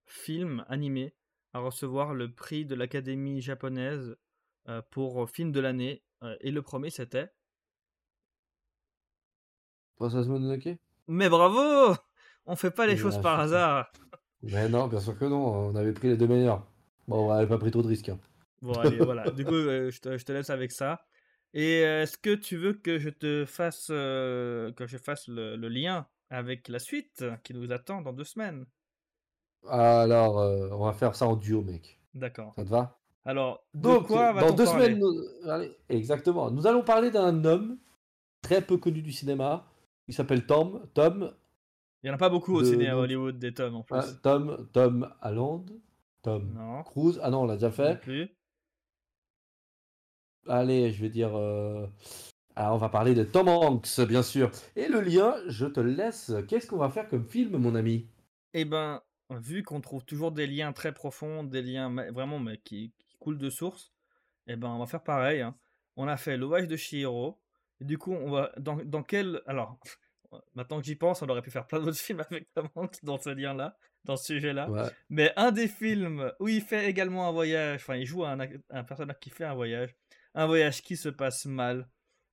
films 0.05 0.65
animés 0.67 1.13
à 1.53 1.59
recevoir 1.59 2.13
le 2.13 2.31
prix 2.31 2.65
de 2.65 2.75
l'Académie 2.75 3.41
japonaise 3.41 4.15
pour 4.91 5.29
film 5.29 5.51
de 5.51 5.59
l'année. 5.59 6.03
et 6.41 6.51
le 6.51 6.61
premier, 6.61 6.89
c'était? 6.89 7.29
Princesse 9.95 10.27
Mononoke? 10.27 10.77
Mais 11.07 11.29
bravo 11.29 11.95
On 12.45 12.55
fait 12.55 12.71
pas 12.71 12.87
les 12.87 12.97
choses 12.97 13.21
par 13.21 13.39
hasard. 13.39 13.91
Mais 14.41 14.67
non, 14.67 14.87
bien 14.87 14.99
sûr 14.99 15.17
que 15.17 15.25
non. 15.25 15.69
On 15.69 15.75
avait 15.75 15.93
pris 15.93 16.09
les 16.09 16.17
deux 16.17 16.27
meilleurs. 16.27 16.65
Bon, 17.07 17.29
on 17.29 17.33
n'avait 17.33 17.47
pas 17.47 17.57
pris 17.57 17.71
trop 17.71 17.81
de 17.81 17.87
risques. 17.87 18.09
Hein. 18.09 18.19
Bon, 18.61 18.73
allez, 18.73 18.97
voilà. 18.97 19.29
Du 19.31 19.45
coup, 19.45 19.53
je, 19.55 19.99
te, 19.99 20.17
je, 20.17 20.25
te, 20.25 20.31
laisse 20.31 20.49
avec 20.49 20.71
ça. 20.71 21.05
Et 21.53 21.81
est-ce 21.81 22.17
que 22.17 22.33
tu 22.33 22.57
veux 22.57 22.73
que 22.73 22.97
je 22.97 23.09
te 23.09 23.45
fasse, 23.45 23.87
que 23.87 24.85
je 24.87 24.97
fasse 24.97 25.27
le, 25.27 25.55
lien 25.67 26.07
avec 26.29 26.67
la 26.67 26.79
suite 26.79 27.23
qui 27.43 27.53
nous 27.53 27.71
attend 27.71 28.01
dans 28.01 28.13
deux 28.13 28.23
semaines? 28.23 28.65
Alors, 29.69 30.37
on 30.37 30.85
va 30.85 30.93
faire 30.93 31.15
ça 31.15 31.27
en 31.27 31.35
duo, 31.35 31.61
mec. 31.61 31.99
D'accord. 32.13 32.53
Ça 32.55 32.63
te 32.63 32.69
va? 32.69 32.99
Alors, 33.25 33.65
de 33.73 33.97
quoi 33.99 34.33
va 34.33 34.41
Dans 34.41 34.53
deux 34.53 34.65
semaines, 34.65 35.01
exactement. 35.89 36.51
Nous 36.51 36.67
allons 36.67 36.83
parler 36.83 37.11
d'un 37.11 37.45
homme 37.45 37.77
très 38.41 38.61
peu 38.61 38.77
connu 38.77 39.01
du 39.01 39.11
cinéma. 39.11 39.65
Il 40.07 40.13
s'appelle 40.13 40.45
Tom. 40.45 40.85
Tom. 40.93 41.33
Il 42.03 42.07
n'y 42.07 42.11
en 42.11 42.15
a 42.15 42.17
pas 42.17 42.29
beaucoup 42.29 42.55
au 42.55 42.63
cinéma 42.63 42.97
Hollywood 42.97 43.39
des 43.39 43.53
Tom 43.53 43.75
en 43.75 43.83
plus. 43.83 44.19
Tom, 44.21 44.67
Tom 44.73 45.09
Holland. 45.21 45.69
Tom 46.21 46.83
Cruise. 46.85 47.19
Ah 47.23 47.29
non, 47.29 47.41
on 47.41 47.45
l'a 47.45 47.55
déjà 47.55 47.71
fait. 47.71 47.99
Allez, 50.47 50.91
je 50.91 51.01
vais 51.01 51.09
dire. 51.09 51.35
Euh, 51.35 51.87
on 52.55 52.77
va 52.77 52.89
parler 52.89 53.15
de 53.15 53.23
Tom 53.23 53.47
Hanks, 53.47 54.01
bien 54.01 54.23
sûr. 54.23 54.51
Et 54.75 54.87
le 54.87 55.01
lien, 55.01 55.35
je 55.47 55.65
te 55.65 55.79
laisse. 55.79 56.31
Qu'est-ce 56.47 56.67
qu'on 56.67 56.77
va 56.77 56.89
faire 56.89 57.07
comme 57.07 57.25
film, 57.25 57.57
mon 57.57 57.75
ami? 57.75 58.07
Eh 58.53 58.65
ben, 58.65 59.01
vu 59.29 59.63
qu'on 59.63 59.81
trouve 59.81 60.05
toujours 60.05 60.31
des 60.31 60.47
liens 60.47 60.73
très 60.73 60.93
profonds, 60.93 61.43
des 61.43 61.61
liens 61.61 61.89
vraiment 62.11 62.39
mais 62.39 62.57
qui, 62.57 62.93
coulent 63.19 63.37
de 63.37 63.49
source, 63.49 63.93
eh 64.47 64.55
ben, 64.55 64.69
on 64.69 64.79
va 64.79 64.85
faire 64.85 65.03
pareil. 65.03 65.41
Hein. 65.41 65.55
On 65.95 66.07
a 66.07 66.17
fait 66.17 66.37
l'ouvrage 66.37 66.67
de 66.67 66.75
Shihiro. 66.75 67.39
Et 67.81 67.85
du 67.85 67.97
coup, 67.97 68.13
on 68.13 68.29
va 68.29 68.51
dans, 68.57 68.75
dans 68.83 69.03
quel 69.03 69.41
alors 69.47 69.79
maintenant 70.55 70.79
que 70.79 70.85
j'y 70.85 70.95
pense, 70.95 71.21
on 71.21 71.29
aurait 71.29 71.41
pu 71.41 71.51
faire 71.51 71.65
plein 71.65 71.79
d'autres 71.79 71.97
films 71.97 72.23
avec 72.29 72.51
Tom 72.53 72.67
Hanks 72.75 73.03
dans 73.03 73.17
ce 73.17 73.29
lien-là, 73.29 73.77
dans 74.03 74.17
ce 74.17 74.25
sujet-là. 74.25 74.91
Mais 75.09 75.31
un 75.35 75.51
des 75.51 75.67
films 75.67 76.31
où 76.39 76.47
il 76.47 76.61
fait 76.61 76.89
également 76.89 77.27
un 77.27 77.31
voyage, 77.31 77.81
enfin, 77.81 77.95
il 77.95 78.05
joue 78.05 78.25
un, 78.25 78.37
un 78.69 78.83
personnage 78.83 79.19
qui 79.19 79.29
fait 79.29 79.45
un 79.45 79.55
voyage, 79.55 79.95
un 80.33 80.45
voyage 80.45 80.81
qui 80.81 80.97
se 80.97 81.09
passe 81.09 81.45
mal. 81.45 81.89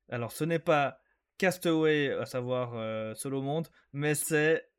Alors, 0.08 0.32
ce 0.32 0.44
n'est 0.44 0.58
pas 0.58 1.00
Castaway, 1.38 2.10
à 2.12 2.26
savoir 2.26 2.72
euh, 2.74 3.14
Solo 3.14 3.42
Monde, 3.42 3.68
mais 3.92 4.14
c'est 4.14 4.70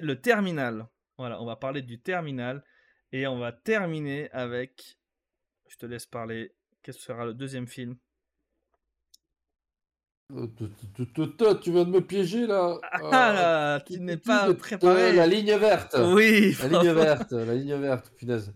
le 0.00 0.20
terminal. 0.20 0.86
Voilà, 1.18 1.40
on 1.40 1.46
va 1.46 1.56
parler 1.56 1.82
du 1.82 2.00
terminal 2.00 2.64
et 3.12 3.26
on 3.26 3.38
va 3.38 3.52
terminer 3.52 4.30
avec. 4.32 4.98
Je 5.68 5.76
te 5.76 5.86
laisse 5.86 6.06
parler. 6.06 6.54
Qu'est-ce 6.82 6.98
que 6.98 7.04
sera 7.04 7.24
le 7.24 7.34
deuxième 7.34 7.66
film? 7.66 7.96
Euh, 10.32 10.46
tu 10.56 11.70
viens 11.70 11.84
de 11.84 11.90
me 11.90 12.00
piéger 12.00 12.46
là. 12.46 12.78
Ah 12.82 13.32
là, 13.32 13.80
tu 13.80 14.00
n'es 14.00 14.16
pas 14.16 14.52
préparé. 14.54 15.12
La 15.12 15.26
ligne 15.26 15.54
verte. 15.56 15.96
Oui. 15.98 16.56
La 16.60 16.68
ligne 16.68 16.92
verte, 16.92 17.32
la 17.32 17.54
ligne 17.54 17.76
verte, 17.76 18.10
punaise. 18.16 18.52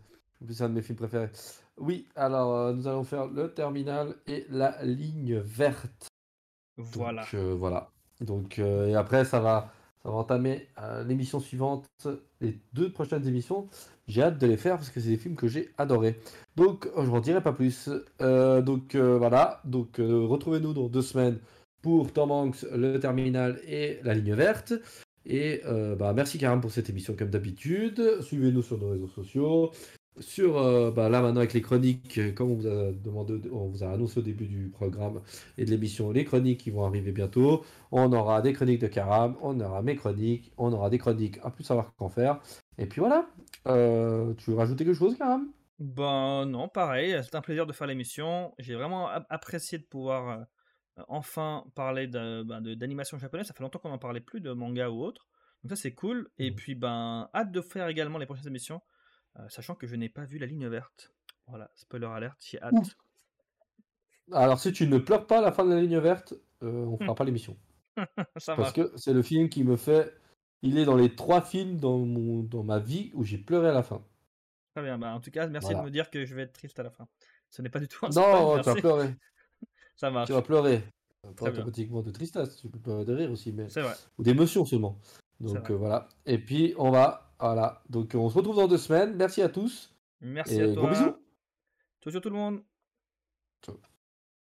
C'est 0.49 0.62
un 0.62 0.69
de 0.69 0.75
mes 0.75 0.83
films 0.83 0.99
préférés. 0.99 1.31
Oui, 1.81 2.07
alors 2.16 2.55
euh, 2.55 2.72
nous 2.72 2.89
allons 2.89 3.05
faire 3.05 3.26
le 3.26 3.53
terminal 3.53 4.14
et 4.26 4.47
la 4.51 4.83
ligne 4.83 5.39
verte. 5.39 6.09
Voilà. 6.76 7.22
Donc, 7.22 7.35
euh, 7.35 7.55
voilà. 7.57 7.91
Donc, 8.20 8.59
euh, 8.59 8.89
et 8.89 8.95
après, 8.95 9.24
ça 9.24 9.41
va, 9.41 9.72
ça 10.03 10.11
va 10.11 10.16
entamer 10.16 10.68
l'émission 11.07 11.39
suivante, 11.39 11.87
les 12.41 12.59
deux 12.72 12.91
prochaines 12.91 13.26
émissions. 13.26 13.68
J'ai 14.09 14.22
hâte 14.22 14.39
de 14.39 14.47
les 14.47 14.57
faire 14.57 14.76
parce 14.76 14.91
que 14.91 15.01
c'est 15.01 15.11
des 15.11 15.16
films 15.16 15.37
que 15.37 15.49
j'ai 15.49 15.72
adorés. 15.79 16.18
Donc, 16.57 16.89
je 16.97 17.03
n'en 17.03 17.20
dirai 17.20 17.43
pas 17.43 17.53
plus. 17.53 17.89
donc, 18.18 18.97
voilà. 18.97 19.61
Donc, 19.64 19.97
retrouvez-nous 19.99 20.72
dans 20.72 20.89
deux 20.89 21.03
semaines 21.03 21.39
pour 21.83 22.12
Tom 22.12 22.31
Hanks, 22.31 22.64
le 22.72 22.99
terminal 22.99 23.61
et 23.66 24.01
la 24.03 24.14
ligne 24.14 24.35
verte. 24.35 24.72
Et 25.26 25.62
bah, 25.99 26.12
merci 26.12 26.39
Karam 26.39 26.61
pour 26.61 26.72
cette 26.72 26.91
émission 26.91 27.14
comme 27.16 27.31
d'habitude. 27.31 28.20
Suivez-nous 28.22 28.62
sur 28.62 28.79
nos 28.79 28.91
réseaux 28.91 29.09
sociaux 29.09 29.72
sur 30.21 30.59
euh, 30.59 30.91
bah, 30.91 31.09
là 31.09 31.21
maintenant 31.21 31.41
avec 31.41 31.53
les 31.53 31.62
chroniques, 31.62 32.19
euh, 32.19 32.33
comme 32.33 32.51
on 32.51 32.55
vous 32.55 32.66
a 32.66 32.93
demandé, 32.93 33.41
on 33.53 33.69
vous 33.69 33.85
a 33.85 33.91
annoncé 33.91 34.21
au 34.21 34.23
début 34.23 34.47
du 34.47 34.69
programme 34.69 35.21
et 35.57 35.64
de 35.64 35.71
l'émission, 35.71 36.11
les 36.11 36.25
chroniques 36.25 36.61
qui 36.61 36.71
vont 36.71 36.85
arriver 36.85 37.12
bientôt. 37.12 37.64
On 37.93 38.12
aura 38.12 38.43
des 38.43 38.53
chroniques 38.53 38.81
de 38.81 38.87
Karam, 38.87 39.37
on 39.43 39.59
aura 39.61 39.83
mes 39.83 39.97
chroniques, 39.97 40.53
on 40.57 40.73
aura 40.73 40.91
des 40.91 40.99
chroniques 40.99 41.39
à 41.43 41.51
plus 41.51 41.64
savoir 41.64 41.95
qu'en 41.97 42.09
faire. 42.09 42.41
Et 42.79 42.87
puis 42.87 43.01
voilà. 43.01 43.29
Euh, 43.66 44.35
tu 44.35 44.51
veux 44.51 44.57
rajouter 44.57 44.85
quelque 44.85 44.97
chose, 44.97 45.16
Karam? 45.16 45.49
Ben 45.79 46.47
non, 46.47 46.69
pareil. 46.69 47.19
C'est 47.23 47.35
un 47.35 47.41
plaisir 47.41 47.66
de 47.66 47.73
faire 47.73 47.87
l'émission. 47.87 48.53
J'ai 48.59 48.75
vraiment 48.75 49.09
apprécié 49.29 49.79
de 49.79 49.85
pouvoir 49.85 50.47
enfin 51.07 51.64
parler 51.75 52.09
ben, 52.09 52.45
d'animation 52.45 53.19
japonaise. 53.19 53.47
Ça 53.47 53.55
fait 53.55 53.62
longtemps 53.62 53.79
qu'on 53.79 53.91
n'en 53.91 53.99
parlait 53.99 54.21
plus 54.21 54.41
de 54.41 54.53
manga 54.53 54.91
ou 54.91 55.03
autre. 55.03 55.29
Donc 55.62 55.71
ça 55.71 55.77
c'est 55.77 55.95
cool. 55.95 56.29
Et 56.39 56.51
mmh. 56.51 56.55
puis 56.55 56.75
ben 56.75 57.29
hâte 57.35 57.53
de 57.53 57.61
faire 57.61 57.89
également 57.89 58.19
les 58.19 58.27
prochaines 58.27 58.49
émissions. 58.49 58.81
Euh, 59.39 59.49
sachant 59.49 59.74
que 59.74 59.86
je 59.86 59.97
n'ai 59.97 60.09
pas 60.09 60.24
vu 60.24 60.39
la 60.39 60.47
ligne 60.47 60.68
verte. 60.68 61.12
Voilà, 61.47 61.70
spoiler 61.74 62.07
alert, 62.07 62.36
j'ai 62.45 62.61
hâte. 62.61 62.74
Alors 64.32 64.61
si 64.61 64.72
tu 64.72 64.86
ne 64.86 64.99
pleures 64.99 65.26
pas 65.26 65.39
à 65.39 65.41
la 65.41 65.53
fin 65.53 65.64
de 65.64 65.72
la 65.72 65.80
ligne 65.80 65.99
verte, 65.99 66.34
euh, 66.62 66.84
on 66.84 66.99
fera 66.99 67.14
pas 67.14 67.24
l'émission. 67.24 67.57
Parce 68.47 68.72
que 68.72 68.93
c'est 68.97 69.12
le 69.12 69.22
film 69.22 69.49
qui 69.49 69.64
me 69.64 69.76
fait. 69.76 70.14
Il 70.62 70.76
est 70.76 70.84
dans 70.84 70.97
les 70.97 71.14
trois 71.14 71.41
films 71.41 71.78
dans, 71.78 71.99
mon... 71.99 72.43
dans 72.43 72.64
ma 72.64 72.80
vie 72.80 73.12
où 73.14 73.22
j'ai 73.22 73.39
pleuré 73.39 73.68
à 73.68 73.72
la 73.72 73.82
fin. 73.82 74.05
Très 74.74 74.84
bien, 74.84 74.99
bah, 74.99 75.14
en 75.14 75.20
tout 75.20 75.30
cas, 75.30 75.47
merci 75.47 75.74
de 75.74 75.80
me 75.80 75.91
dire 75.91 76.11
que 76.11 76.24
je 76.24 76.34
vais 76.34 76.43
être 76.43 76.53
triste 76.53 76.78
à 76.78 76.82
la 76.82 76.91
fin. 76.91 77.09
Ce 77.51 77.62
n'est 77.62 77.70
pas 77.70 77.78
du 77.78 77.89
tout 77.89 78.05
un 78.05 78.11
Non, 78.11 78.59
tu 78.59 78.64
vas 78.64 78.74
pleurer. 78.74 79.14
Ça 79.97 80.11
marche. 80.11 80.26
Tu 80.26 80.32
vas 80.32 80.43
pleurer. 80.43 80.82
Pas 81.36 81.51
automatiquement 81.51 82.03
de 82.03 82.11
tristesse, 82.11 82.57
tu 82.57 82.68
peux 82.68 82.78
pleurer 82.78 83.05
de 83.05 83.14
rire 83.14 83.30
aussi, 83.30 83.53
mais. 83.53 83.68
C'est 83.68 83.82
vrai. 83.82 83.95
Ou 84.18 84.22
d'émotion 84.22 84.64
seulement. 84.64 84.99
Donc 85.41 85.70
euh, 85.70 85.74
voilà. 85.74 86.09
Et 86.26 86.39
puis 86.39 86.74
on 86.78 86.91
va 86.91 87.28
voilà, 87.41 87.82
donc 87.89 88.12
on 88.14 88.28
se 88.28 88.34
retrouve 88.36 88.57
dans 88.57 88.68
deux 88.68 88.78
semaines. 88.78 89.14
Merci 89.16 89.43
à 89.43 89.49
tous. 89.49 89.95
Merci 90.20 90.61
à 90.61 90.72
toi. 90.72 90.74
Gros 90.74 90.89
bisous. 90.89 91.16
Ciao, 92.01 92.12
ciao 92.12 92.20
tout 92.20 92.30
le 92.30 92.36
monde. 92.36 92.62
Ciao. 93.62 93.98